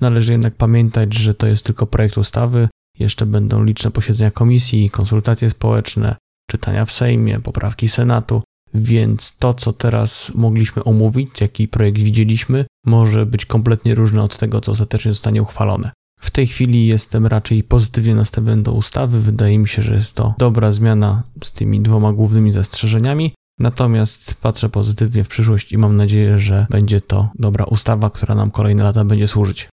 Należy 0.00 0.32
jednak 0.32 0.54
pamiętać, 0.54 1.14
że 1.14 1.34
to 1.34 1.46
jest 1.46 1.66
tylko 1.66 1.86
projekt 1.86 2.18
ustawy, 2.18 2.68
jeszcze 3.00 3.26
będą 3.26 3.64
liczne 3.64 3.90
posiedzenia 3.90 4.30
komisji, 4.30 4.90
konsultacje 4.90 5.50
społeczne, 5.50 6.16
czytania 6.50 6.84
w 6.84 6.92
Sejmie, 6.92 7.40
poprawki 7.40 7.88
Senatu, 7.88 8.42
więc 8.74 9.38
to, 9.38 9.54
co 9.54 9.72
teraz 9.72 10.32
mogliśmy 10.34 10.84
omówić, 10.84 11.40
jaki 11.40 11.68
projekt 11.68 12.02
widzieliśmy, 12.02 12.64
może 12.86 13.26
być 13.26 13.46
kompletnie 13.46 13.94
różne 13.94 14.22
od 14.22 14.38
tego, 14.38 14.60
co 14.60 14.72
ostatecznie 14.72 15.12
zostanie 15.12 15.42
uchwalone. 15.42 15.90
W 16.20 16.30
tej 16.30 16.46
chwili 16.46 16.86
jestem 16.86 17.26
raczej 17.26 17.62
pozytywnie 17.62 18.14
nastawiony 18.14 18.62
do 18.62 18.72
ustawy. 18.72 19.20
Wydaje 19.20 19.58
mi 19.58 19.68
się, 19.68 19.82
że 19.82 19.94
jest 19.94 20.16
to 20.16 20.34
dobra 20.38 20.72
zmiana 20.72 21.22
z 21.44 21.52
tymi 21.52 21.80
dwoma 21.80 22.12
głównymi 22.12 22.50
zastrzeżeniami. 22.50 23.34
Natomiast 23.58 24.34
patrzę 24.34 24.68
pozytywnie 24.68 25.24
w 25.24 25.28
przyszłość 25.28 25.72
i 25.72 25.78
mam 25.78 25.96
nadzieję, 25.96 26.38
że 26.38 26.66
będzie 26.70 27.00
to 27.00 27.30
dobra 27.38 27.64
ustawa, 27.64 28.10
która 28.10 28.34
nam 28.34 28.50
kolejne 28.50 28.84
lata 28.84 29.04
będzie 29.04 29.28
służyć. 29.28 29.68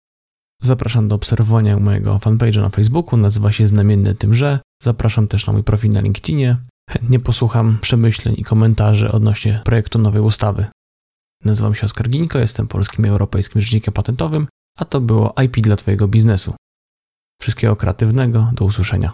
Zapraszam 0.66 1.08
do 1.08 1.16
obserwowania 1.16 1.80
mojego 1.80 2.18
fanpage'a 2.18 2.62
na 2.62 2.70
Facebooku, 2.70 3.18
nazywa 3.18 3.52
się 3.52 3.68
Znamienny 3.68 4.16
Tymże. 4.16 4.60
Zapraszam 4.84 5.28
też 5.28 5.48
na 5.48 5.54
mój 5.54 5.64
profil 5.64 5.92
na 5.92 6.02
LinkedInie. 6.02 6.58
Chętnie 6.90 7.20
posłucham 7.20 7.78
przemyśleń 7.82 8.36
i 8.38 8.44
komentarzy 8.44 9.12
odnośnie 9.12 9.62
projektu 9.66 10.00
nowej 10.00 10.22
ustawy. 10.22 10.66
Nazywam 11.46 11.76
się 11.76 11.86
Oskar 11.86 12.10
Gińko, 12.10 12.40
jestem 12.40 12.68
polskim 12.68 13.06
i 13.06 13.10
europejskim 13.10 13.62
rzecznikiem 13.62 13.94
patentowym, 13.94 14.48
a 14.78 14.86
to 14.86 15.02
było 15.02 15.34
IP 15.44 15.56
dla 15.56 15.76
Twojego 15.76 16.08
biznesu. 16.08 16.56
Wszystkiego 17.42 17.76
kreatywnego, 17.76 18.52
do 18.54 18.66
usłyszenia. 18.66 19.12